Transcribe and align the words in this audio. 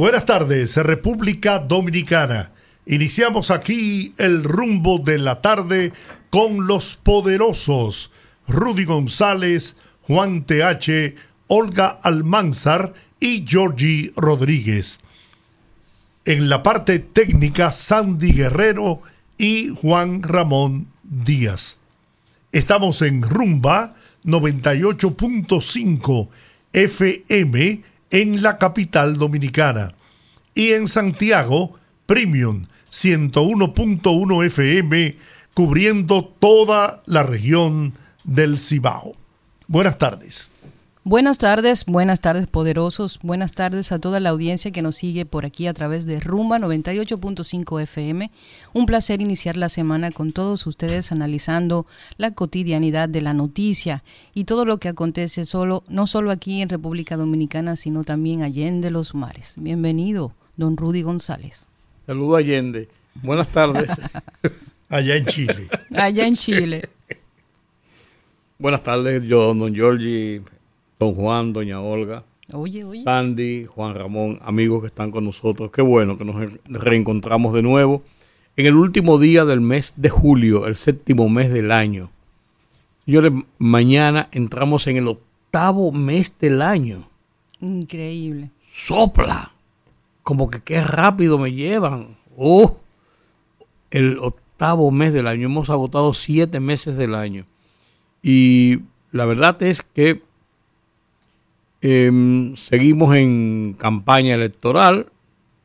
Buenas 0.00 0.24
tardes, 0.24 0.78
República 0.78 1.58
Dominicana. 1.58 2.52
Iniciamos 2.86 3.50
aquí 3.50 4.14
el 4.16 4.44
rumbo 4.44 4.98
de 4.98 5.18
la 5.18 5.42
tarde 5.42 5.92
con 6.30 6.66
los 6.66 6.96
poderosos 6.96 8.10
Rudy 8.48 8.86
González, 8.86 9.76
Juan 10.00 10.46
TH, 10.46 11.16
Olga 11.48 11.98
Almanzar 12.02 12.94
y 13.20 13.44
Georgie 13.46 14.10
Rodríguez. 14.16 15.00
En 16.24 16.48
la 16.48 16.62
parte 16.62 17.00
técnica, 17.00 17.70
Sandy 17.70 18.32
Guerrero 18.32 19.02
y 19.36 19.68
Juan 19.68 20.22
Ramón 20.22 20.86
Díaz. 21.02 21.78
Estamos 22.52 23.02
en 23.02 23.20
Rumba 23.20 23.94
98.5 24.24 26.28
FM 26.72 27.89
en 28.10 28.42
la 28.42 28.58
capital 28.58 29.16
dominicana. 29.16 29.94
Y 30.54 30.72
en 30.72 30.88
Santiago, 30.88 31.74
Premium 32.06 32.66
101.1 32.90 34.46
FM, 34.46 35.16
cubriendo 35.54 36.24
toda 36.24 37.02
la 37.06 37.22
región 37.22 37.94
del 38.24 38.58
Cibao. 38.58 39.12
Buenas 39.66 39.98
tardes. 39.98 40.52
Buenas 41.02 41.38
tardes, 41.38 41.86
buenas 41.86 42.20
tardes 42.20 42.46
poderosos, 42.46 43.20
buenas 43.22 43.54
tardes 43.54 43.90
a 43.90 43.98
toda 43.98 44.20
la 44.20 44.28
audiencia 44.28 44.70
que 44.70 44.82
nos 44.82 44.96
sigue 44.96 45.24
por 45.24 45.46
aquí 45.46 45.66
a 45.66 45.72
través 45.72 46.04
de 46.04 46.20
Rumba 46.20 46.58
98.5 46.58 47.80
FM. 47.80 48.30
Un 48.74 48.84
placer 48.84 49.22
iniciar 49.22 49.56
la 49.56 49.70
semana 49.70 50.10
con 50.10 50.32
todos 50.32 50.66
ustedes 50.66 51.10
analizando 51.10 51.86
la 52.18 52.32
cotidianidad 52.32 53.08
de 53.08 53.22
la 53.22 53.32
noticia 53.32 54.04
y 54.34 54.44
todo 54.44 54.66
lo 54.66 54.76
que 54.76 54.90
acontece 54.90 55.46
solo, 55.46 55.84
no 55.88 56.06
solo 56.06 56.30
aquí 56.30 56.60
en 56.60 56.68
República 56.68 57.16
Dominicana, 57.16 57.76
sino 57.76 58.04
también 58.04 58.42
allende 58.42 58.90
los 58.90 59.14
mares. 59.14 59.54
Bienvenido, 59.58 60.34
don 60.58 60.76
Rudy 60.76 61.00
González. 61.00 61.66
Saludo 62.04 62.36
Allende. 62.36 62.90
Buenas 63.22 63.48
tardes. 63.48 63.90
Allá 64.90 65.16
en 65.16 65.24
Chile. 65.24 65.68
Allá 65.94 66.26
en 66.26 66.36
Chile. 66.36 66.90
buenas 68.58 68.82
tardes, 68.82 69.22
yo, 69.22 69.54
don 69.54 69.74
Giorgi 69.74 70.42
don 71.00 71.14
Juan, 71.14 71.54
doña 71.54 71.80
Olga, 71.80 72.24
oye, 72.52 72.84
oye. 72.84 73.02
Sandy, 73.04 73.64
Juan 73.64 73.94
Ramón, 73.94 74.38
amigos 74.42 74.82
que 74.82 74.88
están 74.88 75.10
con 75.10 75.24
nosotros. 75.24 75.70
Qué 75.70 75.80
bueno 75.80 76.18
que 76.18 76.26
nos 76.26 76.36
reencontramos 76.66 77.54
de 77.54 77.62
nuevo 77.62 78.02
en 78.56 78.66
el 78.66 78.76
último 78.76 79.18
día 79.18 79.46
del 79.46 79.62
mes 79.62 79.94
de 79.96 80.10
julio, 80.10 80.66
el 80.66 80.76
séptimo 80.76 81.30
mes 81.30 81.50
del 81.50 81.72
año. 81.72 82.10
Señores, 83.06 83.32
mañana 83.56 84.28
entramos 84.30 84.86
en 84.88 84.98
el 84.98 85.08
octavo 85.08 85.90
mes 85.90 86.38
del 86.38 86.60
año. 86.60 87.08
Increíble. 87.62 88.50
Sopla. 88.70 89.52
Como 90.22 90.50
que 90.50 90.60
qué 90.60 90.84
rápido 90.84 91.38
me 91.38 91.52
llevan. 91.52 92.18
Oh, 92.36 92.78
el 93.90 94.18
octavo 94.18 94.90
mes 94.90 95.14
del 95.14 95.28
año. 95.28 95.46
Hemos 95.46 95.70
agotado 95.70 96.12
siete 96.12 96.60
meses 96.60 96.98
del 96.98 97.14
año. 97.14 97.46
Y 98.22 98.80
la 99.12 99.24
verdad 99.24 99.62
es 99.62 99.82
que 99.82 100.22
Em, 101.82 102.56
seguimos 102.56 103.16
en 103.16 103.74
campaña 103.78 104.34
electoral, 104.34 105.06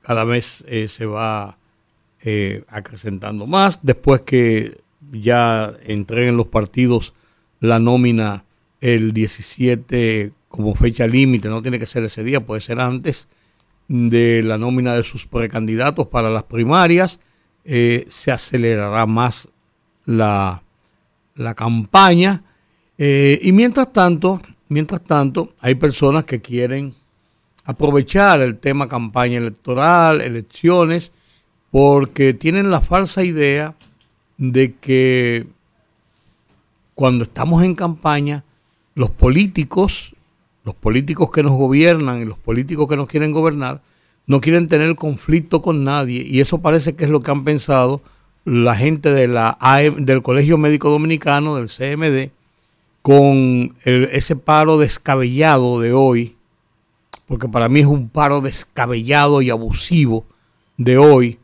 cada 0.01 0.23
vez 0.23 0.63
eh, 0.67 0.87
se 0.87 1.05
va 1.05 1.57
eh, 2.21 2.63
acrecentando 2.69 3.47
más. 3.47 3.79
Después 3.83 4.21
que 4.21 4.77
ya 5.11 5.73
entreguen 5.85 6.37
los 6.37 6.47
partidos 6.47 7.13
la 7.59 7.79
nómina 7.79 8.45
el 8.79 9.11
17 9.11 10.31
como 10.47 10.73
fecha 10.75 11.05
límite, 11.05 11.49
no 11.49 11.61
tiene 11.61 11.79
que 11.79 11.85
ser 11.85 12.03
ese 12.05 12.23
día, 12.23 12.45
puede 12.45 12.61
ser 12.61 12.79
antes 12.79 13.27
de 13.89 14.41
la 14.41 14.57
nómina 14.57 14.93
de 14.95 15.03
sus 15.03 15.27
precandidatos 15.27 16.07
para 16.07 16.29
las 16.29 16.43
primarias, 16.43 17.19
eh, 17.65 18.05
se 18.09 18.31
acelerará 18.31 19.05
más 19.05 19.49
la, 20.05 20.63
la 21.35 21.53
campaña. 21.55 22.43
y 22.97 23.51
mientras 23.51 23.91
tanto, 23.91 24.39
Mientras 24.67 25.03
tanto, 25.03 25.53
hay 25.59 25.75
personas 25.75 26.23
que 26.23 26.41
quieren 26.41 26.93
aprovechar 27.65 28.41
el 28.41 28.57
tema 28.57 28.87
campaña 28.87 29.37
electoral, 29.37 30.21
elecciones, 30.21 31.11
porque 31.71 32.33
tienen 32.33 32.71
la 32.71 32.81
falsa 32.81 33.23
idea 33.23 33.75
de 34.37 34.73
que 34.75 35.47
cuando 36.93 37.25
estamos 37.25 37.63
en 37.63 37.75
campaña, 37.75 38.43
los 38.95 39.09
políticos, 39.09 40.15
los 40.63 40.75
políticos 40.75 41.29
que 41.31 41.43
nos 41.43 41.51
gobiernan 41.51 42.21
y 42.21 42.25
los 42.25 42.39
políticos 42.39 42.87
que 42.87 42.95
nos 42.95 43.07
quieren 43.07 43.31
gobernar, 43.31 43.81
no 44.27 44.41
quieren 44.41 44.67
tener 44.67 44.95
conflicto 44.95 45.61
con 45.61 45.83
nadie. 45.83 46.23
Y 46.23 46.39
eso 46.39 46.61
parece 46.61 46.95
que 46.95 47.03
es 47.03 47.09
lo 47.09 47.21
que 47.21 47.31
han 47.31 47.43
pensado 47.43 48.01
la 48.45 48.75
gente 48.75 49.11
de 49.11 49.27
la 49.27 49.57
del 49.99 50.21
Colegio 50.21 50.57
Médico 50.57 50.89
Dominicano, 50.89 51.55
del 51.55 51.67
CMD, 51.67 52.31
con 53.05 53.71
ese 53.83 54.35
paro 54.35 54.79
descabellado 54.79 55.79
de 55.79 55.93
hoy, 55.93 56.35
porque 57.27 57.47
para 57.47 57.69
mí 57.69 57.81
es 57.81 57.85
un 57.85 58.09
paro 58.09 58.41
descabellado 58.41 59.43
y 59.43 59.51
abusivo 59.51 60.25
de 60.77 60.97
hoy, 60.97 61.37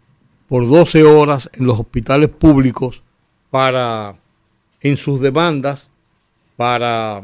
por 0.49 0.67
12 0.67 1.03
horas 1.03 1.51
en 1.53 1.67
los 1.67 1.79
hospitales 1.79 2.29
públicos 2.29 3.03
para, 3.51 4.15
en 4.79 4.97
sus 4.97 5.21
demandas, 5.21 5.91
para 6.57 7.21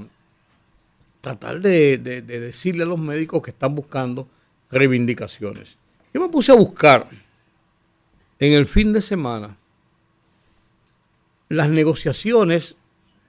tratar 1.20 1.60
de, 1.60 1.98
de 1.98 2.22
decirle 2.22 2.84
a 2.84 2.86
los 2.86 3.00
médicos 3.00 3.42
que 3.42 3.50
están 3.50 3.74
buscando 3.74 4.28
reivindicaciones. 4.70 5.80
Yo 6.14 6.22
me 6.22 6.30
puse 6.30 6.52
a 6.52 6.56
buscar 6.56 7.08
en 8.38 8.54
el 8.54 8.68
fin 8.68 8.94
de 8.94 9.02
semana 9.02 9.58
las 11.50 11.70
negociaciones 11.70 12.78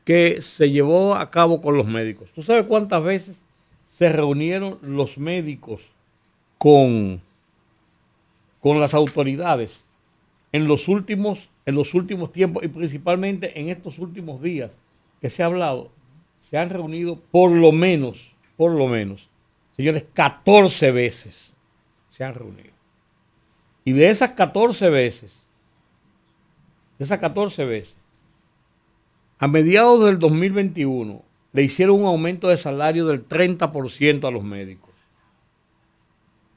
que 0.09 0.41
se 0.41 0.71
llevó 0.71 1.17
a 1.17 1.31
cabo 1.31 1.61
con 1.61 1.77
los 1.77 1.85
médicos. 1.85 2.31
¿Tú 2.35 2.43
sabes 2.43 2.65
cuántas 2.65 3.05
veces 3.05 3.43
se 3.87 4.09
reunieron 4.09 4.79
los 4.81 5.19
médicos 5.19 5.91
con, 6.57 7.21
con 8.61 8.81
las 8.81 8.95
autoridades 8.95 9.85
en 10.53 10.67
los 10.67 10.89
últimos 10.89 11.51
en 11.67 11.75
los 11.75 11.93
últimos 11.93 12.33
tiempos 12.33 12.65
y 12.65 12.69
principalmente 12.69 13.61
en 13.61 13.69
estos 13.69 13.99
últimos 13.99 14.41
días 14.41 14.75
que 15.21 15.29
se 15.29 15.43
ha 15.43 15.47
hablado, 15.47 15.91
se 16.39 16.57
han 16.57 16.71
reunido 16.71 17.21
por 17.31 17.51
lo 17.51 17.71
menos, 17.71 18.35
por 18.57 18.73
lo 18.73 18.87
menos, 18.87 19.29
señores, 19.77 20.07
14 20.15 20.91
veces 20.91 21.55
se 22.09 22.25
han 22.25 22.35
reunido. 22.35 22.73
Y 23.85 23.93
de 23.93 24.09
esas 24.09 24.31
14 24.31 24.89
veces, 24.89 25.47
de 26.99 27.05
esas 27.05 27.19
14 27.19 27.67
veces, 27.67 27.98
a 29.39 29.49
mediados 29.49 30.05
del 30.05 30.19
2021 30.19 31.23
le 31.53 31.63
hicieron 31.63 32.01
un 32.01 32.07
aumento 32.07 32.49
de 32.49 32.57
salario 32.57 33.07
del 33.07 33.27
30% 33.27 34.27
a 34.27 34.31
los 34.31 34.45
médicos. 34.45 34.91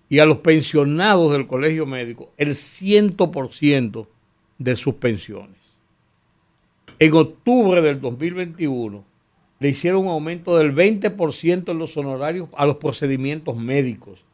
Y 0.10 0.20
a 0.20 0.26
los 0.26 0.40
pensionados 0.40 1.32
del 1.32 1.48
colegio 1.48 1.86
médico 1.86 2.32
el 2.38 2.50
100% 2.50 4.08
de 4.58 4.76
sus 4.76 4.96
pensiones. 4.96 5.58
En 7.00 7.14
octubre 7.14 7.82
del 7.82 8.02
2021 8.02 9.04
le 9.60 9.70
hicieron 9.70 10.04
un 10.04 10.10
aumento 10.10 10.58
del 10.58 10.76
20% 10.76 11.72
en 11.72 11.78
los 11.78 11.96
honorarios 11.96 12.50
a 12.56 12.66
los 12.66 12.78
procedimientos 12.78 13.56
médicos 13.56 14.26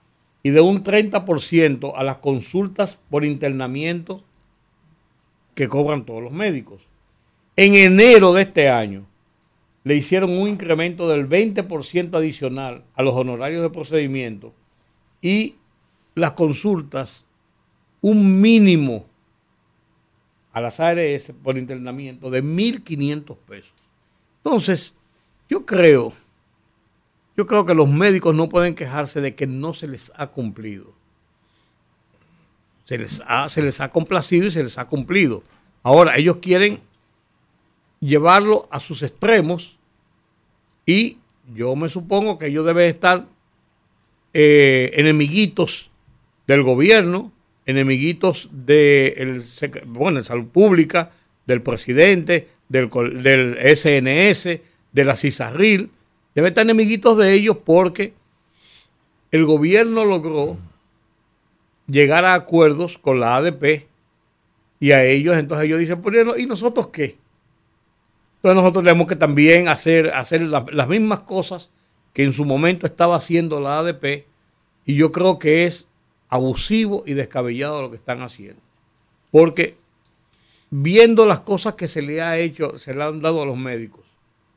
y 0.42 0.52
de 0.52 0.62
un 0.62 0.84
30% 0.84 1.94
a 1.96 2.04
las 2.04 2.18
consultas 2.18 2.98
por 3.10 3.26
internamiento 3.26 4.22
que 5.54 5.68
cobran 5.68 6.06
todos 6.06 6.24
los 6.24 6.32
médicos. 6.32 6.88
En 7.58 7.74
enero 7.74 8.34
de 8.34 8.44
este 8.44 8.70
año 8.70 9.08
le 9.84 9.96
hicieron 9.96 10.38
un 10.38 10.48
incremento 10.48 11.10
del 11.10 11.28
20% 11.28 12.16
adicional 12.16 12.84
a 12.94 13.02
los 13.02 13.16
honorarios 13.16 13.64
de 13.64 13.72
procedimiento 13.72 14.54
y 15.24 15.56
las 16.14 16.34
consultas 16.34 17.26
un 18.00 18.40
mínimo 18.40 19.08
a 20.54 20.62
las 20.62 20.80
ARS 20.80 21.34
por 21.44 21.58
internamiento 21.58 22.30
de 22.30 22.44
1.500 22.44 23.38
pesos. 23.48 23.74
Entonces, 24.44 24.94
yo 25.50 25.66
creo, 25.66 26.14
yo 27.36 27.48
creo 27.48 27.66
que 27.66 27.74
los 27.74 27.90
médicos 27.90 28.36
no 28.36 28.50
pueden 28.50 28.76
quejarse 28.76 29.20
de 29.20 29.34
que 29.34 29.48
no 29.48 29.74
se 29.74 29.88
les 29.88 30.12
ha 30.16 30.28
cumplido. 30.28 30.94
Se 32.86 33.00
les, 33.00 33.22
ha, 33.26 33.50
se 33.50 33.64
les 33.64 33.82
ha 33.82 33.90
complacido 33.90 34.48
y 34.48 34.52
se 34.52 34.64
les 34.64 34.78
ha 34.78 34.86
cumplido. 34.86 35.44
Ahora, 35.84 36.18
ellos 36.18 36.38
quieren 36.38 36.82
llevarlo 38.00 38.68
a 38.72 38.80
sus 38.80 39.04
extremos 39.04 39.78
y 40.86 41.18
yo 41.54 41.76
me 41.76 41.90
supongo 41.90 42.38
que 42.38 42.48
ellos 42.48 42.66
deben 42.66 42.90
estar 42.90 43.26
eh, 44.34 44.92
enemiguitos 44.96 45.90
del 46.46 46.64
gobierno, 46.64 47.32
enemiguitos 47.66 48.50
de 48.52 49.42
bueno, 49.88 50.24
salud 50.24 50.48
pública, 50.48 51.12
del 51.46 51.62
presidente, 51.62 52.50
del, 52.70 52.90
del 53.24 53.58
SNS, 53.76 54.60
de 54.92 55.06
la 55.06 55.16
CISARRIL, 55.16 55.90
debe 56.36 56.50
estar 56.50 56.64
enemiguitos 56.64 57.18
de 57.18 57.34
ellos 57.34 57.58
porque 57.64 58.14
el 59.32 59.46
gobierno 59.46 60.06
logró 60.06 60.58
llegar 61.88 62.26
a 62.26 62.34
acuerdos 62.34 62.98
con 62.98 63.20
la 63.20 63.38
ADP 63.38 63.88
y 64.80 64.92
a 64.92 65.04
ellos, 65.04 65.38
entonces 65.38 65.66
ellos 65.66 65.80
dicen, 65.80 66.02
¿y 66.38 66.46
nosotros 66.46 66.90
qué? 66.90 67.18
Entonces 68.38 68.56
nosotros 68.56 68.84
tenemos 68.84 69.08
que 69.08 69.16
también 69.16 69.68
hacer, 69.68 70.10
hacer 70.10 70.42
las 70.42 70.88
mismas 70.88 71.22
cosas 71.22 71.70
que 72.14 72.24
en 72.24 72.34
su 72.34 72.46
momento 72.46 72.86
estaba 72.86 73.16
haciendo 73.16 73.60
la 73.60 73.80
ADP 73.80 74.26
y 74.86 74.96
yo 74.96 75.12
creo 75.12 75.38
que 75.38 75.66
es 75.66 75.88
abusivo 76.30 77.04
y 77.06 77.14
descabellado 77.14 77.82
lo 77.82 77.90
que 77.90 77.98
están 77.98 78.22
haciendo. 78.22 78.62
Porque 79.32 79.78
viendo 80.70 81.26
las 81.26 81.42
cosas 81.42 81.76
que 81.76 81.88
se 81.88 82.02
le 82.02 82.22
ha 82.22 82.38
hecho, 82.38 82.78
se 82.78 82.94
le 82.94 83.04
han 83.04 83.22
dado 83.22 83.42
a 83.42 83.46
los 83.46 83.58
médicos, 83.58 84.06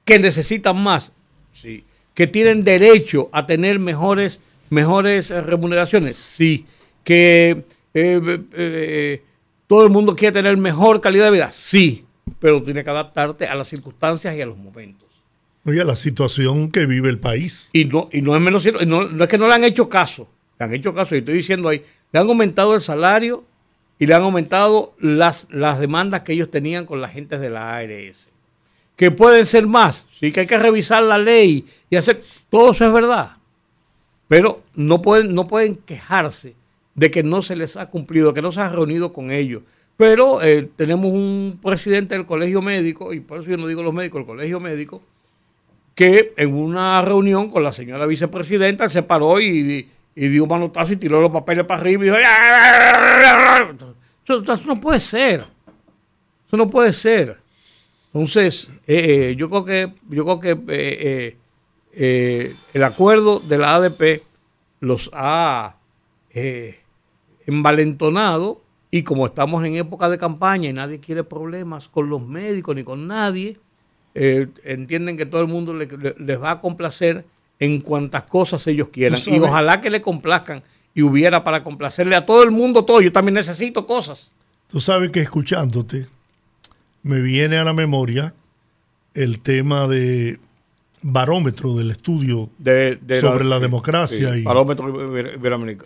que 0.04 0.18
necesitan 0.18 0.82
más, 0.82 1.12
sí, 1.52 1.84
que 2.14 2.26
tienen 2.26 2.64
derecho 2.64 3.28
a 3.32 3.46
tener 3.46 3.78
mejores, 3.78 4.40
mejores 4.70 5.30
remuneraciones, 5.30 6.18
sí, 6.18 6.66
que 7.04 7.50
eh, 7.50 7.64
eh, 7.94 8.44
eh, 8.52 9.22
todo 9.66 9.84
el 9.84 9.90
mundo 9.90 10.14
quiere 10.14 10.32
tener 10.32 10.56
mejor 10.56 11.00
calidad 11.00 11.26
de 11.26 11.30
vida, 11.30 11.52
sí, 11.52 12.04
pero 12.38 12.62
tiene 12.62 12.84
que 12.84 12.90
adaptarte 12.90 13.46
a 13.46 13.54
las 13.54 13.68
circunstancias 13.68 14.34
y 14.36 14.40
a 14.40 14.46
los 14.46 14.56
momentos. 14.56 15.08
Oye, 15.64 15.80
a 15.80 15.84
la 15.84 15.96
situación 15.96 16.70
que 16.70 16.86
vive 16.86 17.10
el 17.10 17.18
país. 17.18 17.70
Y 17.72 17.84
no, 17.84 18.08
y 18.12 18.22
no 18.22 18.34
es 18.34 18.40
menos 18.40 18.62
cierto, 18.62 18.84
no, 18.86 19.08
no 19.08 19.24
es 19.24 19.30
que 19.30 19.38
no 19.38 19.46
le 19.46 19.54
han 19.54 19.64
hecho 19.64 19.88
caso, 19.88 20.28
le 20.58 20.64
han 20.64 20.72
hecho 20.72 20.94
caso, 20.94 21.14
y 21.14 21.18
estoy 21.18 21.34
diciendo 21.34 21.68
ahí, 21.68 21.82
le 22.12 22.20
han 22.20 22.26
aumentado 22.28 22.74
el 22.74 22.80
salario 22.80 23.44
y 23.98 24.06
le 24.06 24.14
han 24.14 24.22
aumentado 24.22 24.94
las, 24.98 25.48
las 25.50 25.78
demandas 25.78 26.22
que 26.22 26.32
ellos 26.32 26.50
tenían 26.50 26.86
con 26.86 27.00
la 27.00 27.08
gente 27.08 27.38
de 27.38 27.50
la 27.50 27.76
ARS. 27.76 28.28
Que 28.96 29.10
pueden 29.10 29.44
ser 29.44 29.66
más, 29.66 30.06
sí 30.18 30.32
que 30.32 30.40
hay 30.40 30.46
que 30.46 30.58
revisar 30.58 31.02
la 31.02 31.18
ley 31.18 31.66
y 31.88 31.96
hacer, 31.96 32.22
todo 32.48 32.72
eso 32.72 32.86
es 32.86 32.92
verdad. 32.92 33.36
Pero 34.28 34.62
no 34.74 35.02
pueden, 35.02 35.34
no 35.34 35.46
pueden 35.46 35.76
quejarse 35.76 36.54
de 36.94 37.10
que 37.10 37.22
no 37.22 37.42
se 37.42 37.56
les 37.56 37.76
ha 37.76 37.86
cumplido, 37.86 38.32
que 38.32 38.42
no 38.42 38.52
se 38.52 38.60
ha 38.60 38.68
reunido 38.68 39.12
con 39.12 39.30
ellos. 39.30 39.62
Pero 40.00 40.40
eh, 40.40 40.66
tenemos 40.76 41.12
un 41.12 41.60
presidente 41.62 42.14
del 42.14 42.24
colegio 42.24 42.62
médico, 42.62 43.12
y 43.12 43.20
por 43.20 43.38
eso 43.38 43.50
yo 43.50 43.58
no 43.58 43.66
digo 43.66 43.82
los 43.82 43.92
médicos, 43.92 44.20
el 44.22 44.26
colegio 44.26 44.58
médico, 44.58 45.02
que 45.94 46.32
en 46.38 46.54
una 46.54 47.02
reunión 47.02 47.50
con 47.50 47.62
la 47.62 47.70
señora 47.70 48.06
vicepresidenta 48.06 48.88
se 48.88 49.02
paró 49.02 49.38
y, 49.42 49.86
y 50.14 50.28
dio 50.28 50.44
un 50.44 50.48
manotazo 50.48 50.94
y 50.94 50.96
tiró 50.96 51.20
los 51.20 51.30
papeles 51.30 51.66
para 51.66 51.82
arriba 51.82 52.02
y 52.02 52.06
dijo, 52.06 52.16
eso, 54.24 54.64
no 54.64 54.80
puede 54.80 55.00
ser. 55.00 55.40
Eso 56.46 56.56
no 56.56 56.70
puede 56.70 56.94
ser. 56.94 57.36
Entonces, 58.06 58.70
eh, 58.86 59.32
eh, 59.32 59.36
yo 59.36 59.50
creo 59.50 59.66
que, 59.66 59.92
yo 60.08 60.24
creo 60.24 60.40
que 60.40 61.36
el 62.72 62.82
acuerdo 62.82 63.40
de 63.40 63.58
la 63.58 63.74
ADP 63.74 64.22
los 64.80 65.10
ha 65.12 65.76
envalentonado 67.44 68.62
y 68.90 69.02
como 69.02 69.26
estamos 69.26 69.64
en 69.64 69.76
época 69.76 70.08
de 70.08 70.18
campaña 70.18 70.68
y 70.68 70.72
nadie 70.72 70.98
quiere 71.00 71.24
problemas 71.24 71.88
con 71.88 72.10
los 72.10 72.26
médicos 72.26 72.74
ni 72.74 72.82
con 72.84 73.06
nadie, 73.06 73.58
entienden 74.14 75.16
que 75.16 75.26
todo 75.26 75.40
el 75.42 75.48
mundo 75.48 75.74
les 75.74 76.42
va 76.42 76.50
a 76.50 76.60
complacer 76.60 77.24
en 77.60 77.80
cuantas 77.80 78.24
cosas 78.24 78.66
ellos 78.66 78.88
quieran. 78.88 79.20
Y 79.26 79.38
ojalá 79.38 79.80
que 79.80 79.90
le 79.90 80.00
complazcan 80.00 80.62
y 80.94 81.02
hubiera 81.02 81.44
para 81.44 81.62
complacerle 81.62 82.16
a 82.16 82.26
todo 82.26 82.42
el 82.42 82.50
mundo 82.50 82.84
todo. 82.84 83.00
Yo 83.00 83.12
también 83.12 83.34
necesito 83.34 83.86
cosas. 83.86 84.30
Tú 84.66 84.80
sabes 84.80 85.10
que 85.10 85.20
escuchándote 85.20 86.08
me 87.02 87.20
viene 87.20 87.58
a 87.58 87.64
la 87.64 87.72
memoria 87.72 88.34
el 89.14 89.40
tema 89.40 89.86
de 89.86 90.40
barómetro 91.02 91.74
del 91.74 91.90
estudio 91.90 92.50
sobre 93.20 93.44
la, 93.44 93.58
democracia 93.58 94.36
y, 94.36 94.42
barómetro 94.42 94.88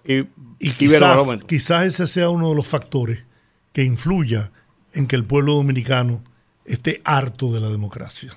y, 0.05 0.27
y 0.59 0.73
quizás, 0.73 1.45
quizás 1.47 1.87
ese 1.87 2.07
sea 2.07 2.31
uno 2.31 2.49
de 2.49 2.55
los 2.55 2.67
factores 2.67 3.25
que 3.73 3.85
influya 3.85 4.51
en 4.93 5.07
que 5.07 5.17
el 5.17 5.25
pueblo 5.25 5.55
dominicano 5.55 6.23
esté 6.65 7.01
harto 7.05 7.53
de 7.53 7.61
la 7.61 7.69
democracia. 7.69 8.31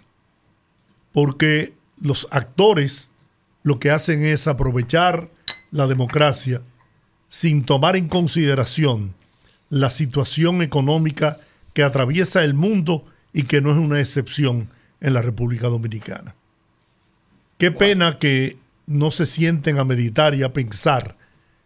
Porque 1.13 1.73
los 1.99 2.27
actores 2.31 3.11
lo 3.63 3.79
que 3.79 3.91
hacen 3.91 4.23
es 4.23 4.47
aprovechar 4.47 5.29
la 5.71 5.87
democracia 5.87 6.61
sin 7.27 7.63
tomar 7.63 7.95
en 7.95 8.07
consideración 8.07 9.13
la 9.69 9.89
situación 9.89 10.61
económica 10.61 11.39
que 11.73 11.83
atraviesa 11.83 12.43
el 12.43 12.53
mundo 12.53 13.05
y 13.33 13.43
que 13.43 13.61
no 13.61 13.71
es 13.71 13.77
una 13.77 13.99
excepción 13.99 14.69
en 15.01 15.13
la 15.13 15.21
República 15.21 15.67
Dominicana. 15.67 16.35
Qué 17.57 17.71
pena 17.71 18.19
que 18.19 18.57
no 18.85 19.11
se 19.11 19.25
sienten 19.25 19.79
a 19.79 19.83
meditar 19.83 20.35
y 20.35 20.43
a 20.43 20.53
pensar 20.53 21.17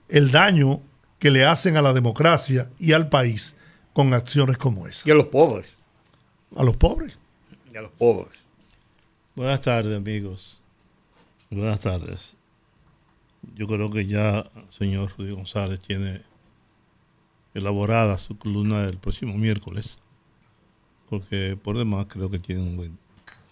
el 0.10 0.32
daño 0.32 0.82
que 1.20 1.32
le 1.32 1.46
hacen 1.46 1.78
a 1.78 1.82
la 1.82 1.94
democracia 1.94 2.70
y 2.80 2.94
al 2.94 3.10
país 3.10 3.56
con 3.94 4.14
acciones 4.14 4.58
como 4.58 4.88
esa. 4.88 5.08
Y 5.08 5.12
a 5.12 5.16
los 5.16 5.28
pobres. 5.28 5.76
A 6.56 6.64
los 6.64 6.78
pobres. 6.78 7.18
Y 7.72 7.78
a 7.78 7.82
los 7.82 7.92
pobres. 7.92 8.40
Buenas 9.36 9.62
tardes, 9.62 9.96
amigos. 9.96 10.62
Buenas 11.50 11.82
tardes. 11.82 12.36
Yo 13.56 13.68
creo 13.68 13.90
que 13.90 14.06
ya 14.06 14.40
el 14.40 14.74
señor 14.78 15.14
Rudy 15.18 15.32
González 15.32 15.80
tiene 15.80 16.22
elaborada 17.54 18.18
su 18.18 18.38
columna 18.38 18.84
del 18.84 18.98
próximo 18.98 19.38
miércoles, 19.38 19.98
porque 21.10 21.58
por 21.62 21.78
demás 21.78 22.06
creo 22.08 22.30
que 22.30 22.40
tiene 22.40 22.62
un 22.62 22.76
buen, 22.76 22.98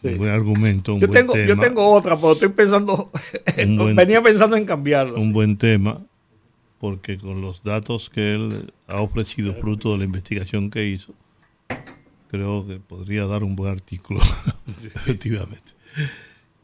buen 0.01 0.29
argumento. 0.29 0.97
yo, 0.97 1.09
tengo, 1.09 1.35
yo 1.35 1.57
tengo 1.57 1.93
otra, 1.93 2.15
pero 2.15 2.33
estoy 2.33 2.49
pensando, 2.49 3.09
venía 3.95 4.21
pensando 4.21 4.55
en 4.55 4.65
cambiarlo. 4.65 5.19
Un 5.19 5.33
buen 5.33 5.57
tema, 5.57 6.01
porque 6.79 7.17
con 7.17 7.41
los 7.41 7.63
datos 7.63 8.09
que 8.09 8.35
él 8.35 8.73
ha 8.87 9.01
ofrecido 9.01 9.53
fruto 9.55 9.91
de 9.91 9.99
la 9.99 10.03
investigación 10.05 10.69
que 10.69 10.87
hizo, 10.87 11.13
creo 12.29 12.65
que 12.67 12.79
podría 12.79 13.25
dar 13.25 13.43
un 13.43 13.55
buen 13.55 13.71
artículo, 13.71 14.21
efectivamente. 14.95 15.71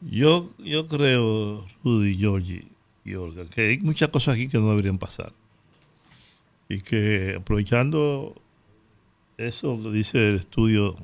Yo, 0.00 0.50
yo 0.58 0.86
creo, 0.86 1.66
Rudy, 1.84 2.16
Georgie 2.16 2.66
y 3.04 3.14
Olga, 3.14 3.44
que 3.46 3.68
hay 3.68 3.78
muchas 3.78 4.08
cosas 4.08 4.34
aquí 4.34 4.48
que 4.48 4.58
no 4.58 4.70
deberían 4.70 4.98
pasar. 4.98 5.32
Y 6.68 6.80
que 6.80 7.36
aprovechando 7.38 8.34
eso 9.38 9.80
que 9.82 9.90
dice 9.90 10.30
el 10.30 10.36
estudio 10.36 10.96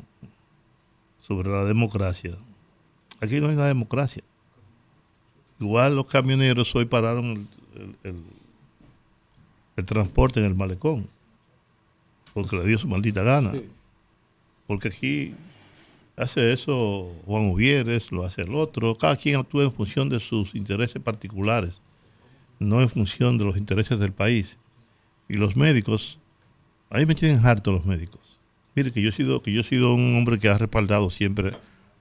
sobre 1.22 1.50
la 1.50 1.64
democracia, 1.64 2.36
aquí 3.20 3.40
no 3.40 3.48
hay 3.48 3.54
una 3.54 3.66
democracia. 3.66 4.22
Igual 5.58 5.96
los 5.96 6.06
camioneros 6.06 6.74
hoy 6.74 6.84
pararon 6.84 7.48
el, 8.02 8.22
el, 9.76 9.84
transporte 9.84 10.40
en 10.40 10.46
el 10.46 10.54
malecón, 10.54 11.08
porque 12.34 12.56
le 12.56 12.66
dio 12.66 12.78
su 12.78 12.88
maldita 12.88 13.22
gana. 13.22 13.52
Porque 14.66 14.88
aquí 14.88 15.34
hace 16.16 16.52
eso 16.52 17.12
Juan 17.26 17.46
Uvieres, 17.46 18.10
lo 18.10 18.24
hace 18.24 18.42
el 18.42 18.54
otro, 18.54 18.94
cada 18.94 19.16
quien 19.16 19.38
actúa 19.38 19.64
en 19.64 19.72
función 19.72 20.08
de 20.08 20.18
sus 20.18 20.54
intereses 20.54 21.00
particulares, 21.00 21.74
no 22.58 22.80
en 22.80 22.88
función 22.88 23.38
de 23.38 23.44
los 23.44 23.56
intereses 23.56 23.98
del 23.98 24.12
país. 24.12 24.58
Y 25.28 25.34
los 25.34 25.56
médicos, 25.56 26.18
ahí 26.90 27.06
me 27.06 27.14
tienen 27.14 27.44
harto 27.44 27.70
los 27.70 27.86
médicos. 27.86 28.21
Mire 28.74 28.90
que 28.90 29.02
yo 29.02 29.10
he 29.10 29.12
sido, 29.12 29.42
que 29.42 29.52
yo 29.52 29.60
he 29.60 29.64
sido 29.64 29.94
un 29.94 30.16
hombre 30.16 30.38
que 30.38 30.48
ha 30.48 30.56
respaldado 30.56 31.10
siempre 31.10 31.52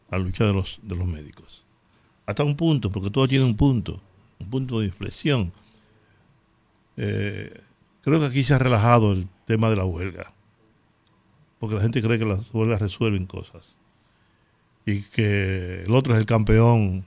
la 0.09 0.19
lucha 0.19 0.45
de 0.45 0.53
los, 0.53 0.79
de 0.81 0.95
los 0.95 1.07
médicos. 1.07 1.65
Hasta 2.25 2.43
un 2.43 2.55
punto, 2.55 2.89
porque 2.89 3.09
todo 3.09 3.27
tiene 3.27 3.45
un 3.45 3.55
punto, 3.55 4.01
un 4.39 4.49
punto 4.49 4.79
de 4.79 4.85
inflexión. 4.85 5.51
Eh, 6.97 7.59
creo 8.01 8.19
que 8.19 8.25
aquí 8.25 8.43
se 8.43 8.53
ha 8.53 8.59
relajado 8.59 9.13
el 9.13 9.27
tema 9.45 9.69
de 9.69 9.75
la 9.75 9.85
huelga, 9.85 10.33
porque 11.59 11.75
la 11.75 11.81
gente 11.81 12.01
cree 12.01 12.19
que 12.19 12.25
las 12.25 12.53
huelgas 12.53 12.81
resuelven 12.81 13.25
cosas 13.25 13.75
y 14.85 15.01
que 15.01 15.83
el 15.83 15.93
otro 15.93 16.13
es 16.13 16.19
el 16.19 16.25
campeón 16.25 17.05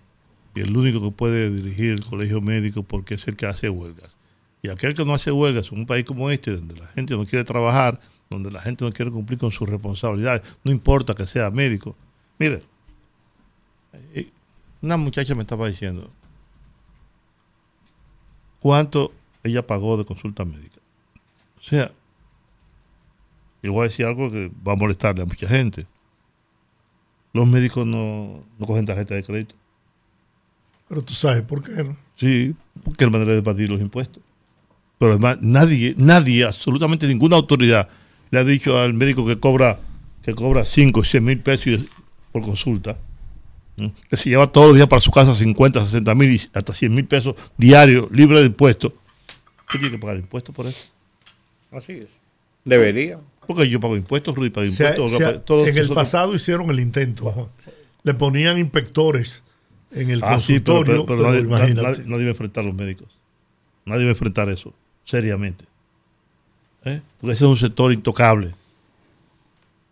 y 0.55 0.61
el 0.61 0.77
único 0.77 1.03
que 1.03 1.11
puede 1.11 1.51
dirigir 1.51 1.93
el 1.93 2.05
colegio 2.05 2.41
médico 2.41 2.83
porque 2.83 3.15
es 3.15 3.27
el 3.27 3.37
que 3.37 3.47
hace 3.47 3.69
huelgas. 3.69 4.17
Y 4.63 4.69
aquel 4.69 4.95
que 4.95 5.05
no 5.05 5.13
hace 5.15 5.33
huelgas 5.33 5.71
en 5.73 5.81
un 5.81 5.87
país 5.87 6.05
como 6.05 6.31
este, 6.31 6.53
donde 6.53 6.77
la 6.77 6.87
gente 6.89 7.17
no 7.17 7.27
quiere 7.27 7.45
trabajar, 7.45 8.01
donde 8.35 8.51
la 8.51 8.61
gente 8.61 8.85
no 8.85 8.93
quiere 8.93 9.11
cumplir 9.11 9.39
con 9.39 9.51
sus 9.51 9.69
responsabilidades, 9.69 10.43
no 10.63 10.71
importa 10.71 11.15
que 11.15 11.27
sea 11.27 11.51
médico. 11.51 11.97
Mire, 12.39 12.63
eh, 14.15 14.31
una 14.83 14.97
muchacha 14.97 15.35
me 15.35 15.43
estaba 15.43 15.69
diciendo 15.69 16.11
cuánto 18.61 19.13
ella 19.43 19.67
pagó 19.67 19.97
de 19.97 20.05
consulta 20.05 20.45
médica. 20.45 20.79
O 21.59 21.63
sea, 21.63 21.91
yo 23.63 23.73
voy 23.73 23.87
a 23.87 23.89
decir 23.89 24.07
algo 24.07 24.31
que 24.31 24.51
va 24.67 24.73
a 24.73 24.77
molestarle 24.77 25.23
a 25.23 25.27
mucha 25.27 25.49
gente. 25.49 25.87
Los 27.33 27.49
médicos 27.49 27.87
no, 27.87 28.45
no 28.59 28.67
cogen 28.67 28.87
tarjeta 28.87 29.15
de 29.15 29.23
crédito. 29.23 29.55
Pero 30.89 31.03
tú 31.03 31.15
sabes 31.15 31.43
por 31.43 31.63
qué, 31.63 31.83
¿no? 31.83 31.97
Sí, 32.17 32.55
porque 32.85 33.05
es 33.05 33.11
la 33.11 33.19
manera 33.19 33.33
de 33.33 33.39
evadir 33.39 33.69
los 33.71 33.81
impuestos. 33.81 34.23
Pero 34.99 35.13
además, 35.13 35.39
nadie, 35.41 35.95
nadie, 35.99 36.45
absolutamente 36.45 37.07
ninguna 37.07 37.37
autoridad 37.37 37.89
le 38.31 38.39
ha 38.39 38.45
dicho 38.45 38.79
al 38.79 38.95
médico 38.95 39.27
que 39.27 39.39
cobra 39.39 39.81
que 40.25 40.35
cobra 40.35 40.65
5 40.65 41.01
o 41.01 41.05
100 41.05 41.25
mil 41.25 41.41
pesos 41.41 41.81
por 42.33 42.43
consulta, 42.43 42.97
que 44.09 44.17
se 44.17 44.31
lleva 44.31 44.51
todos 44.51 44.69
los 44.69 44.77
días 44.77 44.89
para 44.89 45.01
su 45.01 45.11
casa 45.11 45.35
50, 45.35 45.85
60 45.85 46.15
mil 46.15 46.33
y 46.33 46.41
hasta 46.55 46.73
100 46.73 46.95
mil 46.95 47.05
pesos 47.05 47.35
diarios, 47.59 48.11
libre 48.11 48.41
de 48.41 48.47
impuestos. 48.47 48.93
¿Qué 49.69 49.79
tiene 49.79 49.93
que 49.93 49.99
pagar 49.99 50.17
impuestos 50.17 50.55
por 50.55 50.67
eso? 50.67 50.79
Así 51.71 51.93
es. 51.93 52.07
Debería. 52.65 53.19
Porque 53.47 53.69
yo 53.69 53.81
pago 53.81 53.97
impuestos, 53.97 54.35
Rudy 54.35 54.51
pago 54.51 54.67
impuestos. 54.67 55.13
en 55.69 55.77
el 55.77 55.89
pasado 55.91 56.35
hicieron 56.35 56.71
el 56.71 56.81
intento. 56.81 57.51
Le 58.03 58.15
ponían 58.15 58.59
inspectores 58.59 59.43
en 59.93 60.11
el 60.11 60.23
ah, 60.25 60.33
consultorio. 60.33 61.05
pero, 61.05 61.23
nadie, 61.23 61.43
nadie, 61.75 61.75
va 61.75 62.17
a 62.17 62.29
enfrentar 62.29 62.65
a 62.65 62.67
los 62.67 62.75
médicos. 62.75 63.09
Nadie 63.85 64.05
va 64.05 64.09
a 64.09 64.13
enfrentar 64.13 64.49
eso, 64.49 64.73
seriamente. 65.05 65.65
¿Eh? 66.85 67.01
Porque 67.21 67.35
ese 67.35 67.45
es 67.45 67.51
un 67.51 67.57
sector 67.57 67.93
intocable. 67.93 68.55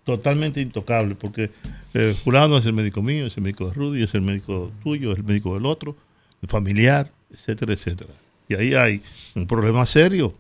Totalmente 0.05 0.61
intocable, 0.61 1.15
porque 1.15 1.51
eh, 1.95 2.15
fulano 2.23 2.59
es 2.59 2.67
el 2.67 2.73
médico 2.73 3.03
mío, 3.03 3.27
es 3.27 3.37
el 3.37 3.43
médico 3.43 3.69
de 3.69 3.75
Rudy, 3.75 4.03
es 4.03 4.15
el 4.15 4.23
médico 4.23 4.71
tuyo, 4.83 5.13
es 5.13 5.19
el 5.19 5.25
médico 5.25 5.55
del 5.55 5.65
otro, 5.65 5.97
el 6.43 6.49
familiar, 6.49 7.11
etcétera, 7.33 7.73
etcétera. 7.73 8.13
Y 8.49 8.55
ahí 8.55 8.75
hay 8.75 9.03
un 9.35 9.47
problema 9.47 9.87
serio. 9.87 10.35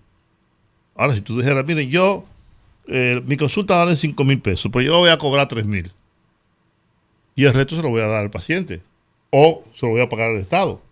Ahora, 0.97 1.14
si 1.14 1.21
tú 1.21 1.38
dijeras, 1.38 1.64
miren, 1.64 1.88
yo, 1.88 2.26
eh, 2.88 3.23
mi 3.25 3.37
consulta 3.37 3.76
vale 3.76 3.97
5 3.97 4.25
mil 4.25 4.40
pesos, 4.40 4.71
pero 4.73 4.82
yo 4.82 4.92
lo 4.92 4.99
voy 4.99 5.11
a 5.11 5.18
cobrar 5.18 5.49
3 5.49 5.64
mil. 5.64 5.90
Y 7.35 7.44
el 7.44 7.54
resto 7.54 7.76
se 7.76 7.82
lo 7.82 7.88
voy 7.88 8.02
a 8.02 8.09
dar 8.09 8.25
al 8.25 8.30
paciente. 8.30 8.82
O 9.30 9.64
se 9.75 9.87
lo 9.87 9.92
voy 9.92 10.02
a 10.02 10.09
pagar 10.09 10.30
al 10.30 10.37
Estado. 10.37 10.82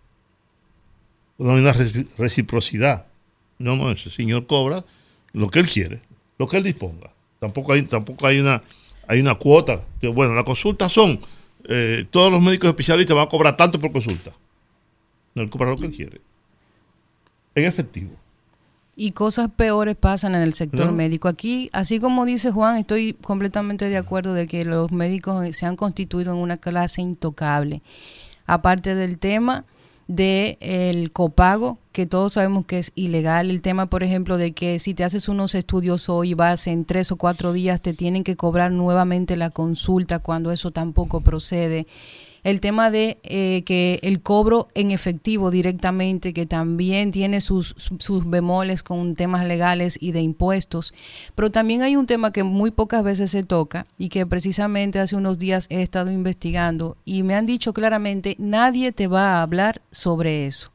No 1.37 1.53
hay 1.53 1.59
una 1.59 1.73
reciprocidad. 2.17 3.05
No, 3.59 3.75
no, 3.75 3.91
ese 3.91 4.09
señor 4.09 4.47
cobra 4.47 4.83
lo 5.33 5.49
que 5.49 5.59
él 5.59 5.67
quiere, 5.67 6.01
lo 6.37 6.47
que 6.47 6.57
él 6.57 6.63
disponga. 6.63 7.11
Tampoco 7.39 7.73
hay, 7.73 7.83
tampoco 7.83 8.27
hay 8.27 8.39
una, 8.39 8.61
hay 9.07 9.19
una 9.19 9.35
cuota. 9.35 9.83
bueno, 10.13 10.33
las 10.33 10.43
consultas 10.43 10.91
son, 10.91 11.19
eh, 11.67 12.05
todos 12.09 12.31
los 12.31 12.41
médicos 12.41 12.69
especialistas 12.69 13.15
van 13.15 13.27
a 13.27 13.29
cobrar 13.29 13.57
tanto 13.57 13.79
por 13.79 13.91
consulta. 13.91 14.31
No, 15.33 15.43
él 15.43 15.49
cobra 15.49 15.71
lo 15.71 15.77
que 15.77 15.85
él 15.85 15.95
quiere. 15.95 16.21
En 17.55 17.65
efectivo. 17.65 18.11
Y 18.95 19.11
cosas 19.11 19.49
peores 19.55 19.95
pasan 19.95 20.35
en 20.35 20.41
el 20.41 20.53
sector 20.53 20.91
médico. 20.91 21.27
Aquí, 21.27 21.69
así 21.73 21.99
como 21.99 22.25
dice 22.25 22.51
Juan, 22.51 22.77
estoy 22.77 23.13
completamente 23.13 23.89
de 23.89 23.97
acuerdo 23.97 24.33
de 24.33 24.47
que 24.47 24.65
los 24.65 24.91
médicos 24.91 25.55
se 25.55 25.65
han 25.65 25.75
constituido 25.75 26.33
en 26.33 26.39
una 26.39 26.57
clase 26.57 27.01
intocable. 27.01 27.81
Aparte 28.45 28.93
del 28.93 29.17
tema 29.17 29.65
del 30.07 30.57
el 30.59 31.11
copago, 31.11 31.79
que 31.91 32.05
todos 32.05 32.33
sabemos 32.33 32.65
que 32.65 32.79
es 32.79 32.91
ilegal. 32.95 33.49
El 33.49 33.61
tema, 33.61 33.87
por 33.87 34.03
ejemplo, 34.03 34.37
de 34.37 34.53
que 34.53 34.79
si 34.79 34.93
te 34.93 35.03
haces 35.03 35.29
unos 35.29 35.55
estudios 35.55 36.09
hoy 36.09 36.33
vas 36.33 36.67
en 36.67 36.85
tres 36.85 37.11
o 37.11 37.17
cuatro 37.17 37.53
días, 37.53 37.81
te 37.81 37.93
tienen 37.93 38.23
que 38.23 38.35
cobrar 38.35 38.71
nuevamente 38.71 39.35
la 39.35 39.49
consulta 39.49 40.19
cuando 40.19 40.51
eso 40.51 40.71
tampoco 40.71 41.21
procede 41.21 41.87
el 42.43 42.59
tema 42.59 42.89
de 42.89 43.19
eh, 43.23 43.63
que 43.65 43.99
el 44.03 44.21
cobro 44.21 44.67
en 44.73 44.91
efectivo 44.91 45.51
directamente, 45.51 46.33
que 46.33 46.45
también 46.45 47.11
tiene 47.11 47.41
sus, 47.41 47.75
sus 47.77 48.29
bemoles 48.29 48.83
con 48.83 49.15
temas 49.15 49.45
legales 49.45 49.97
y 50.01 50.11
de 50.11 50.21
impuestos, 50.21 50.93
pero 51.35 51.51
también 51.51 51.83
hay 51.83 51.95
un 51.95 52.07
tema 52.07 52.33
que 52.33 52.43
muy 52.43 52.71
pocas 52.71 53.03
veces 53.03 53.31
se 53.31 53.43
toca 53.43 53.85
y 53.97 54.09
que 54.09 54.25
precisamente 54.25 54.99
hace 54.99 55.15
unos 55.15 55.37
días 55.37 55.67
he 55.69 55.81
estado 55.81 56.11
investigando 56.11 56.97
y 57.05 57.23
me 57.23 57.35
han 57.35 57.45
dicho 57.45 57.73
claramente, 57.73 58.35
nadie 58.39 58.91
te 58.91 59.07
va 59.07 59.35
a 59.35 59.41
hablar 59.43 59.81
sobre 59.91 60.47
eso. 60.47 60.70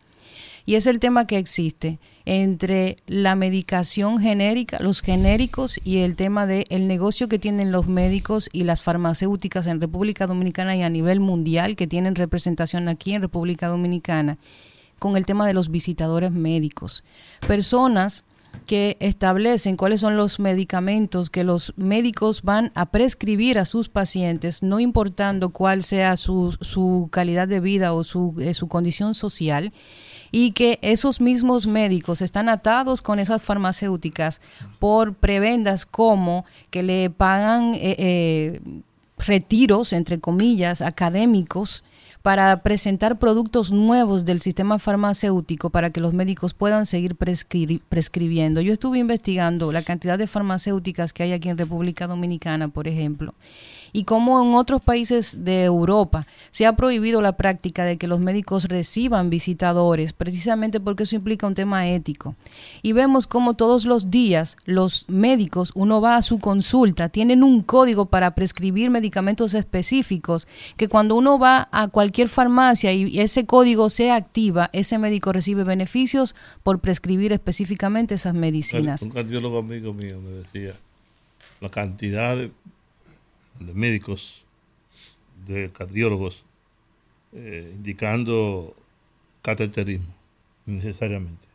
Y 0.67 0.75
es 0.75 0.89
el 0.89 0.99
tema 0.99 1.29
que 1.29 1.39
existe 1.39 2.01
entre 2.25 2.97
la 3.07 3.37
medicación 3.37 4.19
genérica, 4.19 4.79
los 4.81 5.01
genéricos 5.01 5.81
y 5.85 5.99
el 5.99 6.17
tema 6.17 6.45
del 6.45 6.65
el 6.71 6.89
negocio 6.89 7.29
que 7.29 7.39
tienen 7.39 7.71
los 7.71 7.87
médicos 7.87 8.51
y 8.53 8.65
las 8.65 8.83
farmacéuticas 8.83 9.69
en 9.69 9.81
República 9.81 10.27
Dominicana 10.27 10.75
y 10.77 10.83
a 10.83 10.89
nivel 10.89 11.21
mundial 11.21 11.77
que 11.77 11.87
tienen 11.87 12.17
representación 12.17 12.89
aquí 12.89 13.15
en 13.15 13.23
República 13.23 13.69
Dominicana 13.69 14.39
con 14.99 15.17
el 15.17 15.25
tema 15.25 15.47
de 15.47 15.55
los 15.55 15.71
visitadores 15.71 16.33
médicos. 16.33 17.05
Personas 17.47 18.25
que 18.67 18.97
establecen 19.01 19.77
cuáles 19.77 20.01
son 20.01 20.17
los 20.17 20.41
medicamentos 20.41 21.31
que 21.31 21.45
los 21.45 21.75
médicos 21.77 22.43
van 22.43 22.73
a 22.75 22.87
prescribir 22.87 23.59
a 23.59 23.65
sus 23.65 23.89
pacientes, 23.89 24.63
no 24.63 24.81
importando 24.81 25.51
cuál 25.51 25.83
sea 25.83 26.17
su, 26.17 26.57
su 26.61 27.09
calidad 27.13 27.47
de 27.47 27.61
vida 27.61 27.93
o 27.93 28.03
su, 28.03 28.35
eh, 28.41 28.55
su 28.55 28.67
condición 28.67 29.15
social, 29.15 29.73
y 30.31 30.53
que 30.53 30.79
esos 30.83 31.21
mismos 31.21 31.67
médicos 31.67 32.23
están 32.23 32.49
atados 32.49 33.03
con 33.03 33.19
esas 33.19 33.43
farmacéuticas 33.43 34.41
por 34.79 35.15
prebendas 35.15 35.87
como 35.87 36.45
que 36.71 36.83
le 36.83 37.11
pagan 37.11 37.75
eh, 37.75 37.97
eh, 37.99 38.61
retiros, 39.19 39.93
entre 39.93 40.21
comillas, 40.21 40.83
académicos 40.83 41.85
para 42.27 42.61
presentar 42.65 43.21
productos 43.21 43.71
nuevos 43.71 44.25
del 44.25 44.41
sistema 44.41 44.81
farmacéutico 44.81 45.71
para 45.71 45.91
que 45.91 46.01
los 46.01 46.13
médicos 46.13 46.55
puedan 46.55 46.85
seguir 46.85 47.15
prescribiendo. 47.15 48.61
Yo 48.61 48.73
estuve 48.73 48.99
investigando 48.99 49.71
la 49.71 49.83
cantidad 49.83 50.19
de 50.19 50.27
farmacéuticas 50.27 51.13
que 51.13 51.23
hay 51.23 51.33
aquí 51.33 51.51
en 51.51 51.57
República 51.57 52.09
Dominicana, 52.09 52.67
por 52.67 52.89
ejemplo, 52.89 53.33
y 53.97 54.05
cómo 54.05 54.43
en 54.43 54.55
otros 54.55 54.83
países 54.83 55.39
de 55.47 55.65
Europa 55.65 56.27
se 56.51 56.67
ha 56.67 56.77
prohibido 56.77 57.23
la 57.23 57.39
práctica 57.39 57.87
de 57.87 57.97
que 57.97 58.09
los 58.09 58.21
médicos 58.21 58.65
reciban 58.65 59.31
visitadores, 59.31 60.13
precisamente 60.13 60.81
porque 60.81 61.05
eso 61.05 61.17
implica 61.17 61.47
un 61.47 61.55
tema 61.55 61.89
ético. 61.89 62.35
Y 62.83 62.93
vemos 62.93 63.27
cómo 63.27 63.55
todos 63.55 63.87
los 63.87 64.11
días 64.11 64.59
los 64.67 65.09
médicos, 65.09 65.73
uno 65.75 66.03
va 66.03 66.17
a 66.17 66.23
su 66.23 66.39
consulta, 66.41 67.09
tienen 67.09 67.43
un 67.43 67.63
código 67.63 68.05
para 68.05 68.35
prescribir 68.35 68.91
medicamentos 68.91 69.55
específicos, 69.55 70.47
que 70.77 70.89
cuando 70.89 71.15
uno 71.15 71.39
va 71.39 71.71
a 71.73 71.89
cualquier 71.89 72.29
farmacia 72.29 72.93
y 72.93 73.19
ese 73.19 73.47
código 73.47 73.89
se 73.89 74.11
activa, 74.11 74.69
ese 74.75 74.99
médico 74.99 75.33
recibe 75.33 75.65
beneficios 75.65 76.35
por 76.63 76.81
prescribir 76.81 77.33
específicamente 77.33 78.17
esas 78.17 78.35
medicinas. 78.35 79.01
Un 79.01 79.09
cardiólogo 79.09 79.61
amigo 79.61 79.95
mío 79.95 80.21
me 80.21 80.33
decía 80.33 80.75
la 81.63 81.71
cantidad 81.71 82.37
de 82.37 82.51
de 83.61 83.75
médicos, 83.75 84.45
de 85.47 85.71
cardiólogos, 85.71 86.45
eh, 87.33 87.73
indicando 87.75 88.75
cateterismo, 89.43 90.13
necesariamente. 90.65 91.47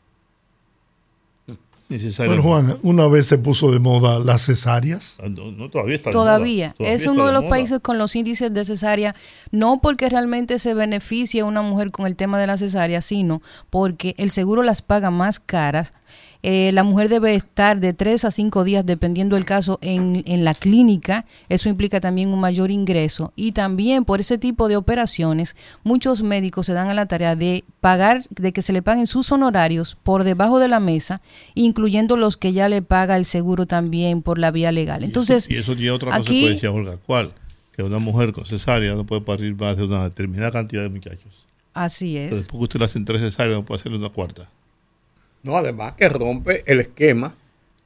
Bueno, 2.20 2.41
Juan, 2.41 2.77
una 2.84 3.08
vez 3.08 3.25
se 3.25 3.38
puso 3.38 3.72
de 3.72 3.79
moda 3.79 4.20
las 4.20 4.46
cesáreas. 4.46 5.17
Ah, 5.22 5.27
todavía 5.70 5.96
está 5.96 6.12
todavía. 6.12 6.74
Es 6.79 7.05
uno 7.05 7.27
de, 7.27 7.34
los 7.34 7.46
países 7.46 7.79
con 7.81 7.98
los 7.98 8.15
índices 8.15 8.53
de 8.53 8.63
cesárea, 8.63 9.13
no 9.51 9.81
porque 9.81 10.08
realmente 10.08 10.58
se 10.60 10.74
beneficie 10.74 11.43
una 11.43 11.62
mujer 11.62 11.91
con 11.91 12.08
el 12.08 12.15
tema 12.15 12.39
de 12.39 12.48
la 12.48 12.58
cesárea, 12.58 13.01
sino 13.01 13.41
porque 13.70 14.15
el 14.17 14.31
seguro 14.31 14.63
las 14.63 14.81
paga 14.81 15.12
más 15.12 15.39
caras 15.39 15.91
eh, 16.44 16.72
la 16.74 16.84
mujer 16.84 17.10
debe 17.10 17.36
estar 17.36 17.80
de 17.80 17.94
tres 17.94 18.26
a 18.26 18.32
cinco 18.32 18.64
días, 18.64 18.86
dependiendo 18.86 19.36
del 19.36 19.46
caso, 19.46 19.78
en, 19.82 20.24
en 20.26 20.44
la 20.44 20.54
clínica. 20.54 21.26
Eso 21.50 21.70
implica 21.70 22.00
también 22.00 22.30
un 22.30 22.40
mayor 22.40 22.72
ingreso. 22.72 23.32
Y 23.36 23.52
también 23.52 24.06
por 24.06 24.20
ese 24.20 24.38
tipo 24.38 24.68
de 24.68 24.78
operaciones, 24.78 25.56
muchos 25.84 26.24
médicos 26.24 26.66
se 26.66 26.74
dan 26.74 26.90
a 26.90 26.94
la 26.94 27.06
tarea 27.06 27.36
de 27.36 27.64
pagar, 27.80 28.26
de 28.30 28.54
que 28.54 28.62
se 28.62 28.74
le 28.74 28.82
paguen 28.82 29.08
sus 29.08 29.32
honorarios 29.32 29.98
por 30.04 30.24
debajo 30.24 30.60
de 30.60 30.68
la 30.68 30.80
mesa, 30.80 31.22
incluyendo 31.54 32.18
los 32.18 32.38
que 32.38 32.54
ya 32.54 32.70
le 32.70 32.82
paga 32.82 33.16
el 33.16 33.26
seguro 33.26 33.66
también 33.66 34.22
por 34.22 34.38
la 34.38 34.52
vía 34.52 34.72
legal. 34.72 35.04
Entonces, 35.04 35.50
y 35.50 35.58
eso, 35.58 35.74
y 35.74 35.90
otra 35.90 36.22
que 36.22 36.50
decía 36.50 36.72
Olga, 36.72 36.98
¿cuál? 37.06 37.34
Que 37.76 37.84
una 37.84 38.00
mujer 38.00 38.34
con 38.34 38.46
cesárea 38.46 38.96
no 38.96 39.06
puede 39.06 39.22
parir 39.22 39.56
más 39.56 39.78
de 39.78 39.86
una 39.86 40.04
determinada 40.04 40.52
cantidad 40.52 40.82
de 40.82 40.90
muchachos. 40.90 41.32
Así 41.74 42.18
es. 42.18 42.32
Después 42.32 42.58
que 42.58 42.64
usted 42.64 42.80
la 42.80 42.86
hace 42.86 42.98
en 42.98 43.06
tres 43.06 43.22
cesáreas, 43.22 43.58
no 43.58 43.66
puede 43.66 43.80
hacerle 43.80 43.98
una 43.98 44.10
cuarta. 44.10 44.50
No, 45.44 45.58
además 45.58 45.94
que 45.94 46.08
rompe 46.10 46.64
el 46.66 46.80
esquema 46.80 47.34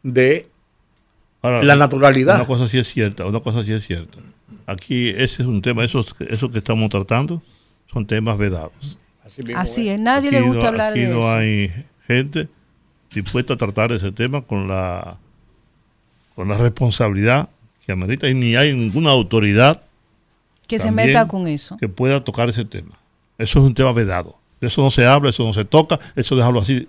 de 0.04 0.48
la 1.42 1.76
naturalidad. 1.76 2.36
Una 2.36 2.46
cosa 2.46 2.68
sí 2.68 2.78
es 2.78 2.88
cierta, 2.88 3.26
una 3.26 3.40
cosa 3.40 3.64
sí 3.64 3.74
es 3.74 3.86
cierta. 3.86 4.18
Aquí 4.66 5.10
ese 5.10 5.44
es 5.44 5.48
un 5.48 5.62
tema, 5.62 5.84
eso, 5.84 6.04
eso 6.28 6.50
que 6.50 6.58
estamos 6.58 6.90
tratando 6.90 7.42
son 7.92 8.06
temas 8.06 8.38
vedados. 8.38 8.98
Así, 9.56 9.90
es. 9.90 10.00
nadie 10.00 10.32
le 10.32 10.42
gusta 10.42 10.68
hablar 10.68 10.94
de 10.94 11.04
eso. 11.04 11.12
Aquí 11.12 11.20
no 11.20 11.32
hay 11.32 11.86
gente 12.08 12.48
dispuesta 13.12 13.54
a 13.54 13.58
tratar 13.58 13.92
ese 13.92 14.12
tema 14.12 14.42
con 14.42 14.68
la 14.68 15.18
con 16.36 16.50
la 16.50 16.58
responsabilidad 16.58 17.50
que 17.86 17.92
amerita 17.92 18.30
y 18.30 18.34
ni 18.34 18.56
hay 18.56 18.74
ninguna 18.74 19.12
autoridad 19.12 19.82
que 20.68 20.80
se 20.80 20.92
meta 20.92 21.28
con 21.28 21.48
eso. 21.48 21.78
Que 21.78 21.88
pueda 21.88 22.24
tocar 22.24 22.50
ese 22.50 22.66
tema. 22.66 23.00
Eso 23.38 23.60
es 23.60 23.66
un 23.66 23.74
tema 23.74 23.94
vedado. 23.94 24.38
De 24.60 24.68
eso 24.68 24.82
no 24.82 24.92
se 24.92 25.06
habla, 25.06 25.30
eso 25.30 25.44
no 25.44 25.54
se 25.54 25.66
toca, 25.66 26.00
eso 26.16 26.36
déjalo 26.36 26.60
así 26.60 26.88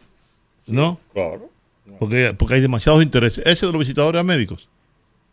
¿no? 0.66 0.98
Claro. 1.12 1.50
Porque, 1.98 2.34
porque 2.36 2.54
hay 2.54 2.60
demasiados 2.60 3.02
intereses. 3.02 3.44
Ese 3.46 3.66
de 3.66 3.72
los 3.72 3.80
visitadores 3.80 4.20
a 4.20 4.24
médicos. 4.24 4.68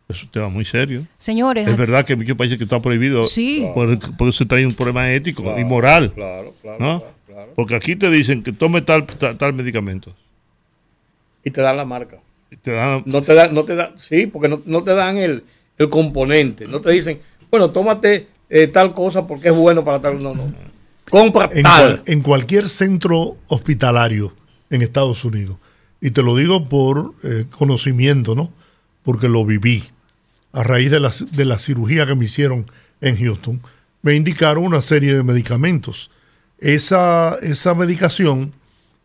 Es 0.08 0.22
un 0.22 0.30
tema 0.30 0.50
muy 0.50 0.66
serio. 0.66 1.08
Señores. 1.18 1.68
Es 1.68 1.78
verdad 1.78 2.06
que 2.06 2.14
en 2.14 2.20
muchos 2.20 2.38
países 2.38 2.58
que 2.58 2.66
está 2.66 2.82
prohibido. 2.82 3.24
Sí. 3.24 3.66
Por, 3.74 3.98
eso 4.30 4.46
trae 4.46 4.66
un 4.66 4.74
problema 4.74 5.12
ético 5.12 5.58
y 5.58 5.64
moral. 5.64 6.14
Claro, 6.14 6.54
claro, 6.62 6.78
¿no? 6.80 7.04
Porque 7.56 7.76
aquí 7.76 7.96
te 7.96 8.10
dicen 8.10 8.44
que 8.44 8.52
tome 8.52 8.82
tal, 8.82 9.06
tal, 9.06 9.54
medicamento. 9.54 10.14
Y 11.44 11.52
te 11.52 11.62
dan 11.62 11.78
la 11.78 11.86
marca. 11.86 12.20
no 13.06 13.22
te 13.24 13.34
dan, 13.34 13.54
no 13.54 13.64
te 13.64 13.76
dan, 13.76 13.94
sí, 13.98 14.28
porque 14.28 14.50
no, 14.66 14.84
te 14.84 14.94
dan 14.94 15.18
el, 15.18 15.44
componente. 15.90 16.68
No 16.68 16.80
te 16.80 16.92
dicen, 16.92 17.20
bueno, 17.50 17.72
tómate 17.72 18.28
eh, 18.50 18.68
tal 18.68 18.94
cosa 18.94 19.26
porque 19.26 19.50
es 19.50 19.56
bueno 19.56 19.84
para 19.84 20.00
tal. 20.00 20.22
No, 20.22 20.34
no. 20.34 20.54
Compra 21.10 21.50
en 21.54 21.64
tal. 21.64 22.02
en 22.06 22.22
cualquier 22.22 22.70
centro 22.70 23.38
hospitalario 23.48 24.34
en 24.74 24.82
Estados 24.82 25.24
Unidos. 25.24 25.58
Y 26.02 26.12
te 26.12 26.24
lo 26.24 26.36
digo 26.36 26.68
por 26.68 27.14
eh, 27.24 27.46
conocimiento, 27.50 28.36
¿no? 28.36 28.52
Porque 29.04 29.30
lo 29.30 29.46
viví. 29.46 29.84
A 30.52 30.64
raíz 30.64 30.92
de 30.92 31.00
la, 31.00 31.12
de 31.32 31.46
la 31.46 31.58
cirugía 31.58 32.06
que 32.06 32.16
me 32.16 32.26
hicieron 32.26 32.70
en 33.02 33.18
Houston, 33.18 33.62
me 34.02 34.16
indicaron 34.16 34.64
una 34.66 34.82
serie 34.82 35.14
de 35.14 35.24
medicamentos 35.24 36.12
esa, 36.64 37.36
esa 37.42 37.76
medicación, 37.76 38.54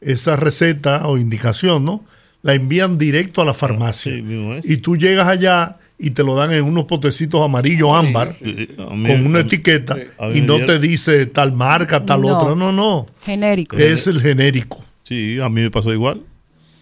esa 0.00 0.36
receta 0.36 1.06
o 1.06 1.18
indicación, 1.18 1.84
¿no? 1.84 2.04
La 2.42 2.54
envían 2.54 2.98
directo 2.98 3.42
a 3.42 3.44
la 3.44 3.52
farmacia. 3.52 4.12
y 4.14 4.76
tú 4.76 4.96
llegas 4.96 5.26
allá 5.26 5.76
y 5.98 6.10
te 6.10 6.22
lo 6.22 6.36
dan 6.36 6.52
en 6.52 6.62
unos 6.62 6.84
potecitos 6.84 7.42
amarillos 7.42 7.90
ámbar 7.92 8.36
con 8.38 9.26
una 9.26 9.40
etiqueta 9.40 9.96
y 10.32 10.40
no 10.40 10.64
te 10.64 10.78
dice 10.78 11.26
tal 11.26 11.52
marca, 11.52 12.06
tal 12.06 12.24
otra. 12.24 12.54
No, 12.54 12.70
no. 12.70 13.06
Genérico. 13.22 13.76
Es 13.76 14.06
el 14.06 14.22
genérico. 14.22 14.84
Sí, 15.08 15.40
a 15.40 15.48
mí 15.48 15.62
me 15.62 15.70
pasó 15.70 15.90
igual 15.90 16.22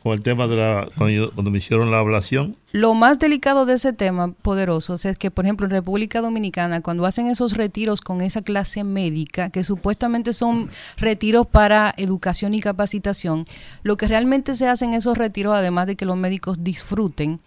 con 0.03 0.13
el 0.13 0.21
tema 0.21 0.49
de 0.49 0.57
la 0.57 0.89
cuando, 0.97 1.51
me 1.51 1.59
hicieron 1.59 1.91
la 1.91 2.01
ablación. 2.01 2.57
Lo 2.73 2.95
más 2.95 3.19
delicado 3.21 3.67
de 3.67 3.75
ese 3.75 3.93
tema, 3.93 4.33
poderoso, 4.43 4.95
es 4.95 5.19
que, 5.19 5.31
por 5.31 5.45
ejemplo, 5.45 5.67
en 5.67 5.71
República 5.71 6.21
Dominicana, 6.21 6.81
cuando 6.81 7.07
hacen 7.07 7.29
esos 7.29 7.57
retiros 7.57 8.01
con 8.01 8.21
esa 8.21 8.43
clase 8.43 8.85
médica, 8.85 9.51
que 9.51 9.65
supuestamente 9.65 10.33
son 10.33 10.71
retiros 10.97 11.47
para 11.47 11.95
educación 11.97 12.55
y 12.55 12.61
capacitación, 12.61 13.47
lo 13.83 13.97
que 13.97 14.09
realmente 14.09 14.55
se 14.55 14.69
hace 14.69 14.85
en 14.85 14.95
esos 14.95 15.19
retiros, 15.19 15.55
además 15.55 15.87
de 15.87 15.97
que 15.97 16.05
los 16.05 16.17
médicos 16.17 16.63
disfruten, 16.63 17.41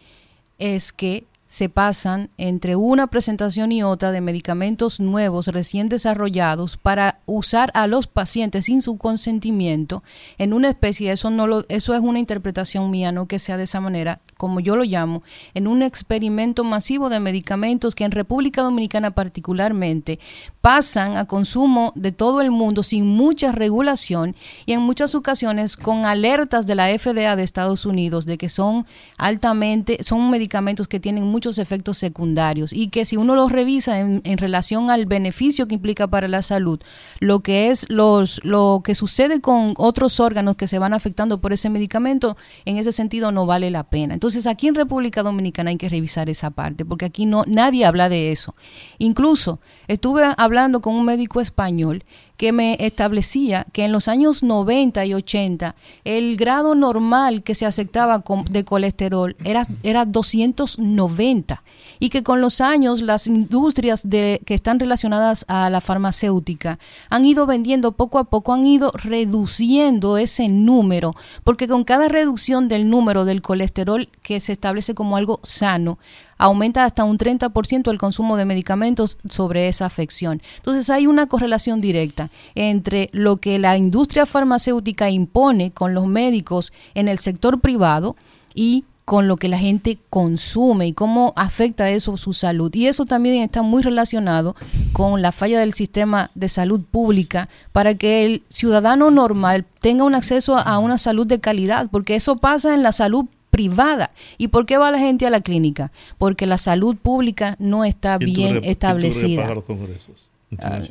es 0.59 0.91
que 0.91 1.23
se 1.49 1.67
pasan 1.67 2.29
entre 2.37 2.75
una 2.75 3.07
presentación 3.07 3.71
y 3.71 3.81
otra 3.81 4.11
de 4.11 4.21
medicamentos 4.21 4.99
nuevos 4.99 5.47
recién 5.47 5.89
desarrollados 5.89 6.77
para 6.77 7.21
usar 7.25 7.71
a 7.73 7.87
los 7.87 8.05
pacientes 8.05 8.65
sin 8.65 8.83
su 8.83 8.99
consentimiento 8.99 10.03
en 10.37 10.53
una 10.53 10.69
especie, 10.69 11.11
eso 11.11 11.31
no 11.31 11.47
lo, 11.47 11.65
eso 11.67 11.95
es 11.95 12.01
una 12.01 12.19
interpretación 12.19 12.91
mía, 12.91 13.11
no 13.11 13.27
que 13.27 13.39
sea 13.39 13.57
de 13.57 13.63
esa 13.63 13.81
manera, 13.81 14.19
como 14.37 14.59
yo 14.59 14.75
lo 14.75 14.83
llamo, 14.83 15.23
en 15.55 15.65
un 15.65 15.81
experimento 15.81 16.63
masivo 16.63 17.09
de 17.09 17.19
medicamentos 17.19 17.95
que 17.95 18.03
en 18.03 18.11
República 18.11 18.61
Dominicana 18.61 19.09
particularmente 19.09 20.19
pasan 20.61 21.17
a 21.17 21.25
consumo 21.25 21.93
de 21.95 22.11
todo 22.11 22.41
el 22.41 22.51
mundo 22.51 22.83
sin 22.83 23.07
mucha 23.07 23.51
regulación 23.51 24.35
y 24.67 24.73
en 24.73 24.81
muchas 24.81 25.15
ocasiones 25.15 25.77
con 25.77 26.05
alertas 26.05 26.67
de 26.67 26.75
la 26.75 26.95
FDA 26.95 27.35
de 27.35 27.41
Estados 27.41 27.87
Unidos 27.87 28.27
de 28.27 28.37
que 28.37 28.49
son 28.49 28.85
altamente, 29.17 30.03
son 30.03 30.29
medicamentos 30.29 30.87
que 30.87 30.99
tienen 30.99 31.23
muchos 31.39 31.57
efectos 31.57 31.97
secundarios 31.97 32.73
y 32.73 32.89
que 32.89 33.05
si 33.05 33.15
uno 33.15 33.33
los 33.33 33.49
revisa 33.49 33.97
en, 33.97 34.37
relación 34.37 34.91
al 34.91 35.05
beneficio 35.05 35.69
que 35.69 35.75
implica 35.75 36.05
para 36.05 36.27
la 36.27 36.41
salud, 36.41 36.81
lo 37.21 37.39
que 37.39 37.69
es 37.69 37.89
los, 37.89 38.41
lo 38.43 38.81
que 38.83 38.93
sucede 38.93 39.39
con 39.39 39.73
otros 39.77 40.19
órganos 40.19 40.57
que 40.57 40.67
se 40.67 40.79
van 40.79 40.93
afectando 40.93 41.39
por 41.39 41.53
ese 41.53 41.69
medicamento, 41.69 42.35
en 42.65 42.75
ese 42.75 42.91
sentido 42.91 43.31
no 43.31 43.45
vale 43.45 43.71
la 43.71 43.85
pena. 43.85 44.15
Entonces 44.15 44.47
aquí 44.47 44.67
en 44.67 44.75
República 44.75 45.23
Dominicana 45.23 45.69
hay 45.69 45.77
que 45.77 45.87
revisar 45.87 46.29
esa 46.29 46.49
parte, 46.49 46.83
porque 46.83 47.05
aquí 47.05 47.25
no, 47.25 47.45
nadie 47.47 47.85
habla 47.85 48.09
de 48.09 48.33
eso. 48.33 48.53
Incluso 48.97 49.61
estuve 49.87 50.23
hablando 50.35 50.81
con 50.81 50.93
un 50.93 51.05
médico 51.05 51.39
español 51.39 52.03
que 52.39 52.53
me 52.53 52.77
establecía 52.79 53.65
que 53.73 53.83
en 53.83 53.91
los 53.91 54.07
años 54.07 54.43
90 54.43 55.05
y 55.05 55.13
80 55.13 55.75
el 56.05 56.37
grado 56.37 56.73
normal 56.73 57.43
que 57.43 57.53
se 57.53 57.65
aceptaba 57.65 58.23
de 58.49 58.63
colesterol 58.63 59.35
era, 59.43 59.63
era 59.83 60.05
290 60.05 61.61
y 61.99 62.07
que 62.07 62.23
con 62.23 62.39
los 62.39 62.61
años 62.61 63.01
las 63.01 63.27
industrias 63.27 64.03
que 64.09 64.53
están 64.53 64.79
relacionadas 64.79 65.43
a 65.49 65.69
la 65.69 65.81
farmacéutica 65.81 66.79
han 67.09 67.25
ido 67.25 67.45
vendiendo 67.45 67.91
poco 67.91 68.19
a 68.19 68.23
poco, 68.23 68.53
han 68.53 68.65
ido 68.65 68.93
reduciendo 68.95 70.17
ese 70.17 70.47
número, 70.47 71.15
porque 71.43 71.67
con 71.67 71.83
cada 71.83 72.07
reducción 72.07 72.69
del 72.69 72.89
número 72.89 73.25
del 73.25 73.41
colesterol 73.41 74.07
que 74.23 74.39
se 74.39 74.53
establece 74.53 74.95
como 74.95 75.17
algo 75.17 75.41
sano, 75.43 75.99
aumenta 76.39 76.85
hasta 76.85 77.03
un 77.03 77.19
30% 77.19 77.91
el 77.91 77.99
consumo 77.99 78.37
de 78.37 78.45
medicamentos 78.45 79.17
sobre 79.29 79.67
esa 79.67 79.85
afección. 79.85 80.41
Entonces 80.57 80.89
hay 80.89 81.05
una 81.05 81.27
correlación 81.27 81.81
directa 81.81 82.31
entre 82.55 83.09
lo 83.11 83.37
que 83.37 83.59
la 83.59 83.77
industria 83.77 84.25
farmacéutica 84.25 85.11
impone 85.11 85.71
con 85.71 85.93
los 85.93 86.07
médicos 86.07 86.73
en 86.95 87.07
el 87.07 87.19
sector 87.19 87.59
privado 87.59 88.15
y 88.55 88.85
con 89.09 89.27
lo 89.27 89.37
que 89.37 89.47
la 89.49 89.57
gente 89.57 89.97
consume 90.11 90.85
y 90.85 90.93
cómo 90.93 91.33
afecta 91.35 91.89
eso 91.89 92.15
su 92.15 92.31
salud. 92.31 92.71
Y 92.75 92.85
eso 92.85 93.05
también 93.05 93.41
está 93.41 93.63
muy 93.63 93.81
relacionado 93.81 94.55
con 94.93 95.23
la 95.23 95.31
falla 95.31 95.59
del 95.59 95.73
sistema 95.73 96.29
de 96.35 96.47
salud 96.47 96.81
pública 96.81 97.49
para 97.71 97.95
que 97.95 98.23
el 98.23 98.43
ciudadano 98.49 99.09
normal 99.09 99.65
tenga 99.81 100.03
un 100.03 100.13
acceso 100.13 100.57
a 100.57 100.77
una 100.77 100.99
salud 100.99 101.25
de 101.25 101.39
calidad, 101.39 101.89
porque 101.89 102.15
eso 102.15 102.35
pasa 102.35 102.75
en 102.75 102.83
la 102.83 102.91
salud 102.91 103.25
privada. 103.59 104.11
¿Y 104.37 104.47
por 104.47 104.65
qué 104.65 104.77
va 104.77 104.89
la 104.89 104.99
gente 104.99 105.27
a 105.27 105.29
la 105.29 105.41
clínica? 105.41 105.91
Porque 106.17 106.45
la 106.45 106.57
salud 106.57 106.95
pública 106.95 107.57
no 107.59 107.83
está 107.83 108.17
bien 108.17 108.61
establecida. 108.63 109.53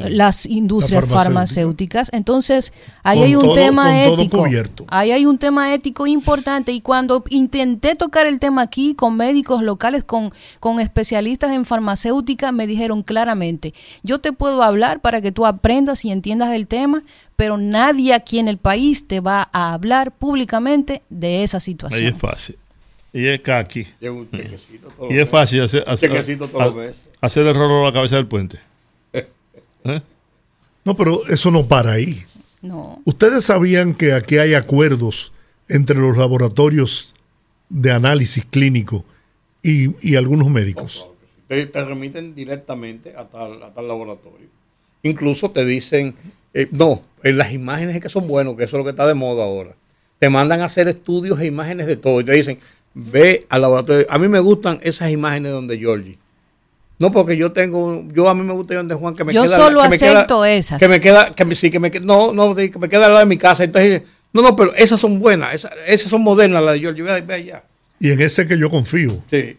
Las 0.08 0.46
industrias 0.46 1.04
farmacéuticas. 1.06 2.10
Entonces, 2.12 2.72
ahí 3.02 3.22
hay 3.22 3.34
un 3.34 3.54
tema 3.54 4.04
ético. 4.04 4.44
Ahí 4.88 5.10
hay 5.10 5.26
un 5.26 5.38
tema 5.38 5.74
ético 5.74 6.06
importante. 6.06 6.72
Y 6.72 6.80
cuando 6.80 7.24
intenté 7.30 7.96
tocar 7.96 8.26
el 8.26 8.38
tema 8.38 8.62
aquí 8.62 8.94
con 8.94 9.16
médicos 9.16 9.62
locales, 9.62 10.04
con, 10.04 10.32
con 10.60 10.78
especialistas 10.78 11.52
en 11.52 11.64
farmacéutica, 11.64 12.52
me 12.52 12.66
dijeron 12.66 13.02
claramente, 13.02 13.74
yo 14.02 14.20
te 14.20 14.32
puedo 14.32 14.62
hablar 14.62 15.00
para 15.00 15.20
que 15.20 15.32
tú 15.32 15.44
aprendas 15.44 16.04
y 16.04 16.12
entiendas 16.12 16.52
el 16.52 16.66
tema, 16.68 17.02
pero 17.36 17.56
nadie 17.56 18.14
aquí 18.14 18.38
en 18.38 18.48
el 18.48 18.58
país 18.58 19.08
te 19.08 19.20
va 19.20 19.48
a 19.52 19.74
hablar 19.74 20.12
públicamente 20.12 21.02
de 21.10 21.42
esa 21.42 21.58
situación. 21.58 22.00
Ahí 22.00 22.08
es 22.08 22.18
fácil. 22.18 22.56
Y 23.12 23.26
es 23.26 23.48
aquí. 23.48 23.86
Y 24.00 25.18
es 25.18 25.28
fácil 25.28 25.62
hacer, 25.62 25.82
hacer, 25.86 26.12
hacer 27.20 27.46
el 27.46 27.54
rolo 27.54 27.82
a 27.82 27.86
la 27.86 27.92
cabeza 27.92 28.16
del 28.16 28.26
puente. 28.26 28.67
¿Eh? 29.84 30.00
No, 30.84 30.96
pero 30.96 31.26
eso 31.28 31.50
no 31.50 31.66
para 31.66 31.92
ahí. 31.92 32.24
No. 32.62 33.00
Ustedes 33.04 33.44
sabían 33.44 33.94
que 33.94 34.12
aquí 34.12 34.38
hay 34.38 34.54
acuerdos 34.54 35.32
entre 35.68 35.98
los 35.98 36.16
laboratorios 36.16 37.14
de 37.68 37.90
análisis 37.90 38.44
clínico 38.44 39.04
y, 39.62 40.16
algunos 40.16 40.48
médicos. 40.48 41.06
te, 41.46 41.66
remiten 41.84 42.34
directamente 42.34 43.14
a 43.16 43.24
tal, 43.24 43.62
a 43.62 43.72
tal 43.72 43.86
laboratorio. 43.86 44.48
Incluso 45.02 45.50
te 45.50 45.64
dicen, 45.64 46.14
eh, 46.54 46.68
no, 46.70 47.02
en 47.22 47.36
las 47.36 47.52
imágenes 47.52 48.00
que 48.00 48.08
son 48.08 48.26
buenos, 48.26 48.56
que 48.56 48.64
eso 48.64 48.76
es 48.76 48.78
lo 48.78 48.84
que 48.84 48.90
está 48.90 49.06
de 49.06 49.14
moda 49.14 49.44
ahora. 49.44 49.74
Te 50.18 50.30
mandan 50.30 50.62
a 50.62 50.64
hacer 50.64 50.88
estudios 50.88 51.38
e 51.40 51.46
imágenes 51.46 51.86
de 51.86 51.96
todo 51.96 52.20
y 52.20 52.24
te 52.24 52.32
dicen, 52.32 52.58
ve 52.94 53.46
al 53.50 53.60
laboratorio. 53.60 54.06
A 54.08 54.18
mí 54.18 54.28
me 54.28 54.40
gustan 54.40 54.80
esas 54.82 55.10
imágenes 55.10 55.52
donde 55.52 55.78
Georgie 55.78 56.18
no, 56.98 57.12
porque 57.12 57.36
yo 57.36 57.52
tengo, 57.52 58.04
yo 58.12 58.28
a 58.28 58.34
mí 58.34 58.42
me 58.42 58.52
gusta 58.52 58.74
donde 58.74 58.94
Juan 58.94 59.14
que 59.14 59.24
me 59.24 59.32
yo 59.32 59.42
queda. 59.42 59.56
Yo 59.56 59.62
solo 59.62 59.82
que 59.82 59.88
acepto 59.88 60.44
esas. 60.44 60.80
Que 60.80 60.88
me 60.88 61.00
queda, 61.00 61.30
que 61.30 61.44
me, 61.44 61.54
sí, 61.54 61.70
que 61.70 61.78
me 61.78 61.90
no, 62.02 62.32
no, 62.32 62.54
que 62.56 62.76
me 62.78 62.88
queda 62.88 63.06
al 63.06 63.12
lado 63.12 63.20
de 63.20 63.26
mi 63.26 63.38
casa. 63.38 63.62
Entonces, 63.62 64.02
no, 64.32 64.42
no, 64.42 64.56
pero 64.56 64.74
esas 64.74 64.98
son 64.98 65.20
buenas, 65.20 65.54
esas, 65.54 65.72
esas 65.86 66.10
son 66.10 66.22
modernas 66.22 66.62
las 66.62 66.74
de 66.74 66.80
George. 66.80 67.02
Ve, 67.02 67.20
ve 67.20 67.34
allá. 67.34 67.64
Y 68.00 68.10
en 68.10 68.20
ese 68.20 68.46
que 68.46 68.58
yo 68.58 68.68
confío. 68.68 69.22
Sí. 69.30 69.56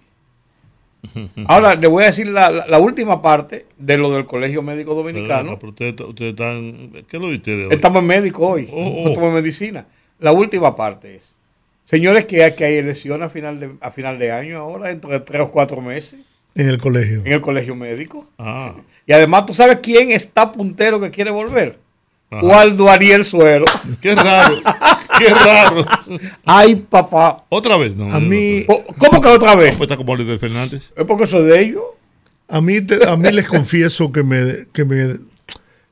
Ahora 1.48 1.76
le 1.76 1.88
voy 1.88 2.04
a 2.04 2.08
decir 2.08 2.28
la, 2.28 2.52
la, 2.52 2.78
última 2.78 3.22
parte 3.22 3.66
de 3.78 3.98
lo 3.98 4.12
del 4.12 4.26
Colegio 4.26 4.62
Médico 4.62 4.94
Dominicano. 4.94 5.58
Pero, 5.58 5.70
ustedes, 5.70 5.96
ustedes, 6.02 6.32
están. 6.32 7.06
¿Qué 7.08 7.18
lo 7.18 7.28
ustedes 7.28 7.68
hoy? 7.68 7.74
Estamos 7.74 8.02
en 8.02 8.08
médico 8.08 8.46
hoy. 8.46 8.70
Oh, 8.72 9.04
oh. 9.06 9.08
Estamos 9.08 9.30
en 9.30 9.36
medicina. 9.36 9.88
La 10.20 10.34
última 10.34 10.76
parte 10.76 11.16
es. 11.16 11.36
Señores, 11.86 12.26
que 12.26 12.44
hay, 12.44 12.54
que 12.54 12.66
hay 12.66 12.76
elecciones 12.76 13.28
a 13.28 13.30
final, 13.30 13.60
de, 13.60 13.72
a 13.80 13.92
final 13.92 14.20
de 14.20 14.32
año 14.32 14.60
ahora, 14.60 14.90
dentro 14.90 15.10
de 15.10 15.22
tres 15.22 15.42
o 15.42 15.52
cuatro 15.52 15.82
meses. 15.82 16.20
En 16.60 16.68
el 16.68 16.78
colegio. 16.78 17.22
En 17.24 17.32
el 17.32 17.42
colegio 17.42 17.74
médico. 17.74 18.30
Ah. 18.38 18.76
Y 19.06 19.14
además, 19.14 19.46
¿tú 19.46 19.54
sabes 19.54 19.80
quién 19.82 20.12
está 20.12 20.52
puntero 20.52 21.00
que 21.00 21.10
quiere 21.10 21.32
volver? 21.32 21.80
Waldo 22.32 22.90
Ariel 22.90 23.24
Suero. 23.24 23.66
Qué 24.02 24.14
raro. 24.14 24.58
Qué 25.18 25.30
raro. 25.30 25.86
Ay, 26.44 26.76
papá. 26.76 27.46
¿Otra 27.48 27.78
vez? 27.78 27.96
No, 27.96 28.14
a 28.14 28.20
mí. 28.20 28.66
¿Cómo 28.98 29.22
que 29.22 29.28
otra 29.30 29.56
vez? 29.56 29.76
Pues 29.78 29.90
está 29.90 29.96
como 29.96 30.16
líder 30.16 30.38
Fernández. 30.38 30.92
¿Es 30.96 31.06
porque 31.06 31.28
soy 31.28 31.46
de 31.46 31.62
ellos? 31.62 31.84
A 32.50 32.60
mí, 32.60 32.78
a 33.08 33.16
mí 33.16 33.32
les 33.32 33.48
confieso 33.48 34.12
que, 34.12 34.24
me, 34.24 34.68
que 34.74 34.84
me, 34.84 35.16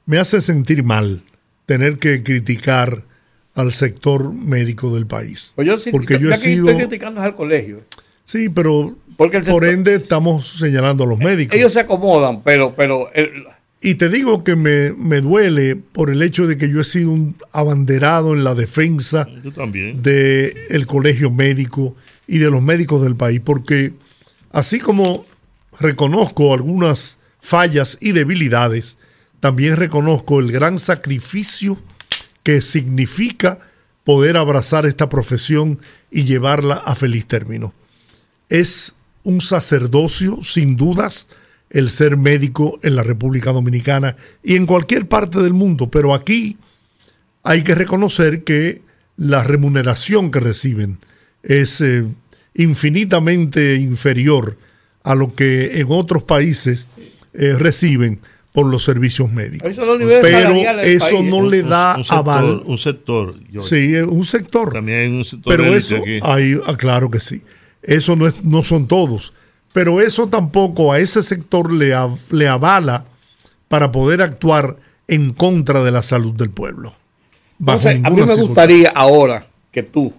me 0.06 0.18
hace 0.20 0.42
sentir 0.42 0.84
mal 0.84 1.24
tener 1.66 1.98
que 1.98 2.24
criticar 2.24 3.04
al 3.54 3.72
sector 3.72 4.34
médico 4.34 4.94
del 4.94 5.08
país. 5.08 5.54
Pues 5.56 5.66
yo 5.66 5.78
sí, 5.78 5.92
porque 5.92 6.20
yo 6.20 6.32
he 6.32 6.38
sido... 6.38 6.70
estoy 6.70 6.86
criticando 6.86 7.22
al 7.22 7.36
colegio. 7.36 7.84
Sí, 8.26 8.50
pero 8.50 8.96
Por 9.18 9.66
ende, 9.66 9.96
estamos 9.96 10.60
señalando 10.60 11.04
a 11.04 11.08
los 11.08 11.18
médicos. 11.18 11.58
Ellos 11.58 11.74
se 11.74 11.80
acomodan, 11.80 12.42
pero... 12.44 12.74
pero 12.76 13.10
y 13.80 13.96
te 13.96 14.10
digo 14.10 14.44
que 14.44 14.56
me, 14.56 14.92
me, 14.94 15.22
duele 15.22 15.76
por 15.76 16.10
el 16.10 16.24
hecho 16.24 16.48
de 16.48 16.58
que 16.58 16.70
yo 16.70 16.82
he 16.82 16.84
sido 16.84 17.12
un 17.12 17.36
abanderado 17.52 18.34
en 18.34 18.44
la 18.44 18.56
defensa 18.56 19.28
del 19.54 20.86
colegio 20.88 21.30
médico 21.30 21.96
y 22.28 22.40
de 22.40 22.50
los 22.50 22.62
médicos 22.62 23.04
del 23.04 23.16
país, 23.16 23.40
porque 23.44 23.94
así 24.52 24.80
como 24.80 25.26
reconozco 25.80 26.56
algunas 26.56 27.20
fallas 27.40 28.00
y 28.02 28.14
debilidades, 28.14 28.98
también 29.40 29.76
reconozco 29.76 30.40
el 30.40 30.52
gran 30.52 30.80
sacrificio 30.80 31.78
que 32.42 32.64
significa 32.64 33.60
poder 34.04 34.38
abrazar 34.38 34.88
esta 34.88 35.08
profesión 35.08 35.80
y 36.10 36.24
llevarla 36.24 36.76
a 36.76 36.96
feliz 36.96 37.28
término. 37.28 37.74
Es 38.50 38.97
un 39.24 39.42
sacerdocio, 39.42 40.40
sin 40.42 40.76
dudas, 40.76 41.28
el 41.70 41.90
ser 41.90 42.18
médico 42.18 42.80
en 42.84 42.96
la 42.96 43.04
República 43.04 43.52
Dominicana 43.52 44.16
y 44.44 44.56
en 44.56 44.66
cualquier 44.66 45.08
parte 45.08 45.40
del 45.42 45.54
mundo, 45.54 45.90
pero 45.92 46.14
aquí 46.14 46.58
hay 47.44 47.64
que 47.64 47.76
reconocer 47.76 48.44
que 48.44 48.82
la 49.18 49.44
remuneración 49.44 50.32
que 50.32 50.40
reciben 50.40 51.00
es 51.44 51.82
eh, 51.82 52.06
infinitamente 52.54 53.76
inferior 53.76 54.58
a 55.04 55.16
lo 55.16 55.34
que 55.34 55.80
en 55.80 55.88
otros 55.90 56.24
países 56.24 56.88
eh, 57.34 57.54
reciben 57.58 58.20
por 58.52 58.66
los 58.66 58.84
servicios 58.84 59.32
médicos. 59.32 59.72
Pero 59.76 60.52
eso 60.82 61.24
no 61.24 61.48
le 61.48 61.64
da 61.64 61.94
aval. 62.10 62.64
Un 62.66 62.78
sector. 62.78 63.36
sí, 63.64 63.96
un 63.96 64.26
sector. 64.26 64.74
También 64.74 65.00
hay 65.00 65.08
un 65.10 65.24
sector. 65.24 65.56
Pero 65.56 65.76
eso, 65.76 65.96
Hay, 66.24 66.60
ah, 66.66 66.76
claro 66.76 67.12
que 67.12 67.20
sí. 67.20 67.42
Eso 67.88 68.16
no, 68.16 68.28
es, 68.28 68.44
no 68.44 68.64
son 68.64 68.88
todos. 68.88 69.34
Pero 69.74 70.02
eso 70.02 70.28
tampoco 70.28 70.94
a 70.94 71.00
ese 71.00 71.24
sector 71.24 71.74
le, 71.74 71.96
le 72.30 72.48
avala 72.48 73.06
para 73.68 73.92
poder 73.92 74.22
actuar 74.22 74.78
en 75.08 75.34
contra 75.34 75.84
de 75.84 75.92
la 75.92 76.04
salud 76.04 76.34
del 76.34 76.52
pueblo. 76.52 76.94
a 77.66 77.78
mí 78.10 78.22
me 78.22 78.36
gustaría 78.36 78.90
ahora 78.90 79.48
que 79.72 79.82
tú 79.82 80.14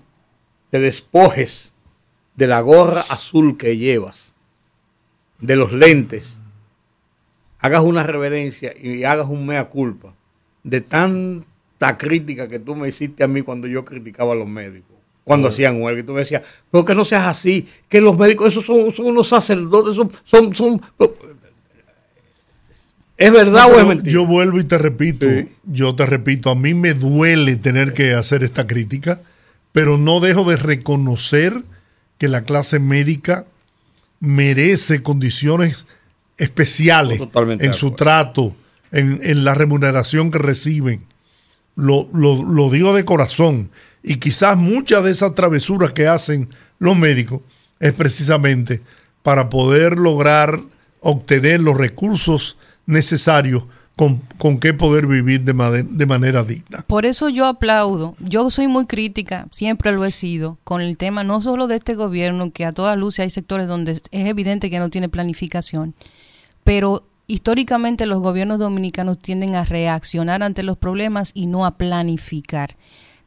te 0.70 0.80
despojes 0.80 1.72
de 2.36 2.46
la 2.46 2.60
gorra 2.60 3.02
azul 3.08 3.56
que 3.56 3.76
llevas, 3.76 4.32
de 5.40 5.56
los 5.56 5.72
lentes, 5.72 6.38
hagas 7.58 7.82
una 7.82 8.02
reverencia 8.02 8.72
y 8.80 9.04
hagas 9.04 9.28
un 9.28 9.46
mea 9.46 9.68
culpa 9.68 10.14
de 10.62 10.80
tanta 10.80 11.98
crítica 11.98 12.48
que 12.48 12.58
tú 12.58 12.74
me 12.74 12.88
hiciste 12.88 13.24
a 13.24 13.28
mí 13.28 13.42
cuando 13.42 13.66
yo 13.66 13.84
criticaba 13.84 14.32
a 14.32 14.36
los 14.36 14.48
médicos, 14.48 14.97
cuando 15.28 15.48
hacían 15.48 15.80
huelga. 15.80 16.00
Y 16.00 16.04
tú 16.04 16.12
me 16.12 16.20
decías, 16.20 16.42
pero 16.70 16.84
que 16.84 16.94
no 16.94 17.04
seas 17.04 17.26
así, 17.26 17.68
que 17.88 18.00
los 18.00 18.18
médicos, 18.18 18.48
esos 18.48 18.66
son, 18.66 19.06
unos 19.06 19.28
sacerdotes, 19.28 19.94
son... 20.24 20.54
son, 20.54 20.82
¿Es 23.16 23.32
verdad 23.32 23.66
o 23.72 23.80
es 23.80 23.86
mentira? 23.86 24.12
Yo 24.12 24.26
vuelvo 24.26 24.60
y 24.60 24.64
te 24.64 24.78
repito, 24.78 25.26
yo 25.64 25.94
te 25.94 26.06
repito, 26.06 26.50
a 26.50 26.54
mí 26.54 26.72
me 26.74 26.94
duele 26.94 27.56
tener 27.56 27.92
que 27.92 28.14
hacer 28.14 28.44
esta 28.44 28.66
crítica, 28.66 29.20
pero 29.72 29.98
no 29.98 30.20
dejo 30.20 30.48
de 30.48 30.56
reconocer 30.56 31.64
que 32.16 32.28
la 32.28 32.44
clase 32.44 32.78
médica 32.78 33.44
merece 34.20 35.02
condiciones 35.02 35.86
especiales 36.36 37.20
en 37.34 37.74
su 37.74 37.92
trato, 37.92 38.54
en, 38.92 39.44
la 39.44 39.54
remuneración 39.54 40.30
que 40.30 40.38
reciben. 40.38 41.02
Lo, 41.74 42.08
lo, 42.12 42.70
digo 42.70 42.94
de 42.94 43.04
corazón. 43.04 43.70
Y 44.02 44.16
quizás 44.16 44.56
muchas 44.56 45.04
de 45.04 45.10
esas 45.10 45.34
travesuras 45.34 45.92
que 45.92 46.06
hacen 46.06 46.48
los 46.78 46.96
médicos 46.96 47.42
es 47.80 47.92
precisamente 47.92 48.80
para 49.22 49.48
poder 49.48 49.98
lograr 49.98 50.60
obtener 51.00 51.60
los 51.60 51.76
recursos 51.76 52.56
necesarios 52.86 53.64
con, 53.96 54.22
con 54.38 54.58
qué 54.58 54.72
poder 54.74 55.06
vivir 55.06 55.42
de, 55.42 55.82
de, 55.82 56.06
manera 56.06 56.44
digna. 56.44 56.84
Por 56.86 57.04
eso 57.04 57.28
yo 57.28 57.46
aplaudo, 57.46 58.14
yo 58.20 58.48
soy 58.48 58.68
muy 58.68 58.86
crítica, 58.86 59.48
siempre 59.50 59.90
lo 59.90 60.04
he 60.04 60.12
sido, 60.12 60.56
con 60.62 60.80
el 60.80 60.96
tema 60.96 61.24
no 61.24 61.40
solo 61.40 61.66
de 61.66 61.76
este 61.76 61.96
gobierno, 61.96 62.52
que 62.52 62.64
a 62.64 62.72
toda 62.72 62.94
luz 62.94 63.18
hay 63.18 63.28
sectores 63.30 63.66
donde 63.66 63.92
es 63.92 64.02
evidente 64.12 64.70
que 64.70 64.78
no 64.78 64.88
tiene 64.88 65.08
planificación, 65.08 65.94
pero 66.62 67.04
históricamente 67.26 68.06
los 68.06 68.20
gobiernos 68.20 68.60
dominicanos 68.60 69.18
tienden 69.18 69.56
a 69.56 69.64
reaccionar 69.64 70.44
ante 70.44 70.62
los 70.62 70.78
problemas 70.78 71.32
y 71.34 71.46
no 71.46 71.66
a 71.66 71.76
planificar. 71.76 72.76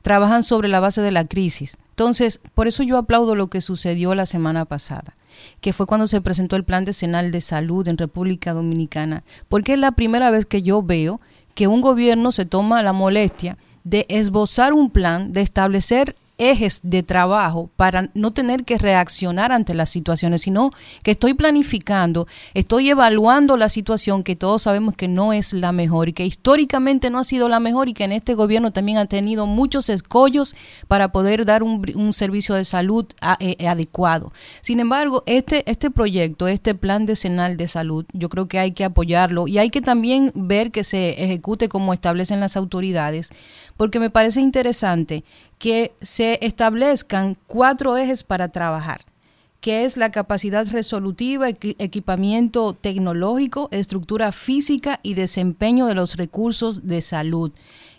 Trabajan 0.01 0.43
sobre 0.43 0.67
la 0.67 0.79
base 0.79 1.01
de 1.01 1.11
la 1.11 1.25
crisis. 1.25 1.77
Entonces, 1.91 2.41
por 2.55 2.67
eso 2.67 2.83
yo 2.83 2.97
aplaudo 2.97 3.35
lo 3.35 3.47
que 3.47 3.61
sucedió 3.61 4.15
la 4.15 4.25
semana 4.25 4.65
pasada 4.65 5.15
que 5.59 5.73
fue 5.73 5.85
cuando 5.85 6.07
se 6.07 6.21
presentó 6.21 6.55
el 6.55 6.63
Plan 6.63 6.85
Decenal 6.85 7.31
de 7.31 7.41
Salud 7.41 7.87
en 7.87 7.97
República 7.97 8.53
Dominicana, 8.53 9.23
porque 9.47 9.73
es 9.73 9.79
la 9.79 9.93
primera 9.93 10.31
vez 10.31 10.45
que 10.45 10.61
yo 10.61 10.81
veo 10.81 11.19
que 11.55 11.67
un 11.67 11.81
gobierno 11.81 12.31
se 12.31 12.45
toma 12.45 12.83
la 12.83 12.93
molestia 12.93 13.57
de 13.83 14.05
esbozar 14.09 14.73
un 14.73 14.89
plan, 14.89 15.33
de 15.33 15.41
establecer 15.41 16.15
ejes 16.41 16.79
de 16.83 17.03
trabajo 17.03 17.69
para 17.75 18.09
no 18.15 18.31
tener 18.31 18.65
que 18.65 18.79
reaccionar 18.79 19.51
ante 19.51 19.75
las 19.75 19.91
situaciones, 19.91 20.41
sino 20.41 20.71
que 21.03 21.11
estoy 21.11 21.35
planificando, 21.35 22.27
estoy 22.55 22.89
evaluando 22.89 23.57
la 23.57 23.69
situación 23.69 24.23
que 24.23 24.35
todos 24.35 24.63
sabemos 24.63 24.95
que 24.95 25.07
no 25.07 25.33
es 25.33 25.53
la 25.53 25.71
mejor 25.71 26.09
y 26.09 26.13
que 26.13 26.25
históricamente 26.25 27.11
no 27.11 27.19
ha 27.19 27.23
sido 27.23 27.47
la 27.47 27.59
mejor 27.59 27.89
y 27.89 27.93
que 27.93 28.05
en 28.05 28.11
este 28.11 28.33
gobierno 28.33 28.73
también 28.73 28.97
ha 28.97 29.05
tenido 29.05 29.45
muchos 29.45 29.87
escollos 29.89 30.55
para 30.87 31.11
poder 31.11 31.45
dar 31.45 31.61
un, 31.61 31.81
servicio 32.13 32.55
de 32.55 32.65
salud 32.65 33.05
eh, 33.39 33.55
eh, 33.59 33.67
adecuado. 33.67 34.33
Sin 34.61 34.79
embargo, 34.79 35.23
este, 35.27 35.69
este 35.69 35.91
proyecto, 35.91 36.47
este 36.47 36.73
plan 36.73 37.05
decenal 37.05 37.55
de 37.55 37.67
salud, 37.67 38.05
yo 38.13 38.29
creo 38.29 38.47
que 38.47 38.57
hay 38.57 38.71
que 38.71 38.83
apoyarlo 38.83 39.47
y 39.47 39.59
hay 39.59 39.69
que 39.69 39.81
también 39.81 40.31
ver 40.33 40.71
que 40.71 40.83
se 40.83 41.23
ejecute 41.23 41.69
como 41.69 41.93
establecen 41.93 42.39
las 42.39 42.57
autoridades, 42.57 43.29
porque 43.77 43.99
me 43.99 44.09
parece 44.09 44.41
interesante 44.41 45.23
que 45.61 45.93
se 46.01 46.39
establezcan 46.41 47.37
cuatro 47.45 47.95
ejes 47.95 48.23
para 48.23 48.49
trabajar 48.49 49.01
que 49.59 49.85
es 49.85 49.95
la 49.95 50.11
capacidad 50.11 50.65
resolutiva, 50.71 51.47
equipamiento 51.49 52.73
tecnológico, 52.73 53.69
estructura 53.69 54.31
física 54.31 54.99
y 55.03 55.13
desempeño 55.13 55.85
de 55.85 55.93
los 55.93 56.17
recursos 56.17 56.87
de 56.87 57.03
salud. 57.03 57.51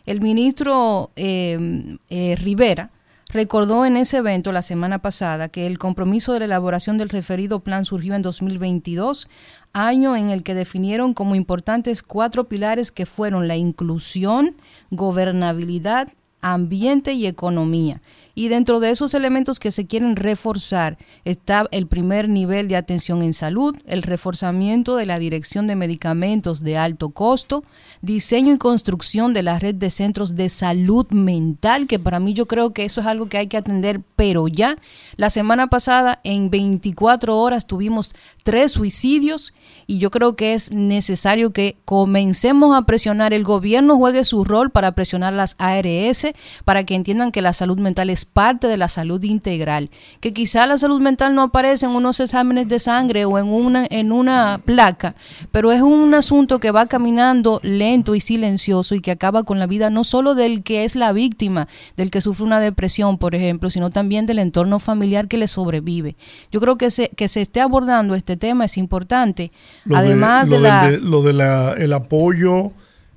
El 0.05 0.20
ministro 0.20 1.12
em, 1.14 1.98
eh, 2.11 2.35
Rivera 2.35 2.90
recordó 3.29 3.87
en 3.87 3.96
ese 3.96 4.16
evento 4.16 4.51
la 4.51 4.62
semana 4.62 4.98
pasada 4.98 5.48
que 5.48 5.64
el 5.64 5.79
compromiso 5.79 6.33
de 6.33 6.40
la 6.40 6.46
elaboración 6.46 6.98
del 6.98 7.11
referido 7.11 7.61
plan 7.61 7.85
surgió 7.85 8.16
en 8.16 8.22
2022, 8.22 9.29
año 9.72 10.16
en 10.16 10.31
el 10.31 10.42
que 10.42 10.57
definieron 10.57 11.14
como 11.14 11.37
importantes 11.37 12.03
cuatro 12.03 12.48
pilares 12.48 12.90
que 12.90 13.07
fueron 13.07 13.46
la 13.46 13.55
inclusión, 13.55 14.57
gobernabilidad, 14.90 16.09
ambiente 16.42 17.12
y 17.14 17.26
economía. 17.26 18.02
Y 18.35 18.49
dentro 18.49 18.81
de 18.81 18.90
esos 18.90 19.14
elementos 19.14 19.61
que 19.61 19.71
se 19.71 19.87
quieren 19.87 20.16
reforzar 20.16 20.97
está 21.25 21.66
el 21.71 21.87
primer 21.87 22.29
nivel 22.29 22.68
de 22.68 22.77
atención 22.77 23.23
en 23.23 23.35
salud, 23.35 23.77
el 23.87 24.03
reforzamiento 24.03 24.97
de 24.97 25.07
la 25.07 25.18
dirección 25.18 25.66
de 25.66 25.77
medicamentos 25.77 26.61
de 26.61 26.79
alto 26.79 27.11
costo, 27.11 27.64
diseño 28.01 28.55
y 28.55 28.59
construcción 28.59 29.35
de 29.35 29.42
la 29.42 29.59
red 29.59 29.75
de 29.75 29.90
centros 29.90 30.35
de 30.35 30.49
salud 30.49 31.07
mental, 31.11 31.87
que 31.87 31.99
para 31.99 32.21
mí 32.21 32.33
yo 32.33 32.47
creo 32.47 32.73
que 32.73 32.85
eso 32.85 33.01
es 33.01 33.07
algo 33.07 33.29
que 33.29 33.38
hay 33.38 33.49
que 33.49 33.57
atender, 33.59 34.01
pero 34.16 34.49
ya. 34.49 34.77
La 35.16 35.31
semana 35.31 35.66
pasada, 35.66 36.21
en 36.25 36.51
24 36.51 37.38
horas, 37.38 37.66
tuvimos 37.66 38.14
tres 38.42 38.73
suicidios 38.73 39.53
y 39.87 39.99
yo 39.99 40.11
creo 40.11 40.37
que 40.37 40.55
es 40.55 40.75
necesario 40.75 41.53
que 41.53 41.77
comencemos 41.85 42.77
a 42.77 42.83
presionar, 42.83 43.33
el 43.33 43.45
gobierno 43.45 43.97
juegue 43.97 44.25
su 44.25 44.45
rol 44.45 44.71
para 44.71 44.92
presionar 44.92 45.33
las 45.33 45.55
ARS, 45.59 46.27
para 46.64 46.85
que 46.85 46.95
entiendan 46.95 47.33
que 47.33 47.42
la 47.42 47.53
salud 47.53 47.79
mental 47.79 48.11
es 48.11 48.21
parte 48.24 48.66
de 48.66 48.76
la 48.76 48.88
salud 48.88 49.22
integral, 49.22 49.90
que 50.20 50.32
quizá 50.32 50.66
la 50.66 50.78
salud 50.78 51.00
mental 51.00 51.35
no 51.35 51.42
aparece 51.42 51.87
en 51.87 51.92
unos 51.92 52.20
exámenes 52.20 52.68
de 52.68 52.78
sangre 52.78 53.24
o 53.24 53.38
en 53.38 53.48
una, 53.48 53.87
en 53.90 54.12
una 54.12 54.61
placa, 54.64 55.14
pero 55.50 55.72
es 55.72 55.82
un 55.82 56.14
asunto 56.14 56.58
que 56.58 56.70
va 56.70 56.87
caminando 56.87 57.61
lento 57.62 58.14
y 58.14 58.20
silencioso 58.20 58.94
y 58.94 59.00
que 59.00 59.11
acaba 59.11 59.42
con 59.42 59.58
la 59.58 59.66
vida 59.66 59.90
no 59.90 60.04
solo 60.04 60.35
del 60.35 60.62
que 60.62 60.85
es 60.85 60.96
la 60.96 61.12
víctima, 61.12 61.68
del 61.96 62.11
que 62.11 62.20
sufre 62.20 62.44
una 62.44 62.61
depresión, 62.61 63.18
por 63.18 63.35
ejemplo, 63.35 63.70
sino 63.70 63.90
también 63.90 64.26
del 64.26 64.38
entorno 64.38 64.78
familiar 64.78 65.28
que 65.28 65.38
le 65.38 65.48
sobrevive. 65.48 66.16
Yo 66.50 66.61
creo 66.61 66.76
que 66.76 66.90
se, 66.90 67.08
que 67.11 67.28
se 67.28 67.40
esté 67.40 67.61
abordando 67.61 68.14
este 68.14 68.37
tema 68.37 68.64
es 68.64 68.76
importante. 68.76 69.52
Además 69.92 70.50
de, 70.50 70.98
lo 71.00 71.22
de 71.22 71.32
la, 71.32 71.74
el 71.74 71.92
apoyo 71.92 72.72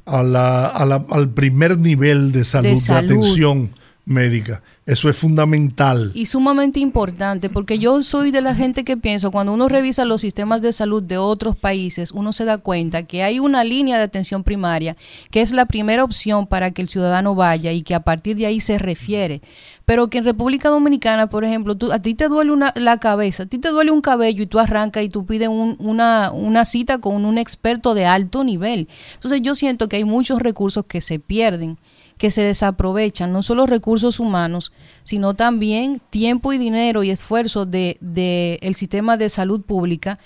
a 0.05 0.23
la, 0.23 0.67
al 0.67 1.29
primer 1.29 1.77
nivel 1.77 2.31
de 2.31 2.45
salud, 2.45 2.69
de, 2.69 2.93
atención 2.93 3.71
médica. 4.05 4.61
Eso 4.85 5.09
es 5.09 5.17
fundamental. 5.17 6.11
Y 6.13 6.27
sumamente 6.27 6.79
importante, 6.79 7.49
porque 7.49 7.79
yo 7.79 8.03
soy 8.03 8.29
de 8.29 8.41
la 8.41 8.53
gente 8.53 8.83
que 8.83 8.97
pienso, 8.97 9.31
cuando 9.31 9.51
uno 9.51 9.67
revisa 9.67 10.05
los 10.05 10.21
sistemas 10.21 10.61
de 10.61 10.73
salud 10.73 11.01
de 11.01 11.17
otros 11.17 11.55
países, 11.55 12.11
uno 12.11 12.31
se 12.31 12.45
da 12.45 12.59
cuenta 12.59 13.03
que 13.03 13.23
hay 13.23 13.39
una 13.39 13.63
línea 13.63 13.97
de 13.97 14.03
atención 14.03 14.43
primaria 14.43 14.95
que 15.31 15.41
es 15.41 15.53
la 15.53 15.65
primera 15.65 16.03
opción 16.03 16.45
para 16.45 16.71
que 16.71 16.83
el 16.83 16.89
ciudadano 16.89 17.33
vaya 17.33 17.71
y 17.71 17.81
que 17.81 17.95
a 17.95 18.01
partir 18.01 18.37
de 18.37 18.45
ahí 18.45 18.59
se 18.59 18.77
refiere. 18.77 19.41
Pero 19.85 20.09
que 20.09 20.19
en 20.19 20.25
República 20.25 20.69
Dominicana, 20.69 21.27
por 21.27 21.43
ejemplo, 21.43 21.75
tú, 21.75 21.91
a 21.91 21.99
ti 21.99 22.13
te 22.13 22.27
duele 22.27 22.51
una, 22.51 22.73
la 22.75 22.99
cabeza, 22.99 23.43
a 23.43 23.45
ti 23.47 23.57
te 23.57 23.69
duele 23.69 23.91
un 23.91 24.01
cabello 24.01 24.43
y 24.43 24.47
tú 24.47 24.59
arrancas 24.59 25.03
y 25.03 25.09
tú 25.09 25.25
pides 25.25 25.47
una, 25.47 26.31
una 26.31 26.65
cita 26.65 26.99
con 26.99 27.25
un 27.25 27.37
experto 27.37 27.95
de 27.95 28.05
alto 28.05 28.43
nivel. 28.43 28.87
Entonces 29.15 29.41
yo 29.41 29.55
siento 29.55 29.89
que 29.89 29.97
hay 29.97 30.03
muchos 30.03 30.41
recursos 30.41 30.85
que 30.85 31.01
se 31.01 31.19
pierden 31.19 31.77
que 32.17 32.31
se 32.31 32.41
desaprovechan, 32.41 33.33
no 33.33 33.43
solo 33.43 33.65
recursos 33.65 34.19
humanos, 34.19 34.71
sino 35.03 35.33
también 35.33 36.01
tiempo 36.09 36.53
y 36.53 36.57
dinero 36.57 37.03
y 37.03 37.09
esfuerzo 37.09 37.65
del 37.65 37.97
de, 37.99 38.57
el 38.61 38.75
sistema 38.75 39.17
de 39.17 39.29
salud 39.29 39.61
pública, 39.61 40.19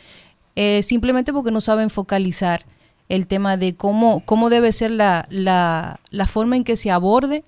eh, 0.56 0.84
simplemente 0.84 1.34
porque 1.34 1.52
no 1.52 1.62
saben 1.62 1.90
focalizar 1.90 2.66
el 3.08 3.26
tema 3.26 3.58
de 3.58 3.76
cómo, 3.76 4.22
cómo 4.26 4.50
debe 4.50 4.72
ser 4.72 4.92
la, 4.92 5.26
la, 5.30 6.00
la 6.12 6.28
forma 6.28 6.56
en 6.56 6.64
que 6.64 6.76
se 6.76 6.92
aborde 6.92 7.44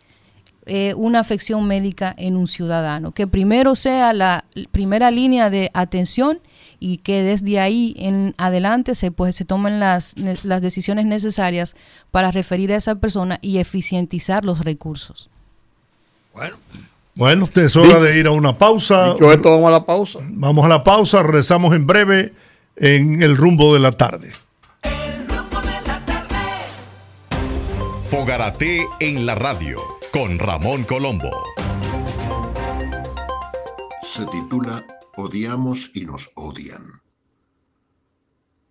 eh, 0.65 0.93
una 0.95 1.19
afección 1.19 1.67
médica 1.67 2.13
en 2.17 2.35
un 2.35 2.47
ciudadano, 2.47 3.11
que 3.11 3.27
primero 3.27 3.75
sea 3.75 4.13
la 4.13 4.45
primera 4.71 5.11
línea 5.11 5.49
de 5.49 5.71
atención 5.73 6.39
y 6.83 6.97
que 6.97 7.21
desde 7.21 7.59
ahí 7.59 7.95
en 7.99 8.33
adelante 8.39 8.95
se, 8.95 9.11
pues, 9.11 9.35
se 9.35 9.45
tomen 9.45 9.79
las, 9.79 10.15
las 10.43 10.63
decisiones 10.63 11.05
necesarias 11.05 11.75
para 12.09 12.31
referir 12.31 12.73
a 12.73 12.75
esa 12.75 12.95
persona 12.95 13.37
y 13.43 13.59
eficientizar 13.59 14.43
los 14.43 14.65
recursos. 14.65 15.29
Bueno. 16.33 16.57
Bueno, 17.13 17.47
es 17.53 17.75
hora 17.75 17.99
de 17.99 18.17
ir 18.17 18.25
a 18.25 18.31
una 18.31 18.57
pausa. 18.57 19.11
esto, 19.11 19.51
vamos 19.51 19.67
a 19.67 19.71
la 19.71 19.85
pausa. 19.85 20.19
Vamos 20.23 20.65
a 20.65 20.69
la 20.69 20.83
pausa, 20.83 21.21
regresamos 21.21 21.75
en 21.75 21.85
breve 21.85 22.33
en 22.75 23.21
el 23.21 23.37
rumbo 23.37 23.75
de 23.75 23.79
la 23.79 23.91
tarde. 23.91 24.31
El 24.81 25.27
rumbo 25.27 25.61
de 25.61 25.81
la 25.85 26.03
tarde. 26.03 26.35
Fogarate 28.09 28.87
en 28.99 29.27
la 29.27 29.35
radio 29.35 29.81
con 30.11 30.39
Ramón 30.39 30.83
Colombo. 30.85 31.31
Se 34.01 34.25
titula 34.25 34.83
Odiamos 35.17 35.91
y 35.93 36.05
nos 36.05 36.31
odian. 36.35 37.01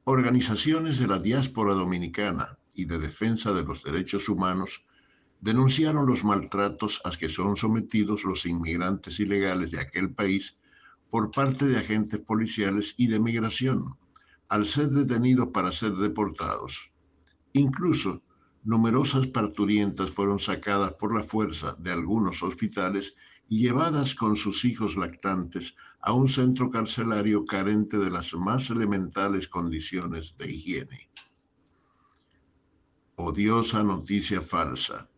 Organizaciones 0.04 0.98
de 0.98 1.06
la 1.06 1.18
diáspora 1.18 1.74
dominicana 1.74 2.58
y 2.74 2.86
de 2.86 2.98
defensa 2.98 3.52
de 3.52 3.62
los 3.62 3.82
derechos 3.82 4.26
humanos 4.30 4.82
denunciaron 5.42 6.06
los 6.06 6.24
maltratos 6.24 7.02
a 7.04 7.10
que 7.10 7.28
son 7.28 7.58
sometidos 7.58 8.24
los 8.24 8.46
inmigrantes 8.46 9.20
ilegales 9.20 9.70
de 9.70 9.80
aquel 9.80 10.14
país 10.14 10.56
por 11.10 11.30
parte 11.30 11.66
de 11.66 11.76
agentes 11.76 12.20
policiales 12.20 12.94
y 12.96 13.08
de 13.08 13.20
migración, 13.20 13.98
al 14.48 14.64
ser 14.64 14.88
detenidos 14.88 15.48
para 15.48 15.72
ser 15.72 15.92
deportados. 15.92 16.90
Incluso, 17.52 18.22
numerosas 18.64 19.26
parturientas 19.26 20.10
fueron 20.10 20.40
sacadas 20.40 20.94
por 20.94 21.14
la 21.14 21.22
fuerza 21.22 21.76
de 21.78 21.92
algunos 21.92 22.42
hospitales 22.42 23.14
llevadas 23.58 24.14
con 24.14 24.36
sus 24.36 24.64
hijos 24.64 24.96
lactantes 24.96 25.74
a 26.00 26.12
un 26.12 26.28
centro 26.28 26.70
carcelario 26.70 27.44
carente 27.44 27.98
de 27.98 28.10
las 28.10 28.32
más 28.34 28.70
elementales 28.70 29.48
condiciones 29.48 30.36
de 30.38 30.52
higiene. 30.52 31.10
Odiosa 33.16 33.82
noticia 33.82 34.40
falsa, 34.40 35.10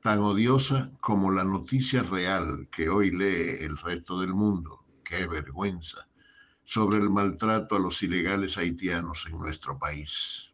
tan 0.00 0.20
odiosa 0.20 0.92
como 1.00 1.32
la 1.32 1.44
noticia 1.44 2.04
real 2.04 2.68
que 2.70 2.88
hoy 2.88 3.10
lee 3.10 3.56
el 3.60 3.76
resto 3.76 4.20
del 4.20 4.32
mundo, 4.32 4.84
qué 5.04 5.26
vergüenza, 5.26 6.08
sobre 6.64 6.98
el 6.98 7.10
maltrato 7.10 7.74
a 7.74 7.80
los 7.80 8.00
ilegales 8.02 8.56
haitianos 8.56 9.26
en 9.26 9.38
nuestro 9.38 9.76
país. 9.76 10.50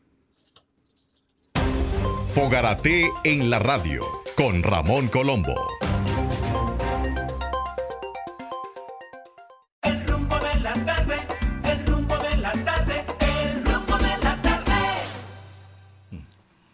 Fogarate 2.34 3.10
en 3.24 3.50
la 3.50 3.58
radio 3.58 4.06
con 4.34 4.62
Ramón 4.62 5.08
Colombo. 5.08 5.81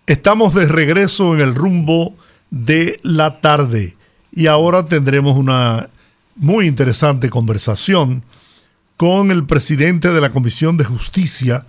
Estamos 0.09 0.55
de 0.55 0.65
regreso 0.65 1.35
en 1.35 1.41
el 1.43 1.55
rumbo 1.55 2.17
de 2.51 2.99
la 3.03 3.43
tarde 3.43 3.95
y 4.33 4.47
ahora 4.47 4.87
tendremos 4.87 5.37
una 5.37 5.91
muy 6.35 6.65
interesante 6.65 7.29
conversación 7.29 8.23
con 8.97 9.31
el 9.31 9.45
presidente 9.45 10.09
de 10.09 10.23
la 10.23 10.33
Comisión 10.33 10.79
de 10.79 10.87
Justicia 10.87 11.67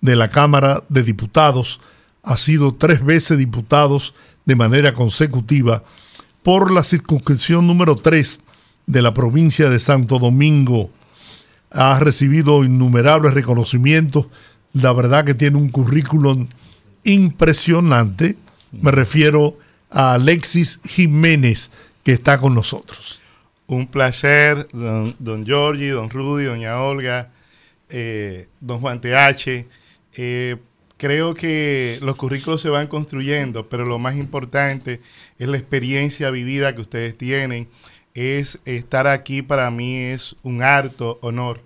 de 0.00 0.16
la 0.16 0.30
Cámara 0.30 0.82
de 0.88 1.02
Diputados. 1.02 1.82
Ha 2.22 2.38
sido 2.38 2.74
tres 2.74 3.04
veces 3.04 3.36
diputados 3.36 4.14
de 4.46 4.56
manera 4.56 4.94
consecutiva 4.94 5.84
por 6.42 6.70
la 6.70 6.84
circunscripción 6.84 7.66
número 7.66 7.96
3 7.96 8.40
de 8.86 9.02
la 9.02 9.12
provincia 9.12 9.68
de 9.68 9.78
Santo 9.78 10.18
Domingo. 10.18 10.88
Ha 11.70 12.00
recibido 12.00 12.64
innumerables 12.64 13.34
reconocimientos. 13.34 14.28
La 14.72 14.94
verdad 14.94 15.26
que 15.26 15.34
tiene 15.34 15.58
un 15.58 15.68
currículum 15.68 16.48
impresionante. 17.04 18.36
Me 18.72 18.90
refiero 18.90 19.58
a 19.90 20.14
Alexis 20.14 20.80
Jiménez, 20.84 21.70
que 22.02 22.12
está 22.12 22.38
con 22.38 22.54
nosotros. 22.54 23.20
Un 23.66 23.86
placer, 23.86 24.68
don, 24.72 25.14
don 25.18 25.44
don 25.44 26.10
Rudy, 26.10 26.44
doña 26.44 26.80
Olga, 26.80 27.30
eh, 27.88 28.48
don 28.60 28.80
Juan 28.80 29.00
TH. 29.00 29.66
Eh, 30.14 30.56
creo 30.96 31.34
que 31.34 31.98
los 32.02 32.16
currículos 32.16 32.60
se 32.60 32.68
van 32.68 32.86
construyendo, 32.86 33.68
pero 33.68 33.84
lo 33.84 33.98
más 33.98 34.16
importante 34.16 35.00
es 35.38 35.48
la 35.48 35.56
experiencia 35.56 36.30
vivida 36.30 36.74
que 36.74 36.80
ustedes 36.80 37.16
tienen. 37.16 37.68
Es 38.14 38.60
estar 38.66 39.06
aquí 39.06 39.42
para 39.42 39.70
mí 39.70 39.96
es 39.96 40.36
un 40.42 40.62
harto 40.62 41.18
honor 41.22 41.60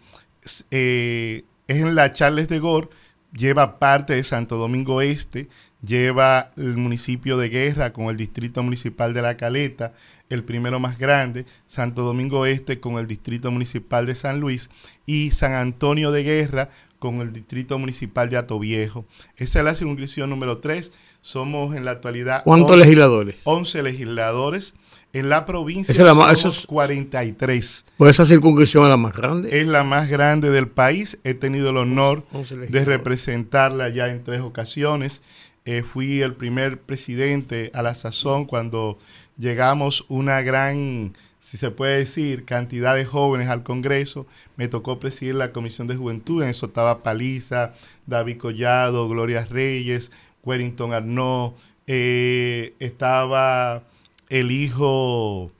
eh, 0.72 1.44
es 1.68 1.78
en 1.78 1.96
la 1.96 2.12
Charles 2.12 2.50
de 2.50 2.60
Gore, 2.60 2.90
lleva 3.34 3.80
parte 3.80 4.14
de 4.14 4.24
Santo 4.24 4.58
Domingo 4.58 5.02
Este, 5.02 5.50
lleva 5.82 6.52
el 6.58 6.78
municipio 6.78 7.38
de 7.38 7.50
Guerra 7.50 7.94
con 7.94 8.06
el 8.06 8.18
distrito 8.18 8.64
municipal 8.64 9.14
de 9.14 9.22
La 9.22 9.38
Caleta, 9.38 9.94
el 10.30 10.44
primero 10.44 10.80
más 10.80 10.98
grande, 10.98 11.46
Santo 11.68 12.04
Domingo 12.04 12.46
Este 12.46 12.80
con 12.80 12.98
el 12.98 13.08
distrito 13.08 13.52
municipal 13.52 14.06
de 14.06 14.16
San 14.16 14.40
Luis 14.40 14.70
y 15.06 15.32
San 15.32 15.54
Antonio 15.54 16.12
de 16.12 16.24
Guerra 16.24 16.70
con 17.00 17.22
el 17.22 17.34
distrito 17.34 17.80
municipal 17.80 18.30
de 18.30 18.38
Atoviejo. 18.38 19.06
Esa 19.38 19.60
es 19.60 19.66
la 19.66 19.74
circunscripción 19.74 20.30
número 20.30 20.60
3. 20.60 20.92
Somos 21.22 21.76
en 21.76 21.86
la 21.86 21.92
actualidad... 21.92 22.44
¿Cuántos 22.44 22.78
legisladores? 22.78 23.36
11 23.46 23.84
legisladores. 23.84 24.74
En 25.12 25.30
la 25.30 25.46
provincia 25.46 25.92
es 25.92 26.00
la 26.00 26.36
somos 26.36 26.68
43. 26.68 27.86
¿Pues 27.98 28.12
esa 28.12 28.26
circunscripción 28.26 28.84
es 28.84 28.90
la 28.90 28.98
más 28.98 29.16
grande? 29.16 29.60
Es 29.60 29.68
la 29.68 29.84
más 29.84 30.08
grande 30.08 30.52
del 30.52 30.68
país. 30.68 31.18
He 31.24 31.34
tenido 31.34 31.72
el 31.72 31.78
honor 31.78 32.24
de 32.52 32.86
representarla 32.86 33.90
ya 33.90 34.10
en 34.10 34.24
tres 34.24 34.42
ocasiones. 34.42 35.24
Eh, 35.66 35.84
fui 35.84 36.22
el 36.22 36.36
primer 36.36 36.82
presidente 36.82 37.72
a 37.74 37.82
la 37.82 37.96
sazón 37.96 38.46
cuando 38.46 39.00
llegamos 39.40 40.06
una 40.10 40.42
gran, 40.42 41.14
si 41.40 41.58
se 41.58 41.72
puede 41.72 41.98
decir, 41.98 42.46
cantidad 42.46 42.94
de 42.94 43.06
jóvenes 43.06 43.50
al 43.50 43.64
Congreso. 43.64 44.28
Me 44.58 44.68
tocó 44.68 45.00
presidir 45.00 45.36
la 45.36 45.52
Comisión 45.52 45.88
de 45.88 45.96
Juventud, 45.96 46.44
en 46.44 46.50
eso 46.50 46.68
estaba 46.68 47.02
Paliza, 47.02 47.74
David 48.06 48.38
Collado, 48.38 49.08
Gloria 49.10 49.46
Reyes, 49.50 50.12
Wellington 50.44 50.94
Arnaud, 50.94 51.54
eh, 51.88 52.76
estaba 52.80 53.84
el 54.30 54.52
hijo 54.52 55.52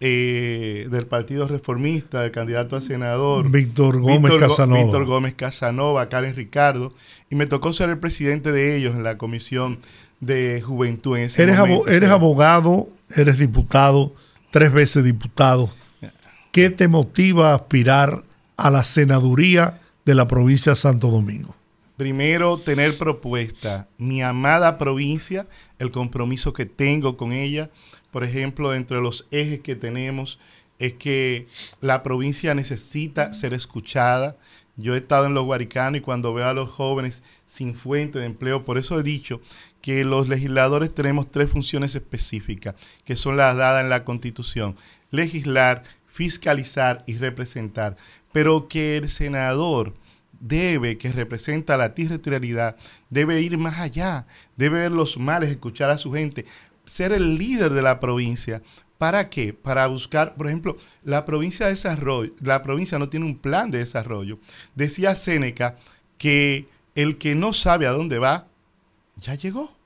eh, 0.00 0.86
del 0.90 1.06
Partido 1.06 1.48
Reformista, 1.48 2.22
del 2.22 2.30
candidato 2.30 2.76
a 2.76 2.80
senador. 2.80 3.50
Víctor 3.50 4.00
Gómez 4.00 4.32
Casanova. 4.38 4.82
Víctor 4.82 5.04
Gómez 5.04 5.34
Casanova, 5.34 6.08
Karen 6.08 6.34
Ricardo. 6.34 6.94
Y 7.28 7.34
me 7.34 7.46
tocó 7.46 7.72
ser 7.72 7.90
el 7.90 7.98
presidente 7.98 8.52
de 8.52 8.76
ellos 8.76 8.94
en 8.94 9.02
la 9.02 9.18
Comisión 9.18 9.78
de 10.20 10.62
Juventud. 10.62 11.16
En 11.18 11.24
ese 11.24 11.42
eres, 11.42 11.58
eres 11.86 12.10
abogado 12.10 12.88
eres 13.14 13.38
diputado, 13.38 14.14
tres 14.50 14.72
veces 14.72 15.04
diputado. 15.04 15.70
¿Qué 16.52 16.70
te 16.70 16.88
motiva 16.88 17.52
a 17.52 17.56
aspirar 17.56 18.24
a 18.56 18.70
la 18.70 18.82
senaduría 18.82 19.80
de 20.04 20.14
la 20.14 20.26
provincia 20.26 20.72
de 20.72 20.76
Santo 20.76 21.08
Domingo? 21.08 21.54
Primero, 21.96 22.58
tener 22.58 22.96
propuesta. 22.96 23.88
Mi 23.98 24.22
amada 24.22 24.78
provincia, 24.78 25.46
el 25.78 25.90
compromiso 25.90 26.52
que 26.52 26.64
tengo 26.64 27.16
con 27.16 27.32
ella, 27.32 27.70
por 28.10 28.24
ejemplo, 28.24 28.72
entre 28.72 29.00
los 29.00 29.26
ejes 29.30 29.60
que 29.60 29.74
tenemos, 29.74 30.38
es 30.78 30.94
que 30.94 31.48
la 31.80 32.02
provincia 32.02 32.54
necesita 32.54 33.34
ser 33.34 33.52
escuchada. 33.52 34.36
Yo 34.76 34.94
he 34.94 34.98
estado 34.98 35.26
en 35.26 35.34
los 35.34 35.44
Guaricanos 35.44 35.98
y 35.98 36.02
cuando 36.02 36.32
veo 36.32 36.46
a 36.46 36.54
los 36.54 36.70
jóvenes 36.70 37.22
sin 37.46 37.74
fuente 37.74 38.20
de 38.20 38.26
empleo, 38.26 38.64
por 38.64 38.78
eso 38.78 38.98
he 38.98 39.02
dicho 39.02 39.40
que 39.88 40.04
los 40.04 40.28
legisladores 40.28 40.94
tenemos 40.94 41.30
tres 41.30 41.50
funciones 41.50 41.94
específicas, 41.94 42.74
que 43.06 43.16
son 43.16 43.38
las 43.38 43.56
dadas 43.56 43.82
en 43.82 43.88
la 43.88 44.04
Constitución, 44.04 44.76
legislar, 45.10 45.82
fiscalizar 46.12 47.04
y 47.06 47.16
representar, 47.16 47.96
pero 48.30 48.68
que 48.68 48.98
el 48.98 49.08
senador 49.08 49.94
debe, 50.40 50.98
que 50.98 51.10
representa 51.10 51.78
la 51.78 51.94
territorialidad, 51.94 52.76
debe 53.08 53.40
ir 53.40 53.56
más 53.56 53.78
allá, 53.78 54.26
debe 54.58 54.80
ver 54.80 54.92
los 54.92 55.16
males, 55.16 55.48
escuchar 55.48 55.88
a 55.88 55.96
su 55.96 56.12
gente, 56.12 56.44
ser 56.84 57.12
el 57.12 57.38
líder 57.38 57.72
de 57.72 57.80
la 57.80 57.98
provincia. 57.98 58.60
¿Para 58.98 59.30
qué? 59.30 59.54
Para 59.54 59.86
buscar, 59.86 60.34
por 60.34 60.48
ejemplo, 60.48 60.76
la 61.02 61.24
provincia 61.24 61.64
de 61.64 61.72
desarrollo, 61.72 62.30
la 62.42 62.62
provincia 62.62 62.98
no 62.98 63.08
tiene 63.08 63.24
un 63.24 63.38
plan 63.38 63.70
de 63.70 63.78
desarrollo. 63.78 64.38
Decía 64.74 65.14
Séneca 65.14 65.78
que 66.18 66.68
el 66.94 67.16
que 67.16 67.34
no 67.34 67.54
sabe 67.54 67.86
a 67.86 67.92
dónde 67.92 68.18
va, 68.18 68.48
ya 69.16 69.34
llegó. 69.34 69.77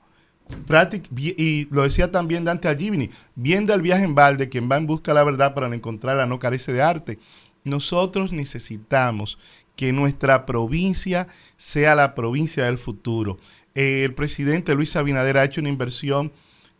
Y 1.15 1.67
lo 1.71 1.83
decía 1.83 2.11
también 2.11 2.45
Dante 2.45 2.67
Agibini, 2.67 3.09
viendo 3.35 3.73
el 3.73 3.81
viaje 3.81 4.03
en 4.03 4.15
balde, 4.15 4.49
quien 4.49 4.69
va 4.69 4.77
en 4.77 4.87
busca 4.87 5.11
de 5.11 5.15
la 5.15 5.23
verdad 5.23 5.53
para 5.53 5.69
no 5.69 5.75
encontrarla 5.75 6.25
no 6.25 6.39
carece 6.39 6.73
de 6.73 6.81
arte. 6.81 7.19
Nosotros 7.63 8.33
necesitamos 8.33 9.37
que 9.75 9.93
nuestra 9.93 10.45
provincia 10.45 11.27
sea 11.57 11.95
la 11.95 12.15
provincia 12.15 12.65
del 12.65 12.77
futuro. 12.77 13.37
Eh, 13.75 14.03
el 14.03 14.13
presidente 14.13 14.75
Luis 14.75 14.95
Abinader 14.95 15.37
ha 15.37 15.45
hecho 15.45 15.61
una 15.61 15.69
inversión 15.69 16.31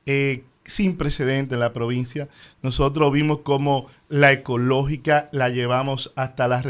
eh, 0.05 0.43
sin 0.65 0.95
precedente 0.95 1.55
en 1.55 1.59
la 1.59 1.73
provincia. 1.73 2.29
Nosotros 2.61 3.11
vimos 3.11 3.39
cómo 3.43 3.87
la 4.09 4.31
ecológica 4.31 5.29
la 5.31 5.49
llevamos 5.49 6.13
hasta 6.15 6.47
la 6.47 6.61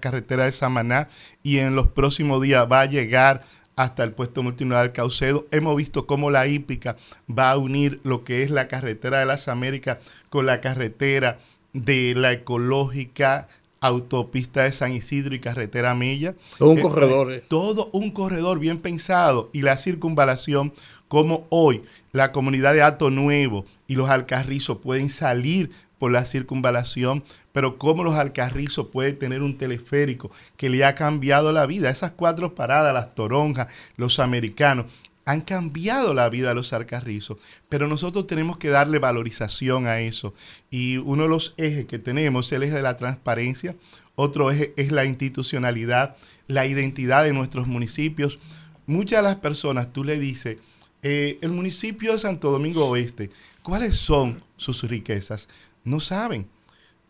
carretera 0.00 0.44
de 0.44 0.52
Samaná 0.52 1.08
y 1.42 1.58
en 1.58 1.74
los 1.74 1.88
próximos 1.88 2.42
días 2.42 2.66
va 2.70 2.80
a 2.80 2.86
llegar 2.86 3.44
hasta 3.78 4.02
el 4.02 4.10
puesto 4.10 4.42
multimodal 4.42 4.92
Caucedo. 4.92 5.46
Hemos 5.52 5.76
visto 5.76 6.04
cómo 6.04 6.32
la 6.32 6.48
hípica 6.48 6.96
va 7.30 7.52
a 7.52 7.58
unir 7.58 8.00
lo 8.02 8.24
que 8.24 8.42
es 8.42 8.50
la 8.50 8.66
carretera 8.66 9.20
de 9.20 9.26
las 9.26 9.46
Américas 9.46 9.98
con 10.30 10.46
la 10.46 10.60
carretera 10.60 11.38
de 11.72 12.14
la 12.16 12.32
ecológica 12.32 13.46
autopista 13.80 14.64
de 14.64 14.72
San 14.72 14.92
Isidro 14.92 15.32
y 15.32 15.38
carretera 15.38 15.94
Milla. 15.94 16.34
Todo 16.58 16.70
un 16.70 16.78
eh, 16.78 16.82
corredor. 16.82 17.32
Eh. 17.32 17.44
Todo 17.46 17.88
un 17.92 18.10
corredor 18.10 18.58
bien 18.58 18.78
pensado 18.78 19.48
y 19.52 19.62
la 19.62 19.78
circunvalación 19.78 20.72
como 21.06 21.46
hoy 21.48 21.84
la 22.10 22.32
comunidad 22.32 22.74
de 22.74 22.82
Ato 22.82 23.10
Nuevo 23.10 23.64
y 23.86 23.94
los 23.94 24.10
Alcarrizos 24.10 24.78
pueden 24.78 25.08
salir 25.08 25.70
por 25.98 26.10
la 26.10 26.24
circunvalación, 26.24 27.22
pero 27.58 27.76
cómo 27.76 28.04
los 28.04 28.14
Alcarrizos 28.14 28.86
pueden 28.86 29.18
tener 29.18 29.42
un 29.42 29.58
teleférico 29.58 30.30
que 30.56 30.70
le 30.70 30.84
ha 30.84 30.94
cambiado 30.94 31.50
la 31.50 31.66
vida. 31.66 31.90
Esas 31.90 32.12
cuatro 32.12 32.54
paradas, 32.54 32.94
las 32.94 33.16
toronjas, 33.16 33.66
los 33.96 34.20
americanos, 34.20 34.86
han 35.24 35.40
cambiado 35.40 36.14
la 36.14 36.28
vida 36.28 36.50
de 36.50 36.54
los 36.54 36.72
Alcarrizos, 36.72 37.38
pero 37.68 37.88
nosotros 37.88 38.28
tenemos 38.28 38.58
que 38.58 38.68
darle 38.68 39.00
valorización 39.00 39.88
a 39.88 39.98
eso. 39.98 40.34
Y 40.70 40.98
uno 40.98 41.24
de 41.24 41.30
los 41.30 41.54
ejes 41.56 41.86
que 41.86 41.98
tenemos 41.98 42.46
es 42.46 42.52
el 42.52 42.62
eje 42.62 42.76
de 42.76 42.82
la 42.82 42.96
transparencia, 42.96 43.74
otro 44.14 44.52
eje 44.52 44.72
es 44.76 44.92
la 44.92 45.04
institucionalidad, 45.04 46.14
la 46.46 46.64
identidad 46.64 47.24
de 47.24 47.32
nuestros 47.32 47.66
municipios. 47.66 48.38
Muchas 48.86 49.18
de 49.18 49.30
las 49.30 49.36
personas, 49.38 49.92
tú 49.92 50.04
le 50.04 50.16
dices, 50.20 50.58
eh, 51.02 51.40
el 51.42 51.50
municipio 51.50 52.12
de 52.12 52.20
Santo 52.20 52.52
Domingo 52.52 52.86
Oeste, 52.86 53.32
¿cuáles 53.64 53.96
son 53.96 54.44
sus 54.56 54.84
riquezas? 54.84 55.48
No 55.82 55.98
saben. 55.98 56.46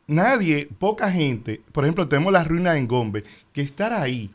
Nadie, 0.09 0.68
poca 0.79 1.11
gente, 1.11 1.61
por 1.71 1.85
ejemplo, 1.85 2.09
tenemos 2.09 2.33
la 2.33 2.42
ruina 2.42 2.77
en 2.77 2.88
Gombe, 2.88 3.25
que 3.53 3.61
estar 3.61 3.92
ahí 3.92 4.31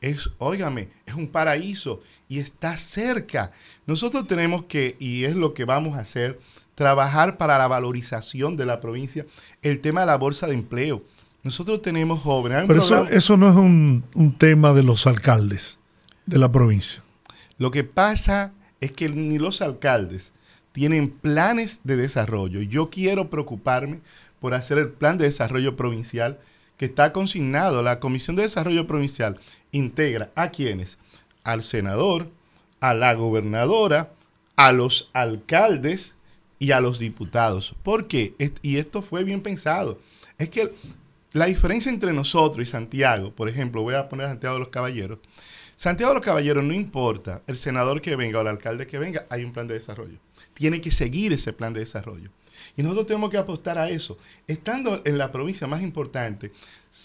es, 0.00 0.30
óigame, 0.38 0.88
es 1.04 1.14
un 1.14 1.26
paraíso 1.28 2.00
y 2.28 2.38
está 2.38 2.76
cerca. 2.76 3.52
Nosotros 3.86 4.26
tenemos 4.26 4.64
que, 4.64 4.96
y 4.98 5.24
es 5.24 5.34
lo 5.34 5.52
que 5.54 5.64
vamos 5.64 5.96
a 5.96 6.00
hacer, 6.00 6.38
trabajar 6.74 7.38
para 7.38 7.58
la 7.58 7.68
valorización 7.68 8.56
de 8.56 8.66
la 8.66 8.80
provincia, 8.80 9.26
el 9.62 9.80
tema 9.80 10.00
de 10.00 10.06
la 10.06 10.16
bolsa 10.16 10.46
de 10.46 10.54
empleo. 10.54 11.02
Nosotros 11.42 11.82
tenemos 11.82 12.22
jóvenes. 12.22 12.64
Pero 12.66 12.80
eso, 12.80 13.04
eso, 13.04 13.36
no 13.36 13.48
es 13.48 13.56
un, 13.56 14.04
un 14.14 14.32
tema 14.36 14.72
de 14.72 14.82
los 14.82 15.06
alcaldes 15.06 15.78
de 16.26 16.38
la 16.38 16.50
provincia. 16.50 17.02
Lo 17.58 17.70
que 17.70 17.84
pasa 17.84 18.52
es 18.80 18.92
que 18.92 19.08
ni 19.08 19.38
los 19.38 19.62
alcaldes 19.62 20.34
tienen 20.72 21.08
planes 21.08 21.80
de 21.84 21.96
desarrollo. 21.96 22.60
Yo 22.60 22.90
quiero 22.90 23.30
preocuparme 23.30 24.00
por 24.40 24.54
hacer 24.54 24.78
el 24.78 24.90
plan 24.90 25.18
de 25.18 25.24
desarrollo 25.24 25.76
provincial 25.76 26.38
que 26.76 26.86
está 26.86 27.12
consignado. 27.12 27.82
La 27.82 28.00
Comisión 28.00 28.36
de 28.36 28.42
Desarrollo 28.42 28.86
Provincial 28.86 29.38
integra 29.72 30.30
a 30.34 30.50
quienes? 30.50 30.98
Al 31.44 31.62
senador, 31.62 32.30
a 32.80 32.94
la 32.94 33.14
gobernadora, 33.14 34.12
a 34.56 34.72
los 34.72 35.10
alcaldes 35.12 36.16
y 36.58 36.72
a 36.72 36.80
los 36.80 36.98
diputados. 36.98 37.74
¿Por 37.82 38.08
qué? 38.08 38.34
Y 38.62 38.78
esto 38.78 39.02
fue 39.02 39.24
bien 39.24 39.42
pensado. 39.42 40.00
Es 40.38 40.48
que 40.48 40.72
la 41.32 41.46
diferencia 41.46 41.90
entre 41.90 42.12
nosotros 42.12 42.66
y 42.66 42.70
Santiago, 42.70 43.30
por 43.32 43.48
ejemplo, 43.48 43.82
voy 43.82 43.94
a 43.94 44.08
poner 44.08 44.26
a 44.26 44.30
Santiago 44.30 44.54
de 44.54 44.60
los 44.60 44.68
Caballeros, 44.68 45.18
Santiago 45.76 46.12
de 46.12 46.20
los 46.20 46.24
Caballeros 46.24 46.64
no 46.64 46.72
importa 46.72 47.42
el 47.46 47.58
senador 47.58 48.00
que 48.00 48.16
venga 48.16 48.38
o 48.38 48.42
el 48.42 48.48
alcalde 48.48 48.86
que 48.86 48.98
venga, 48.98 49.26
hay 49.28 49.44
un 49.44 49.52
plan 49.52 49.68
de 49.68 49.74
desarrollo. 49.74 50.18
Tiene 50.54 50.80
que 50.80 50.90
seguir 50.90 51.34
ese 51.34 51.52
plan 51.52 51.74
de 51.74 51.80
desarrollo. 51.80 52.30
Y 52.76 52.82
nosotros 52.82 53.06
tenemos 53.06 53.30
que 53.30 53.38
apostar 53.38 53.78
a 53.78 53.88
eso. 53.88 54.18
Estando 54.46 55.02
en 55.04 55.18
la 55.18 55.32
provincia 55.32 55.66
más 55.66 55.82
importante, 55.82 56.52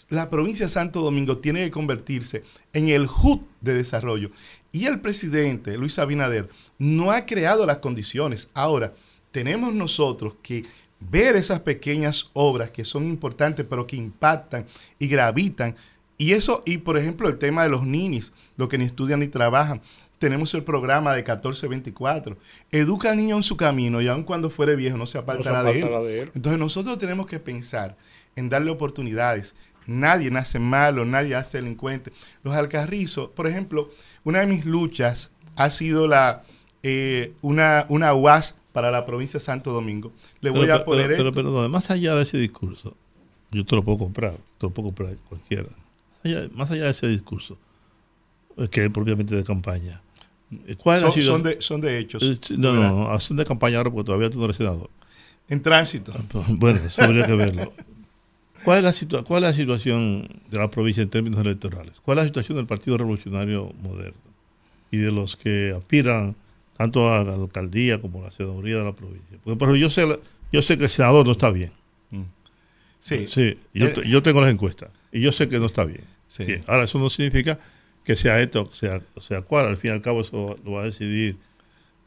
la 0.09 0.29
provincia 0.29 0.65
de 0.65 0.71
Santo 0.71 1.01
Domingo 1.01 1.37
tiene 1.37 1.63
que 1.63 1.71
convertirse 1.71 2.43
en 2.73 2.89
el 2.89 3.07
HUD 3.07 3.39
de 3.61 3.73
desarrollo. 3.73 4.31
Y 4.71 4.85
el 4.85 4.99
presidente, 4.99 5.77
Luis 5.77 5.99
Abinader, 5.99 6.49
no 6.77 7.11
ha 7.11 7.25
creado 7.25 7.65
las 7.65 7.77
condiciones. 7.77 8.49
Ahora, 8.53 8.93
tenemos 9.31 9.73
nosotros 9.73 10.35
que 10.41 10.65
ver 11.09 11.35
esas 11.35 11.61
pequeñas 11.61 12.29
obras 12.33 12.71
que 12.71 12.85
son 12.85 13.07
importantes, 13.07 13.65
pero 13.69 13.87
que 13.87 13.95
impactan 13.95 14.65
y 14.99 15.07
gravitan 15.07 15.75
y 16.21 16.33
eso, 16.33 16.61
y 16.67 16.77
por 16.77 16.99
ejemplo, 16.99 17.27
el 17.27 17.39
tema 17.39 17.63
de 17.63 17.69
los 17.69 17.83
ninis, 17.83 18.31
los 18.55 18.69
que 18.69 18.77
ni 18.77 18.85
estudian 18.85 19.21
ni 19.21 19.27
trabajan, 19.27 19.81
tenemos 20.21 20.53
el 20.53 20.63
programa 20.63 21.13
de 21.13 21.23
1424. 21.23 22.37
Educa 22.71 23.09
al 23.09 23.17
niño 23.17 23.37
en 23.37 23.41
su 23.43 23.57
camino 23.57 24.01
y 24.01 24.07
aun 24.07 24.21
cuando 24.21 24.51
fuere 24.51 24.75
viejo 24.75 24.95
no 24.95 25.07
se 25.07 25.17
apartará, 25.17 25.63
de, 25.63 25.79
él. 25.79 26.31
Entonces 26.35 26.59
nosotros 26.59 26.99
tenemos 26.99 27.25
que 27.25 27.39
pensar 27.39 27.97
en 28.35 28.47
darle 28.47 28.69
oportunidades. 28.69 29.55
Nadie 29.87 30.29
nace 30.29 30.59
malo, 30.59 31.05
nadie 31.05 31.33
hace 31.33 31.57
delincuente. 31.57 32.13
Los 32.43 32.55
alcarrizos, 32.55 33.29
por 33.29 33.47
ejemplo, 33.47 33.89
una 34.23 34.41
de 34.41 34.45
mis 34.45 34.63
luchas 34.63 35.31
ha 35.55 35.71
sido 35.71 36.07
la 36.07 36.43
eh, 36.83 37.33
una, 37.41 37.87
una 37.89 38.13
UAS 38.13 38.55
para 38.73 38.91
la 38.91 39.07
provincia 39.07 39.39
de 39.39 39.43
Santo 39.43 39.71
Domingo. 39.71 40.13
Le 40.41 40.51
voy 40.51 40.69
a 40.69 40.85
poner 40.85 41.07
pero, 41.17 41.31
pero, 41.31 41.51
pero, 41.51 41.67
más 41.67 41.89
allá 41.89 42.13
de 42.13 42.21
ese 42.21 42.37
discurso, 42.37 42.95
yo 43.49 43.65
te 43.65 43.75
lo 43.75 43.83
puedo 43.83 43.97
comprar, 43.97 44.37
te 44.59 44.67
lo 44.67 44.69
puedo 44.69 44.89
comprar 44.89 45.15
cualquiera. 45.27 45.69
Más 46.53 46.69
allá, 46.69 46.83
de 46.83 46.91
ese 46.91 47.07
discurso, 47.07 47.57
que 48.69 48.85
es 48.85 48.91
propiamente 48.91 49.35
de 49.35 49.43
campaña. 49.43 50.03
¿Cuál 50.77 50.99
son, 50.99 51.21
son, 51.21 51.43
de, 51.43 51.61
son 51.61 51.81
de 51.81 51.99
hechos. 51.99 52.23
Eh, 52.23 52.37
no, 52.57 52.73
no, 52.73 53.09
no, 53.09 53.19
son 53.19 53.37
de 53.37 53.45
campaña 53.45 53.77
ahora 53.77 53.89
porque 53.89 54.05
todavía 54.07 54.29
tú 54.29 54.39
no 54.39 54.45
eres 54.45 54.57
senador. 54.57 54.89
En 55.47 55.61
tránsito. 55.61 56.13
Ah, 56.15 56.21
pues, 56.29 56.47
bueno, 56.49 56.79
eso 56.85 57.01
habría 57.03 57.25
que 57.25 57.35
verlo. 57.35 57.73
¿Cuál 58.63 58.85
es, 58.85 59.11
la 59.11 59.23
¿Cuál 59.23 59.43
es 59.43 59.49
la 59.49 59.55
situación 59.55 60.27
de 60.49 60.57
la 60.57 60.69
provincia 60.69 61.01
en 61.01 61.09
términos 61.09 61.39
electorales? 61.39 61.99
¿Cuál 62.03 62.17
es 62.17 62.23
la 62.23 62.27
situación 62.27 62.57
del 62.57 62.67
Partido 62.67 62.97
Revolucionario 62.97 63.73
Moderno 63.81 64.19
y 64.91 64.97
de 64.97 65.11
los 65.11 65.35
que 65.35 65.73
aspiran 65.75 66.35
tanto 66.81 67.13
a 67.13 67.23
la 67.23 67.35
alcaldía 67.35 68.01
como 68.01 68.21
a 68.21 68.23
la 68.25 68.31
senaduría 68.31 68.77
de 68.77 68.83
la 68.83 68.93
provincia. 68.93 69.37
Porque, 69.43 69.79
yo 69.79 69.91
sé, 69.91 70.19
yo 70.51 70.61
sé 70.63 70.77
que 70.79 70.85
el 70.85 70.89
senador 70.89 71.25
no 71.25 71.33
está 71.33 71.51
bien. 71.51 71.71
Mm. 72.09 72.23
Sí. 72.99 73.27
Sí, 73.29 73.57
yo, 73.73 73.87
eh, 73.87 73.93
yo, 74.07 74.23
tengo 74.23 74.41
las 74.41 74.51
encuestas 74.51 74.89
y 75.11 75.21
yo 75.21 75.31
sé 75.31 75.47
que 75.47 75.59
no 75.59 75.67
está 75.67 75.85
bien. 75.85 76.03
Ahora, 76.65 76.85
eso 76.85 76.97
no 76.97 77.09
significa 77.09 77.59
que 78.03 78.15
sea 78.15 78.41
esto, 78.41 78.65
sea, 78.71 79.01
sea 79.19 79.41
cual. 79.41 79.67
Al 79.67 79.77
fin 79.77 79.91
y 79.91 79.93
al 79.93 80.01
cabo, 80.01 80.21
eso 80.21 80.57
lo 80.63 80.71
va 80.71 80.81
a 80.81 80.85
decidir. 80.85 81.37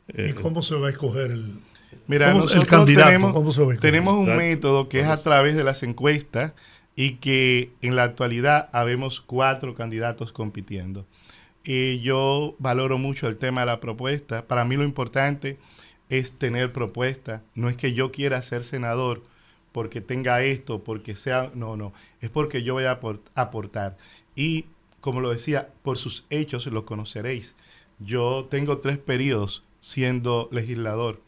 ¿Y 0.08 0.22
eh, 0.22 0.34
cómo 0.34 0.62
se 0.62 0.74
va 0.74 0.88
a 0.88 0.90
escoger 0.90 1.30
el, 1.30 1.60
Mira, 2.06 2.34
nosotros 2.34 2.86
tenemos, 2.86 3.80
tenemos 3.80 4.14
un 4.16 4.36
método 4.36 4.88
que 4.88 5.00
es 5.00 5.06
a 5.06 5.22
través 5.22 5.56
de 5.56 5.64
las 5.64 5.82
encuestas 5.82 6.52
y 6.96 7.14
que 7.16 7.72
en 7.82 7.96
la 7.96 8.04
actualidad 8.04 8.68
habemos 8.72 9.20
cuatro 9.20 9.74
candidatos 9.74 10.32
compitiendo. 10.32 11.06
Y 11.64 12.00
yo 12.00 12.56
valoro 12.58 12.98
mucho 12.98 13.26
el 13.26 13.36
tema 13.36 13.62
de 13.62 13.68
la 13.68 13.80
propuesta. 13.80 14.46
Para 14.46 14.64
mí 14.64 14.76
lo 14.76 14.84
importante 14.84 15.56
es 16.10 16.32
tener 16.32 16.72
propuesta. 16.72 17.42
No 17.54 17.70
es 17.70 17.76
que 17.76 17.94
yo 17.94 18.12
quiera 18.12 18.42
ser 18.42 18.62
senador 18.62 19.22
porque 19.72 20.00
tenga 20.02 20.42
esto, 20.42 20.84
porque 20.84 21.16
sea... 21.16 21.50
No, 21.54 21.76
no. 21.76 21.94
Es 22.20 22.28
porque 22.28 22.62
yo 22.62 22.74
voy 22.74 22.84
a 22.84 23.00
aportar. 23.34 23.96
Y, 24.36 24.66
como 25.04 25.20
lo 25.20 25.32
decía, 25.32 25.68
por 25.82 25.98
sus 25.98 26.24
hechos 26.30 26.64
lo 26.64 26.86
conoceréis. 26.86 27.54
Yo 27.98 28.48
tengo 28.50 28.78
tres 28.78 28.96
periodos 28.96 29.62
siendo 29.82 30.48
legislador 30.50 31.20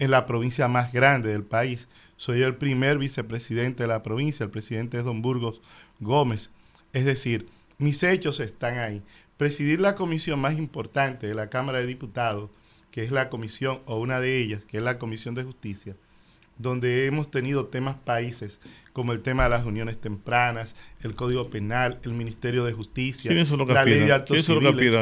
en 0.00 0.10
la 0.10 0.26
provincia 0.26 0.66
más 0.66 0.92
grande 0.92 1.30
del 1.30 1.44
país. 1.44 1.86
Soy 2.16 2.42
el 2.42 2.56
primer 2.56 2.98
vicepresidente 2.98 3.84
de 3.84 3.88
la 3.88 4.02
provincia, 4.02 4.42
el 4.42 4.50
presidente 4.50 4.98
es 4.98 5.04
don 5.04 5.22
Burgos 5.22 5.60
Gómez. 6.00 6.50
Es 6.92 7.04
decir, 7.04 7.46
mis 7.78 8.02
hechos 8.02 8.40
están 8.40 8.80
ahí 8.80 9.04
presidir 9.36 9.78
la 9.78 9.94
comisión 9.94 10.40
más 10.40 10.58
importante 10.58 11.28
de 11.28 11.36
la 11.36 11.48
Cámara 11.48 11.78
de 11.78 11.86
Diputados, 11.86 12.50
que 12.90 13.04
es 13.04 13.12
la 13.12 13.30
comisión, 13.30 13.82
o 13.86 14.00
una 14.00 14.18
de 14.18 14.42
ellas, 14.42 14.64
que 14.64 14.78
es 14.78 14.82
la 14.82 14.98
Comisión 14.98 15.36
de 15.36 15.44
Justicia, 15.44 15.94
donde 16.58 17.06
hemos 17.06 17.30
tenido 17.30 17.66
temas 17.66 17.96
países 17.96 18.60
como 18.92 19.12
el 19.12 19.22
tema 19.22 19.44
de 19.44 19.50
las 19.50 19.64
uniones 19.64 20.00
tempranas, 20.00 20.76
el 21.02 21.14
Código 21.14 21.48
Penal, 21.48 21.98
el 22.04 22.12
Ministerio 22.12 22.64
de 22.64 22.72
Justicia, 22.72 23.32
la 23.32 23.84
ley 23.84 24.00
de 24.00 24.12
actos 24.12 24.44
civiles. 24.44 24.98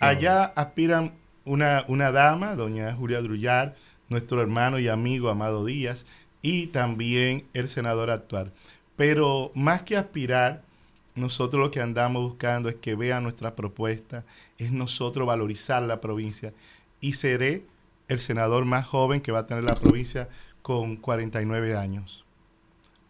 Allá 0.00 0.44
aspiran 0.44 1.12
una, 1.44 1.84
una 1.88 2.12
dama, 2.12 2.54
doña 2.54 2.92
Julia 2.92 3.20
Drullar, 3.20 3.74
nuestro 4.08 4.40
hermano 4.40 4.78
y 4.78 4.88
amigo 4.88 5.28
Amado 5.28 5.64
Díaz, 5.64 6.06
y 6.40 6.68
también 6.68 7.44
el 7.54 7.68
senador 7.68 8.10
actual. 8.10 8.52
Pero 8.94 9.50
más 9.54 9.82
que 9.82 9.96
aspirar, 9.96 10.62
nosotros 11.16 11.60
lo 11.60 11.70
que 11.70 11.80
andamos 11.80 12.22
buscando 12.22 12.68
es 12.68 12.76
que 12.76 12.94
vean 12.94 13.24
nuestra 13.24 13.56
propuesta, 13.56 14.24
es 14.58 14.70
nosotros 14.70 15.26
valorizar 15.26 15.82
la 15.82 16.00
provincia 16.00 16.52
y 17.00 17.14
seré 17.14 17.64
el 18.08 18.20
senador 18.20 18.64
más 18.64 18.86
joven 18.86 19.20
que 19.20 19.32
va 19.32 19.40
a 19.40 19.46
tener 19.46 19.64
la 19.64 19.74
provincia 19.74 20.28
con 20.66 20.96
49 20.96 21.76
años. 21.76 22.24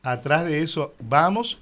Atrás 0.03 0.45
de 0.45 0.61
eso 0.61 0.95
vamos, 1.01 1.59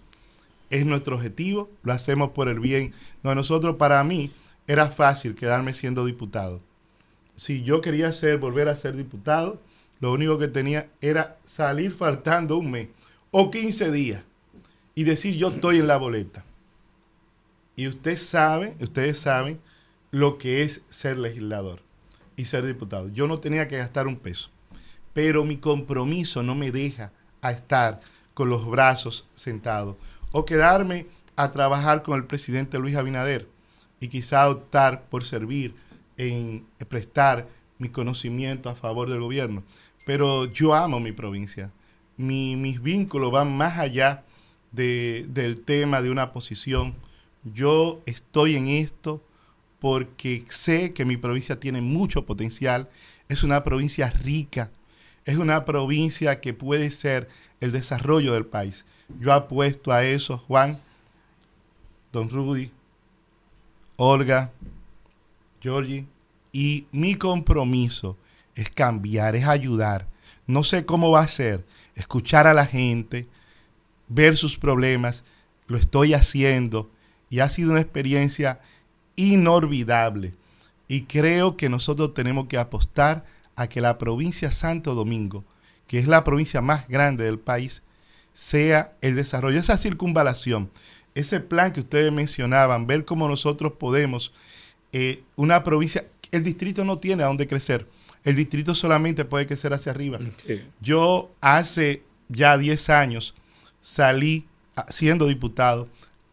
es 0.68 0.84
nuestro 0.84 1.14
objetivo, 1.14 1.70
lo 1.84 1.92
hacemos 1.92 2.30
por 2.30 2.48
el 2.48 2.58
bien. 2.58 2.92
No, 3.22 3.32
nosotros 3.36 3.76
para 3.76 4.02
mí 4.02 4.32
era 4.66 4.88
fácil 4.88 5.36
quedarme 5.36 5.72
siendo 5.72 6.04
diputado. 6.04 6.60
Si 7.36 7.62
yo 7.62 7.80
quería 7.80 8.12
ser, 8.12 8.38
volver 8.38 8.68
a 8.68 8.76
ser 8.76 8.96
diputado, 8.96 9.60
lo 10.00 10.10
único 10.10 10.36
que 10.36 10.48
tenía 10.48 10.90
era 11.00 11.38
salir 11.44 11.94
faltando 11.94 12.56
un 12.56 12.72
mes 12.72 12.88
o 13.30 13.52
15 13.52 13.92
días 13.92 14.24
y 14.96 15.04
decir 15.04 15.36
yo 15.36 15.50
estoy 15.50 15.78
en 15.78 15.86
la 15.86 15.96
boleta. 15.96 16.44
Y 17.76 17.86
usted 17.86 18.18
sabe, 18.18 18.76
ustedes 18.80 19.20
saben 19.20 19.60
lo 20.10 20.38
que 20.38 20.62
es 20.62 20.82
ser 20.88 21.18
legislador 21.18 21.82
y 22.34 22.46
ser 22.46 22.66
diputado. 22.66 23.10
Yo 23.10 23.28
no 23.28 23.38
tenía 23.38 23.68
que 23.68 23.76
gastar 23.76 24.08
un 24.08 24.16
peso, 24.16 24.50
pero 25.14 25.44
mi 25.44 25.56
compromiso 25.56 26.42
no 26.42 26.54
me 26.54 26.70
deja 26.70 27.12
a 27.40 27.52
estar 27.52 28.00
con 28.34 28.50
los 28.50 28.66
brazos 28.66 29.26
sentados 29.34 29.96
o 30.32 30.44
quedarme 30.44 31.06
a 31.36 31.50
trabajar 31.52 32.02
con 32.02 32.16
el 32.16 32.26
presidente 32.26 32.78
Luis 32.78 32.96
Abinader 32.96 33.48
y 34.00 34.08
quizá 34.08 34.48
optar 34.50 35.04
por 35.08 35.24
servir 35.24 35.74
en 36.16 36.66
prestar 36.88 37.48
mi 37.78 37.88
conocimiento 37.88 38.68
a 38.68 38.74
favor 38.74 39.08
del 39.08 39.20
gobierno. 39.20 39.62
Pero 40.06 40.44
yo 40.46 40.74
amo 40.74 41.00
mi 41.00 41.12
provincia. 41.12 41.72
mis 42.16 42.82
vínculos 42.82 43.32
van 43.32 43.56
más 43.56 43.78
allá 43.78 44.24
del 44.72 45.62
tema 45.64 46.02
de 46.02 46.10
una 46.10 46.32
posición. 46.32 46.94
Yo 47.44 48.02
estoy 48.06 48.56
en 48.56 48.68
esto 48.68 49.22
porque 49.78 50.44
sé 50.48 50.92
que 50.92 51.04
mi 51.04 51.16
provincia 51.16 51.60
tiene 51.60 51.80
mucho 51.80 52.24
potencial, 52.24 52.88
es 53.28 53.42
una 53.42 53.62
provincia 53.64 54.10
rica, 54.10 54.70
es 55.24 55.36
una 55.36 55.64
provincia 55.64 56.40
que 56.40 56.52
puede 56.52 56.90
ser 56.90 57.28
el 57.60 57.72
desarrollo 57.72 58.34
del 58.34 58.46
país. 58.46 58.84
Yo 59.20 59.32
apuesto 59.32 59.92
a 59.92 60.04
eso, 60.04 60.38
Juan, 60.38 60.80
don 62.12 62.28
Rudy, 62.28 62.70
Olga, 63.96 64.52
Georgie, 65.60 66.06
y 66.52 66.86
mi 66.92 67.14
compromiso 67.14 68.16
es 68.54 68.70
cambiar, 68.70 69.34
es 69.34 69.46
ayudar. 69.46 70.06
No 70.46 70.62
sé 70.62 70.84
cómo 70.84 71.10
va 71.10 71.20
a 71.20 71.28
ser, 71.28 71.64
escuchar 71.94 72.46
a 72.46 72.54
la 72.54 72.66
gente, 72.66 73.26
ver 74.08 74.36
sus 74.36 74.58
problemas, 74.58 75.24
lo 75.66 75.78
estoy 75.78 76.14
haciendo 76.14 76.90
y 77.30 77.40
ha 77.40 77.48
sido 77.48 77.70
una 77.70 77.80
experiencia 77.80 78.60
inolvidable. 79.16 80.34
Y 80.86 81.02
creo 81.02 81.56
que 81.56 81.68
nosotros 81.68 82.14
tenemos 82.14 82.46
que 82.46 82.58
apostar 82.58 83.24
a 83.56 83.68
que 83.68 83.80
la 83.80 83.98
provincia 83.98 84.50
Santo 84.50 84.94
Domingo, 84.94 85.44
que 85.86 85.98
es 85.98 86.06
la 86.06 86.24
provincia 86.24 86.60
más 86.60 86.88
grande 86.88 87.24
del 87.24 87.38
país, 87.38 87.82
sea 88.32 88.94
el 89.00 89.14
desarrollo, 89.14 89.58
esa 89.58 89.78
circunvalación, 89.78 90.70
ese 91.14 91.40
plan 91.40 91.72
que 91.72 91.80
ustedes 91.80 92.12
mencionaban, 92.12 92.86
ver 92.86 93.04
cómo 93.04 93.28
nosotros 93.28 93.74
podemos, 93.78 94.32
eh, 94.92 95.22
una 95.36 95.62
provincia, 95.62 96.04
el 96.32 96.42
distrito 96.42 96.84
no 96.84 96.98
tiene 96.98 97.22
a 97.22 97.26
dónde 97.26 97.46
crecer, 97.46 97.86
el 98.24 98.36
distrito 98.36 98.74
solamente 98.74 99.24
puede 99.24 99.46
crecer 99.46 99.72
hacia 99.72 99.92
arriba. 99.92 100.18
Yo 100.80 101.30
hace 101.40 102.02
ya 102.28 102.56
10 102.56 102.90
años 102.90 103.34
salí 103.80 104.46
siendo 104.88 105.26
diputado, 105.26 105.88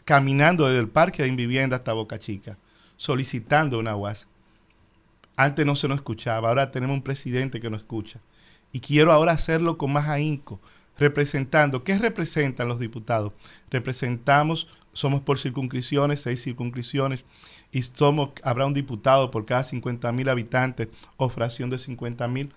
caminando 0.06 0.66
desde 0.66 0.80
el 0.80 0.90
Parque 0.90 1.24
de 1.24 1.30
Invivienda 1.30 1.76
hasta 1.78 1.94
Boca 1.94 2.18
Chica, 2.18 2.58
solicitando 2.96 3.78
una 3.78 3.96
UAS. 3.96 4.28
Antes 5.36 5.66
no 5.66 5.76
se 5.76 5.88
nos 5.88 5.96
escuchaba, 5.96 6.50
ahora 6.50 6.72
tenemos 6.72 6.96
un 6.96 7.04
presidente 7.04 7.60
que 7.60 7.70
nos 7.70 7.82
escucha. 7.82 8.20
Y 8.72 8.80
quiero 8.80 9.12
ahora 9.12 9.34
hacerlo 9.34 9.78
con 9.78 9.92
más 9.92 10.08
ahínco, 10.08 10.60
representando. 10.98 11.84
¿Qué 11.84 11.98
representan 11.98 12.68
los 12.68 12.80
diputados? 12.80 13.34
Representamos, 13.70 14.68
somos 14.94 15.22
por 15.22 15.40
circunscripciones, 15.40 16.22
seis 16.22 16.44
circunscripciones, 16.44 17.26
y 17.72 17.82
somos, 17.82 18.32
habrá 18.44 18.66
un 18.66 18.74
diputado 18.74 19.32
por 19.32 19.46
cada 19.46 19.64
50 19.64 20.12
mil 20.12 20.30
habitantes 20.30 20.90
o 21.18 21.30
fracción 21.30 21.70
de 21.70 21.80
50 21.80 22.28
mil, 22.28 22.54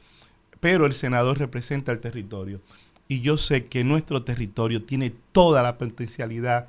pero 0.61 0.87
el 0.87 0.95
senador 0.95 1.39
representa 1.39 1.93
el 1.93 2.01
territorio 2.01 2.61
y 3.09 3.21
yo 3.21 3.37
sé 3.37 3.67
que 3.67 3.85
nuestro 3.85 4.23
territorio 4.23 4.83
tiene 4.83 5.13
toda 5.33 5.63
la 5.63 5.79
potencialidad 5.79 6.69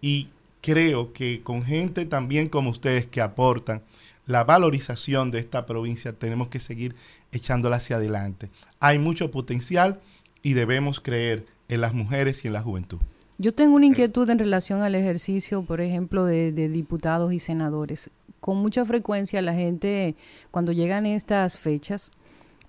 y 0.00 0.28
creo 0.60 1.12
que 1.12 1.42
con 1.42 1.64
gente 1.64 2.04
también 2.06 2.48
como 2.48 2.70
ustedes 2.70 3.06
que 3.06 3.20
aportan 3.20 3.82
la 4.30 4.44
valorización 4.44 5.32
de 5.32 5.40
esta 5.40 5.66
provincia 5.66 6.12
tenemos 6.12 6.48
que 6.48 6.60
seguir 6.60 6.94
echándola 7.32 7.76
hacia 7.76 7.96
adelante. 7.96 8.48
Hay 8.78 9.00
mucho 9.00 9.32
potencial 9.32 10.00
y 10.42 10.52
debemos 10.52 11.00
creer 11.00 11.46
en 11.68 11.80
las 11.80 11.94
mujeres 11.94 12.44
y 12.44 12.46
en 12.46 12.52
la 12.52 12.62
juventud. 12.62 12.98
Yo 13.38 13.52
tengo 13.52 13.74
una 13.74 13.86
inquietud 13.86 14.30
en 14.30 14.38
relación 14.38 14.82
al 14.82 14.94
ejercicio, 14.94 15.62
por 15.64 15.80
ejemplo, 15.80 16.24
de, 16.24 16.52
diputados 16.52 17.32
y 17.32 17.40
senadores. 17.40 18.10
con 18.38 18.56
mucha 18.56 18.84
frecuencia 18.84 19.42
la 19.42 19.52
gente, 19.52 20.14
cuando 20.50 20.72
llegan 20.72 21.06
estas 21.06 21.58
fechas, 21.58 22.12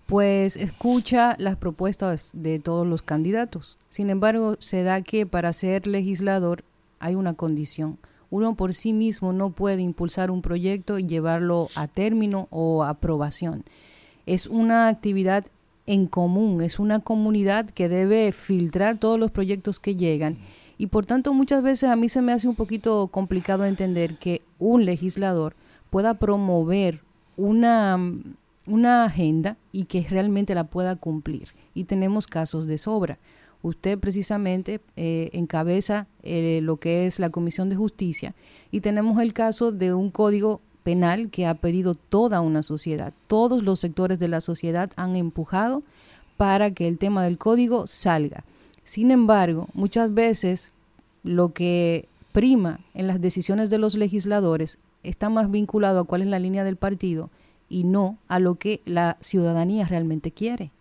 pues 0.08 0.58
escucha 0.58 1.36
las 1.38 1.56
propuestas 1.58 2.32
de 2.34 2.60
todos 2.60 2.88
los 2.88 3.04
candidatos. 3.04 3.78
Sin 3.90 4.10
embargo, 4.10 4.56
se 4.60 4.84
da 4.84 5.02
que 5.02 5.26
para 5.26 5.54
ser 5.54 5.86
legislador 5.88 6.66
hay 7.00 7.16
una 7.16 7.36
condición. 7.36 8.00
Uno 8.32 8.56
por 8.56 8.74
sí 8.74 8.94
mismo 8.94 9.32
no 9.34 9.52
puede 9.52 9.84
impulsar 9.84 10.32
un 10.32 10.42
proyecto 10.42 10.98
y 10.98 11.06
llevarlo 11.06 11.70
a 11.76 11.88
término 11.88 12.48
o 12.50 12.84
aprobación. 12.84 13.64
Es 14.26 14.48
una 14.48 14.88
actividad 14.88 15.46
en 15.86 16.08
común, 16.08 16.64
es 16.64 16.80
una 16.80 17.00
comunidad 17.00 17.70
que 17.70 17.90
debe 17.90 18.32
filtrar 18.32 18.98
todos 18.98 19.20
los 19.20 19.30
proyectos 19.30 19.80
que 19.80 19.96
llegan 19.96 20.38
y 20.82 20.88
por 20.88 21.06
tanto 21.06 21.32
muchas 21.36 21.62
veces 21.62 21.92
a 21.92 21.96
mí 21.96 22.10
se 22.10 22.24
me 22.24 22.34
hace 22.34 22.48
un 22.48 22.56
poquito 22.56 23.08
complicado 23.10 23.66
entender 23.66 24.18
que 24.18 24.42
un 24.58 24.84
legislador 24.84 25.56
pueda 25.92 26.16
promover 26.16 27.04
una, 27.38 28.00
una 28.66 29.04
agenda 29.06 29.58
y 29.72 29.86
que 29.86 30.02
realmente 30.10 30.56
la 30.56 30.64
pueda 30.64 30.96
cumplir. 30.96 31.50
Y 31.76 31.84
tenemos 31.84 32.26
casos 32.26 32.66
de 32.66 32.80
sobra. 32.80 33.20
Usted 33.64 34.00
precisamente 34.00 34.82
eh, 34.96 35.30
encabeza 35.34 36.08
eh, 36.24 36.60
lo 36.64 36.78
que 36.78 37.06
es 37.06 37.20
la 37.20 37.30
Comisión 37.30 37.70
de 37.70 37.76
Justicia 37.76 38.34
y 38.72 38.82
tenemos 38.82 39.22
el 39.22 39.34
caso 39.34 39.72
de 39.72 39.94
un 39.94 40.10
código 40.10 40.62
penal 40.84 41.30
que 41.30 41.46
ha 41.46 41.54
pedido 41.54 41.94
toda 41.96 42.42
una 42.42 42.64
sociedad. 42.64 43.14
Todos 43.28 43.64
los 43.64 43.80
sectores 43.80 44.18
de 44.20 44.28
la 44.28 44.42
sociedad 44.42 44.92
han 44.96 45.16
empujado 45.16 45.84
para 46.38 46.72
que 46.72 46.88
el 46.88 46.98
tema 46.98 47.24
del 47.24 47.38
código 47.38 47.86
salga. 47.86 48.44
Sin 48.84 49.12
embargo, 49.12 49.68
muchas 49.74 50.12
veces 50.12 50.72
lo 51.24 51.54
que 51.54 52.08
prima 52.32 52.80
en 52.96 53.06
las 53.06 53.22
decisiones 53.22 53.70
de 53.70 53.78
los 53.78 53.96
legisladores 53.96 54.80
está 55.04 55.30
más 55.30 55.52
vinculado 55.52 56.00
a 56.00 56.04
cuál 56.04 56.24
es 56.24 56.28
la 56.28 56.40
línea 56.40 56.64
del 56.64 56.78
partido 56.78 57.30
y 57.70 57.84
no 57.84 58.18
a 58.28 58.40
lo 58.40 58.56
que 58.56 58.82
la 58.86 59.18
ciudadanía 59.20 59.86
realmente 59.86 60.32
quiere. 60.32 60.72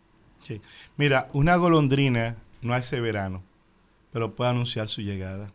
Mira, 0.97 1.29
una 1.33 1.57
golondrina 1.57 2.37
no 2.63 2.75
hace 2.75 3.01
verano, 3.01 3.43
pero 4.13 4.35
puede 4.35 4.51
anunciar 4.51 4.89
su 4.89 5.03
llegada. 5.03 5.53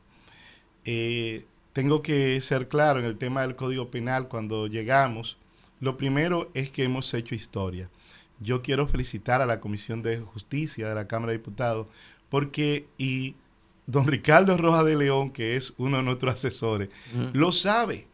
Eh, 0.85 1.45
tengo 1.73 2.01
que 2.01 2.39
ser 2.41 2.67
claro 2.67 2.99
en 2.99 3.05
el 3.05 3.17
tema 3.17 3.41
del 3.41 3.55
Código 3.55 3.91
Penal 3.91 4.27
cuando 4.27 4.67
llegamos. 4.67 5.37
Lo 5.79 5.97
primero 5.97 6.49
es 6.53 6.69
que 6.71 6.83
hemos 6.83 7.13
hecho 7.13 7.35
historia. 7.35 7.89
Yo 8.39 8.61
quiero 8.61 8.87
felicitar 8.87 9.41
a 9.41 9.45
la 9.45 9.59
Comisión 9.59 10.01
de 10.01 10.19
Justicia 10.19 10.87
de 10.87 10.95
la 10.95 11.07
Cámara 11.07 11.31
de 11.31 11.39
Diputados 11.39 11.87
porque, 12.29 12.87
y 12.97 13.35
don 13.87 14.07
Ricardo 14.07 14.57
Roja 14.57 14.83
de 14.83 14.95
León, 14.95 15.31
que 15.31 15.55
es 15.55 15.73
uno 15.77 15.97
de 15.97 16.03
nuestros 16.03 16.33
asesores, 16.33 16.89
lo 17.33 17.51
sabe. 17.51 18.07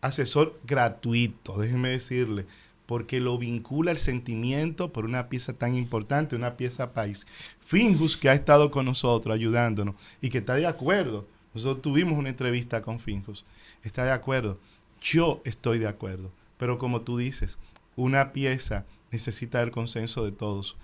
Asesor 0.00 0.58
gratuito, 0.66 1.56
déjenme 1.58 1.88
decirle, 1.90 2.46
porque 2.86 3.20
lo 3.20 3.38
vincula 3.38 3.90
el 3.90 3.98
sentimiento 3.98 4.92
por 4.92 5.04
una 5.04 5.28
pieza 5.28 5.52
tan 5.52 5.74
importante, 5.74 6.36
una 6.36 6.56
pieza 6.56 6.92
país. 6.92 7.26
Finjus, 7.64 8.16
que 8.16 8.28
ha 8.28 8.34
estado 8.34 8.70
con 8.70 8.86
nosotros 8.86 9.34
ayudándonos 9.34 9.94
y 10.20 10.30
que 10.30 10.38
está 10.38 10.54
de 10.54 10.66
acuerdo 10.66 11.26
nosotros 11.54 11.82
tuvimos 11.82 12.18
una 12.18 12.30
entrevista 12.30 12.82
con 12.82 12.98
Finjos. 12.98 13.44
¿Está 13.84 14.04
de 14.04 14.10
acuerdo? 14.10 14.58
Yo 15.00 15.40
estoy 15.44 15.78
de 15.78 15.86
acuerdo. 15.86 16.32
Pero 16.58 16.78
como 16.78 17.02
tú 17.02 17.16
dices, 17.16 17.56
una 17.94 18.32
pieza 18.32 18.84
necesita 19.12 19.62
el 19.62 19.70
consenso 19.70 20.24
de 20.24 20.32
todos. 20.32 20.76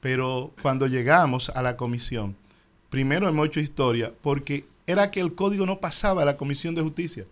Pero 0.00 0.52
cuando 0.62 0.86
llegamos 0.86 1.50
a 1.50 1.62
la 1.62 1.76
comisión, 1.76 2.36
primero 2.88 3.28
hemos 3.28 3.48
hecho 3.48 3.58
historia 3.58 4.12
porque 4.22 4.64
era 4.86 5.10
que 5.10 5.20
el 5.20 5.34
código 5.34 5.66
no 5.66 5.80
pasaba 5.80 6.22
a 6.22 6.26
la 6.26 6.36
Comisión 6.36 6.74
de 6.74 6.82
Justicia. 6.82 7.26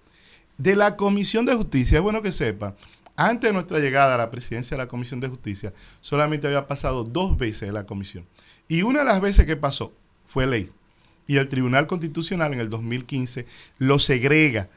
De 0.58 0.76
la 0.76 0.96
Comisión 0.96 1.46
de 1.46 1.54
Justicia, 1.54 1.98
es 1.98 2.02
bueno 2.02 2.22
que 2.22 2.32
sepa, 2.32 2.76
antes 3.28 3.50
de 3.50 3.54
nuestra 3.54 3.78
llegada 3.78 4.14
a 4.14 4.18
la 4.18 4.30
presidencia 4.30 4.76
de 4.76 4.82
la 4.82 4.88
Comisión 4.88 5.20
de 5.20 5.28
Justicia, 5.28 5.74
solamente 6.00 6.46
había 6.46 6.66
pasado 6.66 7.04
dos 7.04 7.36
veces 7.36 7.68
de 7.68 7.72
la 7.72 7.84
comisión. 7.84 8.26
Y 8.66 8.82
una 8.82 9.00
de 9.00 9.04
las 9.04 9.20
veces 9.20 9.44
que 9.44 9.56
pasó 9.56 9.92
fue 10.24 10.46
ley 10.46 10.70
y 11.26 11.36
el 11.36 11.48
Tribunal 11.48 11.86
Constitucional 11.86 12.54
en 12.54 12.60
el 12.60 12.70
2015 12.70 13.46
lo 13.78 13.98
segrega 13.98 14.68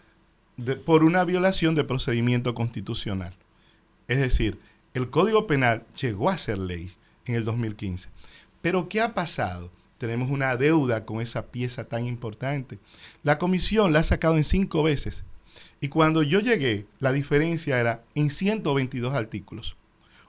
por 0.85 1.03
una 1.03 1.23
violación 1.23 1.73
de 1.73 1.83
procedimiento 1.83 2.53
constitucional. 2.53 3.33
Es 4.07 4.19
decir, 4.19 4.59
el 4.93 5.09
Código 5.09 5.47
Penal 5.47 5.85
llegó 5.99 6.29
a 6.29 6.37
ser 6.37 6.59
ley 6.59 6.91
en 7.25 7.35
el 7.35 7.45
2015. 7.45 8.09
Pero 8.61 8.87
¿qué 8.87 9.01
ha 9.01 9.13
pasado? 9.13 9.71
Tenemos 9.97 10.29
una 10.29 10.55
deuda 10.57 11.05
con 11.05 11.21
esa 11.21 11.47
pieza 11.47 11.85
tan 11.85 12.05
importante. 12.05 12.77
La 13.23 13.39
comisión 13.39 13.93
la 13.93 13.99
ha 13.99 14.03
sacado 14.03 14.35
en 14.35 14.43
cinco 14.43 14.83
veces. 14.83 15.23
Y 15.83 15.89
cuando 15.89 16.23
yo 16.23 16.39
llegué, 16.39 16.85
la 17.01 17.11
diferencia 17.11 17.77
era 17.77 18.05
en 18.15 18.29
122 18.29 19.13
artículos. 19.13 19.75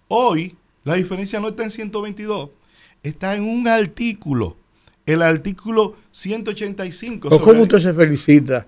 Hoy, 0.09 0.57
la 0.83 0.95
diferencia 0.95 1.39
no 1.39 1.47
está 1.47 1.63
en 1.63 1.71
122, 1.71 2.51
está 3.05 3.37
en 3.37 3.45
un 3.45 3.69
artículo 3.69 4.57
el 5.07 5.23
artículo 5.23 5.95
185. 6.11 7.41
¿Cómo 7.41 7.63
usted 7.63 7.79
se 7.79 7.95
felicita 7.95 8.67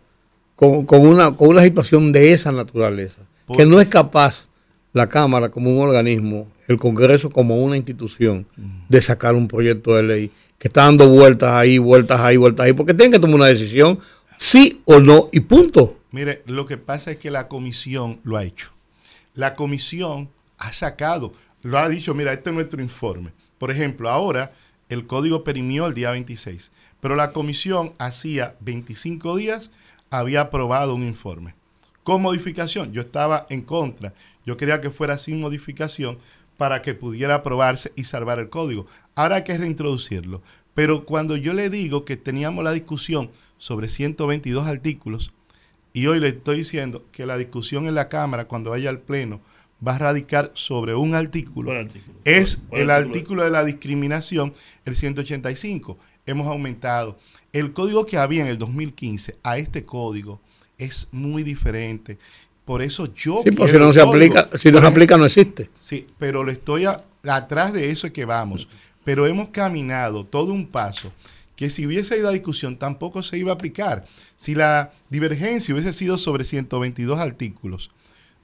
con, 0.54 0.86
una, 0.88 1.34
con 1.34 1.48
una 1.48 1.62
situación 1.62 2.12
de 2.12 2.32
esa 2.32 2.52
naturaleza? 2.52 3.22
que 3.56 3.66
no 3.66 3.80
es 3.80 3.88
capaz 3.88 4.48
la 4.92 5.08
Cámara 5.08 5.48
como 5.48 5.72
un 5.72 5.80
organismo, 5.80 6.46
el 6.68 6.76
Congreso 6.78 7.30
como 7.30 7.56
una 7.56 7.76
institución, 7.76 8.46
de 8.88 9.02
sacar 9.02 9.34
un 9.34 9.48
proyecto 9.48 9.96
de 9.96 10.04
ley 10.04 10.30
que 10.56 10.68
está 10.68 10.84
dando 10.84 11.08
vueltas 11.08 11.50
ahí, 11.50 11.78
vueltas 11.78 12.20
ahí, 12.20 12.36
vueltas 12.36 12.66
ahí, 12.66 12.74
porque 12.74 12.94
tiene 12.94 13.10
que 13.10 13.18
tomar 13.18 13.36
una 13.36 13.46
decisión, 13.46 13.98
sí 14.36 14.82
o 14.84 15.00
no, 15.00 15.30
y 15.32 15.40
punto. 15.40 15.96
Mire, 16.16 16.42
lo 16.46 16.64
que 16.64 16.78
pasa 16.78 17.10
es 17.10 17.18
que 17.18 17.30
la 17.30 17.46
comisión 17.46 18.20
lo 18.24 18.38
ha 18.38 18.44
hecho. 18.44 18.70
La 19.34 19.54
comisión 19.54 20.30
ha 20.56 20.72
sacado, 20.72 21.34
lo 21.60 21.76
ha 21.76 21.90
dicho, 21.90 22.14
mira, 22.14 22.32
este 22.32 22.48
es 22.48 22.54
nuestro 22.54 22.80
informe. 22.80 23.34
Por 23.58 23.70
ejemplo, 23.70 24.08
ahora 24.08 24.54
el 24.88 25.06
código 25.06 25.44
perimió 25.44 25.86
el 25.86 25.92
día 25.92 26.12
26, 26.12 26.70
pero 27.02 27.16
la 27.16 27.32
comisión 27.32 27.92
hacía 27.98 28.56
25 28.60 29.36
días 29.36 29.70
había 30.08 30.40
aprobado 30.40 30.94
un 30.94 31.02
informe. 31.02 31.54
Con 32.02 32.22
modificación, 32.22 32.92
yo 32.92 33.02
estaba 33.02 33.46
en 33.50 33.60
contra, 33.60 34.14
yo 34.46 34.56
quería 34.56 34.80
que 34.80 34.90
fuera 34.90 35.18
sin 35.18 35.38
modificación 35.38 36.16
para 36.56 36.80
que 36.80 36.94
pudiera 36.94 37.34
aprobarse 37.34 37.92
y 37.94 38.04
salvar 38.04 38.38
el 38.38 38.48
código. 38.48 38.86
Ahora 39.16 39.36
hay 39.36 39.44
que 39.44 39.58
reintroducirlo. 39.58 40.40
Pero 40.72 41.04
cuando 41.04 41.36
yo 41.36 41.52
le 41.52 41.68
digo 41.68 42.06
que 42.06 42.16
teníamos 42.16 42.64
la 42.64 42.72
discusión 42.72 43.30
sobre 43.58 43.90
122 43.90 44.66
artículos, 44.66 45.32
y 45.96 46.08
hoy 46.08 46.20
le 46.20 46.28
estoy 46.28 46.58
diciendo 46.58 47.06
que 47.10 47.24
la 47.24 47.38
discusión 47.38 47.88
en 47.88 47.94
la 47.94 48.10
Cámara, 48.10 48.44
cuando 48.44 48.68
vaya 48.68 48.90
al 48.90 48.98
Pleno, 48.98 49.40
va 49.84 49.94
a 49.94 49.98
radicar 49.98 50.50
sobre 50.52 50.94
un 50.94 51.14
artículo. 51.14 51.72
Es 52.22 52.60
el 52.70 52.90
artículo 52.90 53.44
de 53.44 53.50
la 53.50 53.64
discriminación, 53.64 54.52
el 54.84 54.94
185. 54.94 55.96
Hemos 56.26 56.48
aumentado. 56.48 57.18
El 57.50 57.72
código 57.72 58.04
que 58.04 58.18
había 58.18 58.42
en 58.42 58.48
el 58.48 58.58
2015 58.58 59.38
a 59.42 59.56
este 59.56 59.86
código 59.86 60.38
es 60.76 61.08
muy 61.12 61.42
diferente. 61.42 62.18
Por 62.66 62.82
eso 62.82 63.10
yo... 63.14 63.40
Sí, 63.42 63.52
pues 63.52 63.70
si 63.70 63.78
no 63.78 63.90
se 63.90 64.02
aplica, 64.02 64.50
si 64.52 64.70
no 64.70 64.80
se 64.80 64.86
aplica 64.86 65.16
no 65.16 65.24
existe. 65.24 65.70
Sí, 65.78 66.06
pero 66.18 66.44
le 66.44 66.52
estoy 66.52 66.84
atrás 67.24 67.72
de 67.72 67.90
eso 67.90 68.12
que 68.12 68.26
vamos. 68.26 68.68
Pero 69.02 69.28
hemos 69.28 69.50
caminado 69.50 70.26
todo 70.26 70.52
un 70.52 70.66
paso 70.66 71.12
que 71.56 71.70
si 71.70 71.86
hubiese 71.86 72.16
ido 72.18 72.28
a 72.28 72.32
discusión 72.32 72.76
tampoco 72.76 73.22
se 73.22 73.38
iba 73.38 73.50
a 73.50 73.54
aplicar. 73.54 74.04
Si 74.36 74.54
la 74.54 74.92
divergencia 75.08 75.74
hubiese 75.74 75.92
sido 75.92 76.18
sobre 76.18 76.44
122 76.44 77.18
artículos, 77.18 77.90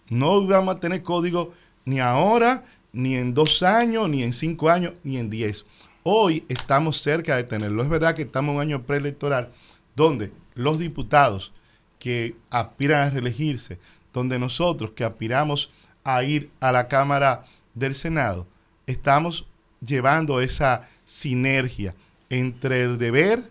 no 0.09 0.47
vamos 0.47 0.77
a 0.77 0.81
tener 0.81 1.03
código 1.03 1.53
ni 1.85 2.01
ahora, 2.01 2.65
ni 2.93 3.15
en 3.17 3.35
dos 3.35 3.63
años, 3.63 4.09
ni 4.09 4.23
en 4.23 4.33
cinco 4.33 4.71
años, 4.71 4.95
ni 5.05 5.19
en 5.19 5.31
diez. 5.31 5.65
Hoy 6.03 6.45
estamos 6.49 7.01
cerca 7.01 7.37
de 7.37 7.45
tenerlo. 7.45 7.83
Es 7.83 7.89
verdad 7.89 8.15
que 8.15 8.23
estamos 8.23 8.51
en 8.51 8.57
un 8.57 8.63
año 8.63 8.83
preelectoral 8.83 9.53
donde 9.95 10.33
los 10.55 10.79
diputados 10.79 11.53
que 11.99 12.35
aspiran 12.51 13.07
a 13.07 13.11
reelegirse, 13.11 13.79
donde 14.13 14.39
nosotros 14.39 14.93
que 14.93 15.05
aspiramos 15.05 15.71
a 16.03 16.25
ir 16.25 16.51
a 16.61 16.73
la 16.73 16.89
Cámara 16.89 17.45
del 17.75 17.95
Senado, 17.95 18.47
estamos 18.87 19.47
llevando 19.81 20.41
esa 20.41 20.89
sinergia 21.05 21.95
entre 22.33 22.83
el 22.83 22.97
deber 22.97 23.51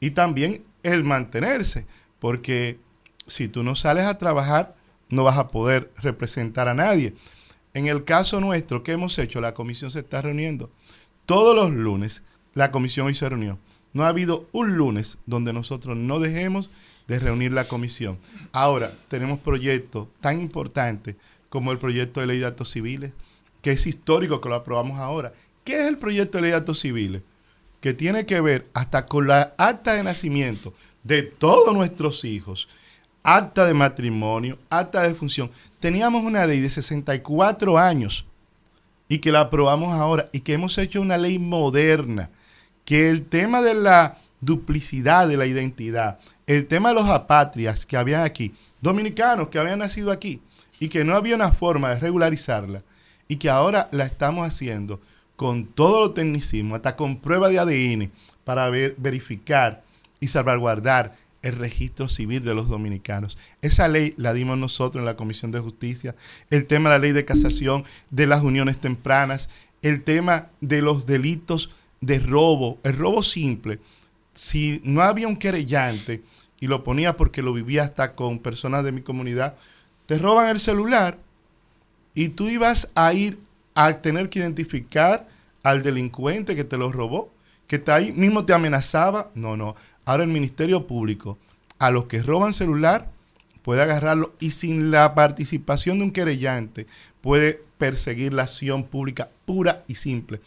y 0.00 0.10
también 0.10 0.64
el 0.82 1.04
mantenerse, 1.04 1.86
porque 2.18 2.80
si 3.28 3.46
tú 3.46 3.62
no 3.62 3.76
sales 3.76 4.06
a 4.06 4.18
trabajar, 4.18 4.74
no 5.08 5.22
vas 5.22 5.38
a 5.38 5.48
poder 5.48 5.92
representar 5.98 6.66
a 6.66 6.74
nadie. 6.74 7.14
En 7.74 7.86
el 7.86 8.02
caso 8.02 8.40
nuestro, 8.40 8.82
¿qué 8.82 8.92
hemos 8.92 9.16
hecho? 9.20 9.40
La 9.40 9.54
comisión 9.54 9.92
se 9.92 10.00
está 10.00 10.20
reuniendo. 10.20 10.68
Todos 11.26 11.54
los 11.54 11.70
lunes, 11.70 12.22
la 12.54 12.72
comisión 12.72 13.06
hoy 13.06 13.14
se 13.14 13.28
reunió. 13.28 13.56
No 13.92 14.02
ha 14.02 14.08
habido 14.08 14.48
un 14.50 14.76
lunes 14.76 15.18
donde 15.26 15.52
nosotros 15.52 15.96
no 15.96 16.18
dejemos 16.18 16.70
de 17.06 17.20
reunir 17.20 17.52
la 17.52 17.66
comisión. 17.68 18.18
Ahora, 18.50 18.92
tenemos 19.06 19.38
proyectos 19.38 20.08
tan 20.20 20.40
importantes 20.40 21.14
como 21.50 21.70
el 21.70 21.78
proyecto 21.78 22.18
de 22.18 22.26
ley 22.26 22.40
de 22.40 22.46
actos 22.46 22.72
civiles, 22.72 23.12
que 23.62 23.70
es 23.70 23.86
histórico 23.86 24.40
que 24.40 24.48
lo 24.48 24.56
aprobamos 24.56 24.98
ahora. 24.98 25.32
¿Qué 25.62 25.82
es 25.82 25.86
el 25.86 25.98
proyecto 25.98 26.38
de 26.38 26.42
ley 26.42 26.50
de 26.50 26.56
actos 26.56 26.80
civiles? 26.80 27.22
Que 27.80 27.94
tiene 27.94 28.26
que 28.26 28.40
ver 28.40 28.68
hasta 28.74 29.06
con 29.06 29.28
la 29.28 29.54
acta 29.56 29.94
de 29.94 30.02
nacimiento 30.02 30.74
de 31.04 31.22
todos 31.22 31.74
nuestros 31.74 32.24
hijos 32.24 32.68
acta 33.22 33.66
de 33.66 33.74
matrimonio, 33.74 34.58
acta 34.70 35.02
de 35.02 35.14
función. 35.14 35.50
Teníamos 35.80 36.24
una 36.24 36.46
ley 36.46 36.60
de 36.60 36.70
64 36.70 37.78
años 37.78 38.24
y 39.08 39.18
que 39.18 39.32
la 39.32 39.40
aprobamos 39.40 39.94
ahora 39.94 40.28
y 40.32 40.40
que 40.40 40.54
hemos 40.54 40.78
hecho 40.78 41.00
una 41.00 41.18
ley 41.18 41.38
moderna, 41.38 42.30
que 42.84 43.10
el 43.10 43.26
tema 43.26 43.60
de 43.60 43.74
la 43.74 44.18
duplicidad 44.40 45.28
de 45.28 45.36
la 45.36 45.46
identidad, 45.46 46.18
el 46.46 46.66
tema 46.66 46.90
de 46.90 46.96
los 46.96 47.08
apatrias 47.08 47.84
que 47.84 47.96
habían 47.96 48.22
aquí, 48.22 48.54
dominicanos 48.80 49.48
que 49.48 49.58
habían 49.58 49.80
nacido 49.80 50.10
aquí 50.10 50.40
y 50.78 50.88
que 50.88 51.04
no 51.04 51.14
había 51.14 51.34
una 51.34 51.52
forma 51.52 51.90
de 51.90 52.00
regularizarla 52.00 52.82
y 53.26 53.36
que 53.36 53.50
ahora 53.50 53.88
la 53.92 54.04
estamos 54.04 54.46
haciendo 54.46 55.00
con 55.38 55.66
todo 55.66 56.00
lo 56.00 56.10
tecnicismo, 56.10 56.74
hasta 56.74 56.96
con 56.96 57.20
prueba 57.20 57.48
de 57.48 57.60
ADN 57.60 58.10
para 58.42 58.68
ver, 58.70 58.96
verificar 58.98 59.84
y 60.18 60.26
salvaguardar 60.26 61.16
el 61.42 61.54
registro 61.54 62.08
civil 62.08 62.42
de 62.42 62.56
los 62.56 62.68
dominicanos. 62.68 63.38
Esa 63.62 63.86
ley 63.86 64.14
la 64.16 64.32
dimos 64.32 64.58
nosotros 64.58 65.00
en 65.00 65.06
la 65.06 65.14
Comisión 65.14 65.52
de 65.52 65.60
Justicia, 65.60 66.16
el 66.50 66.66
tema 66.66 66.90
de 66.90 66.96
la 66.96 66.98
ley 66.98 67.12
de 67.12 67.24
casación, 67.24 67.84
de 68.10 68.26
las 68.26 68.42
uniones 68.42 68.80
tempranas, 68.80 69.48
el 69.80 70.02
tema 70.02 70.48
de 70.60 70.82
los 70.82 71.06
delitos 71.06 71.70
de 72.00 72.18
robo, 72.18 72.80
el 72.82 72.96
robo 72.96 73.22
simple. 73.22 73.78
Si 74.34 74.80
no 74.82 75.02
había 75.02 75.28
un 75.28 75.36
querellante, 75.36 76.20
y 76.58 76.66
lo 76.66 76.82
ponía 76.82 77.16
porque 77.16 77.42
lo 77.42 77.52
vivía 77.52 77.84
hasta 77.84 78.16
con 78.16 78.40
personas 78.40 78.82
de 78.82 78.90
mi 78.90 79.02
comunidad, 79.02 79.54
te 80.06 80.18
roban 80.18 80.48
el 80.48 80.58
celular 80.58 81.16
y 82.12 82.30
tú 82.30 82.48
ibas 82.48 82.90
a 82.96 83.12
ir 83.12 83.38
a 83.80 84.02
tener 84.02 84.28
que 84.28 84.40
identificar 84.40 85.28
al 85.62 85.84
delincuente 85.84 86.56
que 86.56 86.64
te 86.64 86.76
lo 86.76 86.90
robó, 86.90 87.32
que 87.68 87.76
está 87.76 87.94
ahí 87.94 88.10
mismo 88.10 88.44
te 88.44 88.52
amenazaba. 88.52 89.30
No, 89.36 89.56
no. 89.56 89.76
Ahora 90.04 90.24
el 90.24 90.30
Ministerio 90.30 90.88
Público, 90.88 91.38
a 91.78 91.92
los 91.92 92.06
que 92.06 92.20
roban 92.20 92.54
celular, 92.54 93.08
puede 93.62 93.80
agarrarlo 93.82 94.34
y 94.40 94.50
sin 94.50 94.90
la 94.90 95.14
participación 95.14 95.98
de 95.98 96.04
un 96.06 96.10
querellante 96.10 96.88
puede 97.20 97.62
perseguir 97.78 98.34
la 98.34 98.42
acción 98.42 98.82
pública 98.82 99.30
pura 99.44 99.84
y 99.86 99.94
simple. 99.94 100.40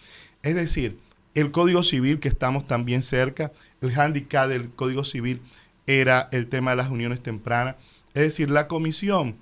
Es 0.44 0.56
decir, 0.56 1.00
el 1.34 1.52
Código 1.52 1.84
Civil, 1.84 2.20
que 2.20 2.28
estamos 2.28 2.68
también 2.68 3.02
cerca, 3.02 3.54
el 3.80 3.98
handicap 3.98 4.50
del 4.50 4.72
Código 4.72 5.06
Civil 5.06 5.42
era 5.88 6.28
el 6.34 6.48
tema 6.48 6.72
de 6.72 6.78
las 6.78 6.90
uniones 6.90 7.24
tempranas. 7.24 7.78
Es 8.14 8.24
decir, 8.24 8.50
la 8.50 8.68
comisión 8.68 9.38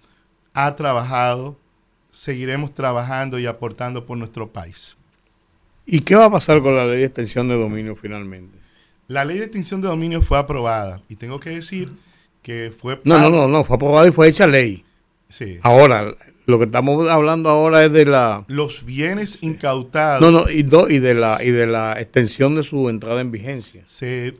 ha 0.53 0.75
trabajado, 0.75 1.57
seguiremos 2.09 2.73
trabajando 2.73 3.39
y 3.39 3.45
aportando 3.45 4.05
por 4.05 4.17
nuestro 4.17 4.51
país. 4.51 4.95
¿Y 5.85 6.01
qué 6.01 6.15
va 6.15 6.25
a 6.25 6.31
pasar 6.31 6.61
con 6.61 6.75
la 6.75 6.85
ley 6.85 6.99
de 6.99 7.05
extensión 7.05 7.47
de 7.47 7.55
dominio 7.55 7.95
finalmente? 7.95 8.57
La 9.07 9.25
ley 9.25 9.39
de 9.39 9.45
extinción 9.45 9.81
de 9.81 9.87
dominio 9.87 10.21
fue 10.21 10.37
aprobada 10.37 11.01
y 11.09 11.15
tengo 11.15 11.39
que 11.39 11.49
decir 11.49 11.89
que 12.43 12.71
fue... 12.77 13.01
No, 13.03 13.17
no, 13.17 13.29
no, 13.29 13.47
no, 13.47 13.63
fue 13.63 13.75
aprobada 13.75 14.07
y 14.07 14.11
fue 14.11 14.27
hecha 14.27 14.45
ley. 14.45 14.85
Sí. 15.29 15.57
Ahora, 15.63 16.15
lo 16.45 16.59
que 16.59 16.65
estamos 16.65 17.07
hablando 17.09 17.49
ahora 17.49 17.83
es 17.85 17.91
de 17.91 18.05
la... 18.05 18.45
Los 18.47 18.85
bienes 18.85 19.39
incautados. 19.41 20.21
No, 20.21 20.31
no, 20.31 20.49
y, 20.49 20.59
y, 20.59 20.99
de, 20.99 21.13
la, 21.15 21.43
y 21.43 21.49
de 21.49 21.67
la 21.67 21.99
extensión 21.99 22.55
de 22.55 22.63
su 22.63 22.87
entrada 22.89 23.21
en 23.21 23.31
vigencia. 23.31 23.83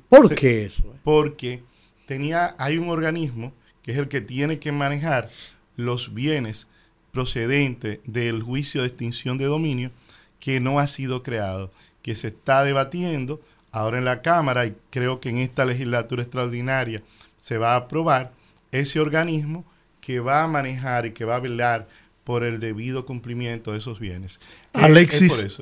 ¿Por 0.08 0.34
qué 0.36 0.66
eso? 0.66 0.96
Porque 1.04 1.64
tenía, 2.06 2.56
hay 2.60 2.78
un 2.78 2.90
organismo 2.90 3.54
que 3.82 3.92
es 3.92 3.98
el 3.98 4.08
que 4.08 4.22
tiene 4.22 4.60
que 4.60 4.72
manejar 4.72 5.30
los 5.76 6.14
bienes 6.14 6.68
procedentes 7.12 8.00
del 8.06 8.42
juicio 8.44 8.82
de 8.82 8.88
extinción 8.88 9.38
de 9.38 9.46
dominio 9.46 9.92
que 10.40 10.60
no 10.60 10.80
ha 10.80 10.88
sido 10.88 11.24
creado, 11.24 11.72
que 12.02 12.16
se 12.16 12.28
está 12.28 12.64
debatiendo 12.64 13.42
ahora 13.72 13.98
en 13.98 14.06
la 14.06 14.22
Cámara 14.22 14.66
y 14.66 14.76
creo 14.90 15.20
que 15.20 15.30
en 15.30 15.38
esta 15.40 15.66
legislatura 15.66 16.24
extraordinaria 16.24 17.04
se 17.38 17.58
va 17.58 17.74
a 17.74 17.78
aprobar 17.78 18.32
ese 18.72 19.00
organismo 19.00 19.66
que 20.02 20.20
va 20.20 20.44
a 20.44 20.48
manejar 20.48 21.06
y 21.06 21.12
que 21.12 21.26
va 21.26 21.36
a 21.36 21.40
velar 21.40 21.88
por 22.24 22.44
el 22.44 22.60
debido 22.60 23.06
cumplimiento 23.06 23.72
de 23.72 23.80
esos 23.80 24.00
bienes. 24.00 24.40
Alexis, 24.74 25.60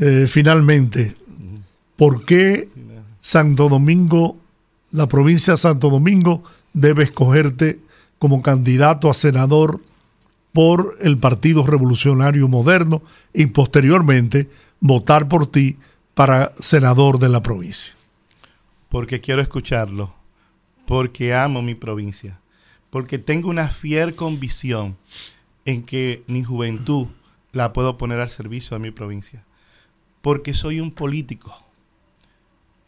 eh, 0.00 0.26
finalmente, 0.28 1.14
¿por 1.96 2.24
qué 2.24 2.68
Santo 3.20 3.68
Domingo, 3.68 4.38
la 4.90 5.06
provincia 5.06 5.54
de 5.54 5.58
Santo 5.58 5.90
Domingo, 5.90 6.44
debe 6.72 7.04
escogerte 7.04 7.78
como 8.18 8.42
candidato 8.42 9.10
a 9.10 9.14
senador 9.14 9.80
por 10.56 10.96
el 11.02 11.18
Partido 11.18 11.66
Revolucionario 11.66 12.48
Moderno 12.48 13.02
y 13.34 13.44
posteriormente 13.44 14.48
votar 14.80 15.28
por 15.28 15.52
ti 15.52 15.76
para 16.14 16.54
senador 16.58 17.18
de 17.18 17.28
la 17.28 17.42
provincia? 17.42 17.94
Porque 18.88 19.20
quiero 19.20 19.42
escucharlo, 19.42 20.14
porque 20.86 21.34
amo 21.34 21.60
mi 21.60 21.74
provincia, 21.74 22.40
porque 22.88 23.18
tengo 23.18 23.50
una 23.50 23.68
fiel 23.68 24.14
convicción 24.14 24.96
en 25.66 25.82
que 25.82 26.24
mi 26.26 26.42
juventud 26.42 27.08
la 27.52 27.74
puedo 27.74 27.98
poner 27.98 28.20
al 28.20 28.30
servicio 28.30 28.78
de 28.78 28.82
mi 28.82 28.92
provincia, 28.92 29.44
porque 30.22 30.54
soy 30.54 30.80
un 30.80 30.90
político. 30.90 31.54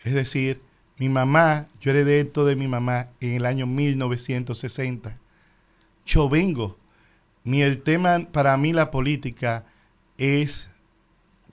Es 0.04 0.14
decir, 0.14 0.62
mi 0.96 1.10
mamá, 1.10 1.68
yo 1.82 1.90
heredé 1.90 2.20
esto 2.20 2.46
de 2.46 2.56
mi 2.56 2.66
mamá 2.66 3.08
en 3.20 3.34
el 3.34 3.44
año 3.44 3.66
1960. 3.66 5.18
Yo 6.06 6.30
vengo, 6.30 6.78
ni 7.44 7.62
el 7.62 7.82
tema 7.82 8.26
para 8.32 8.56
mí 8.56 8.72
la 8.72 8.90
política 8.90 9.64
es 10.18 10.68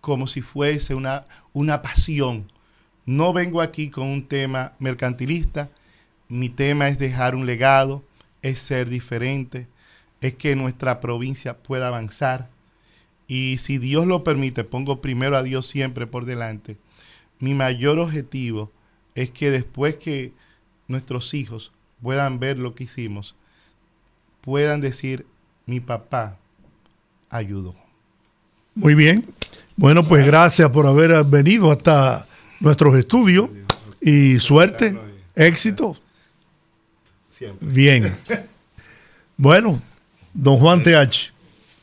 como 0.01 0.27
si 0.27 0.41
fuese 0.41 0.93
una, 0.93 1.21
una 1.53 1.81
pasión. 1.81 2.51
No 3.05 3.33
vengo 3.33 3.61
aquí 3.61 3.89
con 3.89 4.07
un 4.07 4.27
tema 4.27 4.73
mercantilista, 4.79 5.69
mi 6.27 6.49
tema 6.49 6.87
es 6.87 6.97
dejar 6.97 7.35
un 7.35 7.45
legado, 7.45 8.03
es 8.41 8.59
ser 8.59 8.89
diferente, 8.89 9.67
es 10.21 10.35
que 10.35 10.55
nuestra 10.55 10.99
provincia 10.99 11.57
pueda 11.57 11.87
avanzar. 11.87 12.49
Y 13.27 13.57
si 13.59 13.77
Dios 13.77 14.05
lo 14.05 14.23
permite, 14.23 14.63
pongo 14.63 15.01
primero 15.01 15.37
a 15.37 15.43
Dios 15.43 15.67
siempre 15.67 16.07
por 16.07 16.25
delante. 16.25 16.77
Mi 17.39 17.53
mayor 17.53 17.99
objetivo 17.99 18.71
es 19.15 19.31
que 19.31 19.51
después 19.51 19.95
que 19.95 20.33
nuestros 20.87 21.33
hijos 21.33 21.71
puedan 22.01 22.39
ver 22.39 22.59
lo 22.59 22.75
que 22.75 22.83
hicimos, 22.83 23.35
puedan 24.41 24.81
decir, 24.81 25.25
mi 25.65 25.79
papá 25.79 26.37
ayudó. 27.29 27.73
Muy 28.75 28.95
bien. 28.95 29.25
Bueno, 29.75 30.07
pues 30.07 30.25
gracias 30.25 30.69
por 30.69 30.85
haber 30.85 31.23
venido 31.23 31.71
hasta 31.71 32.27
nuestros 32.59 32.95
estudios 32.95 33.49
y 33.99 34.39
suerte, 34.39 34.97
éxito. 35.35 35.97
Bien. 37.59 38.15
Bueno, 39.37 39.81
don 40.33 40.59
Juan 40.59 40.81
TH. 40.81 41.33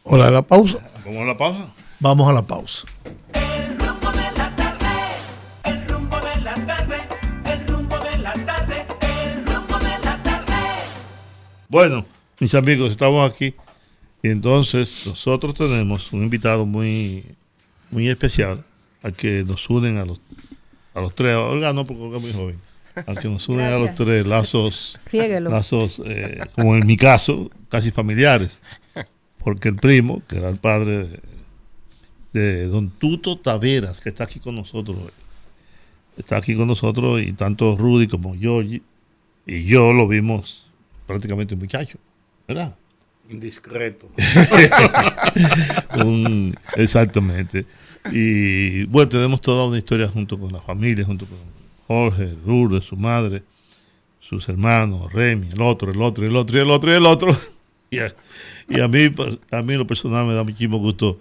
Hola, 0.04 0.30
la 0.30 0.42
pausa. 0.42 0.78
¿Vamos 1.04 1.22
a 1.22 1.26
la 1.26 1.36
pausa? 1.36 1.66
Vamos 2.00 2.28
a 2.28 2.32
la 2.32 2.42
pausa. 2.42 2.86
Bueno, 11.68 12.04
mis 12.38 12.54
amigos, 12.54 12.90
estamos 12.90 13.30
aquí 13.30 13.54
y 14.22 14.28
entonces 14.28 15.06
nosotros 15.06 15.54
tenemos 15.54 16.12
un 16.12 16.22
invitado 16.22 16.66
muy 16.66 17.24
muy 17.92 18.08
especial 18.08 18.64
al 19.02 19.14
que 19.14 19.44
nos 19.44 19.68
unen 19.70 19.98
a 19.98 20.04
los, 20.04 20.18
a 20.94 21.00
los 21.00 21.14
tres. 21.14 21.36
Olga 21.36 21.72
no, 21.72 21.84
porque 21.84 22.02
Olga 22.02 22.16
es 22.16 22.22
muy 22.22 22.32
joven. 22.32 22.58
Al 23.06 23.18
que 23.18 23.28
nos 23.28 23.48
unen 23.48 23.72
a 23.72 23.78
los 23.78 23.94
tres 23.94 24.26
lazos, 24.26 24.98
lazos 25.12 26.02
eh, 26.04 26.40
como 26.54 26.76
en 26.76 26.86
mi 26.86 26.96
caso, 26.96 27.50
casi 27.68 27.90
familiares. 27.90 28.60
Porque 29.38 29.68
el 29.68 29.76
primo, 29.76 30.22
que 30.28 30.36
era 30.36 30.48
el 30.50 30.58
padre 30.58 31.08
de, 32.32 32.66
don 32.66 32.90
Tuto 32.90 33.38
Taveras, 33.38 34.00
que 34.00 34.10
está 34.10 34.24
aquí 34.24 34.40
con 34.40 34.54
nosotros 34.54 34.96
hoy, 34.96 35.12
está 36.16 36.36
aquí 36.36 36.54
con 36.54 36.68
nosotros 36.68 37.22
y 37.22 37.32
tanto 37.32 37.76
Rudy 37.76 38.06
como 38.06 38.34
Georgie 38.34 38.82
y 39.46 39.64
yo 39.64 39.92
lo 39.92 40.06
vimos 40.06 40.66
prácticamente 41.06 41.56
muchacho, 41.56 41.98
¿verdad? 42.46 42.76
Indiscreto. 43.32 44.08
exactamente. 46.76 47.66
Y 48.10 48.84
bueno, 48.84 49.08
tenemos 49.08 49.40
toda 49.40 49.66
una 49.66 49.78
historia 49.78 50.08
junto 50.08 50.38
con 50.38 50.52
la 50.52 50.60
familia, 50.60 51.04
junto 51.04 51.26
con 51.26 51.38
Jorge, 51.86 52.34
Lourdes, 52.46 52.84
su 52.84 52.96
madre, 52.96 53.42
sus 54.20 54.48
hermanos, 54.48 55.12
Remy, 55.12 55.50
el 55.52 55.62
otro, 55.62 55.90
el 55.90 56.02
otro, 56.02 56.26
el 56.26 56.36
otro, 56.36 56.60
el 56.60 56.70
otro, 56.70 56.94
el 56.94 57.06
otro. 57.06 57.36
Y 57.90 57.98
a, 57.98 58.84
a 58.84 58.88
mí, 58.88 59.10
a 59.50 59.62
mí 59.62 59.74
lo 59.74 59.86
personal 59.86 60.26
me 60.26 60.34
da 60.34 60.42
muchísimo 60.42 60.78
gusto 60.78 61.18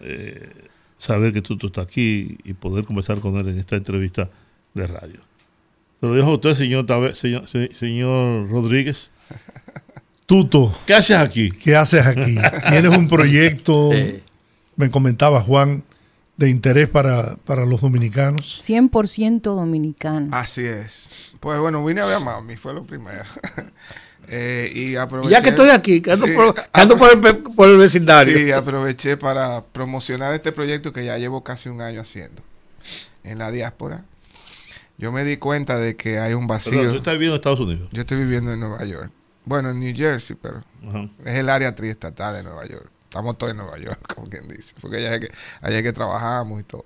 eh, 0.00 0.50
saber 0.98 1.32
que 1.32 1.42
tú, 1.42 1.56
tú, 1.56 1.68
estás 1.68 1.86
aquí 1.86 2.38
y 2.44 2.52
poder 2.54 2.84
conversar 2.84 3.20
con 3.20 3.36
él 3.36 3.48
en 3.48 3.58
esta 3.58 3.76
entrevista 3.76 4.28
de 4.74 4.86
radio. 4.86 5.20
Pero 6.00 6.14
dijo 6.14 6.34
usted, 6.34 6.56
señor, 6.56 6.86
señor, 7.14 7.48
señor 7.48 8.48
Rodríguez. 8.48 9.10
Tuto. 10.28 10.74
¿Qué 10.84 10.92
haces 10.92 11.16
aquí? 11.16 11.50
¿Qué 11.50 11.74
haces 11.74 12.04
aquí? 12.04 12.36
Tienes 12.68 12.94
un 12.94 13.08
proyecto, 13.08 13.88
me 14.76 14.90
comentaba 14.90 15.40
Juan, 15.40 15.84
de 16.36 16.50
interés 16.50 16.86
para, 16.86 17.36
para 17.46 17.64
los 17.64 17.80
dominicanos. 17.80 18.58
100% 18.60 19.40
dominicano. 19.40 20.28
Así 20.36 20.66
es. 20.66 21.08
Pues 21.40 21.58
bueno, 21.58 21.82
vine 21.82 22.02
a 22.02 22.04
ver 22.04 22.16
a 22.16 22.20
mami, 22.20 22.58
fue 22.58 22.74
lo 22.74 22.84
primero. 22.84 23.24
Eh, 24.30 24.70
y 24.74 24.92
ya 25.30 25.40
que 25.40 25.48
estoy 25.48 25.70
aquí, 25.70 26.02
que 26.02 26.10
ando, 26.10 26.98
por, 26.98 27.66
el, 27.66 27.78
vecindario. 27.78 28.36
Sí, 28.36 28.52
aproveché 28.52 29.16
para 29.16 29.64
promocionar 29.64 30.34
este 30.34 30.52
proyecto 30.52 30.92
que 30.92 31.02
ya 31.02 31.16
llevo 31.16 31.42
casi 31.42 31.70
un 31.70 31.80
año 31.80 32.02
haciendo 32.02 32.42
en 33.24 33.38
la 33.38 33.50
diáspora. 33.50 34.04
Yo 34.98 35.12
me 35.12 35.24
di 35.24 35.38
cuenta 35.38 35.78
de 35.78 35.96
que 35.96 36.18
hay 36.18 36.34
un 36.34 36.46
vacío. 36.46 36.90
¿Tú 36.90 36.98
estás 36.98 37.14
viviendo 37.14 37.36
en 37.36 37.38
Estados 37.38 37.60
Unidos? 37.60 37.88
Yo 37.90 38.02
estoy 38.02 38.18
viviendo 38.18 38.52
en 38.52 38.60
Nueva 38.60 38.84
York. 38.84 39.10
Bueno, 39.48 39.70
en 39.70 39.80
New 39.80 39.94
Jersey, 39.94 40.36
pero 40.40 40.62
es 41.24 41.38
el 41.38 41.48
área 41.48 41.74
triestatal 41.74 42.34
de 42.34 42.42
Nueva 42.42 42.66
York. 42.66 42.90
Estamos 43.04 43.38
todos 43.38 43.52
en 43.52 43.58
Nueva 43.58 43.78
York, 43.78 44.00
como 44.14 44.28
quien 44.28 44.46
dice. 44.48 44.74
Porque 44.80 44.98
allá 44.98 45.14
es 45.14 45.20
que, 45.20 45.32
allá 45.62 45.78
es 45.78 45.82
que 45.82 45.92
trabajamos 45.92 46.60
y 46.60 46.64
todo. 46.64 46.84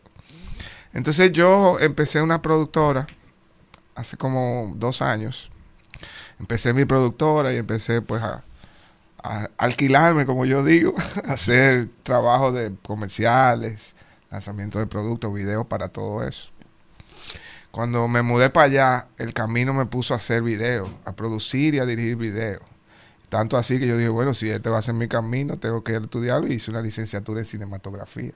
Entonces 0.92 1.32
yo 1.32 1.78
empecé 1.80 2.22
una 2.22 2.40
productora 2.40 3.06
hace 3.94 4.16
como 4.16 4.72
dos 4.76 5.02
años 5.02 5.50
empecé 6.42 6.74
mi 6.74 6.84
productora 6.84 7.52
y 7.54 7.56
empecé 7.56 8.02
pues 8.02 8.22
a, 8.22 8.44
alquilarme, 9.56 10.26
como 10.26 10.44
yo 10.44 10.64
digo, 10.64 10.94
a 11.28 11.32
hacer 11.32 11.88
trabajo 12.02 12.50
de 12.50 12.74
comerciales, 12.82 13.94
lanzamiento 14.30 14.80
de 14.80 14.86
productos, 14.88 15.32
videos 15.32 15.66
para 15.66 15.88
todo 15.88 16.26
eso. 16.26 16.50
Cuando 17.72 18.06
me 18.06 18.20
mudé 18.20 18.50
para 18.50 18.66
allá, 18.66 19.06
el 19.16 19.32
camino 19.32 19.72
me 19.72 19.86
puso 19.86 20.12
a 20.12 20.18
hacer 20.18 20.42
videos, 20.42 20.90
a 21.06 21.12
producir 21.12 21.74
y 21.74 21.78
a 21.78 21.86
dirigir 21.86 22.16
videos. 22.16 22.62
Tanto 23.30 23.56
así 23.56 23.80
que 23.80 23.86
yo 23.86 23.96
dije, 23.96 24.10
bueno, 24.10 24.34
si 24.34 24.50
este 24.50 24.68
va 24.68 24.76
a 24.76 24.82
ser 24.82 24.94
mi 24.94 25.08
camino, 25.08 25.58
tengo 25.58 25.82
que 25.82 25.96
estudiarlo 25.96 26.46
y 26.48 26.52
hice 26.52 26.70
una 26.70 26.82
licenciatura 26.82 27.40
en 27.40 27.46
cinematografía. 27.46 28.34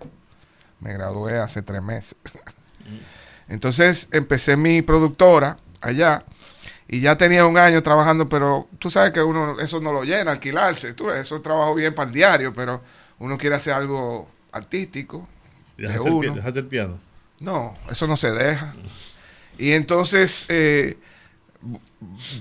Me 0.80 0.95
gradué 0.95 1.39
hace 1.39 1.61
tres 1.61 1.82
meses. 1.82 2.16
Entonces 3.49 4.09
empecé 4.11 4.57
mi 4.57 4.80
productora 4.80 5.59
allá 5.82 6.24
y 6.89 7.01
ya 7.01 7.18
tenía 7.18 7.45
un 7.45 7.59
año 7.59 7.82
trabajando, 7.82 8.26
pero 8.26 8.68
tú 8.78 8.89
sabes 8.89 9.12
que 9.12 9.20
uno 9.20 9.61
eso 9.61 9.82
no 9.82 9.93
lo 9.93 10.05
llena, 10.05 10.30
alquilarse, 10.30 10.95
tú, 10.95 11.11
eso 11.11 11.43
trabajo 11.43 11.74
bien 11.74 11.95
para 11.95 12.09
el 12.09 12.14
diario, 12.14 12.55
pero 12.55 12.80
uno 13.18 13.37
quiere 13.37 13.57
hacer 13.57 13.74
algo 13.74 14.30
artístico. 14.51 15.28
¿Dejaste, 15.76 16.61
el, 16.61 16.66
piano? 16.66 16.99
No, 17.41 17.74
eso 17.91 18.07
no 18.07 18.16
se 18.16 18.32
deja. 18.32 18.74
Y 19.59 19.72
entonces, 19.72 20.46
eh, 20.48 20.96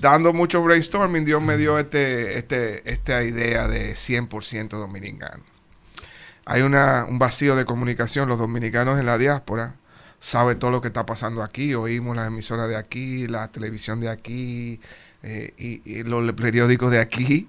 dando 0.00 0.32
mucho 0.32 0.62
brainstorming, 0.62 1.24
Dios 1.24 1.42
me 1.42 1.56
dio 1.56 1.78
este, 1.78 2.38
este, 2.38 2.90
esta 2.90 3.24
idea 3.24 3.68
de 3.68 3.94
100% 3.94 4.68
dominicano. 4.68 5.42
Hay 6.44 6.62
una, 6.62 7.06
un 7.08 7.18
vacío 7.18 7.56
de 7.56 7.64
comunicación, 7.64 8.28
los 8.28 8.38
dominicanos 8.38 9.00
en 9.00 9.06
la 9.06 9.18
diáspora 9.18 9.74
sabe 10.18 10.54
todo 10.54 10.70
lo 10.70 10.80
que 10.80 10.88
está 10.88 11.06
pasando 11.06 11.42
aquí, 11.42 11.74
oímos 11.74 12.16
las 12.16 12.28
emisoras 12.28 12.68
de 12.68 12.76
aquí, 12.76 13.26
la 13.26 13.48
televisión 13.48 14.00
de 14.00 14.08
aquí 14.08 14.80
eh, 15.22 15.52
y, 15.56 16.02
los 16.04 16.32
periódicos 16.32 16.90
de 16.90 17.00
aquí. 17.00 17.48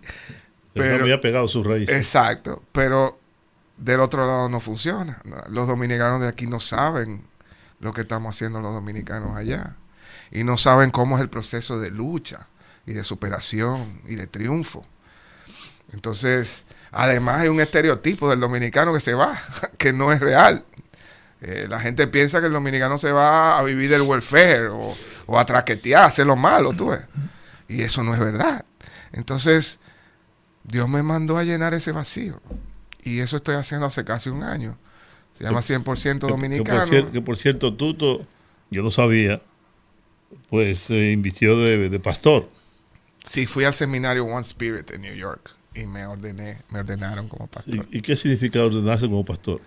Pero 0.73 1.03
había 1.03 1.21
pegado 1.21 1.47
sus 1.47 1.65
raíces. 1.65 1.95
Exacto, 1.95 2.61
pero 2.71 3.19
del 3.77 3.99
otro 3.99 4.25
lado 4.25 4.49
no 4.49 4.59
funciona. 4.59 5.21
Los 5.49 5.67
dominicanos 5.67 6.21
de 6.21 6.27
aquí 6.27 6.45
no 6.47 6.59
saben 6.59 7.23
lo 7.79 7.93
que 7.93 8.01
estamos 8.01 8.35
haciendo 8.35 8.61
los 8.61 8.73
dominicanos 8.73 9.35
allá 9.35 9.75
y 10.31 10.43
no 10.43 10.57
saben 10.57 10.91
cómo 10.91 11.15
es 11.15 11.21
el 11.21 11.29
proceso 11.29 11.79
de 11.79 11.91
lucha 11.91 12.47
y 12.85 12.93
de 12.93 13.03
superación 13.03 14.01
y 14.07 14.15
de 14.15 14.27
triunfo. 14.27 14.85
Entonces, 15.93 16.65
además 16.91 17.41
hay 17.41 17.49
un 17.49 17.61
estereotipo 17.61 18.29
del 18.29 18.39
dominicano 18.39 18.93
que 18.93 18.99
se 18.99 19.13
va, 19.13 19.39
que 19.77 19.93
no 19.93 20.11
es 20.11 20.19
real. 20.19 20.65
Eh, 21.41 21.67
la 21.69 21.79
gente 21.79 22.07
piensa 22.07 22.39
que 22.39 22.47
el 22.47 22.53
dominicano 22.53 22.97
se 22.97 23.11
va 23.11 23.57
a 23.57 23.63
vivir 23.63 23.89
del 23.89 24.01
welfare 24.01 24.69
o, 24.69 24.95
a 25.37 25.45
traquetear, 25.45 26.05
hacer 26.05 26.25
lo 26.25 26.35
malo, 26.35 26.73
tú 26.73 26.89
ves. 26.89 27.05
Y 27.67 27.81
eso 27.81 28.03
no 28.03 28.13
es 28.13 28.19
verdad. 28.19 28.65
Entonces, 29.11 29.79
Dios 30.63 30.89
me 30.89 31.03
mandó 31.03 31.37
a 31.37 31.43
llenar 31.43 31.73
ese 31.73 31.91
vacío. 31.91 32.41
Y 33.03 33.19
eso 33.19 33.37
estoy 33.37 33.55
haciendo 33.55 33.85
hace 33.85 34.03
casi 34.03 34.29
un 34.29 34.43
año. 34.43 34.77
Se 35.37 35.43
llama 35.43 35.59
100% 35.59 36.19
dominicano. 36.19 37.11
Que, 37.11 37.21
por 37.21 37.37
cierto, 37.37 37.73
Tuto, 37.73 38.25
yo 38.71 38.81
lo 38.81 38.89
sabía, 38.89 39.41
pues 40.49 40.79
se 40.79 41.11
invistió 41.11 41.59
de, 41.59 41.99
pastor. 41.99 42.49
Sí, 43.23 43.45
fui 43.45 43.63
al 43.63 43.75
seminario 43.75 44.25
One 44.25 44.41
Spirit 44.41 44.89
en 44.91 45.01
New 45.01 45.13
York 45.13 45.51
y 45.75 45.85
me 45.85 46.05
ordené, 46.07 46.57
me 46.71 46.79
ordenaron 46.79 47.27
como 47.27 47.45
pastor. 47.47 47.85
¿Y, 47.91 47.99
y 47.99 48.01
qué 48.01 48.15
significa 48.15 48.63
ordenarse 48.63 49.05
como 49.05 49.23
pastor? 49.23 49.61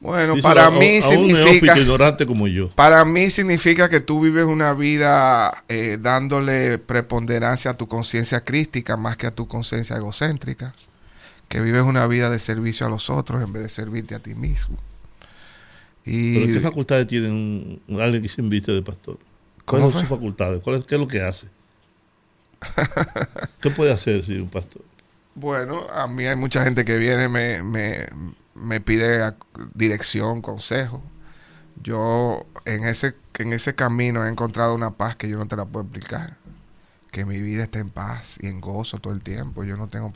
Bueno, 0.00 0.36
para 0.40 0.70
mí 0.70 1.02
significa. 1.02 1.76
ignorante 1.78 2.26
como 2.26 2.46
yo. 2.48 2.70
Para 2.70 3.04
mí 3.04 3.28
significa 3.30 3.88
que 3.88 4.00
tú 4.00 4.20
vives 4.20 4.44
una 4.44 4.72
vida 4.72 5.64
eh, 5.68 5.98
dándole 6.00 6.78
preponderancia 6.78 7.72
a 7.72 7.76
tu 7.76 7.88
conciencia 7.88 8.42
crística 8.42 8.96
más 8.96 9.16
que 9.16 9.26
a 9.26 9.30
tu 9.30 9.48
conciencia 9.48 9.96
egocéntrica. 9.96 10.74
Que 11.48 11.60
vives 11.60 11.82
una 11.82 12.06
vida 12.06 12.30
de 12.30 12.38
servicio 12.38 12.86
a 12.86 12.88
los 12.88 13.10
otros 13.10 13.42
en 13.42 13.52
vez 13.52 13.62
de 13.62 13.68
servirte 13.68 14.14
a 14.14 14.18
ti 14.18 14.34
mismo. 14.34 14.76
Y, 16.04 16.34
¿Pero 16.34 16.52
qué 16.52 16.60
facultades 16.60 17.06
tiene 17.06 17.30
un, 17.30 17.80
alguien 18.00 18.22
que 18.22 18.28
se 18.28 18.40
invite 18.40 18.72
de 18.72 18.82
pastor? 18.82 19.18
¿Cuáles 19.64 19.92
son 19.92 20.00
sus 20.00 20.08
facultades? 20.08 20.60
¿Cuál 20.60 20.76
es, 20.76 20.86
¿Qué 20.86 20.94
es 20.94 21.00
lo 21.00 21.08
que 21.08 21.20
hace? 21.20 21.48
¿Qué 23.60 23.70
puede 23.70 23.92
hacer 23.92 24.24
si 24.24 24.36
un 24.38 24.48
pastor? 24.48 24.82
Bueno, 25.34 25.86
a 25.90 26.06
mí 26.06 26.24
hay 26.24 26.36
mucha 26.36 26.64
gente 26.64 26.84
que 26.84 26.96
viene, 26.96 27.28
me, 27.28 27.62
me 27.62 28.06
me 28.56 28.80
pide 28.80 29.32
dirección, 29.74 30.42
consejo. 30.42 31.02
Yo 31.82 32.46
en 32.64 32.84
ese, 32.84 33.14
en 33.38 33.52
ese 33.52 33.74
camino 33.74 34.24
he 34.24 34.30
encontrado 34.30 34.74
una 34.74 34.92
paz 34.92 35.16
que 35.16 35.28
yo 35.28 35.36
no 35.36 35.46
te 35.46 35.56
la 35.56 35.66
puedo 35.66 35.84
explicar. 35.84 36.36
Que 37.10 37.24
mi 37.24 37.40
vida 37.40 37.64
esté 37.64 37.78
en 37.78 37.90
paz 37.90 38.38
y 38.40 38.48
en 38.48 38.60
gozo 38.60 38.98
todo 38.98 39.12
el 39.12 39.22
tiempo. 39.22 39.64
Yo 39.64 39.76
no 39.76 39.88
tengo 39.88 40.10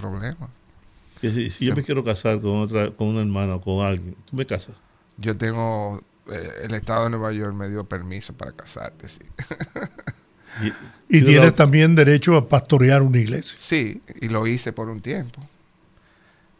Si, 1.21 1.51
yo 1.66 1.77
me 1.77 1.83
quiero 1.83 2.03
casar 2.03 2.41
con 2.41 2.59
otra, 2.59 2.91
con 2.91 3.09
una 3.09 3.21
hermana 3.21 3.57
o 3.57 3.61
con 3.61 3.85
alguien, 3.85 4.16
¿tú 4.25 4.37
me 4.37 4.47
casas? 4.47 4.77
Yo 5.18 5.37
tengo, 5.37 6.03
eh, 6.31 6.51
el 6.64 6.75
Estado 6.75 7.05
de 7.05 7.11
Nueva 7.11 7.33
York 7.33 7.55
me 7.55 7.68
dio 7.68 7.85
permiso 7.85 8.33
para 8.33 8.53
casarte, 8.53 9.09
sí. 9.09 9.21
y, 11.09 11.18
y 11.18 11.25
tienes 11.25 11.55
también 11.55 11.95
derecho 11.95 12.37
a 12.37 12.49
pastorear 12.49 13.03
una 13.03 13.18
iglesia. 13.18 13.59
Sí, 13.61 14.01
y 14.21 14.29
lo 14.29 14.47
hice 14.47 14.73
por 14.73 14.89
un 14.89 15.01
tiempo 15.01 15.47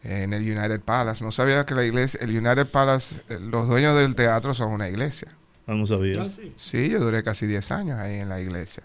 en 0.03 0.33
el 0.33 0.43
United 0.43 0.81
Palace. 0.81 1.23
No 1.23 1.31
sabía 1.31 1.65
que 1.65 1.75
la 1.75 1.85
iglesia, 1.85 2.19
el 2.21 2.35
United 2.35 2.67
Palace, 2.67 3.15
eh, 3.29 3.39
los 3.39 3.67
dueños 3.67 3.95
del 3.95 4.15
teatro 4.15 4.53
son 4.53 4.71
una 4.71 4.89
iglesia. 4.89 5.33
Ah, 5.67 5.75
no 5.75 5.85
sabía. 5.87 6.23
Ah, 6.23 6.29
sí, 6.55 6.89
yo 6.89 6.99
duré 6.99 7.23
casi 7.23 7.45
10 7.45 7.71
años 7.71 7.99
ahí 7.99 8.19
en 8.19 8.29
la 8.29 8.41
iglesia. 8.41 8.83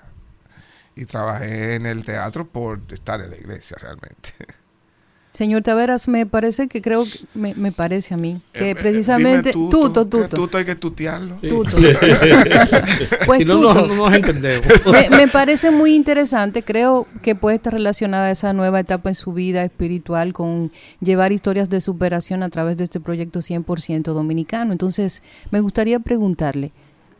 Y 0.94 1.04
trabajé 1.04 1.74
en 1.74 1.86
el 1.86 2.04
teatro 2.04 2.46
por 2.46 2.80
estar 2.90 3.20
en 3.20 3.30
la 3.30 3.36
iglesia 3.36 3.76
realmente. 3.80 4.32
Señor 5.36 5.62
Taveras, 5.62 6.08
me 6.08 6.24
parece 6.24 6.66
que 6.66 6.80
creo, 6.80 7.04
me, 7.34 7.54
me 7.56 7.70
parece 7.70 8.14
a 8.14 8.16
mí, 8.16 8.40
que 8.54 8.68
eh, 8.68 8.70
eh, 8.70 8.74
precisamente... 8.74 9.52
tuto, 9.52 9.92
tuto, 9.92 10.06
tuto. 10.06 10.28
Tuto 10.34 10.56
hay 10.56 10.64
que 10.64 10.76
tutearlo. 10.76 11.36
Tuto. 11.46 11.76
pues 13.26 13.40
tuto. 13.44 13.86
No, 13.86 13.96
nos 13.96 14.14
entendemos. 14.14 14.66
Me, 15.10 15.28
parece 15.28 15.70
muy 15.70 15.94
interesante, 15.94 16.62
creo 16.62 17.06
que 17.20 17.34
puede 17.34 17.56
estar 17.56 17.74
relacionada 17.74 18.28
a 18.28 18.30
esa 18.30 18.54
nueva 18.54 18.80
etapa 18.80 19.10
en 19.10 19.14
su 19.14 19.34
vida 19.34 19.62
espiritual 19.62 20.32
con 20.32 20.72
llevar 21.00 21.32
historias 21.32 21.68
de 21.68 21.82
superación 21.82 22.42
a 22.42 22.48
través 22.48 22.78
de 22.78 22.84
este 22.84 22.98
proyecto 22.98 23.40
100% 23.40 24.14
dominicano. 24.14 24.72
Entonces, 24.72 25.22
me 25.50 25.60
gustaría 25.60 25.98
preguntarle, 26.00 26.72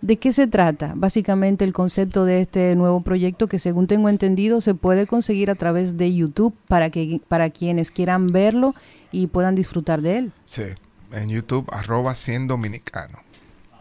¿De 0.02 0.18
qué 0.18 0.30
se 0.32 0.46
trata 0.46 0.92
básicamente 0.94 1.64
el 1.64 1.72
concepto 1.72 2.24
de 2.24 2.42
este 2.42 2.74
nuevo 2.76 3.00
proyecto 3.00 3.48
que 3.48 3.58
según 3.58 3.86
tengo 3.86 4.08
entendido 4.08 4.60
se 4.60 4.74
puede 4.74 5.06
conseguir 5.06 5.50
a 5.50 5.54
través 5.54 5.96
de 5.96 6.14
YouTube 6.14 6.54
para, 6.68 6.90
que, 6.90 7.20
para 7.28 7.50
quienes 7.50 7.90
quieran 7.90 8.26
verlo 8.26 8.74
y 9.10 9.28
puedan 9.28 9.54
disfrutar 9.54 10.02
de 10.02 10.18
él? 10.18 10.32
Sí, 10.44 10.64
en 11.12 11.30
YouTube 11.30 11.66
arroba 11.72 12.14
100 12.14 12.46
dominicano, 12.46 13.18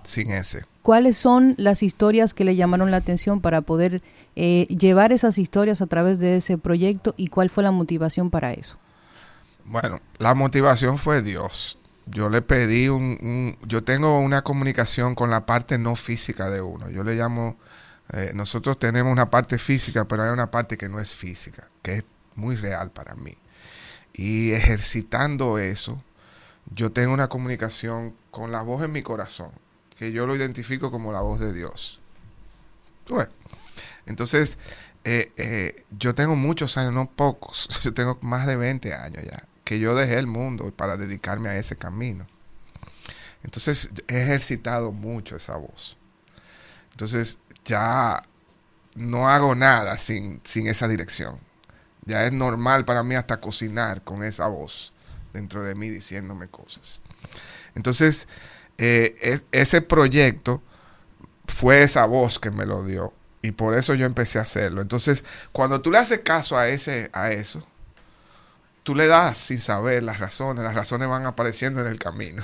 sin 0.03 0.32
ese. 0.32 0.63
¿Cuáles 0.82 1.18
son 1.18 1.55
las 1.57 1.84
historias 1.84 2.34
que 2.34 2.45
le 2.45 2.55
llamaron 2.55 2.91
la 2.91 2.97
atención 2.97 3.41
para 3.41 3.61
poder 3.61 4.01
eh, 4.36 4.68
llevar 4.68 5.11
esas 5.11 5.38
historias 5.38 5.82
a 5.82 5.88
través 5.88 6.18
de 6.20 6.38
ese 6.38 6.57
proyecto 6.57 7.13
y 7.18 7.28
cuál 7.28 7.49
fue 7.49 7.63
la 7.63 7.72
motivación 7.72 8.30
para 8.30 8.53
eso? 8.53 8.78
Bueno, 9.66 9.99
la 10.20 10.34
motivación 10.34 10.97
fue 10.97 11.22
Dios 11.22 11.78
yo 12.06 12.30
le 12.30 12.41
pedí 12.41 12.88
un, 12.88 13.58
yo 13.66 13.84
tengo 13.84 14.20
una 14.20 14.43
comunicación 14.43 15.16
con 15.16 15.30
la 15.30 15.45
parte 15.45 15.78
no 15.78 15.95
física 15.95 16.49
de 16.49 16.62
uno. 16.62 16.89
Yo 16.89 17.03
le 17.03 17.16
llamo, 17.16 17.58
eh, 18.14 18.32
nosotros 18.36 18.78
tenemos 18.78 19.12
una 19.12 19.30
parte 19.30 19.58
física, 19.58 20.06
pero 20.06 20.24
hay 20.24 20.30
una 20.30 20.51
parte 20.51 20.78
que 20.78 20.89
no 20.89 20.99
es 20.99 21.14
física, 21.14 21.68
que 21.82 21.97
es 21.97 22.03
muy 22.36 22.56
real 22.56 22.91
para 22.91 23.16
mí. 23.16 23.36
Y 24.14 24.51
ejercitando 24.51 25.58
eso, 25.58 26.01
yo 26.74 26.91
tengo 26.91 27.14
una 27.14 27.28
comunicación 27.28 28.16
con 28.32 28.51
la 28.51 28.62
voz 28.62 28.84
en 28.84 28.91
mi 28.91 29.01
corazón, 29.01 29.51
que 29.97 30.12
yo 30.12 30.26
lo 30.26 30.36
identifico 30.36 30.91
como 30.91 31.12
la 31.12 31.22
voz 31.22 31.39
de 31.39 31.53
Dios. 31.53 32.01
entonces, 34.06 34.58
eh, 35.03 35.32
eh, 35.38 35.86
yo 35.91 36.16
tengo 36.16 36.36
muchos 36.36 36.78
años, 36.78 36.93
no 36.93 37.10
pocos, 37.10 37.68
yo 37.84 37.93
tengo 37.93 38.18
más 38.22 38.47
de 38.47 38.56
20 38.56 38.93
años 38.93 39.24
ya 39.24 39.43
que 39.66 39.80
yo 39.80 39.95
dejé 39.95 40.18
el 40.18 40.28
mundo 40.28 40.72
para 40.72 40.95
dedicarme 40.95 41.49
a 41.49 41.57
ese 41.57 41.76
camino. 41.76 42.26
Entonces 43.43 43.91
he 44.07 44.24
ejercitado 44.24 44.93
mucho 44.93 45.36
esa 45.36 45.57
voz. 45.57 45.97
Entonces 46.91 47.39
ya 47.66 48.24
no 48.95 49.28
hago 49.28 49.53
nada 49.55 49.97
sin, 49.97 50.39
sin 50.45 50.68
esa 50.68 50.88
dirección. 50.88 51.38
Ya 52.05 52.26
es 52.26 52.32
normal 52.32 52.86
para 52.86 53.03
mí 53.03 53.16
hasta 53.16 53.41
cocinar 53.41 54.03
con 54.03 54.24
esa 54.24 54.47
voz 54.47 54.93
dentro 55.34 55.63
de 55.63 55.76
mí 55.76 55.89
diciéndome 55.89 56.47
cosas. 56.47 57.01
Entonces, 57.76 58.28
eh, 58.78 59.41
ese 59.51 59.82
proyecto 59.82 60.61
fue 61.47 61.84
esa 61.84 62.05
voz 62.05 62.39
que 62.39 62.51
me 62.51 62.66
lo 62.66 62.86
dio. 62.86 63.13
Y 63.41 63.51
por 63.51 63.76
eso 63.76 63.93
yo 63.93 64.05
empecé 64.05 64.39
a 64.39 64.43
hacerlo. 64.43 64.82
Entonces, 64.82 65.24
cuando 65.51 65.82
tú 65.82 65.91
le 65.91 65.99
haces 65.99 66.22
caso 66.22 66.57
a, 66.57 66.68
ese, 66.68 67.09
a 67.13 67.32
eso, 67.32 67.68
tú 68.86 68.93
le 68.93 69.07
das 69.07 69.38
sin 69.38 69.59
saber 69.59 70.03
las 70.03 70.19
razones. 70.19 70.63
Las 70.63 70.75
razones 70.75 71.09
van 71.09 71.25
apareciendo 71.25 71.81
en 71.81 71.88
el 71.88 71.99
camino. 71.99 72.43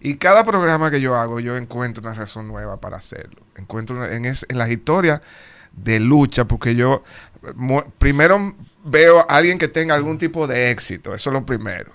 Y 0.00 0.16
cada 0.16 0.44
programa 0.44 0.90
que 0.90 1.00
yo 1.00 1.16
hago, 1.16 1.40
yo 1.40 1.56
encuentro 1.56 2.02
una 2.02 2.14
razón 2.14 2.46
nueva 2.46 2.80
para 2.80 2.98
hacerlo. 2.98 3.42
Encuentro 3.56 4.04
en, 4.04 4.24
en 4.24 4.58
las 4.58 4.70
historias 4.70 5.20
de 5.72 5.98
lucha, 6.00 6.44
porque 6.44 6.74
yo 6.74 7.02
primero 7.98 8.54
veo 8.84 9.20
a 9.20 9.36
alguien 9.36 9.58
que 9.58 9.68
tenga 9.68 9.94
algún 9.94 10.18
tipo 10.18 10.46
de 10.46 10.70
éxito, 10.70 11.14
eso 11.14 11.30
es 11.30 11.34
lo 11.34 11.44
primero. 11.44 11.92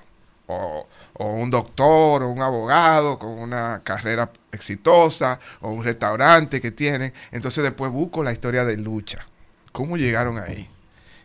O, 0.47 0.87
un 1.19 1.49
doctor, 1.49 2.23
o 2.23 2.29
un 2.29 2.41
abogado 2.41 3.17
con 3.17 3.39
una 3.39 3.81
carrera 3.83 4.29
exitosa, 4.51 5.39
o 5.61 5.69
un 5.69 5.83
restaurante 5.83 6.59
que 6.59 6.71
tiene. 6.71 7.13
Entonces 7.31 7.63
después 7.63 7.89
busco 7.91 8.23
la 8.23 8.33
historia 8.33 8.65
de 8.65 8.75
lucha. 8.75 9.25
¿Cómo 9.71 9.95
llegaron 9.95 10.37
ahí? 10.37 10.69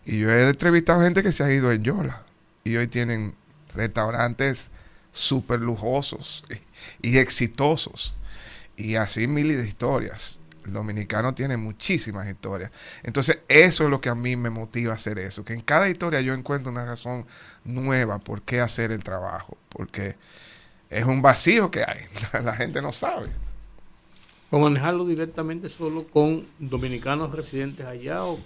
Y 0.04 0.20
yo 0.20 0.30
he 0.30 0.48
entrevistado 0.48 1.02
gente 1.02 1.24
que 1.24 1.32
se 1.32 1.42
ha 1.42 1.50
ido 1.50 1.72
en 1.72 1.82
Yola. 1.82 2.24
Y 2.66 2.76
hoy 2.76 2.88
tienen 2.88 3.32
restaurantes 3.74 4.72
súper 5.12 5.60
lujosos 5.60 6.44
y 7.00 7.18
exitosos. 7.18 8.14
Y 8.76 8.96
así 8.96 9.28
miles 9.28 9.62
de 9.62 9.68
historias. 9.68 10.40
El 10.64 10.72
dominicano 10.72 11.32
tiene 11.32 11.56
muchísimas 11.56 12.26
historias. 12.26 12.72
Entonces, 13.04 13.38
eso 13.48 13.84
es 13.84 13.90
lo 13.90 14.00
que 14.00 14.08
a 14.08 14.16
mí 14.16 14.34
me 14.34 14.50
motiva 14.50 14.92
a 14.92 14.96
hacer 14.96 15.20
eso. 15.20 15.44
Que 15.44 15.52
en 15.52 15.60
cada 15.60 15.88
historia 15.88 16.20
yo 16.22 16.34
encuentro 16.34 16.72
una 16.72 16.84
razón 16.84 17.24
nueva 17.64 18.18
por 18.18 18.42
qué 18.42 18.60
hacer 18.60 18.90
el 18.90 19.04
trabajo. 19.04 19.56
Porque 19.68 20.16
es 20.90 21.04
un 21.04 21.22
vacío 21.22 21.70
que 21.70 21.84
hay. 21.84 22.00
La 22.42 22.56
gente 22.56 22.82
no 22.82 22.92
sabe. 22.92 23.28
¿O 24.50 24.60
manejarlo 24.60 25.04
directamente 25.04 25.68
solo 25.68 26.06
con 26.06 26.46
dominicanos 26.58 27.32
residentes 27.32 27.84
allá 27.84 28.24
o 28.24 28.38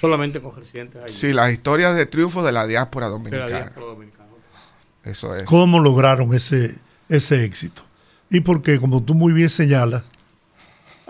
solamente 0.00 0.40
con 0.40 0.56
residentes 0.56 1.02
allá? 1.02 1.12
Sí, 1.12 1.32
las 1.32 1.52
historias 1.52 1.96
de 1.96 2.06
triunfo 2.06 2.42
de 2.42 2.52
la 2.52 2.66
diáspora 2.66 3.08
dominicana. 3.08 3.46
De 3.46 3.52
la 3.52 3.58
diáspora 3.58 3.86
dominicana. 3.86 4.28
Eso 5.04 5.36
es. 5.36 5.44
¿Cómo 5.44 5.78
lograron 5.78 6.34
ese, 6.34 6.74
ese 7.08 7.44
éxito? 7.44 7.82
Y 8.28 8.40
porque, 8.40 8.80
como 8.80 9.02
tú 9.02 9.14
muy 9.14 9.32
bien 9.32 9.50
señalas, 9.50 10.02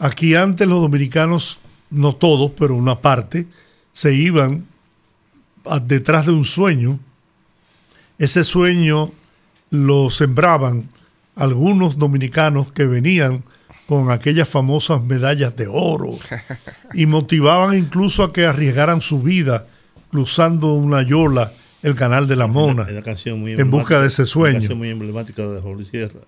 Aquí 0.03 0.35
antes 0.35 0.67
los 0.67 0.81
dominicanos, 0.81 1.59
no 1.91 2.15
todos, 2.15 2.53
pero 2.59 2.75
una 2.75 3.03
parte, 3.03 3.47
se 3.93 4.15
iban 4.15 4.65
detrás 5.83 6.25
de 6.25 6.33
un 6.33 6.47
sueño. 6.47 6.99
Ese 8.19 8.45
sueño 8.45 9.13
lo 9.69 10.09
sembraban 10.09 10.89
algunos 11.37 11.99
dominicanos 11.99 12.73
que 12.73 12.87
venían 12.87 13.45
con 13.91 14.13
aquellas 14.13 14.49
famosas 14.49 15.03
medallas 15.03 15.57
de 15.57 15.67
oro 15.67 16.17
y 16.95 17.07
motivaban 17.07 17.77
incluso 17.77 18.23
a 18.23 18.33
que 18.33 18.47
arriesgaran 18.47 19.01
su 19.01 19.21
vida 19.21 19.67
cruzando 20.13 20.75
una 20.75 21.03
yola 21.03 21.53
el 21.83 21.97
canal 21.97 22.29
de 22.29 22.37
la 22.37 22.47
Mona 22.47 22.87
en 22.89 23.69
busca 23.69 23.99
de 23.99 24.07
ese 24.07 24.27
sueño. 24.27 24.59
Una 24.59 24.61
canción 24.61 24.79
muy 24.79 24.91
emblemática 24.91 25.45
de 25.45 25.61
Jorge 25.61 25.91
Sierra. 25.91 26.21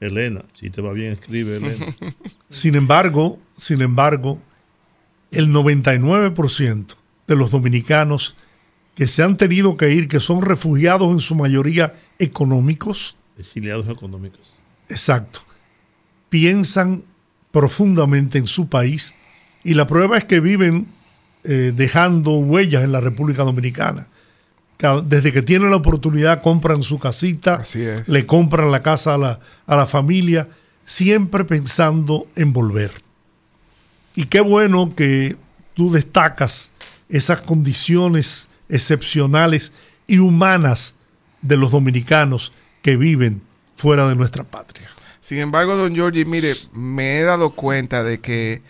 Elena, 0.00 0.46
si 0.54 0.70
te 0.70 0.80
va 0.80 0.94
bien, 0.94 1.12
escribe 1.12 1.56
Elena. 1.56 1.94
sin 2.48 2.74
embargo, 2.74 3.38
sin 3.54 3.82
embargo, 3.82 4.40
el 5.30 5.50
99% 5.50 6.94
de 7.26 7.36
los 7.36 7.50
dominicanos 7.50 8.34
que 8.94 9.06
se 9.06 9.22
han 9.22 9.36
tenido 9.36 9.76
que 9.76 9.92
ir, 9.92 10.08
que 10.08 10.20
son 10.20 10.40
refugiados 10.40 11.12
en 11.12 11.20
su 11.20 11.34
mayoría 11.34 11.92
económicos. 12.18 13.18
Exiliados 13.36 13.90
económicos. 13.90 14.40
Exacto. 14.88 15.40
Piensan 16.30 17.04
profundamente 17.50 18.38
en 18.38 18.46
su 18.46 18.68
país 18.68 19.14
y 19.64 19.74
la 19.74 19.86
prueba 19.86 20.16
es 20.16 20.24
que 20.24 20.40
viven 20.40 20.86
eh, 21.44 21.72
dejando 21.74 22.32
huellas 22.32 22.84
en 22.84 22.92
la 22.92 23.00
República 23.00 23.44
Dominicana 23.44 24.08
desde 25.04 25.32
que 25.32 25.42
tienen 25.42 25.70
la 25.70 25.76
oportunidad 25.76 26.42
compran 26.42 26.82
su 26.82 26.98
casita, 26.98 27.62
le 28.06 28.26
compran 28.26 28.70
la 28.70 28.82
casa 28.82 29.14
a 29.14 29.18
la, 29.18 29.40
a 29.66 29.76
la 29.76 29.86
familia, 29.86 30.48
siempre 30.84 31.44
pensando 31.44 32.26
en 32.34 32.52
volver. 32.52 32.90
Y 34.14 34.24
qué 34.24 34.40
bueno 34.40 34.94
que 34.94 35.36
tú 35.74 35.90
destacas 35.90 36.72
esas 37.08 37.42
condiciones 37.42 38.48
excepcionales 38.68 39.72
y 40.06 40.18
humanas 40.18 40.96
de 41.42 41.56
los 41.56 41.72
dominicanos 41.72 42.52
que 42.82 42.96
viven 42.96 43.42
fuera 43.76 44.08
de 44.08 44.16
nuestra 44.16 44.44
patria. 44.44 44.88
Sin 45.20 45.38
embargo, 45.38 45.76
don 45.76 45.94
Giorgi, 45.94 46.24
mire, 46.24 46.54
me 46.72 47.18
he 47.18 47.24
dado 47.24 47.50
cuenta 47.50 48.02
de 48.02 48.20
que 48.20 48.62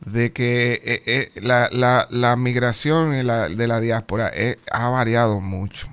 de 0.00 0.32
que 0.32 0.80
eh, 0.84 1.02
eh, 1.06 1.40
la, 1.42 1.68
la, 2.10 2.36
migración 2.36 3.10
de 3.10 3.24
la, 3.66 3.80
diáspora 3.80 4.30
eh, 4.32 4.58
ha 4.70 4.88
variado 4.88 5.40
mucho. 5.40 5.88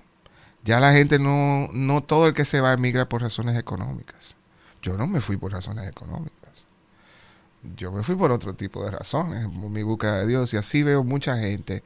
Ya 0.64 0.80
la 0.80 0.94
gente 0.94 1.20
no, 1.20 1.70
no 1.74 2.02
todo 2.02 2.28
el 2.28 2.34
que 2.34 2.46
se 2.46 2.62
va 2.62 2.74
emigra 2.74 3.10
por 3.10 3.22
razones 3.22 3.58
económicas. 3.58 4.36
Yo 4.82 4.98
no 4.98 5.08
me 5.08 5.22
fui 5.22 5.38
por 5.38 5.52
razones 5.52 5.88
económicas. 5.88 6.68
Yo 7.76 7.92
me 7.92 8.04
fui 8.04 8.16
por 8.16 8.32
otro 8.32 8.54
tipo 8.54 8.84
de 8.86 8.92
razones, 8.92 9.50
mi 9.50 9.84
búsqueda 9.84 10.20
de 10.20 10.28
Dios. 10.28 10.54
Y 10.54 10.58
así 10.58 10.84
veo 10.84 11.04
mucha 11.04 11.38
gente 11.38 11.84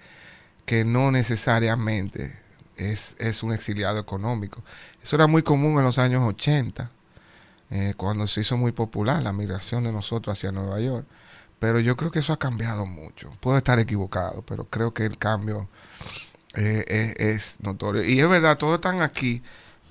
que 0.66 0.84
no 0.86 1.12
necesariamente 1.12 2.38
es, 2.76 3.16
es 3.20 3.44
un 3.44 3.54
exiliado 3.54 4.00
económico. 4.00 4.62
Eso 5.02 5.16
era 5.16 5.28
muy 5.28 5.42
común 5.42 5.78
en 5.78 5.86
los 5.86 5.98
años 6.00 6.24
80, 6.28 6.92
cuando 7.98 8.26
se 8.26 8.42
hizo 8.42 8.58
muy 8.58 8.72
popular 8.72 9.22
la 9.22 9.32
migración 9.32 9.84
de 9.84 9.92
nosotros 9.92 10.38
hacia 10.38 10.52
Nueva 10.52 10.80
York 10.80 11.06
pero 11.60 11.80
yo 11.80 11.96
creo 11.98 12.10
que 12.10 12.20
eso 12.20 12.34
ha 12.34 12.40
cambiado 12.40 12.86
mucho. 12.86 13.32
Puedo 13.42 13.58
estar 13.58 13.80
equivocado, 13.80 14.44
pero 14.44 14.64
creo 14.66 14.94
que 14.94 15.06
el 15.06 15.18
cambio 15.18 15.68
eh, 16.56 17.14
es, 17.18 17.60
notorio. 17.62 18.04
Y 18.04 18.20
es 18.20 18.30
verdad, 18.30 18.58
todos 18.58 18.76
están 18.76 19.02
aquí, 19.02 19.44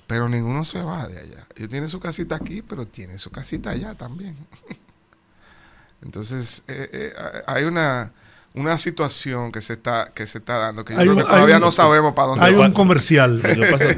pero 0.07 0.27
ninguno 0.27 0.65
se 0.65 0.81
va 0.81 1.07
de 1.07 1.19
allá. 1.19 1.47
Ellos 1.55 1.69
tienen 1.69 1.89
su 1.89 1.99
casita 1.99 2.35
aquí, 2.35 2.63
pero 2.63 2.87
tienen 2.87 3.19
su 3.19 3.29
casita 3.29 3.69
allá 3.69 3.93
también. 3.93 4.35
Entonces, 6.01 6.63
eh, 6.67 6.89
eh, 6.91 7.13
hay 7.45 7.65
una, 7.65 8.13
una 8.55 8.77
situación 8.79 9.51
que 9.51 9.61
se 9.61 9.73
está 9.73 10.11
que 10.13 10.25
se 10.25 10.39
está 10.39 10.57
dando 10.57 10.85
que, 10.85 10.95
todavía 10.95 11.59
no 11.59 11.71
sabemos 11.71 12.13
para 12.13 12.29
dónde 12.29 12.45
Hay 12.45 12.55
un 12.55 12.71
comercial 12.71 13.43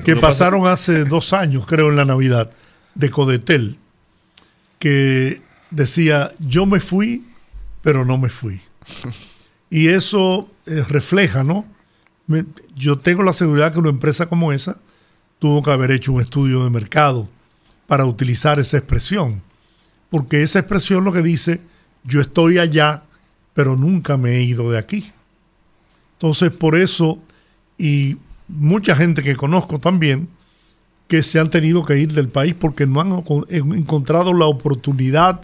que 0.04 0.16
pasaron 0.18 0.66
hace 0.66 1.06
dos 1.06 1.32
años, 1.32 1.66
creo, 1.68 1.90
en 1.90 1.96
la 1.96 2.06
Navidad, 2.06 2.52
de 2.96 3.10
Codetel, 3.10 3.78
que 4.80 5.42
decía, 5.70 6.32
yo 6.40 6.66
me 6.66 6.80
fui 6.80 7.26
pero 7.82 8.06
no 8.06 8.18
me 8.18 8.30
fui. 8.30 8.62
Y 9.74 9.88
eso 9.88 10.50
eh, 10.66 10.84
refleja, 10.90 11.46
¿no? 11.46 11.66
yo 12.76 13.00
tengo 13.00 13.24
la 13.24 13.32
seguridad 13.32 13.72
que 13.72 13.80
una 13.80 13.90
empresa 13.90 14.28
como 14.28 14.52
esa 14.52 14.80
tuvo 15.40 15.64
que 15.64 15.72
haber 15.72 15.92
hecho 15.92 16.12
un 16.12 16.20
estudio 16.20 16.66
de 16.66 16.70
mercado 16.70 17.30
para 17.88 18.06
utilizar 18.06 18.60
esa 18.60 18.78
expresión. 18.78 19.42
Porque 20.10 20.44
esa 20.44 20.60
expresión 20.60 21.06
lo 21.06 21.14
que 21.14 21.22
dice, 21.22 21.62
yo 22.04 22.20
estoy 22.20 22.58
allá, 22.58 23.04
pero 23.54 23.78
nunca 23.78 24.18
me 24.18 24.32
he 24.36 24.44
ido 24.44 24.70
de 24.70 24.78
aquí. 24.78 25.10
Entonces, 26.16 26.52
por 26.52 26.76
eso, 26.76 27.22
y 27.78 28.18
mucha 28.50 28.94
gente 28.94 29.24
que 29.24 29.38
conozco 29.38 29.80
también, 29.80 30.28
que 31.12 31.24
se 31.24 31.42
han 31.42 31.50
tenido 31.50 31.84
que 31.84 32.00
ir 32.00 32.14
del 32.14 32.30
país 32.30 32.56
porque 32.58 32.88
no 32.88 33.02
han 33.02 33.12
encontrado 33.50 34.34
la 34.34 34.46
oportunidad 34.46 35.42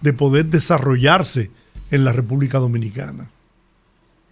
de 0.00 0.12
poder 0.12 0.46
desarrollarse 0.46 1.52
en 1.92 2.04
la 2.04 2.12
República 2.12 2.58
Dominicana. 2.58 3.30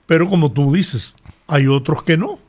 Pero 0.07 0.28
como 0.28 0.51
tú 0.51 0.72
dices, 0.72 1.14
hay 1.47 1.68
otros 1.68 2.03
que 2.03 2.16
no, 2.16 2.41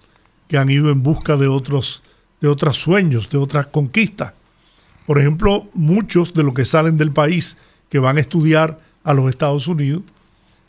que 0.48 0.58
han 0.58 0.72
ido 0.72 0.90
en 0.90 1.04
busca 1.04 1.38
de 1.38 1.48
otros, 1.48 2.02
de 2.42 2.48
otros 2.48 2.78
sueños, 2.78 3.30
de 3.30 3.38
otras 3.38 3.68
conquistas. 3.68 4.34
Por 5.06 5.20
ejemplo, 5.20 5.68
muchos 5.76 6.34
de 6.34 6.42
los 6.42 6.56
que 6.56 6.66
salen 6.66 6.98
del 6.98 7.12
país, 7.12 7.60
que 7.88 8.00
van 8.00 8.18
a 8.18 8.22
estudiar 8.22 8.80
a 9.04 9.14
los 9.14 9.30
Estados 9.30 9.68
Unidos, 9.68 10.02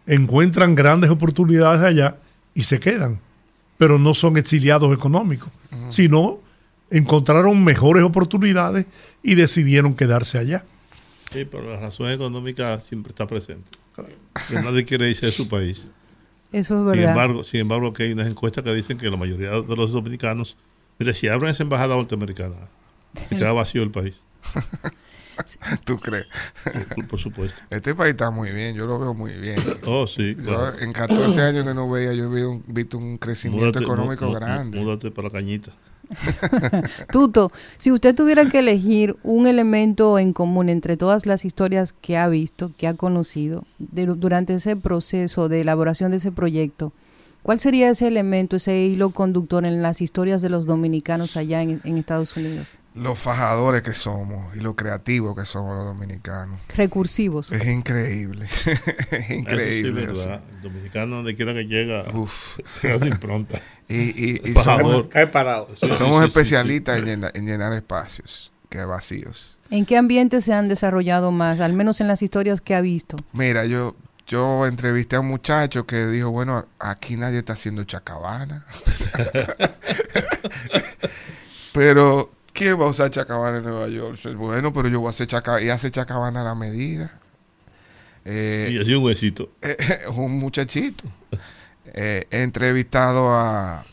encuentran 0.07 0.75
grandes 0.75 1.09
oportunidades 1.09 1.81
allá 1.81 2.19
y 2.55 2.65
se 2.65 2.79
quedan, 2.79 3.21
pero 3.79 3.99
no 3.99 4.13
son 4.13 4.37
exiliados 4.37 4.93
económicos, 4.93 5.49
sino 5.89 6.44
encontraron 6.91 7.63
mejores 7.65 8.05
oportunidades 8.05 8.87
y 9.23 9.35
decidieron 9.35 9.95
quedarse 9.95 10.39
allá. 10.39 10.65
Sí, 11.33 11.45
pero 11.45 11.71
la 11.71 11.81
razón 11.81 12.11
económica 12.11 12.81
siempre 12.81 13.11
está 13.11 13.27
presente 13.27 13.85
que 14.49 14.55
nadie 14.55 14.85
quiere 14.85 15.09
irse 15.09 15.27
de 15.27 15.33
su 15.33 15.49
país. 15.49 15.89
Eso 16.53 16.79
es 16.79 16.85
verdad. 16.85 17.03
Sin 17.03 17.11
embargo, 17.11 17.43
sin 17.43 17.61
embargo, 17.61 17.93
que 17.93 18.05
hay 18.05 18.13
unas 18.13 18.29
encuestas 18.29 18.65
que 18.65 18.75
dicen 18.75 18.99
que 18.99 19.11
la 19.11 19.17
mayoría 19.17 19.51
de 19.51 19.77
los 19.77 19.93
dominicanos, 19.93 20.57
mire, 20.99 21.15
si 21.15 21.29
abren 21.29 21.51
esa 21.51 21.63
embajada 21.63 21.97
norteamericana, 21.97 22.57
se 23.15 23.37
queda 23.37 23.53
vacío 23.53 23.83
el 23.83 23.91
país. 23.91 24.17
¿Tú 25.85 25.97
crees? 25.97 26.27
Por 27.09 27.19
supuesto. 27.19 27.57
Este 27.69 27.93
país 27.93 28.13
está 28.13 28.31
muy 28.31 28.53
bien, 28.53 28.77
yo 28.77 28.87
lo 28.87 29.01
veo 29.01 29.15
muy 29.15 29.33
bien. 29.33 29.59
Oh, 29.85 30.07
sí. 30.07 30.37
en 30.81 30.93
14 30.93 31.41
años 31.41 31.67
que 31.67 31.75
no 31.75 31.91
veía, 31.91 32.13
yo 32.13 32.33
he 32.33 32.61
visto 32.69 32.99
un, 32.99 33.19
crecimiento 33.19 33.81
económico 33.81 34.31
grande. 34.31 34.79
Múdate 34.79 35.11
para 35.11 35.31
Cañita. 35.31 35.73
Tuto, 37.13 37.53
si 37.79 37.93
usted 37.93 38.15
tuviera 38.15 38.49
que 38.49 38.59
elegir 38.59 39.17
un 39.23 39.47
elemento 39.47 40.19
en 40.19 40.33
común 40.33 40.69
entre 40.69 40.97
todas 40.97 41.27
las 41.27 41.45
historias 41.45 41.93
que 41.93 42.17
ha 42.17 42.29
visto, 42.29 42.73
que 42.77 42.87
ha 42.87 42.95
conocido 42.95 43.65
durante 43.79 44.55
ese 44.55 44.77
proceso 44.77 45.49
de 45.49 45.61
elaboración 45.61 46.11
de 46.11 46.19
ese 46.19 46.33
proyecto, 46.33 46.93
¿Cuál 47.45 47.61
sería 47.61 47.91
ese 47.91 48.07
elemento, 48.07 48.57
ese 48.57 48.75
hilo 48.75 49.11
conductor 49.11 49.67
en 49.67 49.83
las 49.83 50.01
historias 50.01 50.41
de 50.41 50.49
los 50.49 50.65
dominicanos 50.65 51.37
allá 51.37 51.61
en, 51.61 51.99
Estados 51.99 52.35
Unidos? 52.39 52.79
Los 52.95 53.19
fajadores 53.19 53.83
que 53.83 53.93
somos 53.93 54.57
y 54.57 54.61
lo 54.61 54.75
creativos 54.75 55.37
que 55.37 55.45
somos 55.45 55.77
los 55.77 55.85
dominicanos. 55.85 56.59
Recursivos. 56.75 57.53
Es 57.53 57.67
increíble. 57.67 58.47
es 59.11 59.31
increíble. 59.31 60.05
Es 60.05 60.07
verdad. 60.07 60.43
El 60.57 60.63
dominicano, 60.63 61.17
donde 61.17 61.37
quiera 61.37 61.53
que 61.53 61.67
llega, 61.67 62.05
Uf. 62.15 62.61
impronta. 63.05 63.61
y, 63.91 64.41
y, 64.51 64.55
somos, 64.55 65.05
somos 65.99 66.25
especialistas 66.25 67.07
en 67.07 67.25
en 67.25 67.47
llenar 67.47 67.75
espacios 67.75 68.53
que 68.71 68.83
vacíos. 68.87 69.59
¿En 69.69 69.85
qué 69.85 69.99
ambiente 69.99 70.41
se 70.41 70.55
han 70.55 70.69
desarrollado 70.69 71.31
más, 71.31 71.61
al 71.61 71.75
menos 71.75 72.01
en 72.01 72.09
las 72.09 72.23
historias 72.23 72.63
que 72.63 72.75
ha 72.75 72.81
visto? 72.81 73.19
Mira, 73.35 73.67
yo 73.67 73.97
yo 74.27 74.67
entrevisté 74.67 75.17
a 75.17 75.21
un 75.21 75.29
muchacho 75.29 75.87
que 75.87 76.07
dijo, 76.07 76.31
bueno, 76.31 76.67
aquí 76.79 77.17
nadie 77.17 77.39
está 77.39 77.53
haciendo 77.53 77.85
chacabana. 77.85 78.65
pero, 81.73 82.33
¿quién 82.53 82.81
va 82.81 82.87
a 82.87 82.89
usar 82.89 83.11
chacabana 83.11 83.59
en 83.59 83.65
Nueva 83.65 83.89
York? 83.89 84.19
Bueno, 84.37 84.73
pero 84.73 84.89
yo 84.89 85.01
voy 85.01 85.09
a 85.09 85.11
hacer 85.11 85.27
chacabana, 85.27 85.65
y 85.65 85.71
hace 85.71 85.91
chacabana 85.91 86.41
a 86.41 86.45
la 86.45 86.55
medida. 86.55 87.21
Eh, 88.25 88.71
y 88.73 88.79
así 88.79 88.95
un 88.95 89.05
huesito. 89.05 89.51
un 90.17 90.39
muchachito. 90.39 91.05
Eh, 91.93 92.27
he 92.31 92.43
entrevistado 92.43 93.31
a, 93.31 93.85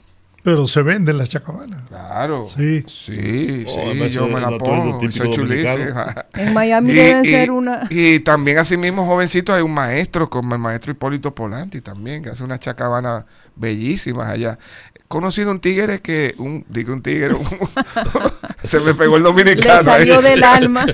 pero 0.43 0.65
se 0.65 0.81
venden 0.81 1.17
las 1.17 1.29
chacabanas. 1.29 1.83
Claro. 1.87 2.45
Sí. 2.45 2.83
Sí, 2.87 3.65
oh, 3.67 3.91
sí, 3.93 4.09
yo 4.09 4.27
me 4.27 4.39
la 4.39 4.49
pongo. 4.57 4.99
En 6.33 6.53
Miami 6.53 6.93
deben 6.93 7.25
ser 7.25 7.51
una. 7.51 7.87
Y 7.89 8.19
también, 8.21 8.57
así 8.57 8.77
mismo, 8.77 9.05
jovencitos, 9.05 9.55
hay 9.55 9.61
un 9.61 9.73
maestro, 9.73 10.29
como 10.29 10.55
el 10.55 10.61
maestro 10.61 10.91
Hipólito 10.91 11.33
Polanti 11.35 11.81
también, 11.81 12.23
que 12.23 12.29
hace 12.29 12.43
unas 12.43 12.59
chacabanas 12.59 13.25
bellísimas 13.55 14.29
allá. 14.29 14.57
He 14.95 15.01
conocido 15.07 15.51
un 15.51 15.59
tigre 15.59 16.01
que, 16.01 16.33
un, 16.37 16.65
digo 16.69 16.93
un 16.93 17.01
tigre, 17.01 17.35
se 18.63 18.79
me 18.79 18.93
pegó 18.93 19.17
el 19.17 19.23
dominicano. 19.23 19.77
Le 19.77 19.83
salió 19.83 20.21
del 20.21 20.43
alma. 20.43 20.85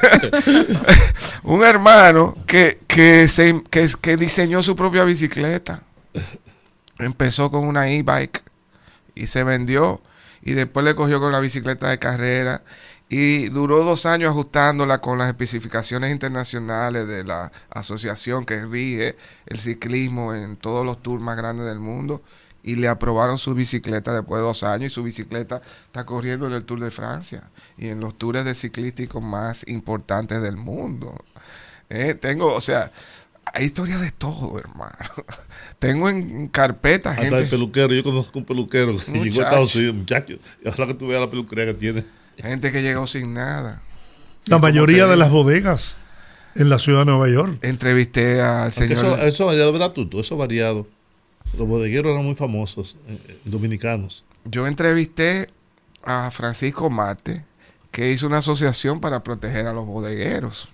un 1.43 1.63
hermano 1.63 2.35
que, 2.45 2.79
que, 2.87 3.27
se, 3.29 3.61
que, 3.69 3.87
que 4.01 4.17
diseñó 4.17 4.61
su 4.61 4.75
propia 4.75 5.03
bicicleta. 5.03 5.83
Empezó 6.99 7.51
con 7.51 7.67
una 7.67 7.89
e-bike 7.89 8.46
y 9.18 9.28
se 9.28 9.43
vendió 9.43 10.01
y 10.41 10.53
después 10.53 10.86
le 10.86 10.95
cogió 10.95 11.20
con 11.20 11.32
la 11.32 11.39
bicicleta 11.39 11.89
de 11.89 11.99
carrera 11.99 12.63
y 13.09 13.47
duró 13.47 13.84
dos 13.84 14.05
años 14.05 14.32
ajustándola 14.32 14.99
con 14.99 15.18
las 15.18 15.28
especificaciones 15.28 16.11
internacionales 16.11 17.07
de 17.07 17.24
la 17.24 17.51
asociación 17.70 18.45
que 18.45 18.65
rige 18.65 19.15
el 19.45 19.59
ciclismo 19.59 20.34
en 20.34 20.57
todos 20.57 20.86
los 20.86 21.01
tours 21.01 21.24
más 21.24 21.38
grandes 21.38 21.65
del 21.65 21.80
mundo 21.80 22.22
y 22.63 22.76
le 22.76 22.89
aprobaron 22.89 23.38
su 23.38 23.53
bicicleta 23.53 24.13
después 24.13 24.41
de 24.41 24.47
dos 24.47 24.63
años 24.63 24.91
y 24.91 24.95
su 24.95 25.03
bicicleta 25.03 25.61
está 25.84 26.05
corriendo 26.05 26.47
en 26.47 26.53
el 26.53 26.65
Tour 26.65 26.82
de 26.82 26.91
Francia 26.91 27.43
y 27.78 27.88
en 27.88 28.01
los 28.01 28.18
tours 28.18 28.43
de 28.43 28.55
ciclísticos 28.55 29.24
más 29.24 29.65
importantes 29.68 30.41
del 30.41 30.57
mundo. 30.57 31.15
Eh, 31.89 32.15
tengo, 32.15 32.53
o 32.53 32.59
sea, 32.59 32.91
hay 33.53 33.65
historias 33.65 34.01
de 34.01 34.11
todo, 34.11 34.57
hermano. 34.59 34.95
Tengo 35.79 36.09
en 36.09 36.47
carpeta 36.47 37.13
gente. 37.13 37.27
Hasta 37.27 37.39
el 37.39 37.49
peluquero. 37.49 37.93
Yo 37.93 38.03
conozco 38.03 38.39
un 38.39 38.45
peluquero 38.45 38.97
que 38.97 39.11
llegó 39.11 39.41
a 39.41 39.43
Estados 39.45 39.75
Unidos, 39.75 39.95
muchacho. 39.95 40.37
Y 40.63 40.67
ahora 40.67 40.87
que 40.87 40.93
tú 40.93 41.07
veas 41.07 41.21
la 41.21 41.29
peluquería 41.29 41.65
que 41.65 41.73
tiene. 41.73 42.05
Gente 42.37 42.71
que 42.71 42.81
llegó 42.81 43.07
sin 43.07 43.33
nada. 43.33 43.81
La 44.45 44.59
mayoría 44.59 45.07
de 45.07 45.17
las 45.17 45.31
bodegas 45.31 45.97
en 46.55 46.69
la 46.69 46.79
ciudad 46.79 46.99
de 46.99 47.05
Nueva 47.05 47.29
York. 47.29 47.57
Entrevisté 47.61 48.41
al 48.41 48.73
señor. 48.73 49.05
Eso, 49.05 49.17
eso, 49.17 49.45
variado, 49.45 49.71
¿verdad, 49.71 49.91
Tuto? 49.91 50.19
Eso 50.19 50.37
variado. 50.37 50.87
Los 51.57 51.67
bodegueros 51.67 52.11
eran 52.11 52.25
muy 52.25 52.35
famosos, 52.35 52.95
eh, 53.07 53.17
eh, 53.27 53.39
dominicanos. 53.45 54.23
Yo 54.45 54.67
entrevisté 54.67 55.49
a 56.03 56.31
Francisco 56.31 56.89
Marte, 56.89 57.45
que 57.91 58.11
hizo 58.11 58.27
una 58.27 58.39
asociación 58.39 58.99
para 58.99 59.23
proteger 59.23 59.67
a 59.67 59.73
los 59.73 59.85
bodegueros 59.85 60.69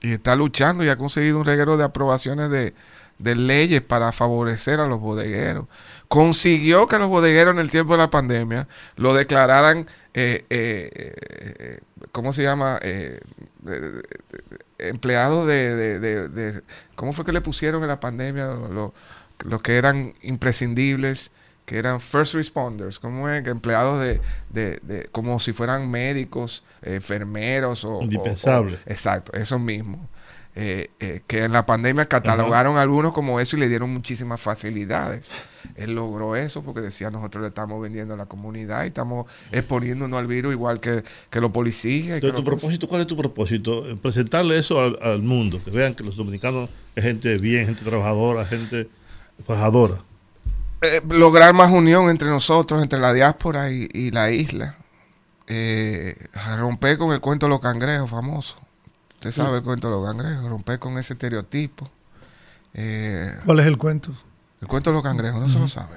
y 0.00 0.12
está 0.12 0.36
luchando 0.36 0.84
y 0.84 0.88
ha 0.88 0.96
conseguido 0.96 1.38
un 1.38 1.44
reguero 1.44 1.76
de 1.76 1.84
aprobaciones 1.84 2.50
de, 2.50 2.74
leyes 3.18 3.80
para 3.80 4.12
favorecer 4.12 4.80
a 4.80 4.86
los 4.86 5.00
bodegueros. 5.00 5.66
Consiguió 6.08 6.86
que 6.86 6.98
los 6.98 7.08
bodegueros 7.08 7.54
en 7.54 7.60
el 7.60 7.70
tiempo 7.70 7.92
de 7.94 7.98
la 7.98 8.10
pandemia 8.10 8.68
lo 8.96 9.14
declararan, 9.14 9.86
eh, 10.14 10.44
eh, 10.50 10.90
eh 10.92 11.80
¿cómo 12.12 12.32
se 12.32 12.42
llama? 12.42 12.78
Eh, 12.82 13.20
empleados 14.78 15.46
de, 15.46 15.98
de, 15.98 16.62
¿Cómo 16.94 17.12
fue 17.12 17.24
que 17.24 17.32
le 17.32 17.40
pusieron 17.40 17.82
en 17.82 17.88
la 17.88 18.00
pandemia 18.00 18.50
los 19.44 19.62
que 19.62 19.76
eran 19.76 20.14
imprescindibles? 20.22 21.32
Que 21.66 21.76
eran 21.76 22.00
first 22.00 22.34
responders, 22.34 22.98
como 22.98 23.28
empleados 23.28 24.00
de, 24.00 24.20
de, 24.80 25.08
como 25.12 25.38
si 25.40 25.52
fueran 25.52 25.90
médicos, 25.90 26.64
enfermeros 26.82 27.84
o... 27.84 28.00
Indispensables. 28.02 28.78
exacto, 28.86 29.32
eso 29.32 29.58
mismo. 29.58 30.08
Eh, 30.58 30.88
eh, 31.00 31.20
que 31.26 31.44
en 31.44 31.52
la 31.52 31.66
pandemia 31.66 32.06
catalogaron 32.06 32.78
algunos 32.78 33.12
como 33.12 33.40
eso 33.40 33.58
y 33.58 33.60
le 33.60 33.68
dieron 33.68 33.92
muchísimas 33.92 34.40
facilidades. 34.40 35.30
Él 35.74 35.94
logró 35.94 36.34
eso 36.34 36.62
porque 36.62 36.80
decía 36.80 37.10
nosotros 37.10 37.42
le 37.42 37.48
estamos 37.48 37.82
vendiendo 37.82 38.14
a 38.14 38.16
la 38.16 38.24
comunidad 38.24 38.84
y 38.84 38.86
estamos 38.86 39.26
exponiéndonos 39.52 40.18
al 40.18 40.26
virus 40.26 40.54
igual 40.54 40.80
que, 40.80 41.04
que 41.28 41.40
los 41.42 41.50
policías. 41.50 42.22
tu 42.22 42.42
propósito, 42.42 42.88
¿Cuál 42.88 43.02
es 43.02 43.06
tu 43.06 43.18
propósito? 43.18 43.86
Eh, 43.86 43.96
presentarle 43.96 44.56
eso 44.56 44.80
al, 44.80 45.20
mundo, 45.20 45.60
que 45.62 45.70
vean 45.70 45.94
que 45.94 46.02
los 46.02 46.16
dominicanos 46.16 46.70
es 46.94 47.04
gente 47.04 47.36
bien, 47.36 47.66
gente 47.66 47.84
trabajadora, 47.84 48.46
gente 48.46 48.88
fajadora. 49.46 50.05
Eh, 50.82 51.00
lograr 51.08 51.54
más 51.54 51.70
unión 51.70 52.10
entre 52.10 52.28
nosotros, 52.28 52.82
entre 52.82 52.98
la 52.98 53.12
diáspora 53.12 53.70
y, 53.70 54.10
la 54.10 54.30
isla. 54.30 54.76
Eh, 55.46 56.16
romper 56.56 56.98
con 56.98 57.12
el 57.12 57.20
cuento 57.20 57.46
de 57.46 57.50
los 57.50 57.60
cangrejos 57.60 58.10
famoso. 58.10 58.56
Usted 59.14 59.32
sabe 59.32 59.58
el 59.58 59.62
cuento 59.62 59.88
de 59.88 59.96
los 59.96 60.06
cangrejos, 60.06 60.48
romper 60.48 60.78
con 60.78 60.98
ese 60.98 61.14
estereotipo. 61.14 61.90
Eh, 62.74 63.34
¿Cuál 63.46 63.60
es 63.60 63.66
el 63.66 63.78
cuento? 63.78 64.12
El 64.60 64.68
cuento 64.68 64.90
de 64.90 64.94
los 64.94 65.02
cangrejos, 65.02 65.40
no 65.40 65.48
se 65.48 65.58
lo 65.58 65.68
sabe. 65.68 65.96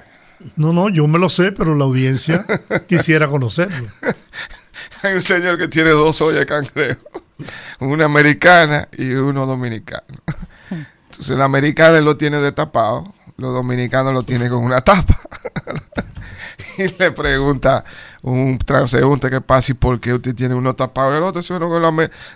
No, 0.56 0.72
no, 0.72 0.88
yo 0.88 1.06
me 1.06 1.18
lo 1.18 1.28
sé, 1.28 1.52
pero 1.52 1.74
la 1.74 1.84
audiencia 1.84 2.46
quisiera 2.88 3.28
conocerlo. 3.28 3.86
Hay 5.02 5.14
un 5.14 5.22
señor 5.22 5.58
que 5.58 5.68
tiene 5.68 5.90
dos 5.90 6.20
ollas 6.22 6.40
de 6.40 6.46
cangrejo, 6.46 7.06
una 7.80 8.06
americana 8.06 8.88
y 8.96 9.12
uno 9.12 9.46
dominicano. 9.46 10.06
Entonces 11.10 11.36
la 11.36 11.44
americana 11.44 12.00
lo 12.00 12.16
tiene 12.16 12.38
destapado 12.38 13.12
los 13.40 13.54
dominicanos 13.54 14.12
lo 14.12 14.22
tienen 14.22 14.50
con 14.50 14.62
una 14.62 14.82
tapa. 14.82 15.18
y 16.78 16.86
le 16.98 17.10
pregunta 17.10 17.84
un 18.22 18.58
transeúnte 18.58 19.30
que 19.30 19.40
pasa 19.40 19.72
y 19.72 19.74
por 19.74 19.98
qué 19.98 20.14
usted 20.14 20.34
tiene 20.34 20.54
uno 20.54 20.76
tapado 20.76 21.14
y 21.14 21.16
el 21.16 21.22
otro. 21.22 21.42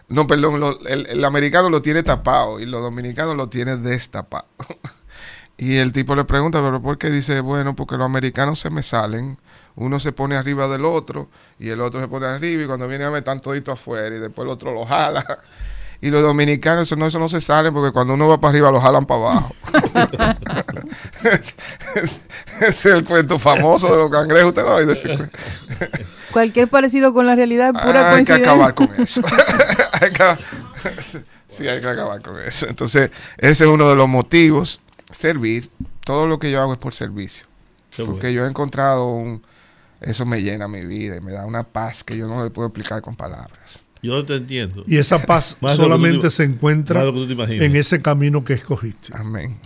no, 0.09 0.27
perdón, 0.27 0.79
el, 0.87 1.25
americano 1.25 1.69
lo 1.69 1.83
tiene 1.83 2.03
tapado 2.03 2.59
y 2.59 2.67
los 2.67 2.83
dominicanos 2.83 3.37
lo 3.37 3.49
tienen 3.49 3.83
destapado. 3.83 4.47
y 5.59 5.77
el 5.77 5.93
tipo 5.93 6.17
le 6.17 6.25
pregunta, 6.25 6.63
pero 6.63 6.81
¿por 6.81 6.97
qué? 6.97 7.11
Dice, 7.11 7.41
bueno, 7.41 7.77
porque 7.77 7.97
los 7.97 8.07
americanos 8.07 8.59
se 8.59 8.71
me 8.71 8.83
salen. 8.83 9.39
Uno 9.77 9.99
se 9.99 10.13
pone 10.13 10.37
arriba 10.37 10.69
del 10.69 10.85
otro 10.85 11.29
y 11.59 11.69
el 11.69 11.81
otro 11.81 12.01
se 12.01 12.09
pone 12.09 12.27
arriba 12.27 12.63
y 12.63 12.67
cuando 12.67 12.87
viene 12.89 13.05
a 13.05 13.11
meter 13.11 13.41
todito 13.41 13.73
afuera 13.73 14.15
y 14.17 14.21
después 14.21 14.47
el 14.47 14.51
otro 14.51 14.73
lo 14.73 14.87
jala. 14.87 15.25
Y 16.05 16.11
los 16.11 16.21
dominicanos, 16.21 16.83
eso 16.83 16.97
no, 16.97 17.07
eso 17.07 17.19
no 17.19 17.31
se 17.31 17.41
sale 17.41 17.73
porque 17.73 17.91
cuando 17.91 18.13
uno 18.13 18.29
va 18.29 18.39
para 18.39 18.51
arriba 18.51 18.71
lo 18.71 18.79
jalan 18.79 19.07
para 19.07 19.21
abajo. 19.23 19.55
Ese 21.25 22.69
es 22.69 22.85
el 22.85 23.05
cuento 23.05 23.39
famoso 23.39 23.89
de 23.91 23.97
los 23.97 24.11
cangrejos. 24.11 24.51
Usted 24.51 24.65
no 24.67 24.85
decir. 24.85 25.31
Cualquier 26.31 26.69
parecido 26.69 27.15
con 27.15 27.27
la 27.27 27.35
realidad 27.35 27.73
es 27.75 27.83
pura 27.83 28.11
coincidencia. 28.11 28.35
Hay 28.43 28.43
que 28.43 28.51
acabar 28.51 28.75
con 28.75 28.89
eso. 29.03 29.23
sí, 31.47 31.67
hay 31.67 31.81
que 31.81 31.87
acabar 31.87 32.21
con 32.21 32.39
eso. 32.39 32.67
Entonces, 32.69 33.11
ese 33.39 33.65
es 33.65 33.71
uno 33.71 33.89
de 33.89 33.95
los 33.95 34.07
motivos. 34.07 34.83
Servir. 35.11 35.71
Todo 36.05 36.27
lo 36.27 36.39
que 36.39 36.51
yo 36.51 36.61
hago 36.61 36.75
es 36.75 36.79
por 36.79 36.93
servicio. 36.93 37.47
porque 38.05 38.35
yo 38.35 38.45
he 38.45 38.49
encontrado 38.51 39.07
un... 39.07 39.43
Eso 40.03 40.27
me 40.27 40.43
llena 40.43 40.69
mi 40.69 40.85
vida 40.85 41.17
y 41.17 41.23
me 41.23 41.33
da 41.33 41.47
una 41.47 41.63
paz 41.63 42.05
que 42.05 42.15
yo 42.15 42.29
no 42.29 42.45
le 42.45 42.51
puedo 42.51 42.69
explicar 42.69 43.01
con 43.01 43.17
palabras. 43.17 43.84
Yo 44.05 44.23
te 44.25 44.35
entiendo. 44.35 44.85
Y 44.87 44.99
esa 44.99 45.25
paz 45.25 45.57
solamente 45.77 46.29
se 46.31 46.45
encuentra 46.45 47.03
en 47.05 47.75
ese 47.75 48.03
camino 48.03 48.45
que 48.45 48.53
escogiste. 48.53 49.17
Amén. 49.17 49.59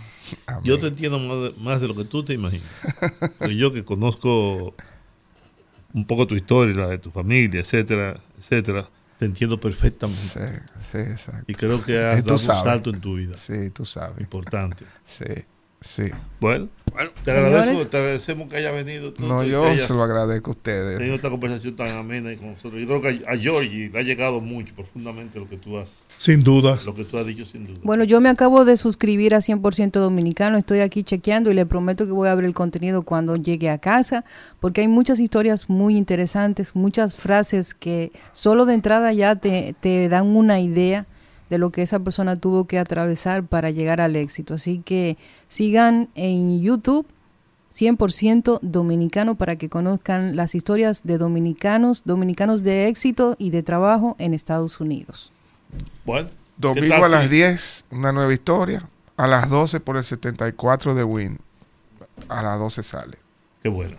Yo 0.63 0.77
te 0.77 0.87
entiendo 0.87 1.19
más 1.57 1.81
de, 1.81 1.87
lo 1.87 1.95
que 1.95 2.05
tú 2.05 2.23
te 2.23 2.33
imaginas. 2.33 2.69
yo 3.53 3.73
que 3.73 3.83
conozco 3.83 4.73
un 5.93 6.05
poco 6.05 6.25
tu 6.25 6.35
historia, 6.35 6.75
la 6.75 6.87
de 6.87 6.99
tu 6.99 7.11
familia, 7.11 7.59
etcétera, 7.59 8.17
etcétera, 8.37 8.87
Te 9.17 9.25
entiendo 9.25 9.59
perfectamente. 9.59 10.21
Sí, 10.21 10.39
sí, 10.91 10.97
exacto. 10.99 11.45
Y 11.47 11.55
creo 11.55 11.83
que 11.83 11.97
has 11.97 12.23
dado 12.23 12.35
un 12.35 12.39
salto 12.39 12.91
en 12.91 13.01
tu 13.01 13.15
vida. 13.15 13.35
Sí, 13.37 13.71
tú 13.71 13.85
sabes. 13.85 14.21
Importante. 14.21 14.85
Sí, 15.05 15.25
sí. 15.81 16.05
Bueno, 16.39 16.69
te, 17.23 17.31
agradezco, 17.31 17.87
te 17.87 17.97
agradecemos 17.97 18.49
que 18.49 18.57
haya 18.57 18.71
venido. 18.71 19.13
no, 19.19 19.43
yo 19.43 19.77
se 19.77 19.93
lo 19.93 20.03
agradezco 20.03 20.51
a 20.51 20.53
ustedes. 20.53 20.97
Tenido 20.97 21.15
esta 21.15 21.29
conversación 21.29 21.75
tan 21.75 21.91
amena 21.91 22.35
con 22.37 22.53
nosotros. 22.53 22.81
Yo 22.81 22.87
creo 22.87 23.01
que 23.01 23.25
a, 23.25 23.33
a 23.33 23.37
Georgie 23.37 23.89
le 23.89 23.99
ha 23.99 24.03
llegado 24.03 24.41
mucho, 24.41 24.73
profundamente, 24.75 25.39
lo 25.39 25.47
que 25.47 25.57
tú 25.57 25.77
has 25.77 25.87
sin 26.19 26.43
duda. 26.43 26.77
Lo 26.85 26.93
que 26.93 27.05
tú 27.05 27.17
has 27.17 27.25
dicho, 27.25 27.45
sin 27.45 27.65
duda. 27.65 27.79
Bueno, 27.81 28.03
yo 28.03 28.19
me 28.19 28.27
acabo 28.27 28.65
de 28.65 28.75
suscribir 28.75 29.33
a 29.33 29.37
100% 29.37 29.91
Dominicano. 29.91 30.57
Estoy 30.57 30.81
aquí 30.81 31.01
chequeando 31.01 31.49
y 31.49 31.53
le 31.53 31.65
prometo 31.65 32.05
que 32.05 32.11
voy 32.11 32.27
a 32.27 32.35
ver 32.35 32.43
el 32.43 32.53
contenido 32.53 33.03
cuando 33.03 33.37
llegue 33.37 33.69
a 33.69 33.77
casa, 33.77 34.25
porque 34.59 34.81
hay 34.81 34.89
muchas 34.89 35.21
historias 35.21 35.69
muy 35.69 35.95
interesantes, 35.95 36.75
muchas 36.75 37.15
frases 37.15 37.73
que 37.73 38.11
solo 38.33 38.65
de 38.65 38.73
entrada 38.73 39.13
ya 39.13 39.37
te, 39.37 39.73
te 39.79 40.09
dan 40.09 40.27
una 40.27 40.59
idea 40.59 41.07
de 41.49 41.57
lo 41.57 41.71
que 41.71 41.81
esa 41.81 41.99
persona 41.99 42.35
tuvo 42.35 42.65
que 42.65 42.79
atravesar 42.79 43.43
para 43.43 43.71
llegar 43.71 44.01
al 44.01 44.15
éxito. 44.15 44.53
Así 44.53 44.79
que 44.79 45.17
sigan 45.47 46.09
en 46.15 46.61
YouTube 46.61 47.07
100% 47.73 48.59
dominicano 48.61 49.35
para 49.35 49.55
que 49.55 49.69
conozcan 49.69 50.35
las 50.35 50.55
historias 50.55 51.03
de 51.03 51.17
dominicanos, 51.17 52.03
dominicanos 52.05 52.63
de 52.63 52.87
éxito 52.87 53.35
y 53.37 53.51
de 53.51 53.63
trabajo 53.63 54.15
en 54.19 54.33
Estados 54.33 54.79
Unidos. 54.79 55.31
Bueno, 56.05 56.29
Domingo 56.59 57.05
a 57.05 57.07
las 57.07 57.29
10, 57.29 57.85
una 57.91 58.11
nueva 58.11 58.33
historia. 58.33 58.83
A 59.15 59.27
las 59.27 59.49
12 59.49 59.79
por 59.79 59.95
el 59.95 60.03
74 60.03 60.93
de 60.93 61.03
Win. 61.05 61.39
A 62.27 62.43
las 62.43 62.59
12 62.59 62.83
sale. 62.83 63.17
Qué 63.63 63.69
bueno. 63.69 63.95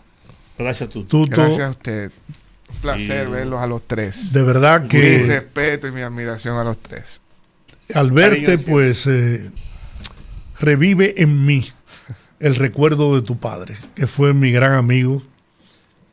Gracias 0.59 0.91
a 0.91 0.93
tú. 0.93 1.27
Gracias 1.27 1.61
a 1.61 1.71
usted. 1.71 2.13
Un 2.71 2.77
placer 2.77 3.29
verlos 3.29 3.61
a 3.61 3.67
los 3.67 3.83
tres. 3.87 4.35
De 4.35 4.43
verdad 4.43 4.89
que. 4.89 4.99
Mi 4.99 5.27
respeto 5.27 5.89
y 5.89 5.93
mi 5.93 6.03
admiración 6.03 6.59
a 6.59 6.65
los 6.65 6.77
tres. 6.79 7.23
Al 7.95 8.11
verte, 8.13 8.59
pues, 8.59 9.07
eh, 9.07 9.51
revive 10.59 11.23
en 11.23 11.45
mí 11.45 11.65
el 12.39 12.55
recuerdo 12.57 13.15
de 13.15 13.23
tu 13.23 13.39
padre, 13.39 13.77
que 13.95 14.07
fue 14.07 14.35
mi 14.35 14.51
gran 14.51 14.73
amigo, 14.73 15.23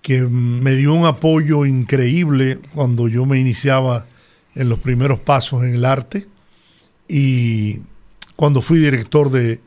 que 0.02 0.22
me 0.22 0.74
dio 0.76 0.94
un 0.94 1.06
apoyo 1.06 1.66
increíble 1.66 2.60
cuando 2.74 3.08
yo 3.08 3.26
me 3.26 3.40
iniciaba 3.40 4.06
en 4.56 4.70
los 4.70 4.80
primeros 4.80 5.20
pasos 5.20 5.64
en 5.64 5.76
el 5.76 5.86
arte 5.86 6.28
y 7.08 7.82
cuando 8.36 8.62
fui 8.62 8.80
director 8.80 9.30
de, 9.30 9.62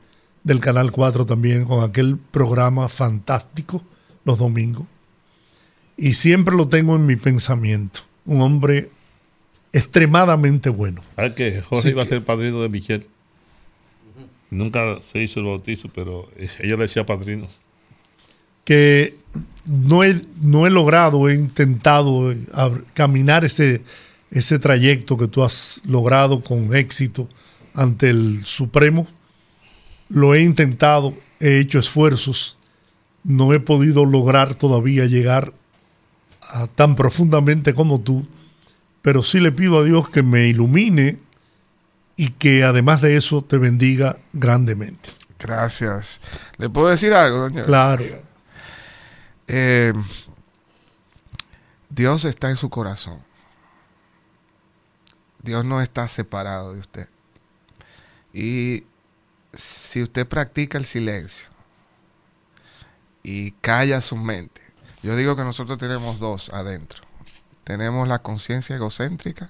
del 0.45 0.61
Canal 0.61 0.91
4 0.93 1.27
también 1.27 1.65
con 1.65 1.83
aquel 1.85 2.17
programa 2.17 2.89
fantástico 2.89 3.83
los 4.25 4.39
domingos. 4.39 4.87
Y 5.97 6.15
siempre 6.15 6.57
lo 6.57 6.69
tengo 6.69 6.97
en 6.97 7.05
mi 7.05 7.17
pensamiento. 7.17 8.01
Un 8.25 8.41
hombre 8.41 8.91
extremadamente 9.73 10.71
bueno. 10.71 11.03
¿Sabes 11.17 11.33
que 11.33 11.61
Jorge 11.61 11.91
iba 11.91 12.03
a 12.03 12.07
ser 12.07 12.25
padrino 12.25 12.61
de 12.63 12.69
Michelle? 12.69 13.07
Nunca 14.51 14.99
se 15.03 15.23
hizo 15.23 15.41
el 15.41 15.47
bautizo, 15.47 15.89
pero 15.95 16.29
ella 16.37 16.77
le 16.77 16.83
decía 16.83 17.07
padrino. 17.07 17.49
Que 18.65 19.17
no 19.67 20.03
he, 20.03 20.21
no 20.43 20.67
he 20.67 20.71
logrado, 20.71 21.29
he 21.29 21.35
intentado 21.35 22.35
caminar 22.95 23.45
ese, 23.45 23.83
ese 24.31 24.59
trayecto 24.59 25.17
que 25.17 25.29
tú 25.29 25.43
has 25.43 25.81
logrado 25.85 26.43
con 26.43 26.75
éxito 26.75 27.29
ante 27.75 28.11
el 28.11 28.45
Supremo. 28.45 29.07
Lo 30.09 30.35
he 30.35 30.43
intentado, 30.43 31.15
he 31.39 31.59
hecho 31.59 31.79
esfuerzos, 31.79 32.59
no 33.23 33.53
he 33.53 33.61
podido 33.61 34.05
lograr 34.05 34.57
todavía 34.57 35.07
llegar 35.07 35.53
a 36.53 36.67
tan 36.67 36.97
profundamente 36.97 37.75
como 37.75 38.01
tú, 38.01 38.27
pero 39.03 39.23
sí 39.23 39.41
le 39.41 39.53
pido 39.53 39.79
a 39.79 39.85
Dios 39.85 40.11
que 40.11 40.23
me 40.23 40.47
ilumine 40.49 41.19
y 42.17 42.31
que 42.31 42.65
además 42.65 43.01
de 43.01 43.17
eso 43.17 43.43
te 43.43 43.57
bendiga 43.57 44.19
grandemente. 44.33 45.11
Gracias. 45.39 46.21
¿Le 46.59 46.69
puedo 46.69 46.89
decir 46.89 47.15
algo, 47.15 47.39
doña? 47.39 47.65
Claro. 47.65 48.05
Eh, 49.49 49.95
Dios 51.89 52.25
está 52.25 52.51
en 52.51 52.57
su 52.57 52.69
corazón. 52.69 53.19
Dios 55.43 55.65
no 55.65 55.81
está 55.81 56.07
separado 56.09 56.75
de 56.75 56.81
usted. 56.81 57.09
Y 58.33 58.85
si 59.53 60.03
usted 60.03 60.27
practica 60.27 60.79
el 60.79 60.85
silencio 60.85 61.49
y 63.23 63.53
calla 63.53 64.01
su 64.03 64.17
mente, 64.17 64.61
yo 65.03 65.17
digo 65.17 65.37
que 65.37 65.43
nosotros 65.43 65.79
tenemos 65.79 66.19
dos 66.19 66.51
adentro. 66.51 67.10
Tenemos 67.71 68.09
la 68.09 68.19
conciencia 68.19 68.75
egocéntrica 68.75 69.49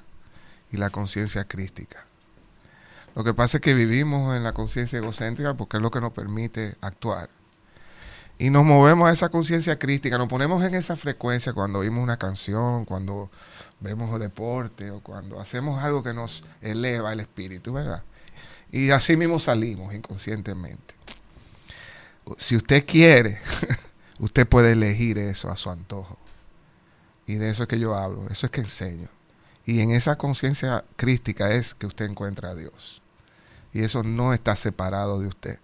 y 0.71 0.77
la 0.77 0.91
conciencia 0.91 1.45
crística. 1.45 2.05
Lo 3.17 3.25
que 3.25 3.33
pasa 3.33 3.57
es 3.57 3.63
que 3.63 3.73
vivimos 3.73 4.37
en 4.37 4.43
la 4.43 4.53
conciencia 4.53 4.99
egocéntrica 4.99 5.55
porque 5.55 5.79
es 5.79 5.83
lo 5.83 5.91
que 5.91 6.03
nos 6.03 6.13
permite 6.13 6.77
actuar. 6.83 7.31
Y 8.37 8.51
nos 8.51 8.63
movemos 8.67 9.09
a 9.09 9.13
esa 9.13 9.31
conciencia 9.31 9.79
crítica, 9.79 10.19
nos 10.19 10.29
ponemos 10.29 10.63
en 10.63 10.75
esa 10.75 10.97
frecuencia 10.97 11.55
cuando 11.55 11.79
oímos 11.79 12.03
una 12.05 12.19
canción, 12.19 12.85
cuando 12.85 13.31
vemos 13.81 14.21
deporte 14.21 14.91
o 14.91 15.01
cuando 15.01 15.41
hacemos 15.41 15.83
algo 15.83 16.03
que 16.03 16.13
nos 16.13 16.45
eleva 16.61 17.15
el 17.15 17.21
espíritu, 17.21 17.73
¿verdad? 17.73 18.03
Y 18.71 18.91
así 18.91 19.17
mismo 19.17 19.39
salimos 19.39 19.95
inconscientemente. 19.95 20.95
Si 22.37 22.55
usted 22.55 22.85
quiere, 22.85 23.41
usted 24.19 24.47
puede 24.47 24.73
elegir 24.73 25.17
eso 25.17 25.51
a 25.51 25.57
su 25.57 25.71
antojo. 25.71 26.20
Y 27.31 27.37
de 27.37 27.49
eso 27.49 27.63
es 27.63 27.69
que 27.69 27.79
yo 27.79 27.95
hablo, 27.95 28.27
eso 28.29 28.47
es 28.47 28.51
que 28.51 28.61
enseño. 28.61 29.07
Y 29.65 29.83
en 29.83 29.93
esa 29.93 30.19
conciencia 30.19 30.85
crística 30.97 31.53
es 31.55 31.75
que 31.75 31.87
usted 31.87 32.07
encuentra 32.07 32.51
a 32.51 32.55
Dios. 32.57 33.03
Y 33.73 33.83
eso 33.83 34.03
no 34.03 34.35
está 34.35 34.57
separado 34.57 35.21
de 35.21 35.29
usted. 35.29 35.61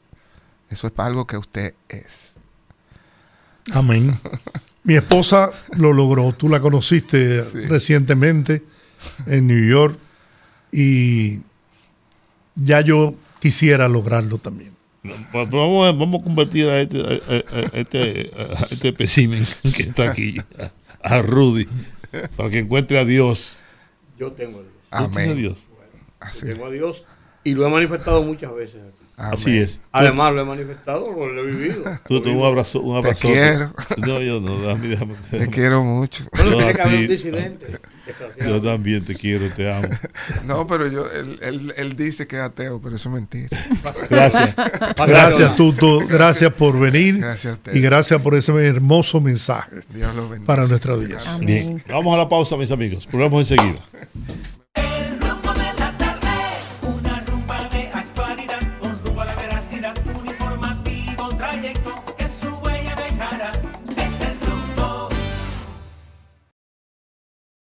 Eso 0.71 0.87
es 0.87 0.93
algo 0.97 1.27
que 1.27 1.37
usted 1.37 1.75
es. 1.89 2.37
Amén. 3.73 4.17
Mi 4.85 4.95
esposa 4.95 5.51
lo 5.77 5.93
logró, 5.93 6.33
tú 6.33 6.49
la 6.49 6.61
conociste 6.61 7.43
recientemente 7.67 8.63
en 9.27 9.49
New 9.49 9.69
York 9.69 9.99
y 10.71 11.41
ya 12.55 12.81
yo 12.81 13.17
quisiera 13.41 13.89
lograrlo 13.89 14.39
también. 14.39 14.71
vamos, 15.33 15.89
a, 15.89 16.23
convertir 16.23 16.69
a 16.69 16.81
este, 16.81 17.01
a, 17.01 17.77
este, 17.77 18.31
este 18.71 18.95
que 18.95 19.83
está 19.83 20.13
aquí, 20.13 20.37
a 21.07 21.23
Rudy, 21.23 21.69
para 22.37 22.51
que 22.51 22.59
encuentre 22.59 22.99
a 22.99 23.05
Dios. 23.05 23.57
Yo 24.19 24.33
tengo 24.33 24.59
a 24.59 24.63
Dios. 24.63 24.75
Amén. 24.91 25.37
Dios. 25.37 25.69
tengo 26.43 26.67
a 26.67 26.71
Dios 26.71 27.05
y 27.45 27.55
lo 27.55 27.65
he 27.65 27.71
manifestado 27.71 28.23
muchas 28.23 28.53
veces 28.55 28.83
Así 29.17 29.59
es. 29.59 29.81
Además, 29.93 30.35
lo 30.35 30.43
he 30.43 30.45
manifestado, 30.45 31.11
lo 31.11 31.43
he 31.43 31.47
vivido. 31.47 31.83
Tú, 32.07 32.21
tú 32.21 32.31
un 32.31 32.45
abrazo. 32.45 32.81
Un 32.81 32.97
abrazo. 32.97 33.27
Te 33.27 33.33
quiero. 33.33 33.73
No, 33.97 34.21
yo 34.21 34.41
no, 34.41 34.59
déjame, 34.59 34.89
déjame. 34.89 35.15
Te 35.31 35.49
quiero 35.49 35.83
mucho. 35.85 36.25
Bueno, 36.33 36.57
tiene 36.57 36.75
que 36.75 36.83
haber 36.83 37.01
un 37.01 37.09
disidente. 37.09 37.67
Yo 38.39 38.61
también 38.61 39.05
te 39.05 39.15
quiero, 39.15 39.49
te 39.51 39.73
amo. 39.73 39.89
No, 40.45 40.67
pero 40.67 40.87
yo, 40.87 41.11
él, 41.11 41.39
él, 41.43 41.75
él 41.77 41.97
dice 41.97 42.27
que 42.27 42.37
es 42.37 42.43
ateo, 42.43 42.81
pero 42.81 42.97
eso 42.97 43.09
es 43.09 43.15
mentira. 43.15 43.49
Gracias. 44.11 44.55
Gracias, 44.97 45.57
Tuto. 45.57 46.01
Gracias 46.07 46.53
por 46.53 46.79
venir. 46.79 47.19
Gracias 47.19 47.53
a 47.53 47.57
usted. 47.57 47.75
Y 47.75 47.81
gracias 47.81 48.21
por 48.21 48.35
ese 48.35 48.53
hermoso 48.65 49.21
mensaje. 49.21 49.83
Dios 49.89 50.15
lo 50.15 50.29
bendiga. 50.29 50.47
Para 50.47 50.67
nuestra 50.67 50.93
audiencia. 50.93 51.39
Bien. 51.39 51.83
Vamos 51.89 52.15
a 52.15 52.19
la 52.19 52.29
pausa, 52.29 52.57
mis 52.57 52.71
amigos. 52.71 53.09
Volvemos 53.11 53.51
enseguida. 53.51 53.81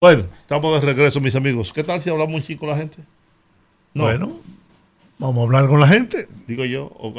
Bueno, 0.06 0.30
estamos 0.40 0.80
de 0.80 0.86
regreso, 0.86 1.20
mis 1.20 1.34
amigos. 1.34 1.74
¿Qué 1.74 1.84
tal 1.84 2.00
si 2.00 2.12
hablamos 2.12 2.36
un 2.36 2.44
chico 2.44 2.60
con 2.60 2.70
la 2.70 2.78
gente? 2.78 2.98
Bueno, 3.96 4.40
vamos 5.18 5.40
a 5.40 5.44
hablar 5.46 5.68
con 5.68 5.80
la 5.80 5.88
gente. 5.88 6.28
Digo 6.48 6.64
yo, 6.64 6.96
o, 7.00 7.12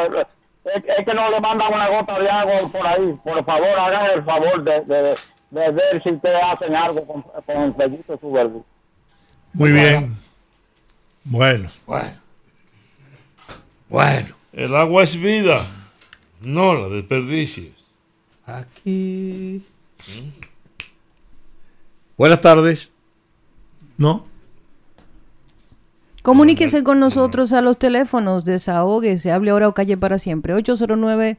es, 0.64 1.04
que 1.04 1.14
no 1.14 1.30
le 1.30 1.40
mandan 1.40 1.72
una 1.72 1.88
gota 1.88 2.18
de 2.18 2.28
agua 2.28 2.54
por 2.72 2.86
ahí. 2.86 3.14
Por 3.24 3.44
favor, 3.44 3.78
hagan 3.78 4.10
el 4.10 4.24
favor 4.24 4.64
de, 4.64 4.80
de, 5.50 5.70
ver 5.70 6.02
si 6.02 6.10
ustedes 6.10 6.44
hacen 6.44 6.74
algo 6.76 7.06
con, 7.06 7.22
con 7.22 7.62
el 7.62 7.72
pellito 7.72 8.18
su 8.18 8.30
verde. 8.30 8.60
Muy 9.52 9.72
bien. 9.72 10.16
Bueno. 11.24 11.68
Bueno. 11.86 12.12
Bueno. 13.88 14.28
El 14.52 14.74
agua 14.76 15.02
es 15.02 15.16
vida. 15.16 15.60
No 16.40 16.74
la 16.74 16.88
desperdicies. 16.88 17.96
Aquí. 18.46 19.64
Buenas 22.16 22.40
tardes. 22.40 22.90
No. 23.96 24.30
Comuníquese 26.22 26.84
con 26.84 27.01
nosotros 27.01 27.55
a 27.55 27.62
los 27.62 27.78
teléfonos, 27.78 28.44
desahogue, 28.44 29.16
se 29.16 29.32
hable 29.32 29.51
ahora 29.51 29.68
o 29.68 29.74
calle 29.74 29.97
para 29.97 30.18
siempre. 30.18 30.52
809 30.52 31.38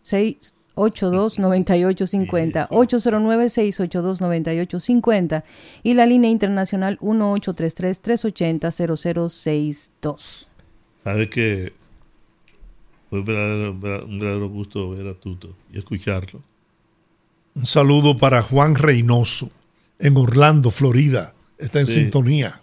682 0.00 1.38
9850 1.38 2.68
809 2.70 3.48
682 3.50 4.20
9850 4.22 5.44
y 5.82 5.94
la 5.94 6.06
línea 6.06 6.30
internacional 6.30 6.98
1833 7.02 8.00
380 8.00 8.70
0062. 8.70 10.48
Sabe 11.04 11.28
que 11.28 11.74
fue 13.10 13.18
un 13.18 13.24
verdadero, 13.26 14.48
gusto 14.48 14.90
ver 14.90 15.08
a 15.08 15.14
Tuto 15.14 15.54
y 15.70 15.78
escucharlo. 15.78 16.40
Un 17.54 17.66
saludo 17.66 18.16
para 18.16 18.40
Juan 18.40 18.76
Reynoso 18.76 19.50
en 19.98 20.16
Orlando, 20.16 20.70
Florida. 20.70 21.34
Está 21.58 21.80
en 21.80 21.86
sintonía 21.86 22.61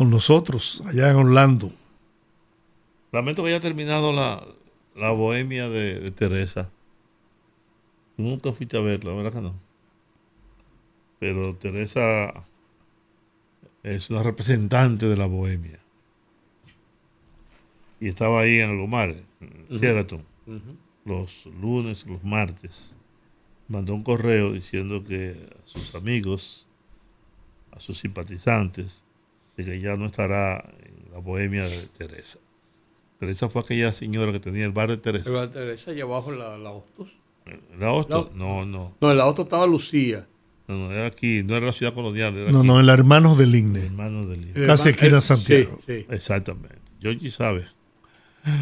con 0.00 0.08
nosotros 0.08 0.82
allá 0.86 1.10
en 1.10 1.16
Orlando. 1.16 1.70
Lamento 3.12 3.42
que 3.42 3.50
haya 3.50 3.60
terminado 3.60 4.14
la, 4.14 5.10
bohemia 5.10 5.68
de, 5.68 6.10
Teresa. 6.12 6.70
Nunca 8.16 8.50
fuiste 8.54 8.78
a 8.78 8.80
verla, 8.80 9.12
¿verdad 9.12 9.34
que 9.34 9.40
no? 9.42 9.54
Pero 11.18 11.54
Teresa 11.54 12.32
es 13.82 14.08
una 14.08 14.22
representante 14.22 15.04
de 15.04 15.18
la 15.18 15.26
bohemia. 15.26 15.78
Y 18.00 18.08
estaba 18.08 18.40
ahí 18.40 18.58
en 18.58 18.70
Alomar, 18.70 19.16
en 19.42 19.66
Sheraton, 19.68 20.24
los 21.04 21.44
lunes, 21.60 22.06
los 22.06 22.24
martes. 22.24 22.94
Mandó 23.68 23.94
un 23.94 24.02
correo 24.02 24.52
diciendo 24.52 25.04
que 25.04 25.36
a 25.62 25.68
sus 25.68 25.94
amigos, 25.94 26.66
a 27.70 27.80
sus 27.80 27.98
simpatizantes, 27.98 29.02
que 29.64 29.80
ya 29.80 29.96
no 29.96 30.06
estará 30.06 30.64
en 30.80 31.12
la 31.12 31.18
bohemia 31.18 31.64
de 31.64 31.86
Teresa. 31.96 32.38
Teresa 33.18 33.48
fue 33.48 33.62
aquella 33.62 33.92
señora 33.92 34.32
que 34.32 34.40
tenía 34.40 34.64
el 34.64 34.72
bar 34.72 34.88
de 34.88 34.96
Teresa. 34.96 35.28
El 35.28 35.34
bar 35.34 35.50
de 35.50 35.60
Teresa 35.60 35.90
allá 35.90 36.04
abajo 36.04 36.32
la, 36.32 36.56
la 36.56 36.70
Hostos. 36.70 37.12
¿La 37.78 37.92
Hostos? 37.92 38.34
No, 38.34 38.64
no. 38.64 38.96
No, 39.00 39.10
en 39.10 39.16
la 39.16 39.26
Hostos 39.26 39.44
estaba 39.44 39.66
Lucía. 39.66 40.26
No, 40.68 40.76
no, 40.78 40.92
era 40.92 41.06
aquí, 41.06 41.42
no 41.42 41.56
era 41.56 41.66
la 41.66 41.72
ciudad 41.72 41.92
colonial. 41.92 42.52
no, 42.52 42.62
no, 42.62 42.80
en 42.80 42.86
la 42.86 42.94
Hermanos 42.94 43.36
del 43.36 43.54
Igne. 43.54 43.86
Hermanos 43.86 44.28
del 44.28 44.48
Igne. 44.48 44.66
Casi 44.66 44.90
aquí 44.90 45.06
era 45.06 45.20
Santiago. 45.20 45.80
Sí, 45.86 46.00
sí. 46.00 46.06
Exactamente. 46.10 46.78
Georgie 47.00 47.30
sabe. 47.30 47.66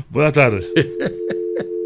Buenas 0.09 0.33
tardes. 0.33 0.71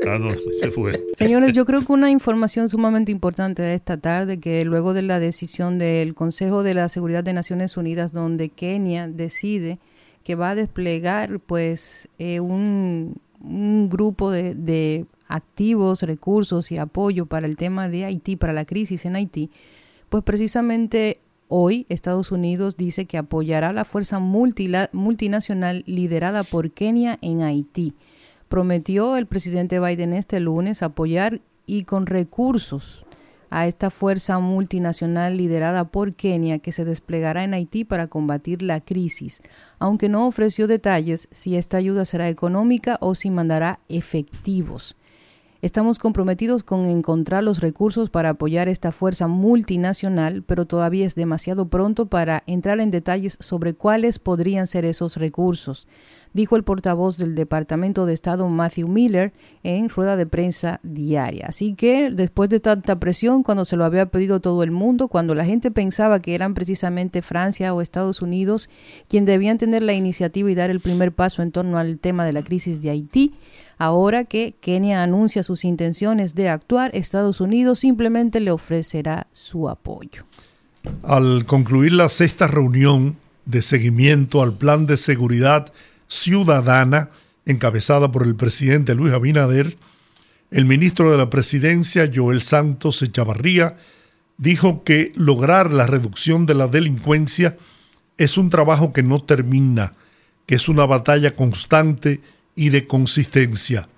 Se 0.61 0.71
fue. 0.71 1.05
Señores, 1.15 1.53
yo 1.53 1.65
creo 1.65 1.85
que 1.85 1.93
una 1.93 2.11
información 2.11 2.69
sumamente 2.69 3.13
importante 3.13 3.63
de 3.63 3.75
esta 3.75 3.97
tarde, 3.97 4.41
que 4.41 4.65
luego 4.65 4.95
de 4.95 5.03
la 5.03 5.21
decisión 5.21 5.79
del 5.79 6.15
Consejo 6.15 6.63
de 6.63 6.75
la 6.75 6.89
Seguridad 6.89 7.25
de 7.25 7.33
Naciones 7.33 7.77
Unidas, 7.77 8.13
donde 8.13 8.49
Kenia 8.49 9.09
decide 9.09 9.79
que 10.25 10.35
va 10.35 10.51
a 10.51 10.55
desplegar 10.55 11.41
pues 11.41 12.09
eh, 12.19 12.41
un, 12.41 13.21
grupo 13.41 14.31
de, 14.31 14.55
de 14.55 15.07
activos, 15.27 16.03
recursos 16.03 16.71
y 16.71 16.79
apoyo 16.79 17.27
para 17.27 17.47
el 17.47 17.57
tema 17.57 17.89
de 17.89 18.05
Haití, 18.05 18.37
para 18.37 18.53
la 18.53 18.65
crisis 18.65 19.05
en 19.05 19.17
Haití, 19.17 19.51
pues 20.09 20.23
precisamente 20.23 21.19
hoy 21.49 21.87
Estados 21.89 22.31
Unidos 22.31 22.77
dice 22.77 23.07
que 23.07 23.19
apoyará 23.19 23.73
la 23.73 23.85
fuerza 23.85 24.21
multinacional 24.21 25.83
liderada 25.87 26.45
por 26.45 26.71
Kenia 26.71 27.19
en 27.21 27.43
Haití 27.43 27.95
prometió 28.53 29.17
el 29.17 29.25
presidente 29.25 29.81
Biden 29.81 30.13
este 30.13 30.39
lunes 30.39 30.83
apoyar 30.83 31.41
y 31.65 31.85
con 31.85 32.05
recursos 32.05 33.07
a 33.49 33.67
esta 33.67 33.89
fuerza 33.89 34.41
multinacional 34.41 35.39
liderada 35.39 35.85
por 35.85 36.15
Kenia 36.15 36.59
que 36.59 36.71
se 36.71 36.85
desplegará 36.85 37.45
en 37.45 37.55
Haití 37.55 37.85
para 37.85 38.09
combatir 38.09 38.61
la 38.61 38.83
crisis, 38.83 39.41
aunque 39.79 40.11
no 40.11 40.27
ofreció 40.27 40.67
detalles 40.67 41.29
si 41.31 41.57
esta 41.57 41.79
ayuda 41.79 42.05
será 42.05 42.29
económica 42.29 42.99
o 43.01 43.15
si 43.15 43.31
mandará 43.31 43.81
efectivos. 43.89 44.97
Estamos 45.63 45.99
comprometidos 45.99 46.65
con 46.65 46.87
encontrar 46.87 47.45
los 47.45 47.61
recursos 47.61 48.11
para 48.11 48.31
apoyar 48.31 48.69
esta 48.69 48.93
fuerza 48.93 49.29
multinacional, 49.29 50.43
pero 50.43 50.67
todavía 50.67 51.07
es 51.07 51.15
demasiado 51.15 51.69
pronto 51.69 52.07
para 52.07 52.43
entrar 52.47 52.81
en 52.81 52.91
detalles 52.91 53.39
sobre 53.41 53.73
cuáles 53.73 54.19
podrían 54.19 54.67
ser 54.67 54.85
esos 54.85 55.17
recursos 55.17 55.87
dijo 56.33 56.57
el 56.57 56.65
portavoz 56.65 57.19
del 57.19 57.35
Departamento 57.35 58.07
de 58.07 58.15
Estado 58.15 58.49
Matthew 58.49 58.89
Miller 58.89 59.33
en 59.63 59.89
rueda 59.89 60.17
de 60.17 60.27
prensa 60.27 60.81
diaria. 60.83 61.47
Así 61.49 61.75
que 61.75 62.11
después 62.11 62.49
de 62.51 62.61
tanta 62.61 62.99
presión, 62.99 63.43
cuando 63.43 63.65
se 63.65 63.77
lo 63.77 63.85
había 63.85 64.07
pedido 64.07 64.41
todo 64.41 64.63
el 64.63 64.71
mundo, 64.71 65.09
cuando 65.09 65.35
la 65.35 65.45
gente 65.45 65.71
pensaba 65.71 66.21
que 66.21 66.35
eran 66.35 66.55
precisamente 66.55 67.23
Francia 67.23 67.75
o 67.75 67.81
Estados 67.81 68.23
Unidos 68.23 68.71
quien 69.09 69.25
debían 69.25 69.59
tener 69.59 69.83
la 69.83 69.93
iniciativa 69.93 70.51
y 70.51 70.55
dar 70.55 70.71
el 70.71 70.81
primer 70.81 71.13
paso 71.13 71.43
en 71.43 71.53
torno 71.53 71.79
al 71.79 71.99
tema 71.99 72.25
de 72.25 72.33
la 72.33 72.43
crisis 72.43 72.81
de 72.83 72.91
Haití, 72.91 73.35
ahora 73.79 74.25
que 74.25 74.55
Kenia 74.61 75.03
anuncia 75.03 75.43
sus 75.43 75.65
intenciones 75.65 76.35
de 76.35 76.49
actuar, 76.49 76.91
Estados 76.95 77.41
Unidos 77.41 77.81
simplemente 77.81 78.41
le 78.41 78.51
ofrecerá 78.51 79.27
su 79.33 79.69
apoyo. 79.69 80.25
Al 81.03 81.45
concluir 81.47 81.93
la 81.93 82.09
sexta 82.09 82.47
reunión 82.47 83.17
de 83.45 83.63
seguimiento 83.63 84.43
al 84.43 84.57
plan 84.57 84.87
de 84.87 84.97
seguridad 84.97 85.73
ciudadana 86.13 87.09
encabezada 87.47 88.13
por 88.13 88.25
el 88.25 88.37
presidente 88.37 88.95
Luis 88.95 89.15
Abinader, 89.15 89.77
el 90.51 90.67
ministro 90.67 91.11
de 91.11 91.17
la 91.17 91.31
Presidencia, 91.31 92.11
Joel 92.15 92.43
Santos 92.43 93.01
Echavarría, 93.01 93.77
dijo 94.37 94.85
que 94.85 95.13
lograr 95.17 95.73
la 95.73 95.87
reducción 95.87 96.45
de 96.45 96.55
la 96.55 96.69
delincuencia 96.69 97.57
es 98.19 98.37
un 98.37 98.51
trabajo 98.51 98.93
que 98.93 99.03
no 99.03 99.23
termina, 99.23 99.95
que 100.45 100.57
es 100.57 100.69
una 100.69 100.85
batalla 100.85 101.35
constante 101.35 102.21
y 102.55 102.69
de 102.69 102.87
consistencia. 102.87 103.89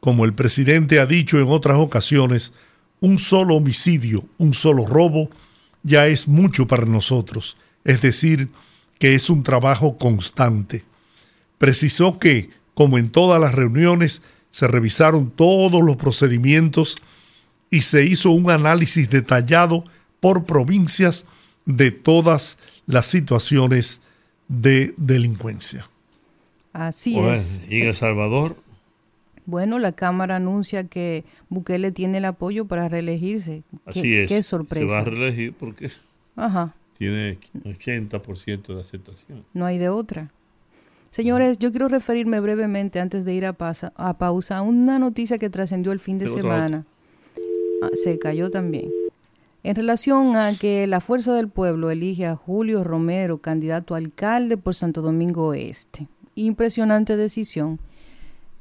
Como 0.00 0.24
el 0.24 0.34
presidente 0.34 0.98
ha 0.98 1.06
dicho 1.06 1.38
en 1.38 1.48
otras 1.48 1.78
ocasiones, 1.78 2.52
un 3.00 3.18
solo 3.18 3.54
homicidio, 3.54 4.24
un 4.38 4.54
solo 4.54 4.86
robo, 4.86 5.30
ya 5.84 6.08
es 6.08 6.26
mucho 6.26 6.66
para 6.66 6.84
nosotros, 6.84 7.56
es 7.84 8.02
decir, 8.02 8.48
que 8.98 9.14
es 9.14 9.30
un 9.30 9.44
trabajo 9.44 9.96
constante. 9.98 10.84
Precisó 11.64 12.18
que, 12.18 12.50
como 12.74 12.98
en 12.98 13.08
todas 13.08 13.40
las 13.40 13.54
reuniones, 13.54 14.20
se 14.50 14.68
revisaron 14.68 15.30
todos 15.30 15.82
los 15.82 15.96
procedimientos 15.96 16.96
y 17.70 17.80
se 17.80 18.04
hizo 18.04 18.32
un 18.32 18.50
análisis 18.50 19.08
detallado 19.08 19.86
por 20.20 20.44
provincias 20.44 21.24
de 21.64 21.90
todas 21.90 22.58
las 22.84 23.06
situaciones 23.06 24.02
de 24.46 24.92
delincuencia. 24.98 25.88
Así 26.74 27.18
es. 27.18 27.64
¿Y 27.70 27.80
en 27.80 27.88
El 27.88 27.94
Salvador? 27.94 28.58
Bueno, 29.46 29.78
la 29.78 29.92
Cámara 29.92 30.36
anuncia 30.36 30.84
que 30.84 31.24
Bukele 31.48 31.92
tiene 31.92 32.18
el 32.18 32.26
apoyo 32.26 32.66
para 32.66 32.90
reelegirse. 32.90 33.62
Así 33.86 34.14
es. 34.14 34.28
Qué 34.28 34.42
sorpresa. 34.42 34.86
Se 34.86 34.92
va 34.92 34.98
a 34.98 35.04
reelegir 35.04 35.54
porque 35.54 35.90
Ajá. 36.36 36.74
tiene 36.98 37.38
80% 37.64 38.74
de 38.74 38.82
aceptación. 38.82 39.46
No 39.54 39.64
hay 39.64 39.78
de 39.78 39.88
otra. 39.88 40.30
Señores, 41.14 41.60
yo 41.60 41.70
quiero 41.70 41.86
referirme 41.86 42.40
brevemente 42.40 42.98
antes 42.98 43.24
de 43.24 43.34
ir 43.34 43.46
a, 43.46 43.52
pausa 43.52 44.58
a 44.58 44.62
una 44.62 44.98
noticia 44.98 45.38
que 45.38 45.48
trascendió 45.48 45.92
el 45.92 46.00
fin 46.00 46.18
de 46.18 46.28
semana. 46.28 46.86
Ah, 47.84 47.90
se 47.94 48.18
cayó 48.18 48.50
también. 48.50 48.90
En 49.62 49.76
relación 49.76 50.34
a 50.34 50.58
que 50.58 50.88
la 50.88 51.00
Fuerza 51.00 51.32
del 51.32 51.48
Pueblo 51.48 51.92
elige 51.92 52.26
a 52.26 52.34
Julio 52.34 52.82
Romero, 52.82 53.38
candidato 53.38 53.94
a 53.94 53.98
alcalde 53.98 54.56
por 54.56 54.74
Santo 54.74 55.02
Domingo 55.02 55.54
Este. 55.54 56.08
Impresionante 56.34 57.16
decisión 57.16 57.78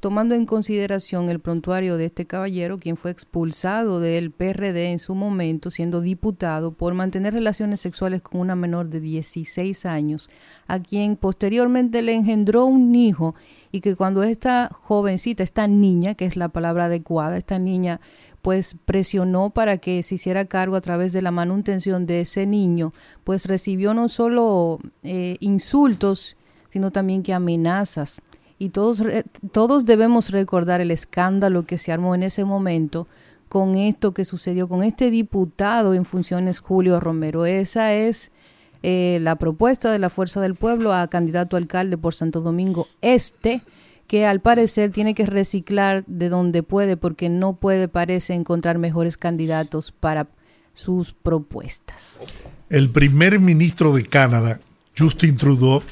tomando 0.04 0.36
en 0.36 0.46
consideración 0.46 1.30
el 1.30 1.40
prontuario 1.40 1.96
de 1.96 2.04
este 2.08 2.28
caballero, 2.28 2.78
quien 2.78 2.98
fue 2.98 3.10
expulsado 3.10 4.02
del 4.02 4.32
PRD 4.32 4.92
en 4.92 5.00
su 5.00 5.16
momento, 5.16 5.72
siendo 5.72 6.02
diputado, 6.02 6.74
por 6.74 6.94
mantener 6.94 7.34
relaciones 7.34 7.80
sexuales 7.80 8.22
con 8.22 8.42
una 8.42 8.54
menor 8.54 8.90
de 8.90 9.00
16 9.00 9.86
años, 9.86 10.30
a 10.68 10.80
quien 10.80 11.16
posteriormente 11.16 12.02
le 12.02 12.16
engendró 12.16 12.66
un 12.66 12.94
hijo 12.94 13.34
y 13.72 13.80
que 13.80 13.96
cuando 13.96 14.24
esta 14.24 14.70
jovencita, 14.74 15.42
esta 15.42 15.68
niña, 15.68 16.16
que 16.16 16.26
es 16.26 16.36
la 16.36 16.50
palabra 16.50 16.86
adecuada, 16.88 17.38
esta 17.38 17.58
niña 17.58 18.02
pues 18.42 18.76
presionó 18.84 19.52
para 19.52 19.78
que 19.78 20.04
se 20.04 20.16
hiciera 20.16 20.44
cargo 20.44 20.76
a 20.76 20.82
través 20.82 21.14
de 21.14 21.22
la 21.22 21.32
manutención 21.32 22.06
de 22.06 22.20
ese 22.20 22.46
niño, 22.46 22.92
pues 23.24 23.46
recibió 23.46 23.94
no 23.94 24.10
solo 24.10 24.80
eh, 25.04 25.38
insultos, 25.40 26.36
sino 26.68 26.92
también 26.92 27.24
que 27.24 27.34
amenazas 27.34 28.22
y 28.60 28.70
todos, 28.70 29.04
todos 29.52 29.86
debemos 29.86 30.32
recordar 30.32 30.82
el 30.82 30.92
escándalo 30.92 31.64
que 31.64 31.78
se 31.78 31.92
armó 31.92 32.16
en 32.16 32.24
ese 32.24 32.46
momento 32.46 33.08
con 33.50 33.76
esto 33.76 34.14
que 34.14 34.26
sucedió 34.26 34.68
con 34.68 34.84
este 34.84 35.12
diputado 35.12 35.94
en 35.94 36.06
funciones 36.06 36.60
Julio 36.60 37.00
Romero. 37.00 37.46
Esa 37.46 37.94
es 37.94 38.32
eh, 38.82 39.20
la 39.22 39.36
propuesta 39.36 39.92
de 39.92 40.00
la 40.00 40.10
Fuerza 40.10 40.42
del 40.42 40.56
Pueblo 40.56 40.92
a 40.92 41.08
candidato 41.08 41.56
alcalde 41.56 41.98
por 41.98 42.14
Santo 42.16 42.42
Domingo 42.42 42.88
Este, 43.02 43.62
que 44.08 44.26
al 44.26 44.42
parecer 44.42 44.92
tiene 44.92 45.14
que 45.14 45.26
reciclar 45.26 46.04
de 46.08 46.30
donde 46.30 46.64
puede 46.64 46.98
porque 46.98 47.30
no 47.30 47.54
puede, 47.54 47.88
parece, 47.88 48.34
encontrar 48.34 48.78
mejores 48.78 49.18
candidatos 49.18 49.92
para 49.92 50.28
sus 50.74 51.14
propuestas. 51.14 52.22
El 52.70 52.90
primer 52.90 53.40
ministro 53.40 53.94
de 53.94 54.04
Canadá, 54.04 54.60
Justin 54.98 55.38
Trudeau, 55.38 55.84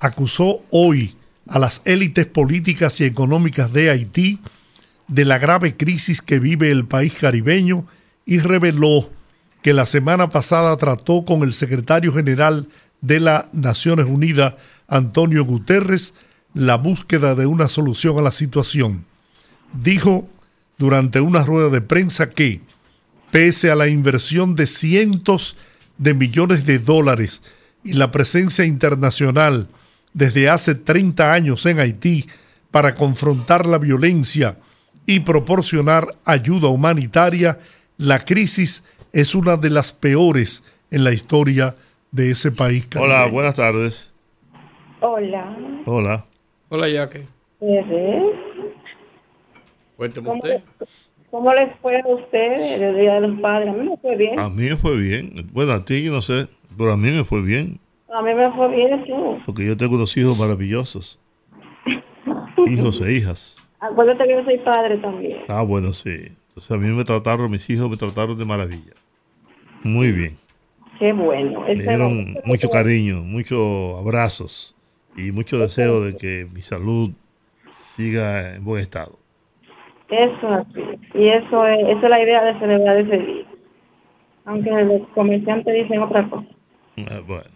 acusó 0.00 0.62
hoy 0.70 1.14
a 1.54 1.60
las 1.60 1.82
élites 1.84 2.26
políticas 2.26 3.00
y 3.00 3.04
económicas 3.04 3.72
de 3.72 3.88
Haití 3.88 4.40
de 5.06 5.24
la 5.24 5.38
grave 5.38 5.76
crisis 5.76 6.20
que 6.20 6.40
vive 6.40 6.72
el 6.72 6.84
país 6.84 7.14
caribeño 7.20 7.86
y 8.26 8.40
reveló 8.40 9.08
que 9.62 9.72
la 9.72 9.86
semana 9.86 10.30
pasada 10.30 10.76
trató 10.78 11.24
con 11.24 11.44
el 11.44 11.52
secretario 11.52 12.12
general 12.12 12.66
de 13.02 13.20
las 13.20 13.54
Naciones 13.54 14.06
Unidas, 14.06 14.54
Antonio 14.88 15.44
Guterres, 15.44 16.14
la 16.54 16.74
búsqueda 16.74 17.36
de 17.36 17.46
una 17.46 17.68
solución 17.68 18.18
a 18.18 18.22
la 18.22 18.32
situación. 18.32 19.04
Dijo 19.72 20.28
durante 20.76 21.20
una 21.20 21.44
rueda 21.44 21.68
de 21.68 21.80
prensa 21.80 22.30
que, 22.30 22.62
pese 23.30 23.70
a 23.70 23.76
la 23.76 23.86
inversión 23.86 24.56
de 24.56 24.66
cientos 24.66 25.56
de 25.98 26.14
millones 26.14 26.66
de 26.66 26.80
dólares 26.80 27.42
y 27.84 27.92
la 27.92 28.10
presencia 28.10 28.64
internacional 28.64 29.68
desde 30.14 30.48
hace 30.48 30.74
30 30.74 31.32
años 31.32 31.66
en 31.66 31.80
Haití 31.80 32.24
para 32.70 32.94
confrontar 32.94 33.66
la 33.66 33.78
violencia 33.78 34.56
y 35.06 35.20
proporcionar 35.20 36.06
ayuda 36.24 36.68
humanitaria, 36.68 37.58
la 37.98 38.24
crisis 38.24 38.84
es 39.12 39.34
una 39.34 39.56
de 39.56 39.70
las 39.70 39.92
peores 39.92 40.64
en 40.90 41.04
la 41.04 41.12
historia 41.12 41.76
de 42.10 42.30
ese 42.30 42.52
país. 42.52 42.88
Hola, 42.98 43.26
buenas 43.26 43.56
tardes. 43.56 44.12
Hola. 45.00 45.56
Hola. 45.84 46.24
Hola, 46.68 46.88
Yaque. 46.88 47.26
Cuénteme 49.96 50.30
usted. 50.30 50.62
¿Cómo 51.30 51.52
les 51.52 51.76
fue 51.80 52.00
a 52.00 52.06
usted 52.06 52.82
el 52.82 52.96
Día 52.96 53.14
de 53.14 53.28
los 53.28 53.40
Padres? 53.40 53.68
A 53.68 53.72
mí 53.72 53.88
me 53.88 53.96
fue 53.96 54.16
bien. 54.16 54.38
A 54.38 54.48
mí 54.48 54.62
me 54.62 54.76
fue 54.76 54.96
bien. 54.96 55.50
Bueno, 55.52 55.72
a 55.72 55.84
ti 55.84 56.06
no 56.08 56.22
sé, 56.22 56.46
pero 56.78 56.92
a 56.92 56.96
mí 56.96 57.10
me 57.10 57.24
fue 57.24 57.42
bien. 57.42 57.80
A 58.14 58.22
mí 58.22 58.32
me 58.32 58.48
fue 58.52 58.68
bien, 58.68 59.04
sí. 59.04 59.12
Porque 59.44 59.66
yo 59.66 59.76
tengo 59.76 59.96
dos 59.96 60.16
hijos 60.16 60.38
maravillosos. 60.38 61.20
hijos 62.68 63.00
e 63.00 63.12
hijas. 63.12 63.68
Acuérdate 63.80 64.22
que 64.24 64.30
yo 64.30 64.44
soy 64.44 64.58
padre 64.58 64.98
también. 64.98 65.40
Ah, 65.48 65.62
bueno, 65.62 65.92
sí. 65.92 66.28
Entonces 66.48 66.70
a 66.70 66.76
mí 66.76 66.86
me 66.94 67.04
trataron, 67.04 67.50
mis 67.50 67.68
hijos 67.70 67.90
me 67.90 67.96
trataron 67.96 68.38
de 68.38 68.44
maravilla. 68.44 68.92
Muy 69.82 70.12
bien. 70.12 70.36
Qué 71.00 71.12
bueno. 71.12 71.62
Me 71.62 71.74
dieron 71.74 72.36
mucho 72.44 72.68
cariño, 72.68 73.16
muchos 73.16 73.98
abrazos 73.98 74.76
y 75.16 75.32
mucho 75.32 75.58
deseo 75.58 76.00
de 76.00 76.16
que 76.16 76.46
mi 76.54 76.60
salud 76.60 77.10
siga 77.96 78.54
en 78.54 78.64
buen 78.64 78.80
estado. 78.80 79.18
Eso 80.08 80.48
así. 80.48 80.80
Y 81.14 81.30
eso 81.30 81.66
es, 81.66 81.80
esa 81.88 82.04
es 82.04 82.10
la 82.10 82.22
idea 82.22 82.44
de 82.44 82.58
celebrar 82.60 82.96
ese 82.96 83.18
día. 83.18 83.46
Aunque 84.44 84.70
los 84.70 85.08
comerciantes 85.08 85.74
dicen 85.74 86.00
otra 86.00 86.30
cosa. 86.30 86.46
Ah, 87.10 87.20
bueno. 87.26 87.53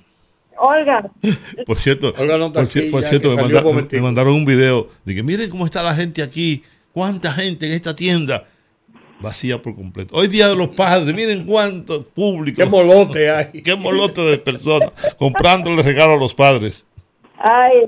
Olga. 0.59 1.11
Por 1.67 1.79
cierto, 1.79 2.13
por, 2.13 2.67
cierto 2.67 3.37
me, 3.37 4.01
mandaron 4.01 4.35
un 4.35 4.45
video 4.45 4.89
de 5.05 5.15
que 5.15 5.23
miren 5.23 5.51
cómo 5.51 5.65
está 5.65 5.83
la 5.83 5.95
gente 5.95 6.23
aquí, 6.23 6.63
cuánta 6.93 7.33
gente 7.33 7.67
en 7.67 7.73
esta 7.73 7.95
tienda 7.95 8.45
vacía 9.21 9.61
por 9.61 9.75
completo. 9.75 10.15
Hoy 10.17 10.29
día 10.29 10.49
de 10.49 10.57
los 10.57 10.69
padres, 10.69 11.15
miren 11.15 11.45
cuánto 11.45 12.05
público. 12.05 12.63
Qué 12.63 12.67
molote 12.67 13.31
hay. 13.31 13.47
Qué 13.65 13.75
molote 13.75 14.23
de 14.23 14.39
personas 14.39 14.93
comprándole 15.19 15.83
regalo 15.83 16.15
a 16.15 16.19
los 16.19 16.35
padres. 16.35 16.87
Ay. 17.39 17.85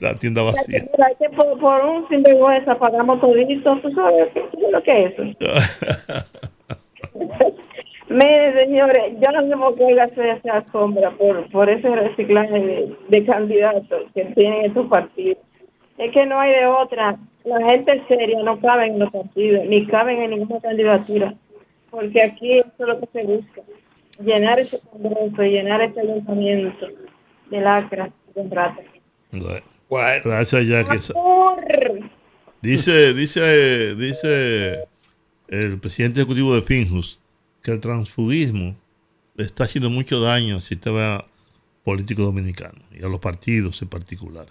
La 0.00 0.14
tienda 0.14 0.42
vacía. 0.42 0.88
Que 1.18 1.28
por, 1.30 1.58
por, 1.58 1.84
un 1.84 2.08
sinvergüenza 2.08 2.78
pagamos 2.78 3.20
todito, 3.20 3.78
¿tú 3.80 3.92
sabes 3.92 4.28
lo 4.70 4.82
que 4.82 5.04
es 5.04 5.18
eso? 5.18 5.36
Mire, 8.12 8.52
señores, 8.52 9.14
yo 9.20 9.30
no 9.32 9.48
sé 9.48 9.56
por 9.56 9.74
qué 9.74 10.10
se, 10.14 10.42
se 10.42 10.50
asombra 10.50 11.10
por, 11.12 11.50
por 11.50 11.70
ese 11.70 11.88
reciclaje 11.88 12.94
de, 13.08 13.24
candidatos 13.24 14.02
que 14.14 14.26
tienen 14.34 14.66
estos 14.66 14.86
partidos. 14.88 15.38
Es 15.96 16.12
que 16.12 16.26
no 16.26 16.38
hay 16.38 16.52
de 16.52 16.66
otra. 16.66 17.18
La 17.44 17.64
gente 17.64 18.02
seria 18.08 18.42
no 18.42 18.60
cabe 18.60 18.86
en 18.86 18.98
los 18.98 19.10
partidos, 19.10 19.64
ni 19.66 19.86
caben 19.86 20.20
en 20.20 20.30
ninguna 20.30 20.60
candidatura. 20.60 21.34
Porque 21.90 22.22
aquí 22.22 22.58
eso 22.58 22.68
es 22.78 22.86
lo 22.86 23.00
que 23.00 23.06
se 23.12 23.24
busca. 23.24 23.62
Llenar 24.22 24.60
ese 24.60 24.78
congreso, 24.80 25.42
llenar 25.42 25.80
ese 25.80 26.00
ayuntamiento 26.00 26.86
de 27.50 27.60
lacra, 27.60 28.10
de 28.34 28.54
rata. 28.54 28.82
Bueno, 29.88 30.22
gracias, 30.24 30.66
ya 30.66 30.84
que 30.84 30.98
Dice, 32.60 33.14
dice, 33.14 33.96
dice 33.96 34.84
el 35.48 35.80
presidente 35.80 36.20
ejecutivo 36.20 36.54
de 36.54 36.62
Finjus 36.62 37.21
que 37.62 37.70
el 37.70 37.80
transfugismo 37.80 38.76
está 39.36 39.64
haciendo 39.64 39.88
mucho 39.88 40.20
daño 40.20 40.56
al 40.56 40.62
sistema 40.62 41.24
político 41.84 42.22
dominicano 42.22 42.80
y 42.92 43.04
a 43.04 43.08
los 43.08 43.20
partidos 43.20 43.80
en 43.82 43.88
particular. 43.88 44.46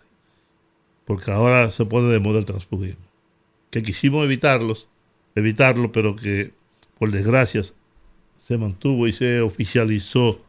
Porque 1.05 1.31
ahora 1.31 1.71
se 1.71 1.85
pone 1.85 2.07
de 2.09 2.19
moda 2.19 2.39
el 2.39 2.45
transfugismo. 2.45 3.05
Que 3.69 3.81
quisimos 3.81 4.23
evitarlos, 4.25 4.88
evitarlo, 5.35 5.91
pero 5.91 6.15
que 6.15 6.51
por 6.97 7.11
desgracia 7.11 7.63
se 8.45 8.57
mantuvo 8.57 9.07
y 9.07 9.13
se 9.13 9.41
oficializó. 9.41 10.41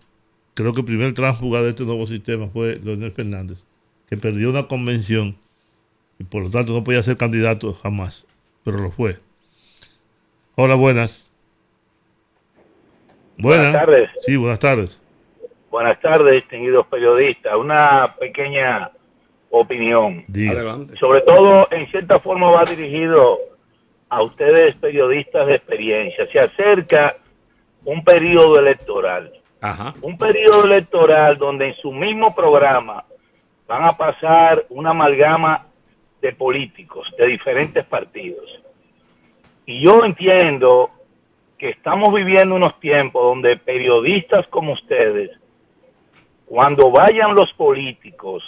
Creo 0.54 0.74
que 0.74 0.80
el 0.80 0.86
primer 0.86 1.14
transfuga 1.14 1.62
de 1.62 1.70
este 1.70 1.84
nuevo 1.84 2.06
sistema 2.06 2.48
fue 2.48 2.80
Leonel 2.82 3.12
Fernández, 3.12 3.58
que 4.08 4.16
perdió 4.16 4.50
una 4.50 4.68
convención 4.68 5.36
y 6.18 6.24
por 6.24 6.42
lo 6.42 6.50
tanto 6.50 6.72
no 6.72 6.84
podía 6.84 7.02
ser 7.02 7.16
candidato 7.16 7.72
jamás, 7.72 8.26
pero 8.64 8.78
lo 8.78 8.90
fue. 8.90 9.18
Hola, 10.54 10.74
buenas. 10.74 11.31
Buenas, 13.38 13.72
tardes. 13.72 14.10
Sí, 14.20 14.36
buenas 14.36 14.58
tardes. 14.58 15.00
Buenas 15.70 16.00
tardes, 16.00 16.32
distinguidos 16.34 16.86
periodistas. 16.86 17.54
Una 17.56 18.14
pequeña 18.18 18.90
opinión. 19.50 20.24
Sobre 20.98 21.20
todo, 21.22 21.68
en 21.70 21.90
cierta 21.90 22.18
forma, 22.20 22.50
va 22.50 22.64
dirigido 22.64 23.38
a 24.08 24.22
ustedes, 24.22 24.74
periodistas 24.76 25.46
de 25.46 25.54
experiencia. 25.54 26.28
Se 26.30 26.38
acerca 26.38 27.16
un 27.84 28.04
periodo 28.04 28.58
electoral. 28.58 29.32
Un 30.00 30.18
periodo 30.18 30.64
electoral 30.64 31.38
donde 31.38 31.68
en 31.68 31.74
su 31.76 31.92
mismo 31.92 32.34
programa 32.34 33.04
van 33.66 33.84
a 33.84 33.96
pasar 33.96 34.66
una 34.70 34.90
amalgama 34.90 35.66
de 36.20 36.32
políticos 36.32 37.08
de 37.16 37.26
diferentes 37.26 37.84
partidos. 37.84 38.60
Y 39.66 39.82
yo 39.82 40.04
entiendo 40.04 40.90
que 41.62 41.68
estamos 41.68 42.12
viviendo 42.12 42.56
unos 42.56 42.80
tiempos 42.80 43.22
donde 43.22 43.56
periodistas 43.56 44.48
como 44.48 44.72
ustedes, 44.72 45.30
cuando 46.44 46.90
vayan 46.90 47.36
los 47.36 47.52
políticos, 47.52 48.42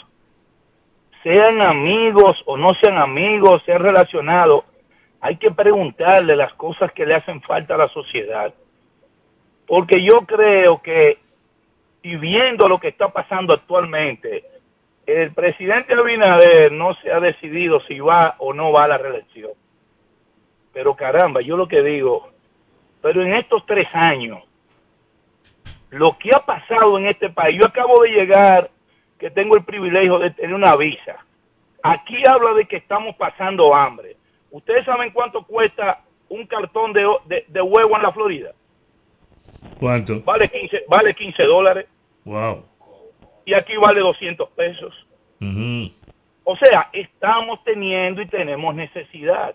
sean 1.22 1.62
amigos 1.62 2.42
o 2.44 2.56
no 2.56 2.74
sean 2.74 2.98
amigos, 2.98 3.62
sean 3.64 3.82
relacionados, 3.82 4.64
hay 5.20 5.36
que 5.36 5.52
preguntarle 5.52 6.34
las 6.34 6.54
cosas 6.54 6.90
que 6.90 7.06
le 7.06 7.14
hacen 7.14 7.40
falta 7.40 7.76
a 7.76 7.78
la 7.78 7.88
sociedad. 7.88 8.52
Porque 9.64 10.02
yo 10.02 10.22
creo 10.22 10.82
que, 10.82 11.18
y 12.02 12.16
viendo 12.16 12.66
lo 12.66 12.80
que 12.80 12.88
está 12.88 13.10
pasando 13.10 13.54
actualmente, 13.54 14.42
el 15.06 15.32
presidente 15.32 15.94
Abinader 15.94 16.72
no 16.72 16.96
se 16.96 17.12
ha 17.12 17.20
decidido 17.20 17.80
si 17.82 18.00
va 18.00 18.34
o 18.38 18.52
no 18.52 18.72
va 18.72 18.82
a 18.82 18.88
la 18.88 18.98
reelección. 18.98 19.52
Pero 20.72 20.96
caramba, 20.96 21.42
yo 21.42 21.56
lo 21.56 21.68
que 21.68 21.80
digo, 21.80 22.33
Pero 23.04 23.20
en 23.20 23.34
estos 23.34 23.66
tres 23.66 23.86
años, 23.92 24.42
lo 25.90 26.16
que 26.16 26.34
ha 26.34 26.38
pasado 26.38 26.96
en 26.96 27.04
este 27.04 27.28
país, 27.28 27.60
yo 27.60 27.66
acabo 27.66 28.02
de 28.02 28.08
llegar, 28.08 28.70
que 29.18 29.30
tengo 29.30 29.56
el 29.56 29.62
privilegio 29.62 30.18
de 30.18 30.30
tener 30.30 30.54
una 30.54 30.74
visa. 30.74 31.22
Aquí 31.82 32.26
habla 32.26 32.54
de 32.54 32.64
que 32.64 32.76
estamos 32.76 33.14
pasando 33.16 33.74
hambre. 33.74 34.16
¿Ustedes 34.50 34.86
saben 34.86 35.10
cuánto 35.10 35.44
cuesta 35.44 36.00
un 36.30 36.46
cartón 36.46 36.94
de, 36.94 37.04
huevo 37.60 37.94
en 37.94 38.02
la 38.02 38.10
Florida? 38.10 38.52
¿Cuánto? 39.78 40.22
Vale 40.22 40.48
15, 40.48 40.84
vale 40.88 41.14
15 41.14 41.42
dólares. 41.42 41.86
Wow. 42.24 42.64
Y 43.44 43.52
aquí 43.52 43.76
vale 43.76 44.00
200 44.00 44.48
pesos. 44.48 44.94
O 46.44 46.56
sea, 46.56 46.88
estamos 46.90 47.62
teniendo 47.64 48.22
y 48.22 48.28
tenemos 48.28 48.74
necesidad. 48.74 49.54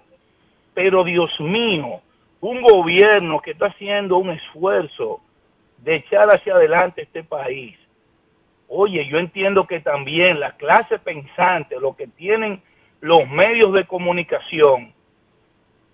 Pero 0.76 1.04
Dios 1.04 1.32
mío, 1.40 2.04
un 2.42 2.62
gobierno 2.62 3.42
que 3.42 3.52
está 3.52 3.68
haciendo 3.68 4.18
un 4.18 4.32
esfuerzo 4.32 5.22
de 5.78 5.96
echar 5.96 6.30
hacia 6.30 6.56
adelante 6.56 7.04
este 7.04 7.24
país. 7.24 7.78
Oye, 8.68 9.08
yo 9.08 9.18
entiendo 9.18 9.66
que 9.66 9.80
también 9.80 10.40
la 10.40 10.56
clase 10.56 11.00
pensante, 11.00 11.80
lo 11.80 11.96
que 11.96 12.08
tienen 12.08 12.62
los 13.02 13.28
medios 13.30 13.74
de 13.74 13.86
comunicación, 13.86 14.94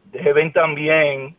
deben 0.06 0.52
también 0.52 1.36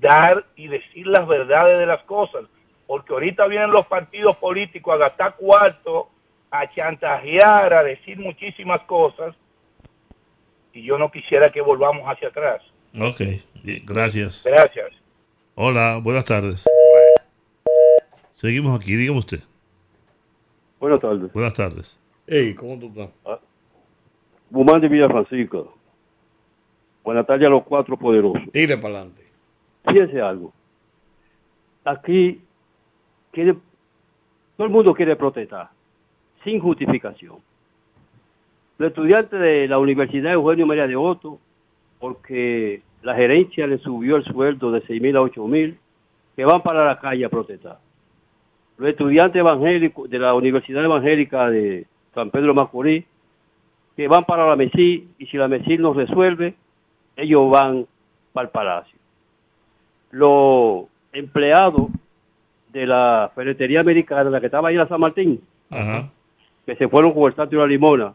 dar 0.00 0.44
y 0.56 0.68
decir 0.68 1.06
las 1.06 1.26
verdades 1.26 1.78
de 1.78 1.86
las 1.86 2.02
cosas, 2.04 2.44
porque 2.86 3.12
ahorita 3.12 3.46
vienen 3.46 3.70
los 3.70 3.86
partidos 3.86 4.36
políticos 4.36 4.94
a 4.94 4.98
gastar 4.98 5.36
cuarto, 5.36 6.08
a 6.50 6.70
chantajear, 6.70 7.72
a 7.72 7.82
decir 7.82 8.18
muchísimas 8.18 8.80
cosas, 8.82 9.34
y 10.72 10.82
yo 10.82 10.98
no 10.98 11.10
quisiera 11.10 11.50
que 11.50 11.60
volvamos 11.60 12.04
hacia 12.06 12.28
atrás. 12.28 12.62
Ok, 13.00 13.20
gracias. 13.84 14.44
Gracias. 14.46 14.92
Hola, 15.56 16.00
buenas 16.00 16.24
tardes. 16.24 16.64
Seguimos 18.34 18.78
aquí, 18.80 18.94
dígame 18.94 19.18
usted. 19.18 19.40
Buenas 20.78 21.00
tardes. 21.00 21.32
Buenas 21.32 21.54
tardes. 21.54 22.00
Hey, 22.26 22.54
¿cómo 22.54 22.78
tú 22.78 22.86
estás? 22.86 23.10
Ah, 23.24 24.78
de 24.78 24.88
Villa 24.88 25.08
Francisco. 25.08 25.76
Buenas 27.02 27.26
tardes 27.26 27.48
a 27.48 27.50
los 27.50 27.64
cuatro 27.64 27.96
poderosos. 27.96 28.42
Tire 28.52 28.76
para 28.76 28.98
adelante. 28.98 29.22
Fíjense 29.86 30.20
algo. 30.20 30.52
Aquí 31.84 32.40
quiere, 33.32 33.54
todo 34.56 34.66
el 34.66 34.72
mundo 34.72 34.94
quiere 34.94 35.16
protestar, 35.16 35.68
sin 36.44 36.60
justificación. 36.60 37.38
Los 38.78 38.88
estudiantes 38.88 39.38
de 39.38 39.66
la 39.66 39.78
Universidad 39.78 40.32
Eugenio 40.32 40.66
María 40.66 40.86
de 40.86 40.96
Otto, 40.96 41.40
porque 41.98 42.82
la 43.02 43.14
gerencia 43.14 43.66
le 43.66 43.78
subió 43.78 44.16
el 44.16 44.24
sueldo 44.24 44.70
de 44.70 44.82
6 44.86 45.00
mil 45.00 45.16
a 45.16 45.22
8 45.22 45.46
mil, 45.46 45.78
que 46.36 46.44
van 46.44 46.62
para 46.62 46.84
la 46.84 46.98
calle 46.98 47.24
a 47.24 47.28
protestar. 47.28 47.78
Los 48.76 48.88
estudiantes 48.88 49.38
evangélicos 49.38 50.10
de 50.10 50.18
la 50.18 50.34
Universidad 50.34 50.84
Evangélica 50.84 51.48
de 51.48 51.86
San 52.14 52.30
Pedro 52.30 52.54
Macorís, 52.54 53.04
que 53.96 54.08
van 54.08 54.24
para 54.24 54.46
la 54.46 54.56
MESI, 54.56 55.08
y 55.18 55.26
si 55.26 55.36
la 55.36 55.48
MESI 55.48 55.78
no 55.78 55.92
resuelve, 55.92 56.54
ellos 57.16 57.48
van 57.50 57.86
para 58.32 58.46
el 58.46 58.50
palacio. 58.50 58.98
Los 60.10 60.86
empleados 61.12 61.88
de 62.72 62.86
la 62.86 63.30
ferretería 63.34 63.80
americana, 63.80 64.30
la 64.30 64.40
que 64.40 64.46
estaba 64.46 64.68
ahí 64.68 64.74
en 64.74 64.80
la 64.80 64.88
San 64.88 65.00
Martín, 65.00 65.40
que 66.66 66.76
se 66.76 66.88
fueron 66.88 67.12
con 67.12 67.24
el 67.24 67.36
Santo 67.36 67.54
y 67.54 67.58
la 67.58 67.66
Limona, 67.66 68.14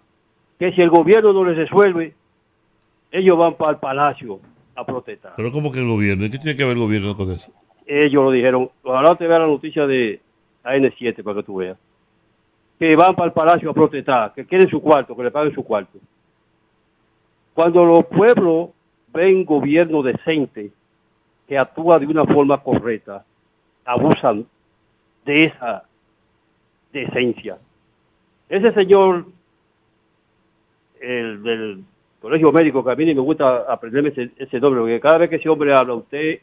que 0.59 0.73
si 0.73 0.81
el 0.81 0.89
gobierno 0.89 1.31
no 1.31 1.45
les 1.45 1.55
resuelve, 1.55 2.13
ellos 3.11 3.37
van 3.37 3.55
para 3.55 3.71
el 3.71 3.77
palacio 3.77 4.39
a 4.75 4.85
protestar. 4.85 5.33
Pero 5.35 5.51
¿cómo 5.51 5.71
que 5.71 5.79
el 5.79 5.87
gobierno? 5.87 6.29
¿Qué 6.29 6.37
tiene 6.37 6.57
que 6.57 6.63
ver 6.63 6.73
el 6.73 6.83
gobierno 6.83 7.15
con 7.15 7.31
eso? 7.31 7.51
Ellos 7.85 8.23
lo 8.23 8.31
dijeron. 8.31 8.69
Ojalá 8.83 9.15
te 9.15 9.27
vea 9.27 9.39
la 9.39 9.47
noticia 9.47 9.87
de 9.87 10.21
AN7 10.63 11.23
para 11.23 11.37
que 11.37 11.43
tú 11.43 11.55
veas. 11.55 11.77
Que 12.77 12.95
van 12.95 13.15
para 13.15 13.27
el 13.27 13.33
palacio 13.33 13.69
a 13.69 13.73
protestar, 13.73 14.33
que 14.33 14.45
quieren 14.45 14.69
su 14.69 14.81
cuarto, 14.81 15.15
que 15.15 15.23
le 15.23 15.31
paguen 15.31 15.53
su 15.53 15.63
cuarto. 15.63 15.99
Cuando 17.53 17.83
los 17.83 18.05
pueblos 18.05 18.69
ven 19.11 19.43
gobierno 19.43 20.01
decente 20.01 20.71
que 21.47 21.57
actúa 21.57 21.99
de 21.99 22.05
una 22.05 22.25
forma 22.25 22.61
correcta, 22.61 23.25
abusan 23.83 24.45
de 25.25 25.45
esa 25.45 25.83
decencia. 26.93 27.57
Ese 28.47 28.71
señor, 28.73 29.25
el 31.01 31.43
del 31.43 31.83
colegio 32.21 32.51
médico, 32.51 32.83
que 32.83 32.91
a 32.91 32.95
mí 32.95 33.05
me 33.05 33.21
gusta 33.21 33.65
aprenderme 33.71 34.09
ese, 34.09 34.31
ese 34.37 34.59
nombre, 34.59 34.81
porque 34.81 34.99
cada 34.99 35.19
vez 35.19 35.29
que 35.29 35.37
ese 35.37 35.49
hombre 35.49 35.73
habla, 35.73 35.93
usted 35.95 36.39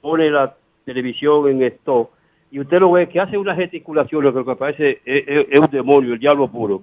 pone 0.00 0.30
la 0.30 0.54
televisión 0.84 1.48
en 1.48 1.62
esto 1.62 2.10
y 2.50 2.58
usted 2.58 2.80
lo 2.80 2.90
ve 2.92 3.08
que 3.08 3.20
hace 3.20 3.38
una 3.38 3.54
gesticulación, 3.54 4.24
lo 4.24 4.44
que 4.44 4.56
parece 4.56 5.00
es, 5.04 5.58
un 5.58 5.70
demonio, 5.70 6.14
el 6.14 6.18
diablo 6.18 6.48
puro. 6.48 6.82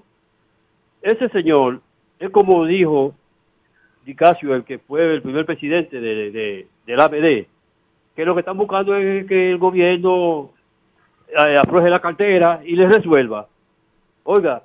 Ese 1.01 1.27
señor 1.29 1.81
es 2.19 2.29
como 2.29 2.65
dijo 2.65 3.13
Dicasio, 4.05 4.55
el 4.55 4.63
que 4.63 4.79
fue 4.79 5.13
el 5.13 5.21
primer 5.21 5.45
presidente 5.45 5.99
de, 5.99 6.31
de, 6.31 6.67
del 6.85 6.99
ABD, 6.99 7.47
que 8.15 8.25
lo 8.25 8.33
que 8.33 8.39
están 8.39 8.57
buscando 8.57 8.95
es 8.95 9.25
que 9.25 9.51
el 9.51 9.57
gobierno 9.57 10.51
eh, 11.27 11.59
la 11.89 11.99
cartera 11.99 12.61
y 12.65 12.75
les 12.75 12.89
resuelva. 12.89 13.47
Oiga, 14.23 14.63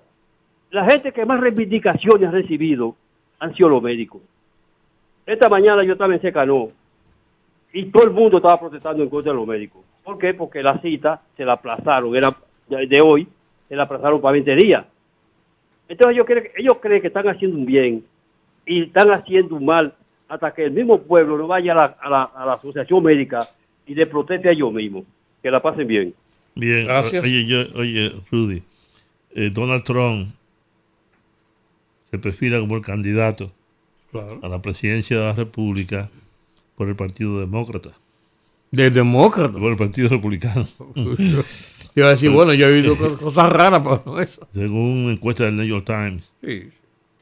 la 0.70 0.84
gente 0.84 1.12
que 1.12 1.26
más 1.26 1.40
reivindicaciones 1.40 2.28
ha 2.28 2.32
recibido 2.32 2.96
han 3.42 3.56
sido 3.56 3.68
los 3.68 3.82
médicos. 3.82 4.22
Esta 5.26 5.48
mañana 5.48 5.82
yo 5.82 5.94
estaba 5.94 6.14
en 6.14 6.22
Secanó 6.22 6.70
y 7.72 7.86
todo 7.86 8.04
el 8.04 8.12
mundo 8.12 8.36
estaba 8.36 8.60
protestando 8.60 9.02
en 9.02 9.08
contra 9.08 9.32
de 9.32 9.38
los 9.38 9.46
médicos. 9.46 9.82
¿Por 10.04 10.16
qué? 10.16 10.32
Porque 10.32 10.62
la 10.62 10.80
cita 10.80 11.22
se 11.36 11.44
la 11.44 11.54
aplazaron, 11.54 12.14
era 12.14 12.32
de 12.68 13.00
hoy, 13.00 13.26
se 13.68 13.74
la 13.74 13.82
aplazaron 13.82 14.20
para 14.20 14.34
20 14.34 14.54
días. 14.54 14.84
Entonces 15.88 16.14
ellos 16.14 16.26
creen, 16.26 16.50
ellos 16.56 16.76
creen 16.80 17.00
que 17.00 17.08
están 17.08 17.28
haciendo 17.28 17.56
un 17.56 17.66
bien 17.66 18.04
y 18.64 18.84
están 18.84 19.10
haciendo 19.10 19.56
un 19.56 19.64
mal 19.64 19.92
hasta 20.28 20.54
que 20.54 20.66
el 20.66 20.70
mismo 20.70 21.02
pueblo 21.02 21.36
no 21.36 21.48
vaya 21.48 21.72
a 21.72 22.08
la, 22.08 22.52
asociación 22.52 23.02
médica 23.02 23.48
y 23.88 23.94
le 23.96 24.06
proteste 24.06 24.50
a 24.50 24.52
ellos 24.52 24.72
mismos. 24.72 25.04
Que 25.42 25.50
la 25.50 25.60
pasen 25.60 25.88
bien. 25.88 26.14
Bien, 26.54 26.86
Gracias. 26.86 27.24
Oye, 27.24 27.66
oye 27.74 28.12
Rudy, 28.30 28.62
eh, 29.34 29.50
Donald 29.50 29.82
Trump 29.82 30.28
se 32.12 32.18
perfila 32.18 32.60
como 32.60 32.76
el 32.76 32.82
candidato 32.82 33.50
a 34.42 34.48
la 34.48 34.60
presidencia 34.60 35.18
de 35.18 35.24
la 35.24 35.32
República 35.32 36.10
por 36.76 36.86
el 36.88 36.94
Partido 36.94 37.40
Demócrata. 37.40 37.92
¿De 38.70 38.90
demócrata? 38.90 39.58
Por 39.58 39.70
el 39.72 39.78
Partido 39.78 40.10
Republicano. 40.10 40.68
Iba 41.94 42.08
a 42.08 42.10
decir, 42.10 42.30
bueno, 42.30 42.52
yo 42.52 42.68
he 42.68 42.72
oído 42.72 42.96
cosas 43.16 43.50
raras, 43.50 43.82
pero 44.04 44.20
eso. 44.20 44.46
Según 44.52 45.10
encuesta 45.10 45.44
del 45.44 45.56
New 45.56 45.64
York 45.64 45.86
Times, 45.86 46.34
eh, 46.42 46.70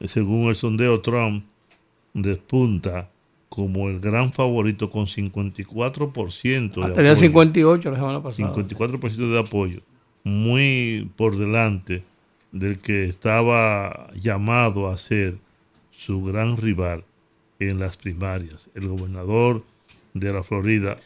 según 0.07 0.49
el 0.49 0.57
sondeo, 0.57 0.99
Trump 0.99 1.45
despunta 2.13 3.09
como 3.47 3.87
el 3.87 4.01
gran 4.01 4.33
favorito 4.33 4.89
con 4.89 5.07
54% 5.07 6.83
ah, 6.83 6.91
tenía 6.91 7.15
58 7.15 7.91
la 7.91 7.97
semana 7.97 8.21
pasada. 8.21 8.53
54% 8.53 9.31
de 9.31 9.39
apoyo. 9.39 9.79
Muy 10.23 11.09
por 11.15 11.37
delante 11.37 12.03
del 12.51 12.79
que 12.79 13.05
estaba 13.05 14.09
llamado 14.13 14.89
a 14.89 14.97
ser 14.97 15.37
su 15.91 16.23
gran 16.23 16.57
rival 16.57 17.03
en 17.59 17.79
las 17.79 17.97
primarias, 17.97 18.69
el 18.73 18.87
gobernador 18.87 19.63
de 20.13 20.33
la 20.33 20.43
Florida, 20.43 20.97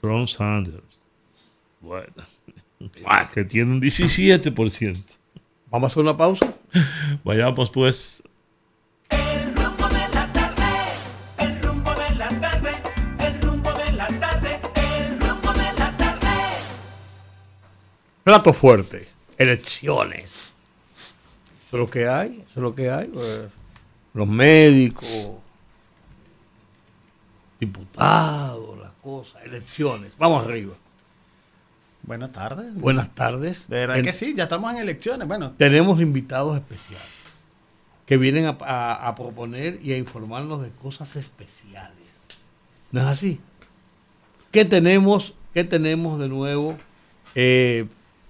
Ron 0.00 0.28
Sanders. 0.28 0.82
Bueno, 1.80 2.12
que 3.32 3.44
tiene 3.44 3.72
un 3.72 3.80
17%. 3.80 5.04
Vamos 5.70 5.88
a 5.88 5.92
hacer 5.92 6.02
una 6.02 6.16
pausa. 6.16 6.54
Vayamos 7.24 7.70
pues. 7.70 8.22
El 9.10 9.54
rumbo 9.54 9.88
de 9.88 10.08
la 10.14 10.32
tarde, 10.32 10.64
el 11.38 11.62
rumbo 11.62 11.94
de 11.94 12.14
la 12.14 12.28
tarde, 12.40 12.70
el 13.18 13.42
rumbo 13.42 13.72
de 13.72 13.92
la 13.92 14.08
tarde, 14.08 14.60
el 14.76 15.20
rumbo 15.20 15.52
de 15.52 15.72
la 15.72 15.96
tarde. 15.96 16.28
Plato 18.22 18.52
fuerte, 18.52 19.08
elecciones. 19.36 20.53
Es 21.74 21.80
lo 21.80 21.90
que 21.90 22.06
hay, 22.06 22.36
eso 22.36 22.52
es 22.54 22.62
lo 22.62 22.72
que 22.72 22.88
hay. 22.88 23.08
Pues, 23.08 23.46
los 24.12 24.28
médicos, 24.28 25.08
diputados, 27.58 28.78
las 28.78 28.92
cosas, 29.02 29.42
elecciones. 29.44 30.12
Vamos 30.16 30.44
arriba. 30.44 30.72
Buenas 32.04 32.30
tardes. 32.30 32.72
Buenas 32.76 33.12
tardes. 33.12 33.68
De 33.68 33.78
verdad 33.78 34.02
que 34.02 34.12
sí, 34.12 34.34
ya 34.36 34.44
estamos 34.44 34.72
en 34.72 34.82
elecciones. 34.82 35.26
Bueno. 35.26 35.50
Tenemos 35.56 36.00
invitados 36.00 36.56
especiales 36.56 37.08
que 38.06 38.18
vienen 38.18 38.46
a, 38.46 39.14
proponer 39.16 39.80
y 39.82 39.94
a 39.94 39.96
informarnos 39.96 40.62
de 40.62 40.70
cosas 40.70 41.16
especiales. 41.16 42.22
¿No 42.92 43.00
es 43.00 43.06
así? 43.06 43.40
¿Qué 44.52 44.64
tenemos, 44.64 45.34
qué 45.52 45.64
tenemos 45.64 46.20
de 46.20 46.28
nuevo? 46.28 46.78
Eh, 47.34 47.86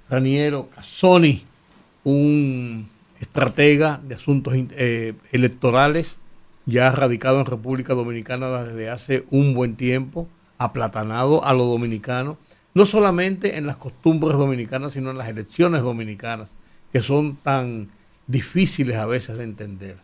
Raniero 0.08 0.70
Casoni, 0.70 1.44
un 2.04 2.88
estratega 3.24 4.00
de 4.06 4.14
asuntos 4.14 4.54
eh, 4.54 5.14
electorales, 5.32 6.16
ya 6.66 6.92
radicado 6.92 7.40
en 7.40 7.46
República 7.46 7.94
Dominicana 7.94 8.62
desde 8.62 8.90
hace 8.90 9.24
un 9.30 9.54
buen 9.54 9.76
tiempo, 9.76 10.28
aplatanado 10.58 11.44
a 11.44 11.52
los 11.52 11.66
dominicanos, 11.66 12.36
no 12.74 12.86
solamente 12.86 13.56
en 13.56 13.66
las 13.66 13.76
costumbres 13.76 14.36
dominicanas, 14.36 14.92
sino 14.92 15.10
en 15.10 15.18
las 15.18 15.28
elecciones 15.28 15.82
dominicanas, 15.82 16.54
que 16.92 17.00
son 17.00 17.36
tan 17.36 17.88
difíciles 18.26 18.96
a 18.96 19.06
veces 19.06 19.36
de 19.36 19.44
entender. 19.44 19.96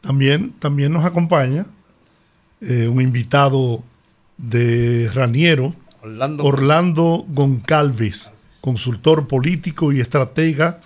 También, 0.00 0.52
también 0.52 0.92
nos 0.92 1.04
acompaña 1.04 1.66
eh, 2.60 2.88
un 2.88 3.00
invitado 3.00 3.82
de 4.38 5.10
Raniero, 5.12 5.74
Orlando, 6.02 6.44
Orlando 6.44 7.24
Goncalves, 7.28 8.32
consultor 8.60 9.28
político 9.28 9.92
y 9.92 10.00
estratega 10.00 10.80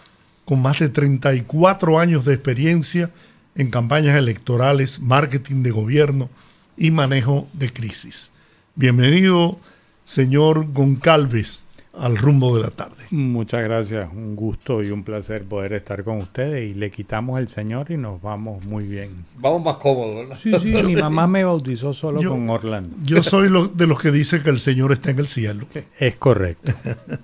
con 0.45 0.61
más 0.61 0.79
de 0.79 0.89
34 0.89 1.99
años 1.99 2.25
de 2.25 2.35
experiencia 2.35 3.11
en 3.57 3.71
campañas 3.71 4.17
electorales, 4.17 5.01
marketing 5.01 5.63
de 5.63 5.71
gobierno 5.71 6.29
y 6.77 6.91
manejo 6.91 7.49
de 7.53 7.71
crisis. 7.73 8.33
Bienvenido, 8.75 9.59
señor 10.05 10.67
Goncalves, 10.73 11.67
al 11.97 12.17
rumbo 12.19 12.57
de 12.57 12.63
la 12.65 12.71
tarde. 12.71 13.05
Muchas 13.11 13.63
gracias, 13.63 14.09
un 14.13 14.35
gusto 14.35 14.83
y 14.83 14.91
un 14.91 15.05
placer 15.05 15.45
poder 15.45 15.73
estar 15.75 16.03
con 16.03 16.19
ustedes 16.19 16.69
y 16.69 16.75
le 16.75 16.91
quitamos 16.91 17.39
el 17.39 17.47
señor 17.49 17.93
y 17.93 17.97
nos 17.97 18.21
vamos 18.21 18.65
muy 18.65 18.85
bien. 18.85 19.11
Vamos 19.39 19.63
más 19.65 19.77
cómodos, 19.77 20.17
¿verdad? 20.17 20.37
Sí, 20.43 20.53
sí, 20.61 20.83
mi 20.83 20.97
mamá 20.97 21.29
me 21.29 21.45
bautizó 21.45 21.95
solo 21.95 22.21
Yo- 22.21 22.31
con 22.31 22.51
Orlando. 22.51 22.97
Yo 23.05 23.23
soy 23.23 23.49
lo- 23.49 23.69
de 23.69 23.87
los 23.87 24.01
que 24.01 24.11
dicen 24.11 24.43
que 24.43 24.51
el 24.51 24.59
señor 24.59 24.91
está 24.93 25.13
en 25.13 25.21
el 25.21 25.29
cielo. 25.29 25.67
Es 25.99 26.19
correcto. 26.19 26.73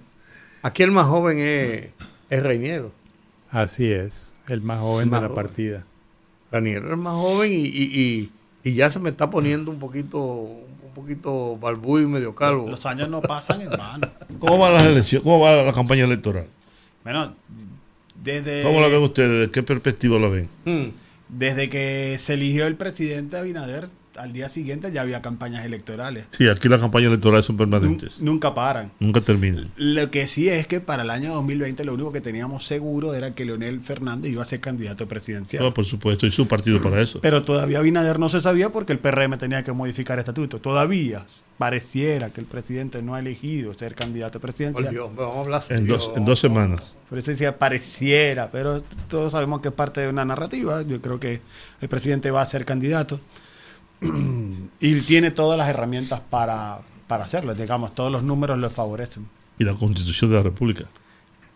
Aquí 0.62 0.84
el 0.84 0.92
más 0.92 1.06
joven 1.06 1.38
es, 1.40 1.86
es 2.30 2.42
Reiniero. 2.42 2.92
Así 3.50 3.90
es, 3.90 4.34
el 4.48 4.62
más 4.62 4.80
joven 4.80 5.08
Más 5.10 5.20
de 5.20 5.28
la 5.28 5.28
joven. 5.32 5.44
partida. 5.46 5.84
Reiniero 6.52 6.86
es 6.86 6.90
el 6.92 6.96
más 6.98 7.14
joven 7.14 7.52
y, 7.52 7.56
y- 7.56 8.00
y- 8.00 8.30
y 8.62 8.74
ya 8.74 8.90
se 8.90 8.98
me 9.00 9.10
está 9.10 9.30
poniendo 9.30 9.70
un 9.70 9.78
poquito, 9.78 10.18
un 10.20 10.92
poquito 10.94 11.56
barbú 11.56 11.98
y 11.98 12.06
medio 12.06 12.34
calvo. 12.34 12.68
Los 12.68 12.84
años 12.86 13.08
no 13.08 13.20
pasan 13.20 13.62
en 13.62 13.70
vano. 13.70 14.08
¿Cómo 14.38 14.58
va 14.58 14.70
la 14.70 14.84
elección? 14.86 15.22
¿Cómo 15.22 15.40
va 15.40 15.52
la 15.52 15.72
campaña 15.72 16.04
electoral? 16.04 16.46
Bueno, 17.04 17.34
desde, 18.22 18.62
¿Cómo 18.62 18.80
la 18.80 18.88
ven 18.88 19.02
ustedes? 19.02 19.46
¿De 19.46 19.50
qué 19.50 19.62
perspectiva 19.62 20.18
la 20.18 20.28
ven? 20.28 20.48
Mm. 20.64 20.88
desde 21.28 21.70
que 21.70 22.16
se 22.18 22.34
eligió 22.34 22.66
el 22.66 22.76
presidente 22.76 23.36
Abinader, 23.38 23.88
al 24.22 24.32
día 24.32 24.48
siguiente 24.48 24.90
ya 24.92 25.02
había 25.02 25.22
campañas 25.22 25.64
electorales. 25.64 26.26
Sí, 26.30 26.48
aquí 26.48 26.68
las 26.68 26.80
campañas 26.80 27.08
electorales 27.08 27.46
son 27.46 27.56
permanentes. 27.56 28.18
Nun- 28.20 28.24
Nunca 28.30 28.54
paran. 28.54 28.90
Nunca 29.00 29.20
terminan. 29.20 29.68
Lo 29.76 30.10
que 30.10 30.26
sí 30.28 30.48
es 30.48 30.66
que 30.66 30.80
para 30.80 31.02
el 31.02 31.10
año 31.10 31.34
2020 31.34 31.84
lo 31.84 31.94
único 31.94 32.12
que 32.12 32.20
teníamos 32.20 32.64
seguro 32.66 33.14
era 33.14 33.34
que 33.34 33.44
Leonel 33.44 33.80
Fernández 33.80 34.32
iba 34.32 34.42
a 34.42 34.46
ser 34.46 34.60
candidato 34.60 35.06
presidencial. 35.08 35.62
No, 35.62 35.74
por 35.74 35.84
supuesto, 35.84 36.26
y 36.26 36.32
su 36.32 36.46
partido 36.48 36.80
para 36.82 37.00
eso. 37.00 37.20
Pero 37.20 37.42
todavía 37.42 37.78
Abinader 37.80 38.18
no 38.18 38.28
se 38.28 38.40
sabía 38.40 38.70
porque 38.70 38.92
el 38.92 38.98
PRM 38.98 39.36
tenía 39.38 39.64
que 39.64 39.72
modificar 39.72 40.18
estatuto. 40.18 40.60
Todavía 40.60 41.24
pareciera 41.58 42.30
que 42.30 42.40
el 42.40 42.46
presidente 42.46 43.02
no 43.02 43.14
ha 43.14 43.20
elegido 43.20 43.74
ser 43.74 43.94
candidato 43.94 44.40
presidencial. 44.40 44.94
Vamos 45.16 45.36
a 45.36 45.40
hablar 45.40 45.62
En 45.70 45.86
dos, 45.86 46.10
en 46.16 46.24
dos 46.24 46.40
semanas. 46.40 46.94
Por 47.08 47.18
eso 47.18 47.30
decía 47.32 47.58
pareciera, 47.58 48.50
pero 48.50 48.82
todos 49.08 49.32
sabemos 49.32 49.60
que 49.60 49.68
es 49.68 49.74
parte 49.74 50.00
de 50.00 50.08
una 50.08 50.24
narrativa. 50.24 50.82
Yo 50.82 51.00
creo 51.02 51.18
que 51.20 51.40
el 51.80 51.88
presidente 51.88 52.30
va 52.30 52.42
a 52.42 52.46
ser 52.46 52.64
candidato 52.64 53.20
y 54.80 55.00
tiene 55.02 55.30
todas 55.30 55.58
las 55.58 55.68
herramientas 55.68 56.20
para, 56.30 56.80
para 57.06 57.24
hacerlo. 57.24 57.54
Digamos, 57.54 57.94
todos 57.94 58.10
los 58.10 58.22
números 58.22 58.58
le 58.58 58.70
favorecen. 58.70 59.26
Y 59.58 59.64
la 59.64 59.74
constitución 59.74 60.30
de 60.30 60.36
la 60.36 60.42
República. 60.42 60.84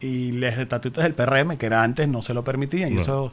Y 0.01 0.33
los 0.33 0.53
estatutos 0.59 1.03
del 1.03 1.15
PRM, 1.15 1.57
que 1.57 1.67
era 1.67 1.83
antes, 1.83 2.07
no 2.09 2.21
se 2.23 2.35
lo 2.35 2.45
permitían. 2.45 2.93
Y 2.93 2.99
eso, 2.99 3.33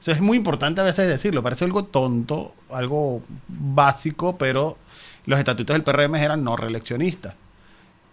eso 0.00 0.10
es 0.12 0.20
muy 0.20 0.38
importante 0.38 0.80
a 0.80 0.84
veces 0.84 1.08
decirlo. 1.08 1.42
Parece 1.42 1.64
algo 1.64 1.84
tonto, 1.84 2.54
algo 2.70 3.22
básico, 3.48 4.38
pero 4.38 4.78
los 5.26 5.38
estatutos 5.38 5.74
del 5.74 5.82
PRM 5.82 6.14
eran 6.16 6.42
no 6.44 6.56
reeleccionistas. 6.56 7.34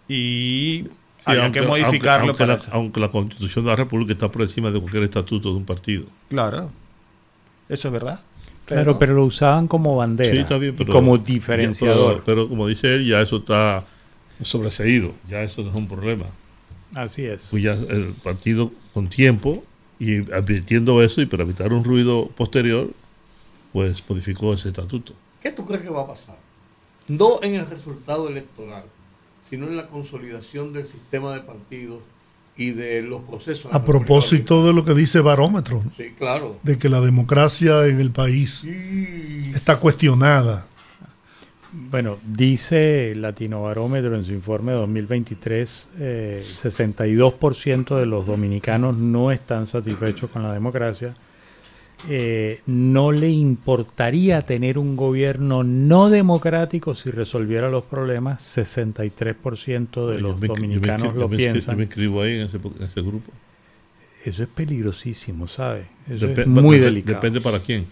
Y 0.08 0.84
Sí, 0.86 0.90
había 1.24 1.44
aunque- 1.44 1.60
que 1.60 1.66
modificarlo 1.66 2.28
aunque, 2.32 2.46
la, 2.46 2.58
aunque 2.72 3.00
la 3.00 3.08
constitución 3.08 3.64
de 3.64 3.70
la 3.70 3.76
República 3.76 4.12
está 4.12 4.30
por 4.30 4.42
encima 4.42 4.70
de 4.70 4.78
cualquier 4.78 5.04
estatuto 5.04 5.50
de 5.50 5.56
un 5.56 5.64
partido. 5.64 6.04
Claro, 6.28 6.70
eso 7.70 7.88
es 7.88 7.92
verdad. 7.92 8.20
Claro, 8.66 8.98
pero 8.98 9.14
lo 9.14 9.24
usaban 9.24 9.68
como 9.68 9.96
bandera, 9.96 10.32
Sí, 10.32 10.38
está 10.38 10.58
bien, 10.58 10.74
y 10.74 10.78
pero, 10.78 10.92
como 10.92 11.18
diferenciador. 11.18 12.22
Pero, 12.24 12.24
pero 12.24 12.48
como 12.48 12.66
dice 12.66 12.94
él, 12.94 13.06
ya 13.06 13.20
eso 13.20 13.38
está 13.38 13.84
sobreseído. 14.42 15.12
Ya 15.28 15.42
eso 15.42 15.62
no 15.62 15.70
es 15.70 15.76
un 15.76 15.88
problema. 15.88 16.26
Así 16.94 17.26
es. 17.26 17.48
Pues 17.50 17.62
ya 17.62 17.72
el 17.72 18.14
partido 18.22 18.72
con 18.92 19.08
tiempo 19.08 19.64
y 19.98 20.32
advirtiendo 20.32 21.02
eso 21.02 21.20
y 21.20 21.26
para 21.26 21.42
evitar 21.42 21.72
un 21.72 21.84
ruido 21.84 22.28
posterior, 22.28 22.90
pues 23.72 24.02
modificó 24.08 24.54
ese 24.54 24.68
estatuto. 24.68 25.12
¿Qué 25.42 25.50
tú 25.50 25.66
crees 25.66 25.82
que 25.82 25.90
va 25.90 26.02
a 26.02 26.06
pasar? 26.06 26.36
No 27.08 27.40
en 27.42 27.54
el 27.54 27.66
resultado 27.66 28.28
electoral, 28.28 28.84
sino 29.42 29.66
en 29.66 29.76
la 29.76 29.88
consolidación 29.88 30.72
del 30.72 30.86
sistema 30.86 31.34
de 31.34 31.40
partidos 31.40 32.00
y 32.56 32.70
de 32.70 33.02
los 33.02 33.22
procesos. 33.22 33.72
A 33.74 33.84
propósito 33.84 34.66
de 34.66 34.72
lo 34.72 34.84
que 34.84 34.94
dice 34.94 35.20
Barómetro, 35.20 35.82
¿no? 35.84 35.92
Sí, 35.96 36.12
claro. 36.16 36.56
de 36.62 36.78
que 36.78 36.88
la 36.88 37.00
democracia 37.00 37.86
en 37.86 38.00
el 38.00 38.10
país 38.10 38.64
está 39.54 39.78
cuestionada. 39.78 40.66
Bueno, 41.72 42.18
dice 42.24 43.14
Latinobarómetro 43.16 44.14
en 44.14 44.24
su 44.24 44.32
informe 44.32 44.70
2023, 44.72 45.88
eh, 45.98 46.44
62% 46.62 47.98
de 47.98 48.06
los 48.06 48.26
dominicanos 48.26 48.96
no 48.96 49.32
están 49.32 49.66
satisfechos 49.66 50.30
con 50.30 50.44
la 50.44 50.52
democracia. 50.52 51.14
Eh, 52.08 52.60
no 52.66 53.12
le 53.12 53.30
importaría 53.30 54.42
tener 54.42 54.78
un 54.78 54.94
gobierno 54.96 55.64
no 55.64 56.10
democrático 56.10 56.94
si 56.94 57.10
resolviera 57.10 57.70
los 57.70 57.84
problemas. 57.84 58.42
63% 58.42 60.08
de 60.08 60.16
Yo 60.16 60.20
los 60.20 60.40
me- 60.40 60.48
yo 60.48 60.54
me- 60.54 60.60
dominicanos 60.60 61.14
yo 61.14 61.20
lo 61.20 61.28
me- 61.28 61.36
piensan. 61.36 61.74
Yo 61.74 61.78
me 61.78 61.84
inscribo 61.84 62.22
ahí 62.22 62.34
en 62.34 62.46
ese, 62.46 62.56
en 62.58 62.82
ese 62.82 63.00
grupo. 63.02 63.32
Eso 64.24 64.42
es 64.42 64.48
peligrosísimo, 64.48 65.46
¿sabe? 65.48 65.86
Eso 66.08 66.28
es 66.28 66.46
muy 66.46 66.78
delicado. 66.78 67.14
Depende 67.16 67.40
para 67.40 67.58
quién. 67.58 67.86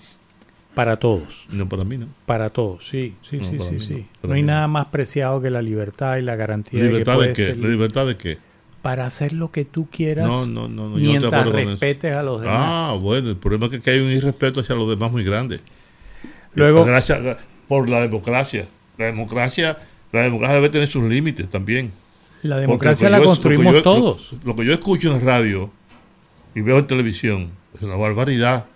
Para 0.75 0.97
todos. 0.97 1.47
No 1.53 1.69
para 1.69 1.85
mí, 1.85 1.99
¿no? 1.99 2.07
Para 2.25 2.49
todos, 2.49 2.89
sí, 2.89 3.15
sí, 3.21 3.37
No, 3.39 3.51
sí, 3.51 3.79
sí, 3.79 3.87
sí. 3.87 4.07
no, 4.23 4.33
hay 4.33 4.43
nada 4.43 4.67
más 4.69 4.87
preciado 4.87 5.39
que 5.43 5.51
la 5.51 5.61
libertad 5.61 6.17
y 6.17 6.23
la 6.23 6.35
garantía 6.37 6.83
¿Libertad 6.83 7.19
de 7.21 7.29
de 7.29 7.33
que 7.35 7.35
qué? 7.35 7.43
puedes 7.45 7.59
¿La 7.59 7.63
ser 7.65 7.71
libertad 7.73 8.07
de 8.07 8.17
qué? 8.17 8.39
Para 8.83 9.07
hacer 9.07 9.33
lo 9.33 9.51
que 9.53 9.65
tú 9.65 9.89
quieras 9.91 10.27
No, 10.27 10.45
no, 10.45 10.69
no, 10.69 10.89
no, 10.89 10.97
mientras 10.97 11.47
respetes 11.53 12.15
a 12.15 12.23
los 12.23 12.41
demás. 12.41 12.57
Ah, 12.59 12.97
bueno, 13.01 13.31
el 13.31 13.37
problema 13.37 13.67
es 13.73 13.81
que 13.81 13.91
hay 13.91 14.01
un 14.01 14.11
irrespeto 14.11 14.61
hacia 14.61 14.75
los 14.75 14.89
demás 14.89 15.11
muy 15.13 15.23
grande. 15.25 15.61
Luego- 16.55 16.85
Gracias 16.85 17.21
por 17.69 17.89
la 17.89 18.01
democracia. 18.01 18.67
La 18.99 19.07
democracia, 19.07 19.79
la 20.13 20.21
democracia 20.23 20.57
debe 20.57 20.69
tener 20.69 20.89
sus 20.91 21.05
límites 21.05 21.49
también. 21.49 21.93
La 22.43 22.59
democracia 22.59 23.09
la 23.09 23.19
yo- 23.19 23.25
construimos 23.25 23.73
yo- 23.73 23.83
todos. 23.83 24.33
Lo, 24.43 24.49
lo 24.49 24.55
que 24.57 24.65
yo 24.67 24.73
escucho 24.75 25.15
en 25.15 25.25
radio 25.25 25.71
y 26.55 26.61
veo 26.61 26.79
en 26.79 26.87
televisión 26.87 27.51
es 27.75 27.83
una 27.83 27.95
barbaridad. 27.97 28.67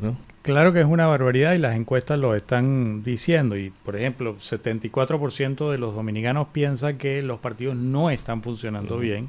¿no? 0.00 0.16
Claro 0.46 0.72
que 0.72 0.80
es 0.80 0.86
una 0.86 1.06
barbaridad 1.08 1.54
y 1.54 1.58
las 1.58 1.74
encuestas 1.74 2.20
lo 2.20 2.36
están 2.36 3.02
diciendo. 3.02 3.56
Y, 3.56 3.72
por 3.84 3.96
ejemplo, 3.96 4.36
74% 4.36 5.72
de 5.72 5.78
los 5.78 5.92
dominicanos 5.92 6.46
piensan 6.52 6.98
que 6.98 7.20
los 7.20 7.40
partidos 7.40 7.74
no 7.74 8.10
están 8.10 8.44
funcionando 8.44 8.96
bien. 8.96 9.28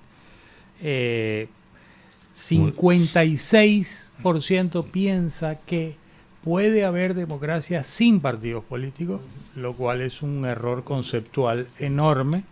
Eh, 0.80 1.48
56% 2.36 4.86
piensa 4.92 5.56
que 5.56 5.96
puede 6.44 6.86
haber 6.86 7.16
democracia 7.16 7.84
sin 7.84 8.20
partidos 8.20 8.64
políticos, 8.64 9.20
lo 9.56 9.74
cual 9.74 10.02
es 10.02 10.22
un 10.22 10.46
error 10.46 10.84
conceptual 10.84 11.66
enorme. 11.80 12.44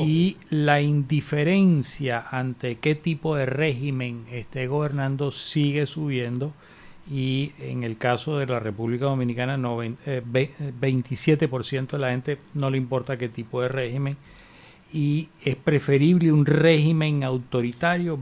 Y 0.00 0.38
la 0.50 0.80
indiferencia 0.80 2.24
ante 2.32 2.78
qué 2.78 2.96
tipo 2.96 3.36
de 3.36 3.46
régimen 3.46 4.24
esté 4.32 4.66
gobernando 4.66 5.30
sigue 5.30 5.86
subiendo 5.86 6.52
y 7.10 7.52
en 7.60 7.82
el 7.84 7.96
caso 7.98 8.38
de 8.38 8.46
la 8.46 8.60
República 8.60 9.06
Dominicana 9.06 9.58
eh, 10.06 10.22
ve- 10.24 10.50
eh, 10.60 10.72
27% 10.80 11.90
de 11.96 11.98
la 11.98 12.10
gente 12.10 12.38
no 12.54 12.70
le 12.70 12.78
importa 12.78 13.18
qué 13.18 13.28
tipo 13.28 13.60
de 13.60 13.68
régimen 13.68 14.16
y 14.92 15.28
es 15.44 15.56
preferible 15.56 16.30
un 16.32 16.44
régimen 16.46 17.24
autoritario, 17.24 18.16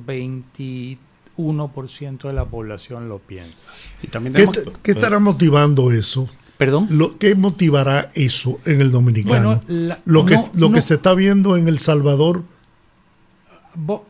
21% 1.37 2.29
de 2.29 2.33
la 2.33 2.45
población 2.45 3.09
lo 3.09 3.19
piensa. 3.19 3.71
Y 4.03 4.09
también 4.09 4.35
¿Qué, 4.35 4.49
qué 4.83 4.93
estará 4.93 5.19
motivando 5.19 5.91
eso? 5.93 6.29
¿Perdón? 6.57 6.89
Lo, 6.91 7.17
¿Qué 7.19 7.35
motivará 7.35 8.11
eso 8.15 8.61
en 8.67 8.81
el 8.83 8.91
dominicano? 8.93 9.61
Bueno, 9.67 9.89
la- 9.89 9.99
lo 10.05 10.25
que, 10.27 10.35
no- 10.35 10.51
lo 10.55 10.69
que 10.69 10.77
no- 10.77 10.83
se 10.83 10.95
está 10.95 11.15
viendo 11.15 11.57
en 11.57 11.69
El 11.69 11.79
Salvador, 11.79 12.43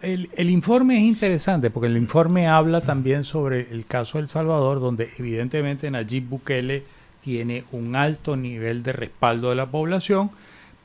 El, 0.02 0.30
el 0.34 0.50
informe 0.50 0.96
es 0.96 1.02
interesante 1.02 1.70
porque 1.70 1.88
el 1.88 1.96
informe 1.96 2.46
habla 2.46 2.80
también 2.80 3.24
sobre 3.24 3.70
el 3.70 3.84
caso 3.84 4.18
de 4.18 4.22
El 4.22 4.28
Salvador, 4.28 4.80
donde 4.80 5.10
evidentemente 5.18 5.90
Nayib 5.90 6.28
Bukele 6.28 6.84
tiene 7.22 7.64
un 7.72 7.94
alto 7.96 8.36
nivel 8.36 8.82
de 8.82 8.92
respaldo 8.92 9.50
de 9.50 9.56
la 9.56 9.70
población, 9.70 10.30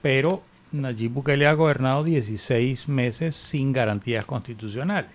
pero 0.01 0.43
Nayib 0.73 1.11
Bukele 1.11 1.47
ha 1.47 1.53
gobernado 1.53 2.03
16 2.03 2.89
meses 2.89 3.35
sin 3.35 3.71
garantías 3.71 4.25
constitucionales. 4.25 5.11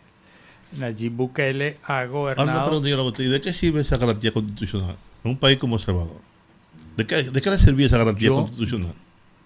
Nayib 0.78 1.12
Bukele 1.12 1.76
ha 1.84 2.04
gobernado... 2.06 2.80
¿y 3.18 3.24
de 3.28 3.40
qué 3.40 3.52
sirve 3.52 3.82
esa 3.82 3.98
garantía 3.98 4.32
constitucional 4.32 4.96
en 5.24 5.30
un 5.32 5.36
país 5.36 5.58
como 5.58 5.76
El 5.76 5.82
Salvador? 5.82 6.20
¿De 6.96 7.06
qué, 7.06 7.22
de 7.22 7.40
qué 7.42 7.50
le 7.50 7.58
servía 7.58 7.86
esa 7.86 7.98
garantía 7.98 8.28
Yo- 8.28 8.36
constitucional? 8.36 8.94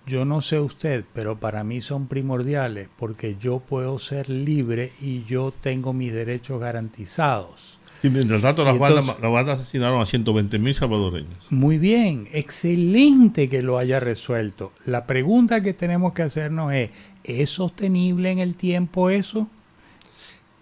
Yo 0.06 0.24
no 0.24 0.40
sé 0.40 0.60
usted, 0.60 1.05
pero 1.14 1.39
para 1.39 1.64
mí 1.64 1.81
son 1.81 2.06
primordiales 2.06 2.89
porque 2.97 3.36
yo 3.39 3.60
puedo 3.60 3.98
ser 3.98 4.28
libre 4.28 4.93
y 5.01 5.24
yo 5.24 5.52
tengo 5.60 5.93
mis 5.93 6.12
derechos 6.12 6.60
garantizados. 6.60 7.78
Y 8.02 8.10
mientras 8.10 8.43
tanto, 8.43 8.66
las, 8.66 8.78
bandas, 8.78 9.06
las 9.06 9.32
bandas 9.32 9.60
asesinaron 9.60 10.02
a 10.02 10.06
120 10.06 10.59
mil 10.59 10.74
salvadoreños. 10.74 11.51
Muy 11.51 11.78
bien, 11.78 12.28
excelente 12.32 13.48
que 13.48 13.62
lo 13.62 13.78
haya 13.78 13.98
resuelto. 13.98 14.72
La 14.85 15.06
pregunta 15.06 15.62
que 15.62 15.72
tenemos 15.72 16.12
que 16.12 16.22
hacernos 16.22 16.74
es, 16.74 16.90
¿es 17.24 17.48
sostenible 17.48 18.31
en 18.31 18.40
el 18.40 18.56
tiempo 18.56 19.09
eso? 19.09 19.48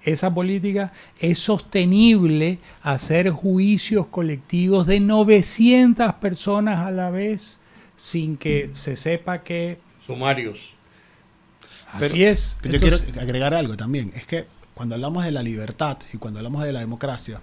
esa 0.05 0.35
política 0.35 0.93
es 1.21 1.39
sostenible 1.39 2.59
hacer 2.83 3.31
juicios 3.31 4.09
colectivos 4.09 4.87
de 4.87 5.01
900 5.01 6.15
personas 6.15 6.87
a 6.87 6.91
la 6.91 7.11
vez 7.11 7.59
sin 8.03 8.37
que 8.37 8.73
se 8.75 8.97
sepa 8.97 9.43
que... 9.43 9.79
Sumarios. 10.05 10.75
Así 11.93 12.25
es. 12.25 12.59
yo 12.65 12.81
quiero 12.81 12.97
agregar 13.21 13.55
algo 13.55 13.77
también. 13.77 14.13
Es 14.17 14.27
que 14.27 14.47
cuando 14.75 14.97
hablamos 14.97 15.25
de 15.25 15.31
la 15.31 15.43
libertad 15.43 15.99
y 16.13 16.17
cuando 16.17 16.41
hablamos 16.41 16.65
de 16.65 16.73
la 16.73 16.81
democracia, 16.81 17.41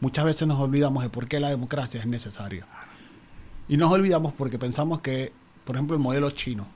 muchas 0.00 0.24
veces 0.24 0.48
nos 0.48 0.58
olvidamos 0.58 1.02
de 1.02 1.10
por 1.10 1.28
qué 1.28 1.40
la 1.40 1.50
democracia 1.50 2.00
es 2.00 2.06
necesaria. 2.06 2.66
Y 3.68 3.76
nos 3.76 3.92
olvidamos 3.92 4.32
porque 4.32 4.58
pensamos 4.58 5.02
que, 5.02 5.30
por 5.64 5.76
ejemplo, 5.76 5.94
el 5.94 6.02
modelo 6.02 6.30
chino, 6.30 6.66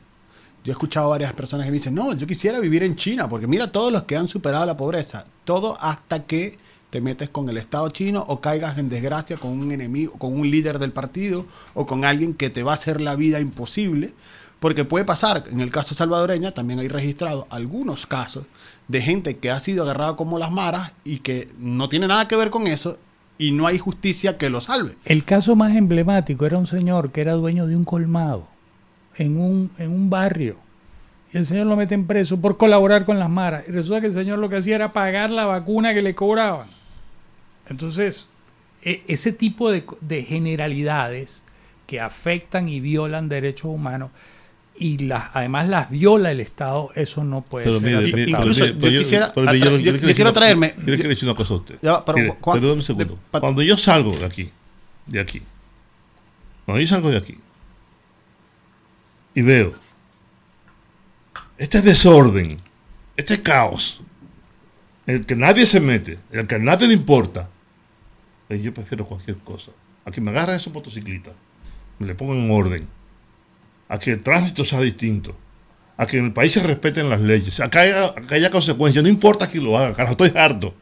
yo 0.62 0.72
he 0.72 0.74
escuchado 0.74 1.06
a 1.06 1.10
varias 1.10 1.32
personas 1.32 1.64
que 1.64 1.70
me 1.70 1.78
dicen, 1.78 1.94
no, 1.94 2.12
yo 2.12 2.26
quisiera 2.26 2.60
vivir 2.60 2.82
en 2.82 2.96
China, 2.96 3.30
porque 3.30 3.46
mira 3.46 3.72
todos 3.72 3.90
los 3.90 4.02
que 4.02 4.16
han 4.16 4.28
superado 4.28 4.66
la 4.66 4.76
pobreza, 4.76 5.24
todo 5.44 5.80
hasta 5.80 6.24
que 6.24 6.58
te 6.90 7.00
metes 7.00 7.28
con 7.28 7.48
el 7.48 7.56
Estado 7.56 7.88
chino 7.90 8.24
o 8.28 8.40
caigas 8.40 8.78
en 8.78 8.88
desgracia 8.88 9.36
con 9.36 9.50
un 9.58 9.72
enemigo, 9.72 10.12
con 10.14 10.32
un 10.32 10.50
líder 10.50 10.78
del 10.78 10.92
partido 10.92 11.46
o 11.74 11.86
con 11.86 12.04
alguien 12.04 12.34
que 12.34 12.50
te 12.50 12.62
va 12.62 12.72
a 12.72 12.76
hacer 12.76 13.00
la 13.00 13.16
vida 13.16 13.40
imposible, 13.40 14.12
porque 14.60 14.84
puede 14.84 15.04
pasar, 15.04 15.44
en 15.50 15.60
el 15.60 15.70
caso 15.70 15.94
salvadoreña 15.94 16.52
también 16.52 16.80
hay 16.80 16.88
registrado 16.88 17.46
algunos 17.50 18.06
casos 18.06 18.46
de 18.88 19.02
gente 19.02 19.36
que 19.36 19.50
ha 19.50 19.60
sido 19.60 19.84
agarrada 19.84 20.16
como 20.16 20.38
las 20.38 20.50
maras 20.50 20.92
y 21.04 21.18
que 21.18 21.50
no 21.58 21.88
tiene 21.88 22.06
nada 22.06 22.28
que 22.28 22.36
ver 22.36 22.50
con 22.50 22.66
eso 22.66 22.98
y 23.38 23.52
no 23.52 23.66
hay 23.66 23.78
justicia 23.78 24.38
que 24.38 24.48
lo 24.48 24.60
salve. 24.60 24.94
El 25.04 25.24
caso 25.24 25.56
más 25.56 25.76
emblemático 25.76 26.46
era 26.46 26.58
un 26.58 26.66
señor 26.66 27.12
que 27.12 27.20
era 27.20 27.32
dueño 27.32 27.66
de 27.66 27.76
un 27.76 27.84
colmado 27.84 28.48
en 29.16 29.38
un, 29.38 29.70
en 29.78 29.90
un 29.90 30.08
barrio. 30.10 30.56
Y 31.32 31.38
el 31.38 31.46
señor 31.46 31.66
lo 31.66 31.76
meten 31.76 32.06
preso 32.06 32.40
por 32.40 32.56
colaborar 32.56 33.04
con 33.04 33.18
las 33.18 33.28
maras. 33.28 33.64
Y 33.68 33.72
resulta 33.72 34.00
que 34.00 34.06
el 34.06 34.14
señor 34.14 34.38
lo 34.38 34.48
que 34.48 34.56
hacía 34.56 34.76
era 34.76 34.92
pagar 34.92 35.30
la 35.30 35.44
vacuna 35.44 35.92
que 35.92 36.02
le 36.02 36.14
cobraban. 36.14 36.68
Entonces, 37.68 38.28
e, 38.82 39.02
ese 39.08 39.32
tipo 39.32 39.70
de, 39.70 39.84
de 40.00 40.22
generalidades 40.22 41.44
que 41.86 42.00
afectan 42.00 42.68
y 42.68 42.80
violan 42.80 43.28
derechos 43.28 43.66
humanos 43.66 44.10
y 44.78 44.98
las, 44.98 45.30
además 45.32 45.68
las 45.68 45.90
viola 45.90 46.30
el 46.30 46.40
Estado, 46.40 46.90
eso 46.94 47.24
no 47.24 47.42
puede 47.42 47.72
ser. 47.80 48.28
Incluso 48.28 48.66
yo, 48.66 48.78
quisiera, 48.78 49.32
yo, 49.34 50.14
quiero 50.14 50.32
traerme. 50.32 50.74
Yo 50.78 50.94
quiero 50.94 51.08
decir 51.08 51.28
una 51.28 51.36
cosa 51.36 51.54
a 51.54 51.56
usted. 51.56 51.78
Ya, 51.82 52.04
pero, 52.04 52.36
un 52.74 52.82
segundo. 52.82 53.18
cuando 53.30 53.62
yo 53.62 53.76
salgo 53.76 54.12
de 54.16 54.24
aquí, 54.24 54.50
de 55.06 55.20
aquí, 55.20 55.42
cuando 56.64 56.80
yo 56.80 56.86
salgo 56.86 57.10
de 57.10 57.18
aquí, 57.18 57.38
y 59.34 59.42
veo 59.42 59.72
este 61.58 61.80
desorden, 61.80 62.56
este 63.16 63.42
caos, 63.42 64.00
en 65.06 65.16
el 65.16 65.26
que 65.26 65.36
nadie 65.36 65.64
se 65.64 65.80
mete, 65.80 66.18
en 66.32 66.40
el 66.40 66.46
que 66.46 66.56
a 66.56 66.58
nadie 66.58 66.88
le 66.88 66.94
importa, 66.94 67.48
pues 68.48 68.62
yo 68.62 68.72
prefiero 68.72 69.06
cualquier 69.06 69.36
cosa. 69.38 69.70
A 70.04 70.10
que 70.10 70.20
me 70.20 70.30
agarren 70.30 70.56
esos 70.56 70.72
motociclistas, 70.72 71.34
me 71.98 72.06
le 72.06 72.14
pongan 72.14 72.38
en 72.38 72.50
orden, 72.50 72.86
a 73.88 73.98
que 73.98 74.12
el 74.12 74.20
tránsito 74.20 74.64
sea 74.64 74.80
distinto, 74.80 75.36
a 75.96 76.06
que 76.06 76.18
en 76.18 76.26
el 76.26 76.32
país 76.32 76.52
se 76.52 76.62
respeten 76.62 77.08
las 77.08 77.20
leyes, 77.20 77.58
a 77.60 77.68
que 77.68 77.78
haya, 77.78 78.50
consecuencias, 78.50 79.02
no 79.02 79.08
importa 79.10 79.48
quién 79.48 79.64
lo 79.64 79.76
haga, 79.76 79.94
carajo, 79.94 80.12
estoy 80.12 80.32
harto. 80.40 80.74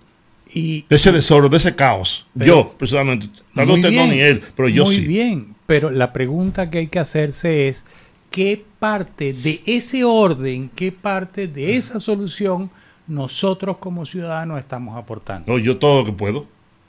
Y, 0.53 0.85
de 0.89 0.97
ese 0.97 1.11
desorden, 1.11 1.51
de 1.51 1.57
ese 1.57 1.74
caos. 1.74 2.27
yo, 2.35 2.77
personalmente, 2.78 3.28
no 3.55 3.74
usted 3.74 3.93
no 3.93 4.07
ni 4.07 4.20
él, 4.20 4.43
pero 4.55 4.69
yo 4.69 4.91
sí. 4.91 4.99
Muy 4.99 5.07
bien, 5.07 5.55
pero 5.66 5.91
la 5.91 6.12
pregunta 6.12 6.70
que 6.70 6.78
hay 6.78 6.86
que 6.89 6.99
hacerse 6.99 7.69
es 7.69 7.86
qué 8.31 8.62
parte 8.78 9.32
de 9.32 9.62
ese 9.65 10.05
orden, 10.05 10.69
qué 10.69 10.93
parte 10.93 11.49
de 11.49 11.77
esa 11.77 11.99
solución 11.99 12.70
nosotros 13.07 13.78
como 13.78 14.07
ciudadanos 14.07 14.59
estamos 14.59 14.97
aportando. 14.97 15.53
No, 15.53 15.59
yo 15.59 15.78
todo 15.78 16.01
lo 16.01 16.07
que 16.07 16.12
puedo. 16.12 16.47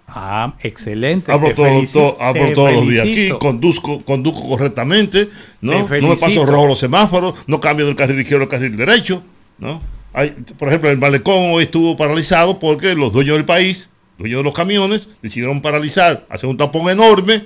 Ah, 0.08 0.54
excelente. 0.62 1.32
Hablo, 1.32 1.54
todos 1.54 2.74
los 2.74 2.88
días 2.88 3.04
aquí, 3.04 3.30
conduzco, 3.40 4.04
conduzco 4.04 4.48
correctamente, 4.48 5.30
¿no? 5.62 5.88
no 5.88 6.08
me 6.10 6.18
paso 6.18 6.46
rojo 6.46 6.68
los 6.68 6.80
semáforos, 6.80 7.34
no 7.48 7.60
cambio 7.60 7.86
del 7.86 7.96
carril 7.96 8.20
izquierdo 8.20 8.44
al 8.44 8.50
carril 8.50 8.78
derecho, 8.78 9.24
¿no? 9.58 9.82
Hay, 10.14 10.30
por 10.58 10.70
ejemplo, 10.70 10.90
el 10.90 10.98
malecón 10.98 11.52
hoy 11.54 11.64
estuvo 11.64 11.98
paralizado 11.98 12.60
porque 12.60 12.96
los 12.96 13.12
dueños 13.12 13.36
del 13.36 13.46
país, 13.46 13.90
dueños 14.18 14.40
de 14.40 14.44
los 14.44 14.54
camiones, 14.54 15.08
decidieron 15.22 15.62
paralizar, 15.62 16.26
hacer 16.30 16.50
un 16.50 16.56
tapón 16.56 16.90
enorme 16.90 17.44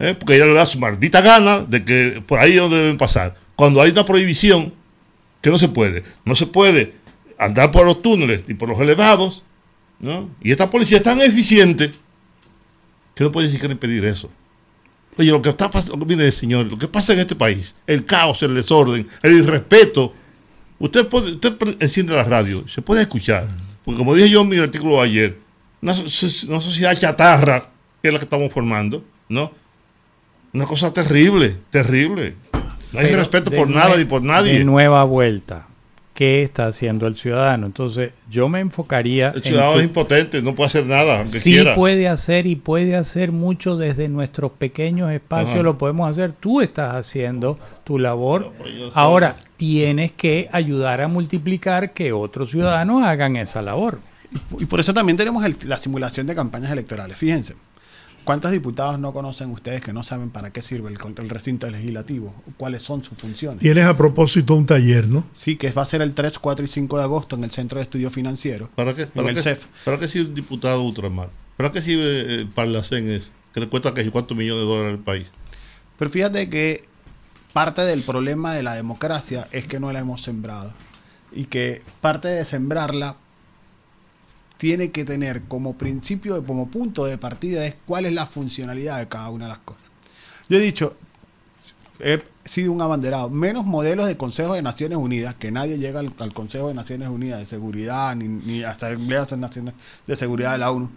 ¿eh? 0.00 0.14
porque 0.18 0.34
ella 0.34 0.46
le 0.46 0.54
da 0.54 0.66
su 0.66 0.80
maldita 0.80 1.20
gana 1.20 1.60
de 1.60 1.84
que 1.84 2.22
por 2.26 2.40
ahí 2.40 2.52
es 2.52 2.60
donde 2.60 2.78
deben 2.78 2.98
pasar. 2.98 3.36
Cuando 3.54 3.80
hay 3.80 3.90
una 3.90 4.04
prohibición, 4.04 4.72
que 5.40 5.50
no 5.50 5.58
se 5.58 5.68
puede. 5.68 6.02
No 6.24 6.34
se 6.34 6.46
puede 6.46 6.94
andar 7.38 7.70
por 7.70 7.86
los 7.86 8.02
túneles 8.02 8.42
y 8.48 8.54
por 8.54 8.68
los 8.68 8.80
elevados, 8.80 9.44
¿no? 10.00 10.28
Y 10.42 10.50
esta 10.50 10.68
policía 10.68 10.98
es 10.98 11.04
tan 11.04 11.20
eficiente 11.20 11.92
que 13.14 13.24
no 13.24 13.30
puede 13.30 13.46
ni 13.48 13.52
siquiera 13.52 13.72
impedir 13.72 14.04
eso. 14.04 14.30
Oye, 15.18 15.30
lo 15.30 15.42
que 15.42 15.50
está 15.50 15.70
pasando, 15.70 16.04
mire, 16.06 16.30
señor, 16.32 16.66
lo 16.66 16.78
que 16.78 16.88
pasa 16.88 17.12
en 17.12 17.18
este 17.20 17.34
país, 17.34 17.74
el 17.86 18.06
caos, 18.06 18.42
el 18.42 18.54
desorden, 18.54 19.06
el 19.22 19.32
irrespeto. 19.32 20.14
Usted, 20.78 21.06
puede, 21.08 21.32
usted 21.32 21.54
enciende 21.80 22.14
la 22.14 22.24
radio, 22.24 22.66
se 22.66 22.80
puede 22.80 23.02
escuchar. 23.02 23.46
Porque 23.84 23.98
como 23.98 24.14
dije 24.14 24.30
yo 24.30 24.40
en 24.40 24.48
mi 24.48 24.58
artículo 24.58 25.02
ayer, 25.02 25.36
una, 25.82 25.92
una 25.92 26.60
sociedad 26.60 26.98
chatarra, 26.98 27.68
que 28.00 28.08
es 28.08 28.12
la 28.12 28.18
que 28.18 28.24
estamos 28.24 28.52
formando, 28.52 29.04
¿no? 29.28 29.52
Una 30.52 30.64
cosa 30.64 30.92
terrible, 30.92 31.54
terrible. 31.70 32.34
No 32.92 33.00
hay 33.00 33.14
respeto 33.14 33.50
por 33.50 33.68
nada 33.68 33.96
ni 33.96 34.04
por 34.04 34.22
nadie. 34.22 34.58
De 34.58 34.64
nueva 34.64 35.04
vuelta. 35.04 35.68
¿Qué 36.20 36.42
está 36.42 36.66
haciendo 36.66 37.06
el 37.06 37.16
ciudadano? 37.16 37.64
Entonces, 37.64 38.12
yo 38.30 38.50
me 38.50 38.60
enfocaría. 38.60 39.30
El 39.34 39.42
ciudadano 39.42 39.78
es 39.78 39.84
impotente, 39.84 40.42
no 40.42 40.54
puede 40.54 40.66
hacer 40.66 40.84
nada. 40.84 41.16
Aunque 41.16 41.38
sí 41.38 41.64
puede 41.74 42.08
hacer 42.08 42.46
y 42.46 42.56
puede 42.56 42.94
hacer 42.94 43.32
mucho 43.32 43.78
desde 43.78 44.10
nuestros 44.10 44.52
pequeños 44.52 45.10
espacios, 45.12 45.64
lo 45.64 45.78
podemos 45.78 46.10
hacer. 46.10 46.32
Tú 46.32 46.60
estás 46.60 46.94
haciendo 46.94 47.58
tu 47.84 47.98
labor. 47.98 48.52
Pues 48.58 48.70
Ahora, 48.92 49.34
tienes 49.56 50.12
que 50.12 50.50
ayudar 50.52 51.00
a 51.00 51.08
multiplicar 51.08 51.94
que 51.94 52.12
otros 52.12 52.50
ciudadanos 52.50 53.02
hagan 53.02 53.36
esa 53.36 53.62
labor. 53.62 54.00
Y 54.58 54.66
por 54.66 54.78
eso 54.78 54.92
también 54.92 55.16
tenemos 55.16 55.42
la 55.64 55.78
simulación 55.78 56.26
de 56.26 56.34
campañas 56.34 56.70
electorales. 56.70 57.16
Fíjense. 57.16 57.54
¿Cuántos 58.24 58.52
diputados 58.52 58.98
no 58.98 59.12
conocen 59.12 59.50
ustedes 59.50 59.80
que 59.80 59.92
no 59.92 60.04
saben 60.04 60.30
para 60.30 60.52
qué 60.52 60.62
sirve 60.62 60.90
el, 60.90 61.28
recinto 61.28 61.70
legislativo? 61.70 62.34
¿Cuáles 62.56 62.82
son 62.82 63.02
sus 63.02 63.18
funciones? 63.18 63.60
Tienes 63.60 63.84
a 63.84 63.96
propósito 63.96 64.54
un 64.54 64.66
taller, 64.66 65.08
¿no? 65.08 65.24
Sí, 65.32 65.56
que 65.56 65.70
va 65.72 65.82
a 65.82 65.86
ser 65.86 66.02
el 66.02 66.14
3, 66.14 66.38
4 66.38 66.64
y 66.64 66.68
5 66.68 66.98
de 66.98 67.02
agosto 67.02 67.36
en 67.36 67.44
el 67.44 67.50
Centro 67.50 67.78
de 67.78 67.84
Estudios 67.84 68.12
Financieros. 68.12 68.68
¿Para 68.74 68.94
qué, 68.94 69.06
para 69.06 69.32
qué, 69.32 69.56
¿Para 69.84 69.98
qué 69.98 70.06
sirve 70.06 70.28
un 70.28 70.34
diputado 70.34 70.82
ultramar? 70.82 71.30
¿Para 71.56 71.72
qué 71.72 71.82
sirve 71.82 72.34
el 72.34 72.48
Parlacén 72.48 73.08
es? 73.08 73.32
Que 73.52 73.60
le 73.60 73.68
cuesta 73.68 73.94
que 73.94 74.08
cuántos 74.10 74.36
millones 74.36 74.64
de 74.64 74.70
dólares 74.70 74.98
al 74.98 75.04
país. 75.04 75.30
Pero 75.98 76.10
fíjate 76.10 76.48
que 76.48 76.84
parte 77.52 77.82
del 77.82 78.02
problema 78.02 78.54
de 78.54 78.62
la 78.62 78.74
democracia 78.74 79.48
es 79.50 79.66
que 79.66 79.80
no 79.80 79.92
la 79.92 80.00
hemos 80.00 80.22
sembrado. 80.22 80.72
Y 81.32 81.44
que 81.44 81.82
parte 82.00 82.28
de 82.28 82.44
sembrarla 82.44 83.16
tiene 84.60 84.90
que 84.90 85.06
tener 85.06 85.44
como 85.44 85.78
principio, 85.78 86.44
como 86.44 86.70
punto 86.70 87.06
de 87.06 87.16
partida, 87.16 87.64
es 87.64 87.76
cuál 87.86 88.04
es 88.04 88.12
la 88.12 88.26
funcionalidad 88.26 88.98
de 88.98 89.08
cada 89.08 89.30
una 89.30 89.46
de 89.46 89.52
las 89.52 89.58
cosas. 89.60 89.84
Yo 90.50 90.58
he 90.58 90.60
dicho, 90.60 90.98
he 91.98 92.22
sido 92.44 92.70
un 92.70 92.82
abanderado, 92.82 93.30
menos 93.30 93.64
modelos 93.64 94.06
de 94.06 94.18
Consejo 94.18 94.52
de 94.52 94.60
Naciones 94.60 94.98
Unidas, 94.98 95.34
que 95.34 95.50
nadie 95.50 95.78
llega 95.78 96.00
al, 96.00 96.34
Consejo 96.34 96.68
de 96.68 96.74
Naciones 96.74 97.08
Unidas 97.08 97.38
de 97.38 97.46
Seguridad, 97.46 98.14
ni, 98.14 98.28
ni 98.28 98.62
hasta 98.62 98.88
de 98.90 98.98
Naciones 99.38 99.72
de 100.06 100.14
Seguridad 100.14 100.52
de 100.52 100.58
la 100.58 100.70
ONU, 100.72 100.90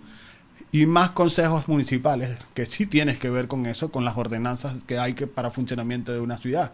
y 0.73 0.85
más 0.85 1.11
consejos 1.11 1.69
municipales, 1.69 2.37
que 2.53 2.65
sí 2.65 2.85
tienes 2.85 3.17
que 3.17 3.29
ver 3.29 3.47
con 3.47 3.65
eso, 3.65 3.93
con 3.93 4.03
las 4.03 4.17
ordenanzas 4.17 4.75
que 4.85 4.99
hay 4.99 5.13
que 5.13 5.25
para 5.25 5.51
funcionamiento 5.51 6.11
de 6.11 6.19
una 6.19 6.37
ciudad. 6.37 6.73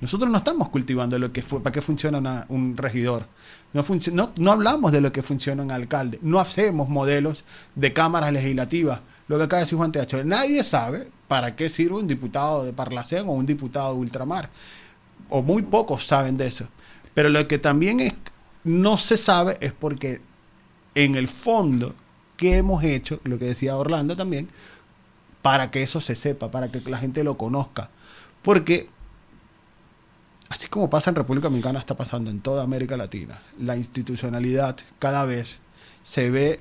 Nosotros 0.00 0.30
no 0.30 0.38
estamos 0.38 0.68
cultivando 0.68 1.18
lo 1.18 1.32
que 1.32 1.42
para 1.42 1.72
qué 1.72 1.82
funciona 1.82 2.46
un 2.48 2.76
regidor. 2.76 3.26
No, 3.72 3.84
no, 4.12 4.32
no, 4.36 4.52
hablamos 4.52 4.92
de 4.92 5.00
lo 5.00 5.10
que 5.10 5.22
funciona 5.22 5.62
un 5.62 5.72
alcalde. 5.72 6.20
No 6.22 6.38
hacemos 6.38 6.88
modelos 6.88 7.44
de 7.74 7.92
cámaras 7.92 8.32
legislativas. 8.32 9.00
Lo 9.26 9.38
que 9.38 9.44
acaba 9.44 9.58
de 9.58 9.64
decir 9.64 9.76
Juan 9.76 9.90
Teacho. 9.90 10.22
Nadie 10.24 10.62
sabe 10.62 11.10
para 11.26 11.56
qué 11.56 11.68
sirve 11.68 11.96
un 11.96 12.06
diputado 12.06 12.64
de 12.64 12.72
Parlacén 12.72 13.26
o 13.28 13.32
un 13.32 13.44
diputado 13.44 13.94
de 13.94 14.00
ultramar. 14.00 14.50
O 15.28 15.42
muy 15.42 15.62
pocos 15.62 16.06
saben 16.06 16.36
de 16.36 16.46
eso. 16.46 16.68
Pero 17.12 17.28
lo 17.28 17.48
que 17.48 17.58
también 17.58 17.98
es, 17.98 18.14
no 18.62 18.98
se 18.98 19.16
sabe 19.16 19.58
es 19.60 19.72
porque 19.72 20.20
en 20.94 21.16
el 21.16 21.26
fondo, 21.26 21.94
¿qué 22.36 22.58
hemos 22.58 22.84
hecho? 22.84 23.18
Lo 23.24 23.38
que 23.38 23.46
decía 23.46 23.76
Orlando 23.76 24.16
también, 24.16 24.48
para 25.42 25.72
que 25.72 25.82
eso 25.82 26.00
se 26.00 26.14
sepa, 26.14 26.52
para 26.52 26.70
que 26.70 26.80
la 26.88 26.98
gente 26.98 27.24
lo 27.24 27.36
conozca. 27.36 27.90
Porque 28.42 28.88
así 30.48 30.68
como 30.68 30.90
pasa 30.90 31.10
en 31.10 31.16
República 31.16 31.48
Dominicana, 31.48 31.78
está 31.78 31.96
pasando 31.96 32.30
en 32.30 32.40
toda 32.40 32.64
América 32.64 32.96
Latina. 32.96 33.40
La 33.58 33.76
institucionalidad 33.76 34.76
cada 34.98 35.24
vez 35.24 35.58
se 36.02 36.30
ve 36.30 36.60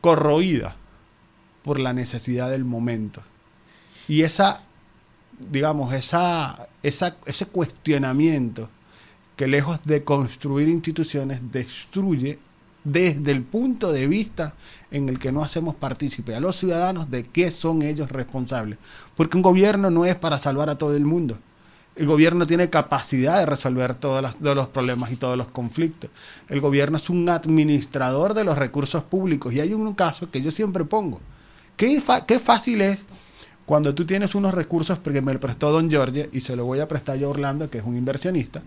corroída 0.00 0.76
por 1.62 1.78
la 1.78 1.92
necesidad 1.92 2.50
del 2.50 2.64
momento. 2.64 3.22
Y 4.08 4.22
esa, 4.22 4.62
digamos, 5.50 5.92
esa, 5.94 6.68
esa, 6.82 7.16
ese 7.26 7.46
cuestionamiento 7.46 8.68
que 9.36 9.46
lejos 9.46 9.84
de 9.84 10.04
construir 10.04 10.68
instituciones, 10.68 11.40
destruye 11.50 12.38
desde 12.84 13.32
el 13.32 13.42
punto 13.42 13.92
de 13.92 14.06
vista 14.06 14.54
en 14.90 15.08
el 15.08 15.18
que 15.18 15.32
no 15.32 15.42
hacemos 15.42 15.74
partícipe 15.74 16.34
a 16.34 16.40
los 16.40 16.56
ciudadanos 16.56 17.10
de 17.10 17.24
qué 17.24 17.50
son 17.50 17.80
ellos 17.80 18.10
responsables. 18.10 18.78
Porque 19.16 19.38
un 19.38 19.42
gobierno 19.42 19.90
no 19.90 20.04
es 20.04 20.14
para 20.16 20.38
salvar 20.38 20.68
a 20.68 20.76
todo 20.76 20.94
el 20.94 21.06
mundo. 21.06 21.38
El 22.00 22.06
gobierno 22.06 22.46
tiene 22.46 22.70
capacidad 22.70 23.40
de 23.40 23.44
resolver 23.44 23.92
todos 23.92 24.22
los, 24.40 24.68
problemas 24.68 25.12
y 25.12 25.16
todos 25.16 25.36
los 25.36 25.48
conflictos. 25.48 26.08
El 26.48 26.62
gobierno 26.62 26.96
es 26.96 27.10
un 27.10 27.28
administrador 27.28 28.32
de 28.32 28.42
los 28.42 28.56
recursos 28.56 29.02
públicos. 29.02 29.52
Y 29.52 29.60
hay 29.60 29.74
un 29.74 29.92
caso 29.92 30.30
que 30.30 30.40
yo 30.40 30.50
siempre 30.50 30.86
pongo. 30.86 31.20
Qué, 31.76 32.02
qué 32.26 32.38
fácil 32.38 32.80
es 32.80 33.00
cuando 33.66 33.94
tú 33.94 34.06
tienes 34.06 34.34
unos 34.34 34.54
recursos 34.54 34.96
porque 34.96 35.20
me 35.20 35.34
lo 35.34 35.40
prestó 35.40 35.70
Don 35.72 35.90
George 35.90 36.30
y 36.32 36.40
se 36.40 36.56
lo 36.56 36.64
voy 36.64 36.80
a 36.80 36.88
prestar 36.88 37.18
yo 37.18 37.26
a 37.26 37.32
Orlando, 37.32 37.68
que 37.68 37.76
es 37.76 37.84
un 37.84 37.98
inversionista. 37.98 38.62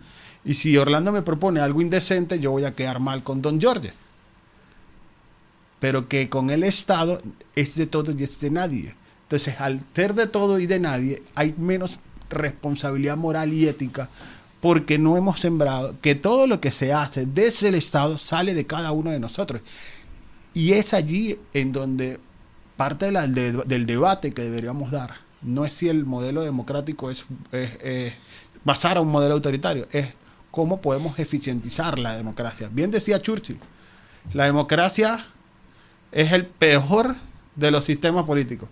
Y 0.46 0.54
si 0.54 0.78
Orlando 0.78 1.12
me 1.12 1.24
propone 1.24 1.60
algo 1.60 1.82
indecente, 1.82 2.40
yo 2.40 2.52
voy 2.52 2.66
a 2.66 2.76
quedar 2.76 3.00
mal 3.00 3.24
con 3.24 3.42
Don 3.42 3.60
George 3.60 3.94
pero 5.80 6.08
que 6.08 6.30
con 6.30 6.52
el 6.52 6.64
Estado 6.64 7.20
es 7.56 7.76
de 7.76 7.88
todo 7.88 8.12
y 8.12 8.24
es 8.24 8.40
de 8.40 8.52
nadie. 8.52 8.96
Entonces, 9.24 9.60
al 9.60 9.84
ser 9.94 10.14
de 10.14 10.28
todo 10.28 10.60
y 10.60 10.66
de 10.66 10.80
nadie, 10.80 11.24
hay 11.36 11.56
menos 11.58 12.00
responsabilidad 12.34 13.18
moral 13.18 13.54
y 13.54 13.68
ética 13.68 14.10
porque 14.62 14.98
no 14.98 15.18
hemos 15.18 15.42
sembrado 15.42 15.96
que 16.02 16.16
todo 16.16 16.48
lo 16.48 16.62
que 16.62 16.72
se 16.72 16.94
hace 16.94 17.26
desde 17.26 17.68
el 17.68 17.76
Estado 17.76 18.18
sale 18.18 18.54
de 18.54 18.66
cada 18.66 18.94
uno 18.94 19.12
de 19.12 19.20
nosotros. 19.20 19.62
Y 20.54 20.72
es 20.72 20.94
allí 20.94 21.38
en 21.54 21.74
donde 21.74 22.18
parte 22.78 23.12
del 23.12 23.86
debate 23.86 24.34
que 24.34 24.42
deberíamos 24.42 24.92
dar 24.92 25.16
no 25.42 25.66
es 25.66 25.74
si 25.74 25.90
el 25.90 26.06
modelo 26.06 26.42
democrático 26.44 27.12
es, 27.12 27.26
es, 27.52 28.14
basar 28.64 28.98
a 28.98 29.02
un 29.02 29.10
modelo 29.10 29.34
autoritario, 29.34 29.88
es 29.92 30.14
cómo 30.52 30.82
podemos 30.82 31.20
eficientizar 31.20 32.00
la 32.00 32.16
democracia. 32.16 32.70
Bien 32.72 32.92
decía 32.92 33.22
Churchill, 33.22 33.60
la 34.32 34.46
democracia 34.46 35.26
es 36.12 36.32
el 36.32 36.46
peor 36.46 37.16
de 37.56 37.72
los 37.72 37.84
sistemas 37.84 38.24
políticos, 38.24 38.70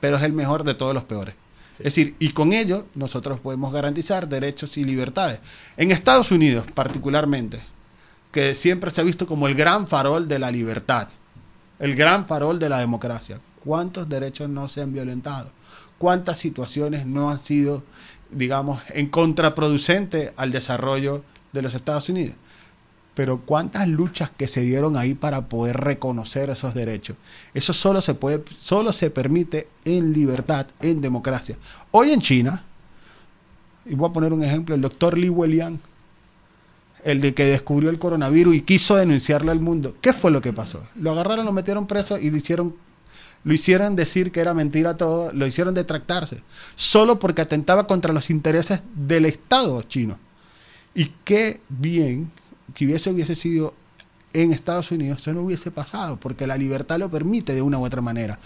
pero 0.00 0.16
es 0.16 0.22
el 0.22 0.32
mejor 0.32 0.64
de 0.64 0.74
todos 0.74 0.92
los 0.92 1.04
peores. 1.04 1.34
Es 1.82 1.96
decir, 1.96 2.14
y 2.20 2.30
con 2.32 2.52
ello 2.52 2.86
nosotros 2.94 3.40
podemos 3.40 3.72
garantizar 3.72 4.28
derechos 4.28 4.76
y 4.76 4.84
libertades. 4.84 5.40
En 5.76 5.90
Estados 5.90 6.30
Unidos 6.30 6.64
particularmente, 6.72 7.60
que 8.30 8.54
siempre 8.54 8.90
se 8.92 9.00
ha 9.00 9.04
visto 9.04 9.26
como 9.26 9.48
el 9.48 9.56
gran 9.56 9.88
farol 9.88 10.28
de 10.28 10.38
la 10.38 10.52
libertad, 10.52 11.08
el 11.80 11.96
gran 11.96 12.26
farol 12.26 12.60
de 12.60 12.68
la 12.68 12.78
democracia. 12.78 13.40
¿Cuántos 13.64 14.08
derechos 14.08 14.48
no 14.48 14.68
se 14.68 14.80
han 14.80 14.92
violentado? 14.92 15.50
¿Cuántas 15.98 16.38
situaciones 16.38 17.04
no 17.04 17.30
han 17.30 17.40
sido, 17.40 17.82
digamos, 18.30 18.80
en 18.88 19.08
contraproducente 19.08 20.32
al 20.36 20.52
desarrollo 20.52 21.24
de 21.52 21.62
los 21.62 21.74
Estados 21.74 22.08
Unidos? 22.08 22.36
Pero 23.14 23.40
cuántas 23.40 23.88
luchas 23.88 24.30
que 24.30 24.48
se 24.48 24.62
dieron 24.62 24.96
ahí 24.96 25.14
para 25.14 25.48
poder 25.48 25.76
reconocer 25.76 26.50
esos 26.50 26.74
derechos. 26.74 27.16
Eso 27.52 27.72
solo 27.72 28.00
se 28.00 28.14
puede, 28.14 28.42
solo 28.58 28.92
se 28.92 29.10
permite 29.10 29.68
en 29.84 30.12
libertad, 30.12 30.66
en 30.80 31.00
democracia. 31.00 31.56
Hoy 31.90 32.10
en 32.12 32.20
China, 32.20 32.64
y 33.84 33.94
voy 33.94 34.08
a 34.08 34.12
poner 34.12 34.32
un 34.32 34.42
ejemplo, 34.42 34.74
el 34.74 34.80
doctor 34.80 35.18
Li 35.18 35.28
Weliang, 35.28 35.78
el 37.04 37.20
de 37.20 37.34
que 37.34 37.44
descubrió 37.44 37.90
el 37.90 37.98
coronavirus 37.98 38.54
y 38.54 38.62
quiso 38.62 38.96
denunciarlo 38.96 39.50
al 39.52 39.60
mundo. 39.60 39.96
¿Qué 40.00 40.12
fue 40.12 40.30
lo 40.30 40.40
que 40.40 40.52
pasó? 40.52 40.80
Lo 40.94 41.12
agarraron, 41.12 41.44
lo 41.44 41.52
metieron 41.52 41.86
preso 41.86 42.16
y 42.16 42.30
lo 42.30 42.36
hicieron, 42.36 42.74
lo 43.44 43.52
hicieron 43.52 43.96
decir 43.96 44.32
que 44.32 44.40
era 44.40 44.54
mentira 44.54 44.96
todo, 44.96 45.32
lo 45.32 45.46
hicieron 45.46 45.74
detractarse, 45.74 46.40
solo 46.76 47.18
porque 47.18 47.42
atentaba 47.42 47.86
contra 47.86 48.12
los 48.12 48.30
intereses 48.30 48.82
del 48.94 49.26
Estado 49.26 49.82
chino. 49.82 50.18
Y 50.94 51.10
qué 51.24 51.60
bien 51.68 52.30
que 52.74 52.84
hubiese, 52.84 53.10
hubiese 53.10 53.34
sido 53.34 53.74
en 54.34 54.52
Estados 54.52 54.90
Unidos, 54.90 55.20
eso 55.20 55.32
no 55.34 55.42
hubiese 55.42 55.70
pasado, 55.70 56.18
porque 56.18 56.46
la 56.46 56.56
libertad 56.56 56.98
lo 56.98 57.10
permite 57.10 57.54
de 57.54 57.62
una 57.62 57.78
u 57.78 57.84
otra 57.84 58.00
manera. 58.00 58.38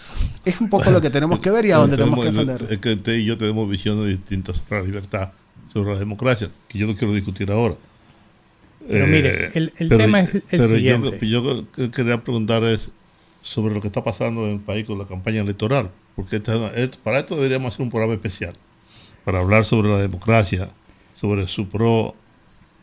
Es 0.43 0.59
un 0.59 0.69
poco 0.69 0.91
lo 0.91 1.01
que 1.01 1.09
tenemos 1.09 1.39
que 1.39 1.49
ver 1.49 1.65
y 1.65 1.71
a 1.71 1.77
dónde 1.77 1.97
tenemos, 1.97 2.19
que 2.19 2.31
defender. 2.31 2.67
Es 2.69 2.77
que 2.79 2.93
usted 2.93 3.15
y 3.15 3.25
yo 3.25 3.37
tenemos 3.37 3.69
visiones 3.69 4.07
distintas 4.07 4.57
sobre 4.57 4.81
la 4.81 4.85
libertad, 4.85 5.31
sobre 5.71 5.93
la 5.93 5.99
democracia, 5.99 6.49
que 6.67 6.77
yo 6.77 6.87
no 6.87 6.95
quiero 6.95 7.13
discutir 7.13 7.51
ahora. 7.51 7.75
Pero 8.89 9.07
mire, 9.07 9.47
eh, 9.47 9.71
el, 9.77 9.89
tema 9.89 10.21
es 10.21 10.35
el 10.49 10.67
siguiente. 10.67 11.19
Yo, 11.27 11.65
yo, 11.75 11.91
quería 11.91 12.23
preguntar 12.23 12.63
es 12.63 12.91
sobre 13.41 13.73
lo 13.73 13.81
que 13.81 13.87
está 13.87 14.03
pasando 14.03 14.45
en 14.45 14.53
el 14.53 14.59
país 14.59 14.85
con 14.85 14.97
la 14.97 15.05
campaña 15.05 15.41
electoral, 15.41 15.91
porque 16.15 16.39
para 17.03 17.19
esto 17.19 17.35
deberíamos 17.35 17.73
hacer 17.73 17.83
un 17.83 17.89
programa 17.89 18.13
especial, 18.13 18.53
para 19.25 19.39
hablar 19.39 19.65
sobre 19.65 19.89
la 19.89 19.97
democracia, 19.97 20.69
sobre 21.15 21.47
su 21.47 21.67
pro, 21.67 22.15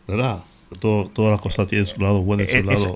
¿verdad? 0.07 0.41
Todas 0.81 1.31
las 1.31 1.41
cosas 1.41 1.66
tienen 1.66 1.86
su 1.86 2.01
lado 2.01 2.23
bueno 2.23 2.43
y 2.43 2.47
su 2.47 2.53
eh, 2.53 2.62
lado. 2.62 2.95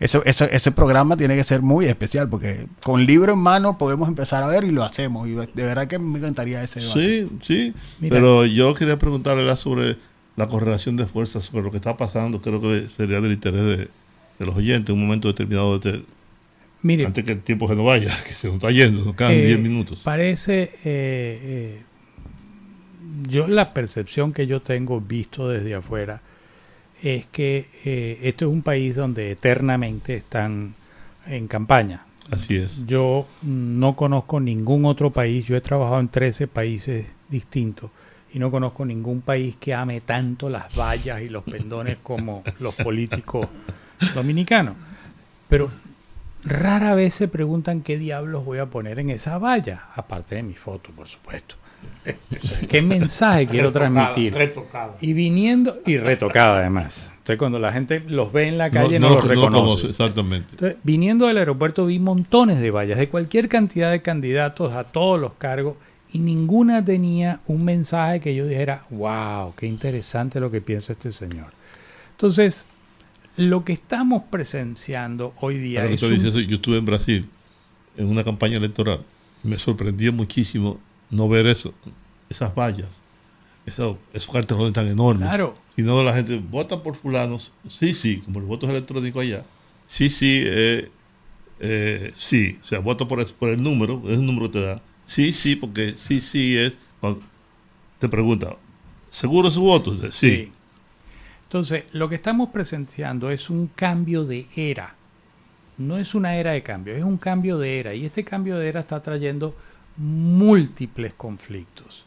Ese, 0.00 0.20
ese, 0.24 0.72
programa 0.72 1.16
tiene 1.16 1.36
que 1.36 1.44
ser 1.44 1.62
muy 1.62 1.86
especial 1.86 2.28
porque 2.28 2.66
con 2.82 3.04
libro 3.04 3.34
en 3.34 3.38
mano 3.38 3.78
podemos 3.78 4.08
empezar 4.08 4.42
a 4.42 4.46
ver 4.46 4.64
y 4.64 4.70
lo 4.70 4.82
hacemos. 4.84 5.28
Y 5.28 5.32
de 5.32 5.48
verdad 5.54 5.86
que 5.86 5.98
me 5.98 6.18
encantaría 6.18 6.62
ese 6.62 6.80
debate. 6.80 7.00
Sí, 7.00 7.28
sí. 7.42 7.74
Pero 8.08 8.46
yo 8.46 8.74
quería 8.74 8.98
preguntarle 8.98 9.56
sobre 9.56 9.96
la 10.36 10.48
correlación 10.48 10.96
de 10.96 11.06
fuerzas, 11.06 11.44
sobre 11.44 11.62
lo 11.62 11.70
que 11.70 11.76
está 11.76 11.96
pasando. 11.96 12.40
Creo 12.40 12.60
que 12.60 12.86
sería 12.94 13.20
del 13.20 13.32
interés 13.32 13.62
de, 13.62 13.88
los 14.38 14.56
oyentes 14.56 14.90
en 14.90 15.00
un 15.00 15.06
momento 15.06 15.28
determinado. 15.28 15.78
De, 15.78 16.02
Mire, 16.82 17.06
antes 17.06 17.24
que 17.24 17.32
el 17.32 17.42
tiempo 17.42 17.68
se 17.68 17.74
nos 17.74 17.84
vaya, 17.84 18.16
que 18.26 18.34
se 18.34 18.46
nos 18.46 18.56
está 18.56 18.70
yendo, 18.70 19.04
nos 19.04 19.14
quedan 19.14 19.32
10 19.32 19.50
eh, 19.50 19.58
minutos. 19.58 20.00
Parece. 20.02 20.72
Eh, 20.84 21.78
yo 23.28 23.48
la 23.48 23.74
percepción 23.74 24.32
que 24.32 24.46
yo 24.46 24.60
tengo 24.60 25.00
visto 25.00 25.48
desde 25.48 25.74
afuera 25.74 26.22
es 27.02 27.26
que 27.26 27.68
eh, 27.84 28.18
esto 28.22 28.46
es 28.46 28.52
un 28.52 28.62
país 28.62 28.94
donde 28.94 29.30
eternamente 29.30 30.14
están 30.14 30.74
en 31.26 31.48
campaña. 31.48 32.04
Así 32.30 32.56
es. 32.56 32.86
Yo 32.86 33.26
no 33.42 33.96
conozco 33.96 34.40
ningún 34.40 34.84
otro 34.84 35.10
país, 35.10 35.44
yo 35.44 35.56
he 35.56 35.60
trabajado 35.60 36.00
en 36.00 36.08
13 36.08 36.46
países 36.46 37.06
distintos 37.28 37.90
y 38.32 38.38
no 38.38 38.50
conozco 38.50 38.84
ningún 38.84 39.20
país 39.20 39.56
que 39.56 39.74
ame 39.74 40.00
tanto 40.00 40.48
las 40.48 40.76
vallas 40.76 41.20
y 41.22 41.28
los 41.28 41.42
pendones 41.42 41.98
como 42.02 42.44
los 42.60 42.74
políticos 42.76 43.46
dominicanos. 44.14 44.74
Pero 45.48 45.70
rara 46.44 46.94
vez 46.94 47.14
se 47.14 47.26
preguntan 47.26 47.82
qué 47.82 47.98
diablos 47.98 48.44
voy 48.44 48.58
a 48.58 48.66
poner 48.66 49.00
en 49.00 49.10
esa 49.10 49.38
valla, 49.38 49.86
aparte 49.94 50.36
de 50.36 50.44
mi 50.44 50.54
foto, 50.54 50.90
por 50.92 51.08
supuesto. 51.08 51.56
¿Qué 52.68 52.82
mensaje 52.82 53.46
quiero 53.46 53.72
transmitir? 53.72 54.34
Y 55.00 55.12
viniendo, 55.12 55.78
y 55.86 55.98
retocada 55.98 56.58
además. 56.60 57.12
Entonces, 57.18 57.38
cuando 57.38 57.58
la 57.58 57.72
gente 57.72 58.02
los 58.08 58.32
ve 58.32 58.48
en 58.48 58.58
la 58.58 58.70
calle, 58.70 58.98
no, 58.98 59.10
los 59.10 59.24
reconoce. 59.24 59.88
exactamente. 59.88 60.48
Entonces, 60.52 60.78
viniendo 60.82 61.26
del 61.26 61.36
aeropuerto, 61.36 61.86
vi 61.86 61.98
montones 61.98 62.60
de 62.60 62.70
vallas 62.70 62.98
de 62.98 63.08
cualquier 63.08 63.48
cantidad 63.48 63.90
de 63.90 64.02
candidatos 64.02 64.74
a 64.74 64.84
todos 64.84 65.20
los 65.20 65.34
cargos 65.34 65.76
y 66.12 66.18
ninguna 66.18 66.84
tenía 66.84 67.40
un 67.46 67.64
mensaje 67.64 68.20
que 68.20 68.34
yo 68.34 68.46
dijera, 68.46 68.84
wow, 68.90 69.54
qué 69.54 69.66
interesante 69.66 70.40
lo 70.40 70.50
que 70.50 70.60
piensa 70.60 70.92
este 70.92 71.12
señor. 71.12 71.50
Entonces, 72.12 72.66
lo 73.36 73.64
que 73.64 73.74
estamos 73.74 74.24
presenciando 74.30 75.34
hoy 75.40 75.58
día 75.58 75.84
es. 75.84 76.00
yo 76.00 76.08
estuve 76.08 76.78
en 76.78 76.84
Brasil 76.84 77.28
en 77.96 78.06
una 78.06 78.24
campaña 78.24 78.56
electoral. 78.56 79.00
Me 79.42 79.58
sorprendió 79.58 80.12
muchísimo 80.12 80.80
no 81.10 81.28
ver 81.28 81.46
eso, 81.46 81.74
esas 82.28 82.54
vallas, 82.54 82.90
esos, 83.66 83.96
esos 84.12 84.32
cartelones 84.32 84.72
tan 84.72 84.86
enormes. 84.86 85.28
Claro. 85.28 85.56
Sino 85.76 86.02
la 86.02 86.14
gente 86.14 86.38
vota 86.38 86.82
por 86.82 86.96
fulanos, 86.96 87.52
sí, 87.68 87.94
sí, 87.94 88.18
como 88.18 88.38
el 88.40 88.44
voto 88.44 88.66
es 88.66 88.70
electrónico 88.70 89.20
allá, 89.20 89.44
sí, 89.86 90.10
sí, 90.10 90.42
eh, 90.44 90.90
eh, 91.60 92.12
sí, 92.16 92.58
o 92.60 92.64
sea, 92.64 92.80
voto 92.80 93.08
por, 93.08 93.24
por 93.34 93.48
el 93.48 93.62
número, 93.62 94.02
es 94.06 94.12
el 94.12 94.26
número 94.26 94.50
que 94.50 94.58
te 94.58 94.64
da, 94.64 94.82
sí, 95.06 95.32
sí, 95.32 95.56
porque 95.56 95.94
sí, 95.96 96.20
sí 96.20 96.56
es, 96.56 96.74
te 97.98 98.08
pregunta, 98.08 98.56
¿seguro 99.10 99.50
su 99.50 99.62
voto? 99.62 99.96
Sí. 99.96 100.08
sí. 100.12 100.52
Entonces, 101.50 101.86
lo 101.90 102.08
que 102.08 102.14
estamos 102.14 102.50
presenciando 102.50 103.28
es 103.28 103.50
un 103.50 103.66
cambio 103.66 104.24
de 104.24 104.46
era. 104.54 104.94
No 105.78 105.98
es 105.98 106.14
una 106.14 106.36
era 106.36 106.52
de 106.52 106.62
cambio, 106.62 106.94
es 106.94 107.02
un 107.02 107.18
cambio 107.18 107.58
de 107.58 107.80
era. 107.80 107.92
Y 107.92 108.06
este 108.06 108.22
cambio 108.22 108.56
de 108.56 108.68
era 108.68 108.78
está 108.78 109.02
trayendo 109.02 109.56
múltiples 109.96 111.14
conflictos. 111.14 112.06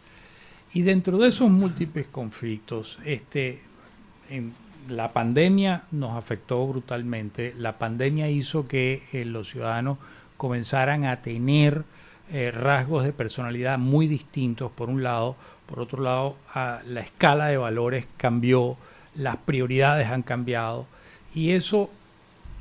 Y 0.74 0.82
dentro 0.82 1.18
de 1.20 1.28
esos 1.30 1.50
múltiples 1.50 2.08
conflictos, 2.08 3.00
este, 3.06 3.62
la 4.90 5.14
pandemia 5.14 5.84
nos 5.92 6.18
afectó 6.18 6.66
brutalmente. 6.66 7.54
La 7.58 7.78
pandemia 7.78 8.30
hizo 8.30 8.66
que 8.66 9.04
eh, 9.14 9.26
los 9.26 9.50
ciudadanos 9.50 9.98
comenzaran 10.38 11.06
a 11.06 11.22
tener 11.22 11.84
eh, 12.32 12.52
rasgos 12.52 13.04
de 13.04 13.14
personalidad 13.14 13.78
muy 13.78 14.08
distintos, 14.08 14.72
por 14.72 14.90
un 14.90 15.04
lado. 15.04 15.36
Por 15.68 15.80
otro 15.80 16.02
lado, 16.04 16.38
la 16.54 17.02
escala 17.02 17.48
de 17.48 17.58
valores 17.58 18.06
cambió, 18.18 18.78
las 19.16 19.38
prioridades 19.38 20.08
han 20.08 20.24
cambiado. 20.24 20.88
Y 21.34 21.52
eso, 21.52 21.90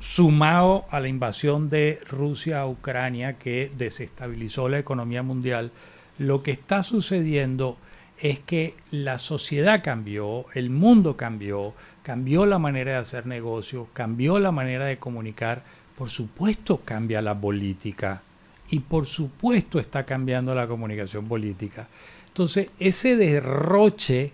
sumado 0.03 0.85
a 0.89 0.99
la 0.99 1.07
invasión 1.07 1.69
de 1.69 1.97
Rusia 2.09 2.59
a 2.59 2.67
Ucrania, 2.67 3.37
que 3.37 3.71
desestabilizó 3.77 4.67
la 4.67 4.77
economía 4.77 5.23
mundial, 5.23 5.71
lo 6.17 6.43
que 6.43 6.51
está 6.51 6.83
sucediendo 6.83 7.77
es 8.19 8.39
que 8.39 8.75
la 8.91 9.17
sociedad 9.17 9.81
cambió, 9.81 10.45
el 10.55 10.69
mundo 10.69 11.15
cambió, 11.15 11.73
cambió 12.03 12.45
la 12.45 12.59
manera 12.59 12.91
de 12.91 12.97
hacer 12.97 13.25
negocio, 13.27 13.87
cambió 13.93 14.39
la 14.39 14.51
manera 14.51 14.83
de 14.83 14.99
comunicar, 14.99 15.63
por 15.97 16.09
supuesto 16.09 16.81
cambia 16.83 17.21
la 17.21 17.39
política 17.39 18.23
y 18.71 18.79
por 18.79 19.05
supuesto 19.05 19.79
está 19.79 20.05
cambiando 20.05 20.53
la 20.53 20.67
comunicación 20.67 21.29
política. 21.29 21.87
Entonces, 22.27 22.71
ese 22.77 23.15
derroche 23.15 24.33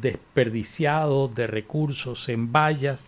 desperdiciado 0.00 1.26
de 1.26 1.48
recursos 1.48 2.28
en 2.28 2.52
vallas 2.52 3.00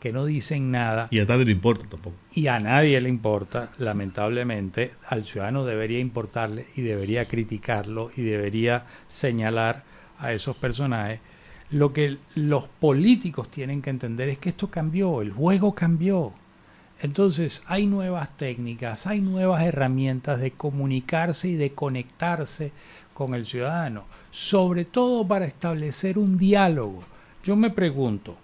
que 0.00 0.12
no 0.12 0.24
dicen 0.24 0.70
nada. 0.70 1.08
Y 1.10 1.20
a 1.20 1.26
nadie 1.26 1.44
le 1.44 1.52
importa 1.52 1.86
tampoco. 1.86 2.16
Y 2.32 2.46
a 2.46 2.58
nadie 2.58 3.00
le 3.00 3.08
importa, 3.08 3.70
lamentablemente, 3.78 4.92
al 5.06 5.24
ciudadano 5.24 5.64
debería 5.64 6.00
importarle 6.00 6.66
y 6.74 6.80
debería 6.80 7.28
criticarlo 7.28 8.10
y 8.16 8.22
debería 8.22 8.86
señalar 9.06 9.84
a 10.18 10.32
esos 10.32 10.56
personajes. 10.56 11.20
Lo 11.70 11.92
que 11.92 12.16
los 12.34 12.64
políticos 12.66 13.50
tienen 13.50 13.82
que 13.82 13.90
entender 13.90 14.28
es 14.30 14.38
que 14.38 14.48
esto 14.48 14.70
cambió, 14.70 15.22
el 15.22 15.32
juego 15.32 15.74
cambió. 15.74 16.32
Entonces 17.02 17.62
hay 17.66 17.86
nuevas 17.86 18.36
técnicas, 18.36 19.06
hay 19.06 19.20
nuevas 19.20 19.62
herramientas 19.62 20.40
de 20.40 20.50
comunicarse 20.50 21.48
y 21.48 21.54
de 21.54 21.72
conectarse 21.72 22.72
con 23.14 23.34
el 23.34 23.46
ciudadano, 23.46 24.04
sobre 24.30 24.84
todo 24.84 25.26
para 25.26 25.44
establecer 25.44 26.18
un 26.18 26.36
diálogo. 26.36 27.02
Yo 27.44 27.56
me 27.56 27.70
pregunto, 27.70 28.36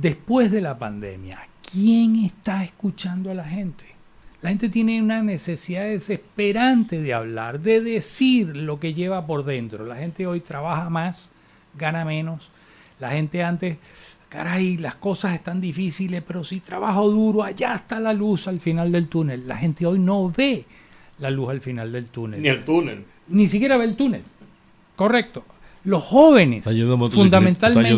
después 0.00 0.50
de 0.50 0.60
la 0.60 0.78
pandemia, 0.78 1.40
¿quién 1.70 2.16
está 2.16 2.64
escuchando 2.64 3.30
a 3.30 3.34
la 3.34 3.44
gente? 3.44 3.86
La 4.40 4.50
gente 4.50 4.68
tiene 4.68 5.02
una 5.02 5.22
necesidad 5.22 5.84
desesperante 5.84 7.00
de 7.00 7.12
hablar, 7.12 7.60
de 7.60 7.80
decir 7.80 8.56
lo 8.56 8.78
que 8.78 8.94
lleva 8.94 9.26
por 9.26 9.44
dentro. 9.44 9.84
La 9.84 9.96
gente 9.96 10.26
hoy 10.26 10.40
trabaja 10.40 10.88
más, 10.90 11.32
gana 11.76 12.04
menos. 12.04 12.50
La 13.00 13.10
gente 13.10 13.42
antes, 13.42 13.78
caray, 14.28 14.76
las 14.76 14.94
cosas 14.94 15.34
están 15.34 15.60
difíciles, 15.60 16.22
pero 16.24 16.44
si 16.44 16.60
trabajo 16.60 17.08
duro, 17.10 17.42
allá 17.42 17.74
está 17.74 17.98
la 17.98 18.12
luz 18.12 18.46
al 18.46 18.60
final 18.60 18.92
del 18.92 19.08
túnel. 19.08 19.48
La 19.48 19.56
gente 19.56 19.86
hoy 19.86 19.98
no 19.98 20.30
ve 20.30 20.64
la 21.18 21.30
luz 21.30 21.50
al 21.50 21.60
final 21.60 21.90
del 21.90 22.08
túnel. 22.10 22.40
Ni 22.40 22.48
el 22.48 22.64
túnel. 22.64 23.04
Ni 23.26 23.48
siquiera 23.48 23.76
ve 23.76 23.84
el 23.84 23.96
túnel. 23.96 24.22
Correcto. 24.94 25.44
Los 25.84 26.02
jóvenes, 26.02 26.64
fundamentalmente, 27.10 27.90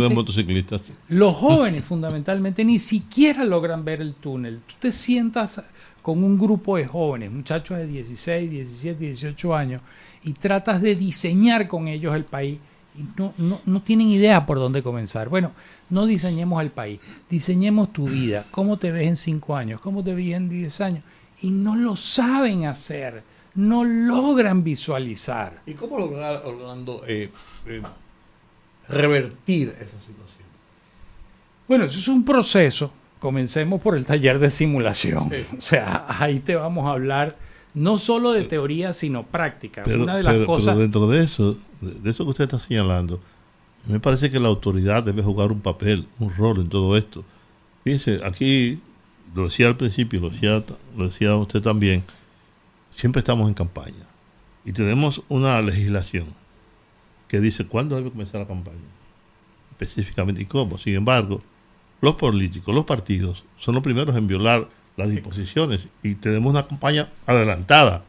los 1.09 1.37
jóvenes 1.37 1.85
fundamentalmente 1.85 2.65
ni 2.65 2.79
siquiera 2.79 3.45
logran 3.45 3.85
ver 3.85 4.01
el 4.01 4.15
túnel. 4.15 4.61
Tú 4.67 4.75
te 4.79 4.93
sientas 4.93 5.63
con 6.03 6.23
un 6.23 6.39
grupo 6.39 6.77
de 6.77 6.87
jóvenes, 6.87 7.31
muchachos 7.31 7.79
de 7.79 7.87
16, 7.87 8.51
17, 8.51 9.05
18 9.05 9.55
años, 9.55 9.83
y 10.23 10.35
tratas 10.35 10.83
de 10.83 10.95
diseñar 10.95 11.69
con 11.69 11.89
ellos 11.89 12.15
el 12.15 12.25
país 12.25 12.59
y 12.97 13.05
no, 13.17 13.33
no, 13.39 13.61
no 13.65 13.83
tienen 13.83 14.09
idea 14.09 14.47
por 14.47 14.59
dónde 14.59 14.83
comenzar. 14.83 15.29
Bueno, 15.29 15.53
no 15.89 16.07
diseñemos 16.07 16.63
el 16.63 16.71
país, 16.71 17.01
diseñemos 17.29 17.93
tu 17.93 18.07
vida, 18.07 18.47
cómo 18.51 18.77
te 18.77 18.93
ves 18.93 19.09
en 19.09 19.17
5 19.17 19.57
años, 19.57 19.81
cómo 19.81 20.03
te 20.03 20.15
ves 20.15 20.35
en 20.35 20.49
10 20.49 20.81
años, 20.81 21.05
y 21.43 21.51
no 21.51 21.77
lo 21.77 21.97
saben 21.97 22.67
hacer, 22.67 23.23
no 23.55 23.85
logran 23.85 24.63
visualizar. 24.65 25.63
¿Y 25.67 25.75
cómo 25.75 25.99
lograr, 25.99 26.43
Orlando, 26.45 27.03
eh, 27.07 27.31
eh, 27.67 27.83
revertir 28.89 29.75
esa 29.81 29.99
situación? 29.99 30.49
Bueno, 31.69 31.85
eso 31.85 31.99
es 31.99 32.09
un 32.09 32.25
proceso. 32.25 32.93
Comencemos 33.19 33.81
por 33.83 33.97
el 33.97 34.05
taller 34.05 34.39
de 34.39 34.51
simulación. 34.51 35.31
O 35.57 35.61
sea, 35.61 36.07
ahí 36.09 36.41
te 36.41 36.57
vamos 36.57 36.87
a 36.87 36.93
hablar 36.93 37.37
no 37.75 37.99
solo 37.99 38.33
de 38.33 38.45
teoría, 38.45 38.93
sino 38.93 39.25
práctica. 39.25 39.83
Pero, 39.85 40.03
Una 40.03 40.17
de 40.17 40.23
las 40.23 40.47
cosas. 40.47 40.77
dentro 40.77 41.07
de 41.07 41.23
eso, 41.23 41.57
de 41.81 42.11
eso 42.11 42.25
que 42.25 42.31
usted 42.31 42.45
está 42.45 42.59
señalando, 42.59 43.21
me 43.87 44.01
parece 44.01 44.31
que 44.31 44.41
la 44.41 44.49
autoridad 44.49 45.03
debe 45.03 45.23
jugar 45.23 45.53
un 45.53 45.61
papel, 45.61 46.07
un 46.19 46.35
rol 46.35 46.61
en 46.61 46.69
todo 46.69 46.97
esto. 46.97 47.25
Fíjense, 47.85 48.21
aquí, 48.25 48.81
lo 49.35 49.45
decía 49.45 49.69
al 49.69 49.77
principio, 49.77 50.21
lo 50.21 50.31
decía, 50.31 50.63
lo 50.97 51.09
decía 51.09 51.37
usted 51.37 51.63
también, 51.63 52.05
siempre 52.95 53.21
estamos 53.21 53.49
en 53.49 53.55
campaña 53.55 54.07
y 54.65 54.73
tenemos 54.73 55.23
una 55.29 55.61
legislación 55.63 56.27
que 57.31 57.41
dice 57.41 57.65
cuándo 57.65 57.95
debe 57.95 58.11
comenzar 58.11 58.41
la 58.41 58.47
campaña, 58.49 58.77
específicamente 59.71 60.43
y 60.43 60.47
cómo. 60.47 60.79
Sin 60.79 60.97
embargo, 60.97 61.41
los 62.01 62.17
políticos, 62.17 62.75
los 62.75 62.85
partidos, 62.85 63.45
son 63.57 63.77
los 63.77 63.85
primeros 63.85 64.17
en 64.17 64.27
violar 64.27 64.67
las 64.97 65.11
disposiciones 65.11 65.83
y 66.03 66.17
tenemos 66.17 66.51
una 66.51 66.67
campaña 66.67 67.09
adelantada. 67.27 68.05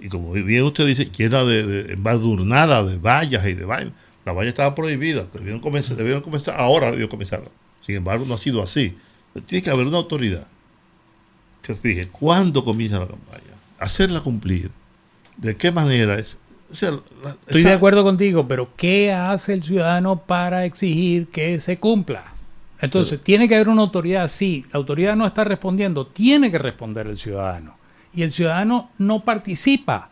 Y 0.00 0.08
como 0.08 0.32
bien 0.32 0.64
usted 0.64 0.84
dice, 0.84 1.08
era 1.16 1.44
de, 1.44 1.64
de 1.64 1.92
embadurnada 1.92 2.82
de 2.82 2.98
vallas 2.98 3.46
y 3.46 3.54
de 3.54 3.64
vainas. 3.64 3.94
La 4.24 4.32
valla 4.32 4.48
estaba 4.48 4.74
prohibida, 4.74 5.28
debieron 5.32 5.60
comenzar, 5.60 5.96
debieron 5.96 6.22
comenzar, 6.22 6.58
ahora 6.58 6.90
debió 6.90 7.08
comenzar. 7.08 7.44
Sin 7.82 7.94
embargo, 7.94 8.26
no 8.26 8.34
ha 8.34 8.38
sido 8.38 8.60
así. 8.60 8.96
Tiene 9.46 9.62
que 9.62 9.70
haber 9.70 9.86
una 9.86 9.98
autoridad 9.98 10.48
que 11.62 11.76
fije 11.76 12.08
cuándo 12.08 12.64
comienza 12.64 12.98
la 12.98 13.06
campaña, 13.06 13.54
hacerla 13.78 14.22
cumplir, 14.22 14.72
de 15.36 15.56
qué 15.56 15.70
manera 15.70 16.18
es, 16.18 16.36
Estoy 16.72 17.62
de 17.62 17.72
acuerdo 17.72 18.02
contigo, 18.02 18.46
pero 18.46 18.70
¿qué 18.76 19.12
hace 19.12 19.52
el 19.52 19.62
ciudadano 19.62 20.22
para 20.24 20.64
exigir 20.64 21.28
que 21.28 21.60
se 21.60 21.78
cumpla? 21.78 22.24
Entonces, 22.80 23.22
tiene 23.22 23.48
que 23.48 23.54
haber 23.54 23.68
una 23.68 23.82
autoridad, 23.82 24.28
sí, 24.28 24.64
la 24.72 24.78
autoridad 24.78 25.16
no 25.16 25.26
está 25.26 25.44
respondiendo, 25.44 26.06
tiene 26.06 26.50
que 26.50 26.58
responder 26.58 27.06
el 27.06 27.16
ciudadano. 27.16 27.76
Y 28.14 28.22
el 28.22 28.32
ciudadano 28.32 28.90
no 28.98 29.24
participa. 29.24 30.10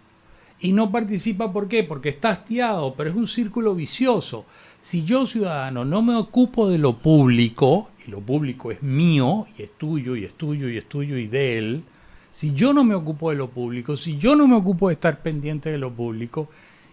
Y 0.61 0.73
no 0.73 0.91
participa 0.91 1.53
¿por 1.53 1.69
qué? 1.69 1.85
Porque 1.85 2.09
está 2.09 2.31
hastiado, 2.31 2.95
pero 2.95 3.11
es 3.11 3.17
un 3.17 3.27
círculo 3.27 3.75
vicioso. 3.75 4.47
Si 4.81 5.05
yo, 5.05 5.27
ciudadano, 5.27 5.85
no 5.85 6.01
me 6.01 6.15
ocupo 6.15 6.69
de 6.69 6.79
lo 6.79 6.95
público, 6.95 7.91
y 8.07 8.11
lo 8.11 8.21
público 8.21 8.71
es 8.71 8.83
mío, 8.83 9.47
y 9.59 9.63
es 9.63 9.71
tuyo, 9.77 10.17
y 10.17 10.25
es 10.25 10.35
tuyo, 10.35 10.69
y 10.69 10.79
es 10.79 10.89
tuyo, 10.89 11.19
y 11.19 11.27
de 11.27 11.59
él, 11.59 11.85
si 12.35 12.53
yo 12.53 12.73
no 12.73 12.83
me 12.83 12.97
ocupo 12.97 13.31
de 13.31 13.37
lo 13.37 13.49
público, 13.49 13.97
si 13.97 14.19
yo 14.19 14.35
no 14.35 14.49
me 14.49 14.57
ocupo 14.57 14.89
de 14.89 14.95
estar 14.95 15.23
pendiente 15.23 15.71
de 15.71 15.79
lo 15.79 15.93
público 15.93 16.49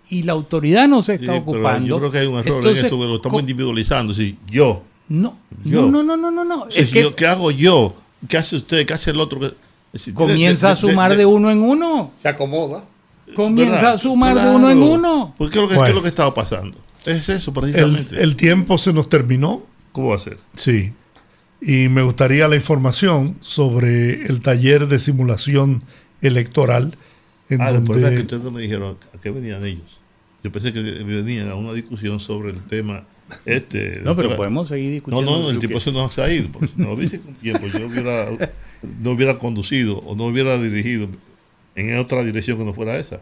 y 0.07 0.21
la 0.21 0.33
autoridad 0.33 0.87
no 0.87 1.01
se 1.01 1.15
está 1.15 1.33
ocupando. 1.33 1.87
yo 1.87 1.97
creo 1.97 2.11
que 2.11 2.17
hay 2.19 2.27
un 2.27 2.37
error 2.37 2.63
en 2.67 2.77
eso, 2.77 3.07
lo 3.07 3.15
estamos 3.15 3.41
individualizando. 3.41 4.13
Si 4.13 4.37
yo. 4.45 4.83
No, 5.09 5.35
no, 5.65 5.89
no, 5.89 6.03
no, 6.03 6.29
no, 6.29 6.45
no. 6.45 6.67
¿Qué 6.69 7.25
hago 7.25 7.49
yo? 7.49 7.95
¿Qué 8.29 8.37
hace 8.37 8.57
usted? 8.57 8.85
¿Qué 8.85 8.93
hace 8.93 9.09
el 9.09 9.19
otro? 9.19 9.39
Comienza 10.13 10.71
a 10.71 10.75
sumar 10.75 11.17
de, 11.17 11.25
uno 11.25 11.49
en 11.49 11.57
uno. 11.57 12.11
Se 12.21 12.27
acomoda. 12.27 12.83
Comienza 13.35 13.93
a 13.93 13.97
sumar 13.97 14.39
de 14.39 14.47
uno 14.47 14.69
en 14.69 14.83
uno. 14.83 15.33
¿Por 15.39 15.49
qué 15.49 15.57
es 15.57 15.75
lo 15.75 15.83
que, 15.83 15.93
lo 15.93 16.01
que 16.03 16.09
estaba 16.09 16.31
pasando? 16.35 16.77
Es 17.03 17.27
eso, 17.29 17.51
precisamente. 17.51 18.15
El, 18.15 18.21
el 18.21 18.35
tiempo 18.35 18.77
se 18.77 18.93
nos 18.93 19.09
terminó. 19.09 19.63
¿Cómo 19.91 20.09
va 20.09 20.17
a 20.17 20.19
ser? 20.19 20.37
Sí 20.53 20.93
y 21.61 21.89
me 21.89 22.01
gustaría 22.01 22.47
la 22.47 22.55
información 22.55 23.37
sobre 23.41 24.25
el 24.25 24.41
taller 24.41 24.87
de 24.87 24.99
simulación 24.99 25.83
electoral. 26.21 26.97
En 27.49 27.61
ah, 27.61 27.71
donde... 27.71 28.15
que 28.15 28.21
ustedes 28.21 28.43
no 28.43 28.51
me 28.51 28.61
dijeron 28.61 28.97
a 29.13 29.19
qué 29.19 29.29
venían 29.29 29.63
ellos. 29.63 29.99
Yo 30.43 30.51
pensé 30.51 30.73
que 30.73 30.81
venían 30.81 31.49
a 31.49 31.55
una 31.55 31.73
discusión 31.73 32.19
sobre 32.19 32.51
el 32.51 32.61
tema 32.61 33.05
este. 33.45 34.01
No, 34.03 34.15
pero 34.15 34.35
podemos 34.35 34.67
seguir 34.67 34.91
discutiendo. 34.91 35.29
No, 35.29 35.43
no, 35.43 35.49
el 35.51 35.59
tipo 35.59 35.79
se 35.79 35.91
nos 35.91 36.17
ha 36.19 36.31
ido. 36.31 36.51
Porque 36.51 36.71
no 36.75 36.89
lo 36.89 36.95
dice 36.95 37.19
con 37.19 37.33
tiempo, 37.35 37.67
yo 37.67 37.87
hubiera, 37.87 38.25
no 39.01 39.11
hubiera 39.11 39.37
conducido 39.37 39.99
o 39.99 40.15
no 40.15 40.25
hubiera 40.25 40.57
dirigido 40.57 41.07
en 41.75 41.97
otra 41.97 42.23
dirección 42.23 42.57
que 42.57 42.65
no 42.65 42.73
fuera 42.73 42.97
esa. 42.97 43.21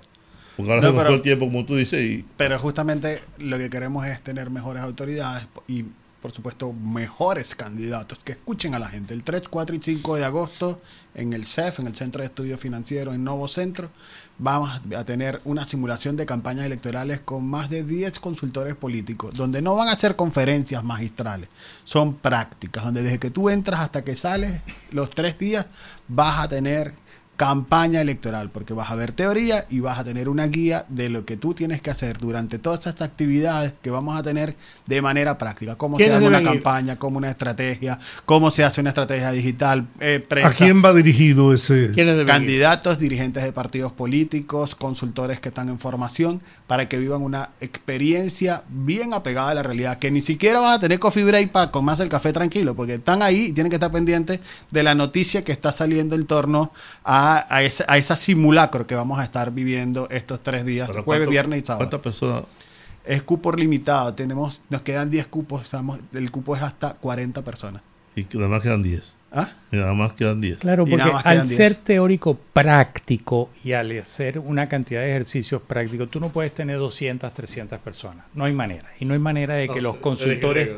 Porque 0.56 0.72
ahora 0.72 0.88
se 0.88 0.94
nos 0.94 1.06
fue 1.06 1.16
el 1.16 1.22
tiempo, 1.22 1.46
como 1.46 1.66
tú 1.66 1.76
dices. 1.76 2.02
Y... 2.02 2.26
Pero 2.38 2.60
justamente 2.60 3.20
lo 3.38 3.58
que 3.58 3.70
queremos 3.70 4.06
es 4.08 4.22
tener 4.22 4.50
mejores 4.50 4.84
autoridades 4.84 5.48
y 5.68 5.86
por 6.22 6.32
supuesto, 6.32 6.74
mejores 6.74 7.56
candidatos 7.56 8.20
que 8.20 8.34
escuchen 8.34 8.76
a 8.76 8.80
la 8.80 8.90
gente. 8.90 9.14
El 9.14 9.24
3, 9.24 9.44
4 9.50 9.76
y 9.76 9.80
5 9.82 10.16
de 10.18 10.26
agosto 10.26 10.82
en 11.16 11.34
el 11.34 11.46
CEF, 11.46 11.80
en 11.80 11.88
el 11.88 11.96
Centro 11.96 12.22
de 12.22 12.28
Estudios 12.28 12.60
Financieros 12.60 13.16
en 13.16 13.24
Nuevo 13.24 13.48
Centro, 13.48 13.90
vamos 14.38 14.82
a 14.96 15.04
tener 15.06 15.42
una 15.46 15.66
simulación 15.66 16.18
de 16.18 16.26
campañas 16.26 16.66
electorales 16.66 17.22
con 17.22 17.48
más 17.48 17.70
de 17.70 17.84
10 17.84 18.20
consultores 18.20 18.76
políticos, 18.76 19.34
donde 19.36 19.62
no 19.62 19.76
van 19.76 19.88
a 19.88 19.98
ser 19.98 20.16
conferencias 20.16 20.84
magistrales, 20.84 21.50
son 21.86 22.16
prácticas, 22.16 22.84
donde 22.84 23.04
desde 23.04 23.20
que 23.20 23.32
tú 23.32 23.50
entras 23.50 23.80
hasta 23.80 24.04
que 24.04 24.16
sales, 24.16 24.62
los 24.92 25.10
tres 25.12 25.38
días, 25.38 25.68
vas 26.08 26.40
a 26.40 26.50
tener 26.50 26.94
campaña 27.40 28.02
electoral, 28.02 28.50
porque 28.50 28.74
vas 28.74 28.92
a 28.92 28.96
ver 28.96 29.14
teoría 29.14 29.66
y 29.70 29.80
vas 29.80 29.98
a 29.98 30.04
tener 30.04 30.28
una 30.28 30.48
guía 30.48 30.84
de 30.90 31.08
lo 31.08 31.24
que 31.24 31.38
tú 31.38 31.54
tienes 31.54 31.82
que 31.82 31.90
hacer 31.90 32.18
durante 32.18 32.60
todas 32.60 32.80
estas 32.86 33.02
actividades 33.02 33.72
que 33.82 33.90
vamos 33.90 34.20
a 34.20 34.24
tener 34.24 34.58
de 34.86 35.02
manera 35.02 35.38
práctica. 35.38 35.78
Cómo 35.78 35.98
se 35.98 36.12
hace 36.12 36.28
una 36.28 36.44
campaña, 36.44 36.98
cómo 36.98 37.18
una 37.18 37.30
estrategia, 37.30 37.98
cómo 38.26 38.52
se 38.52 38.66
hace 38.66 38.82
una 38.82 38.90
estrategia 38.90 39.32
digital. 39.32 39.88
Eh, 40.02 40.22
¿A 40.44 40.50
quién 40.50 40.84
va 40.84 40.94
dirigido 40.94 41.54
ese? 41.54 41.94
Candidatos, 42.26 43.00
dirigentes 43.00 43.42
de 43.42 43.54
partidos 43.54 43.94
políticos, 43.94 44.76
consultores 44.76 45.40
que 45.40 45.48
están 45.48 45.70
en 45.70 45.80
formación, 45.80 46.42
para 46.68 46.90
que 46.90 46.98
vivan 46.98 47.22
una 47.22 47.52
experiencia 47.62 48.64
bien 48.68 49.14
apegada 49.14 49.52
a 49.52 49.54
la 49.54 49.64
realidad, 49.64 49.98
que 49.98 50.12
ni 50.12 50.22
siquiera 50.22 50.60
van 50.60 50.74
a 50.74 50.80
tener 50.82 51.00
coffee 51.00 51.24
break 51.24 51.52
para 51.52 51.72
comerse 51.72 52.04
el 52.04 52.10
café 52.10 52.34
tranquilo, 52.34 52.76
porque 52.76 52.96
están 52.96 53.22
ahí 53.22 53.46
y 53.46 53.54
tienen 53.54 53.70
que 53.70 53.78
estar 53.78 53.94
pendientes 53.94 54.42
de 54.72 54.84
la 54.84 54.94
noticia 54.94 55.46
que 55.46 55.54
está 55.54 55.72
saliendo 55.72 56.18
en 56.18 56.26
torno 56.26 56.74
a 57.06 57.29
a, 57.38 57.64
esa 57.64 58.16
simulacro 58.16 58.88
que 58.88 58.96
vamos 58.96 59.20
a 59.20 59.24
estar 59.24 59.52
viviendo 59.52 60.08
estos 60.10 60.42
tres 60.42 60.66
días, 60.66 60.90
jueves, 61.06 61.30
viernes 61.30 61.64
y 61.64 61.66
sábado. 61.66 61.90
¿Cuántas 61.90 62.02
personas? 62.02 62.44
Es 63.06 63.24
cupo 63.24 63.52
limitado, 63.52 64.14
tenemos, 64.14 64.62
nos 64.70 64.82
quedan 64.82 65.10
10 65.10 65.28
cupos, 65.28 65.64
estamos, 65.64 66.00
el 66.14 66.30
cupo 66.32 66.56
es 66.56 66.62
hasta 66.62 66.94
40 66.94 67.44
personas. 67.44 67.82
Y 68.16 68.26
nada 68.34 68.50
más 68.50 68.62
quedan 68.62 68.84
10. 68.84 69.20
¿Ah? 69.32 69.48
Y 69.72 69.78
nada 69.78 69.94
más 69.94 70.14
quedan 70.14 70.42
10. 70.42 70.60
Claro, 70.60 70.86
porque 70.86 71.12
al 71.24 71.48
ser 71.48 71.76
teórico 71.76 72.38
práctico 72.54 73.50
y 73.64 73.74
al 73.74 73.98
hacer 74.00 74.40
una 74.40 74.68
cantidad 74.68 75.02
de 75.02 75.12
ejercicios 75.12 75.62
prácticos, 75.62 76.10
tú 76.10 76.20
no 76.20 76.32
puedes 76.32 76.54
tener 76.54 76.78
200, 76.78 77.32
300 77.32 77.80
personas. 77.80 78.26
No 78.34 78.46
hay 78.46 78.54
manera. 78.54 78.90
Y 79.00 79.06
no 79.06 79.14
hay 79.14 79.20
manera 79.20 79.56
de 79.56 79.70
que 79.70 79.82
los 79.82 79.98
consultores 79.98 80.70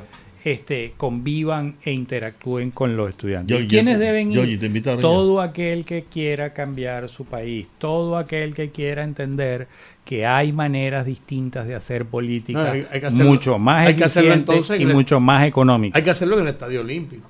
este, 0.44 0.94
convivan 0.98 1.76
e 1.84 1.92
interactúen 1.92 2.72
con 2.72 2.98
los 2.98 3.10
estudiantes. 3.10 3.66
¿Quiénes 3.68 4.00
deben 4.00 4.32
ir? 4.32 4.60
todo 5.00 5.42
aquel 5.42 5.86
que 5.86 6.04
quiera 6.04 6.54
cambiar 6.54 7.10
su 7.10 7.26
país, 7.26 7.68
todo 7.78 8.18
aquel 8.18 8.54
que 8.54 8.72
quiera 8.72 9.04
entender 9.04 9.68
que 10.04 10.26
hay 10.26 10.52
maneras 10.52 11.06
distintas 11.06 11.68
de 11.68 11.76
hacer 11.76 12.06
política 12.06 12.74
mucho 13.12 13.60
más 13.60 13.90
eficientes 13.90 14.72
y 14.80 14.86
mucho 14.86 15.20
más 15.20 15.46
económicas. 15.46 15.98
Hay 15.98 16.04
que 16.04 16.10
hacerlo 16.10 16.36
en 16.36 16.42
el 16.42 16.48
Estadio 16.50 16.82
Olímpico. 16.82 17.30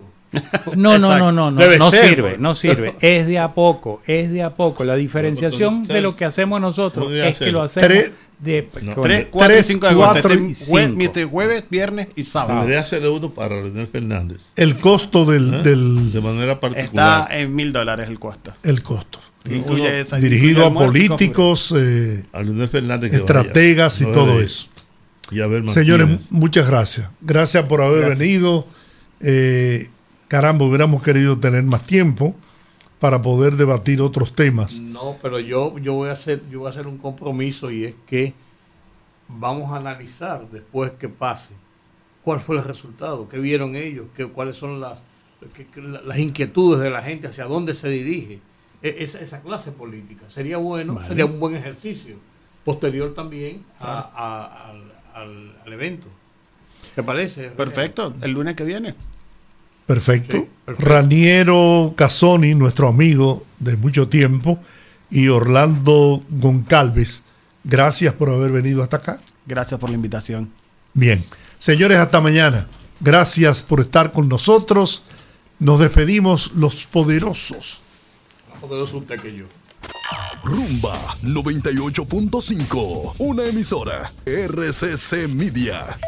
No, 0.77 0.97
no, 0.97 1.17
no, 1.17 1.31
no, 1.31 1.51
no, 1.51 1.77
no 1.77 1.91
sirve, 1.91 2.37
no 2.39 2.55
sirve. 2.55 2.95
Es 3.01 3.27
de 3.27 3.37
a 3.37 3.49
poco, 3.49 4.01
es 4.07 4.31
de 4.31 4.43
a 4.43 4.49
poco. 4.49 4.85
La 4.85 4.95
diferenciación 4.95 5.83
de 5.83 6.01
lo 6.01 6.15
que 6.15 6.25
hacemos 6.25 6.61
nosotros 6.61 7.11
es 7.11 7.39
que 7.39 7.51
lo 7.51 7.61
hacemos 7.61 8.11
de 8.41 8.67
3, 8.71 9.27
4 9.29 9.57
y 9.57 9.63
5 9.63 9.85
de 9.85 9.91
agosto. 9.91 10.29
Este 10.29 11.25
jueves, 11.25 11.65
viernes 11.69 12.07
y 12.15 12.23
sábado. 12.23 12.61
Debería 12.61 12.83
ser 12.83 13.07
uno 13.07 13.31
para 13.31 13.61
Leonel 13.61 13.87
Fernández. 13.87 14.39
El 14.55 14.79
costo 14.79 15.25
del, 15.25 15.53
¿Eh? 15.53 15.63
del 15.63 16.11
de 16.11 16.21
manera 16.21 16.59
particular. 16.59 17.21
Está 17.21 17.37
en 17.37 17.55
mil 17.55 17.71
dólares 17.71 18.09
el 18.09 18.19
costo. 18.19 18.53
El 18.63 18.81
costo. 18.81 19.19
Incluye 19.49 20.03
dirigido 20.19 20.65
a 20.67 20.73
políticos, 20.73 21.73
eh, 21.75 22.25
a 22.31 22.67
Fernández 22.67 23.13
estrategas 23.13 24.01
y 24.01 24.05
todo 24.05 24.39
eso. 24.39 24.67
Y 25.31 25.39
a 25.41 25.47
ver 25.47 25.67
Señores, 25.69 26.07
muchas 26.29 26.67
gracias. 26.67 27.09
Gracias 27.21 27.63
por 27.65 27.81
haber 27.81 28.17
venido. 28.17 28.67
Eh, 29.19 29.89
caramba, 30.27 30.65
hubiéramos 30.65 31.01
querido 31.01 31.37
tener 31.37 31.63
más 31.63 31.85
tiempo 31.85 32.35
para 33.01 33.19
poder 33.19 33.55
debatir 33.55 33.99
otros 33.99 34.33
temas. 34.33 34.79
No, 34.79 35.17
pero 35.23 35.39
yo, 35.39 35.75
yo, 35.79 35.95
voy 35.95 36.09
a 36.09 36.11
hacer, 36.11 36.47
yo 36.51 36.59
voy 36.59 36.67
a 36.67 36.69
hacer 36.69 36.85
un 36.85 36.99
compromiso 36.99 37.71
y 37.71 37.83
es 37.83 37.95
que 38.05 38.35
vamos 39.27 39.71
a 39.71 39.77
analizar 39.77 40.47
después 40.51 40.91
que 40.91 41.09
pase 41.09 41.55
cuál 42.23 42.39
fue 42.39 42.57
el 42.57 42.63
resultado, 42.63 43.27
qué 43.27 43.39
vieron 43.39 43.75
ellos, 43.75 44.05
qué, 44.15 44.27
cuáles 44.27 44.55
son 44.55 44.79
las, 44.79 45.03
las 46.05 46.19
inquietudes 46.19 46.79
de 46.79 46.91
la 46.91 47.01
gente, 47.01 47.25
hacia 47.25 47.45
dónde 47.45 47.73
se 47.73 47.89
dirige 47.89 48.39
e, 48.83 48.97
esa, 48.99 49.19
esa 49.19 49.41
clase 49.41 49.71
política. 49.71 50.29
Sería 50.29 50.57
bueno, 50.57 51.03
sería 51.07 51.25
un 51.25 51.39
buen 51.39 51.55
ejercicio 51.55 52.17
posterior 52.63 53.15
también 53.15 53.65
al, 53.79 54.93
al 55.15 55.73
evento. 55.73 56.05
¿Te 56.93 57.01
parece? 57.01 57.49
Perfecto, 57.49 58.13
el 58.21 58.29
lunes 58.29 58.55
que 58.55 58.63
viene. 58.63 58.93
Perfecto. 59.93 60.47
Raniero 60.67 61.93
Casoni, 61.97 62.55
nuestro 62.55 62.87
amigo 62.87 63.45
de 63.59 63.75
mucho 63.75 64.07
tiempo, 64.07 64.57
y 65.09 65.27
Orlando 65.27 66.23
Goncalves, 66.29 67.25
gracias 67.65 68.13
por 68.13 68.29
haber 68.29 68.53
venido 68.53 68.83
hasta 68.83 68.95
acá. 68.97 69.19
Gracias 69.45 69.77
por 69.81 69.89
la 69.89 69.95
invitación. 69.95 70.49
Bien. 70.93 71.21
Señores, 71.59 71.97
hasta 71.97 72.21
mañana. 72.21 72.67
Gracias 73.01 73.61
por 73.61 73.81
estar 73.81 74.13
con 74.13 74.29
nosotros. 74.29 75.03
Nos 75.59 75.81
despedimos 75.81 76.53
los 76.53 76.85
poderosos. 76.85 77.79
Más 78.49 78.59
poderoso 78.61 78.99
usted 78.99 79.19
que 79.19 79.35
yo. 79.35 79.43
Rumba 80.41 81.17
98.5, 81.21 83.15
una 83.17 83.43
emisora 83.43 84.09
RCC 84.25 85.27
Media. 85.27 85.99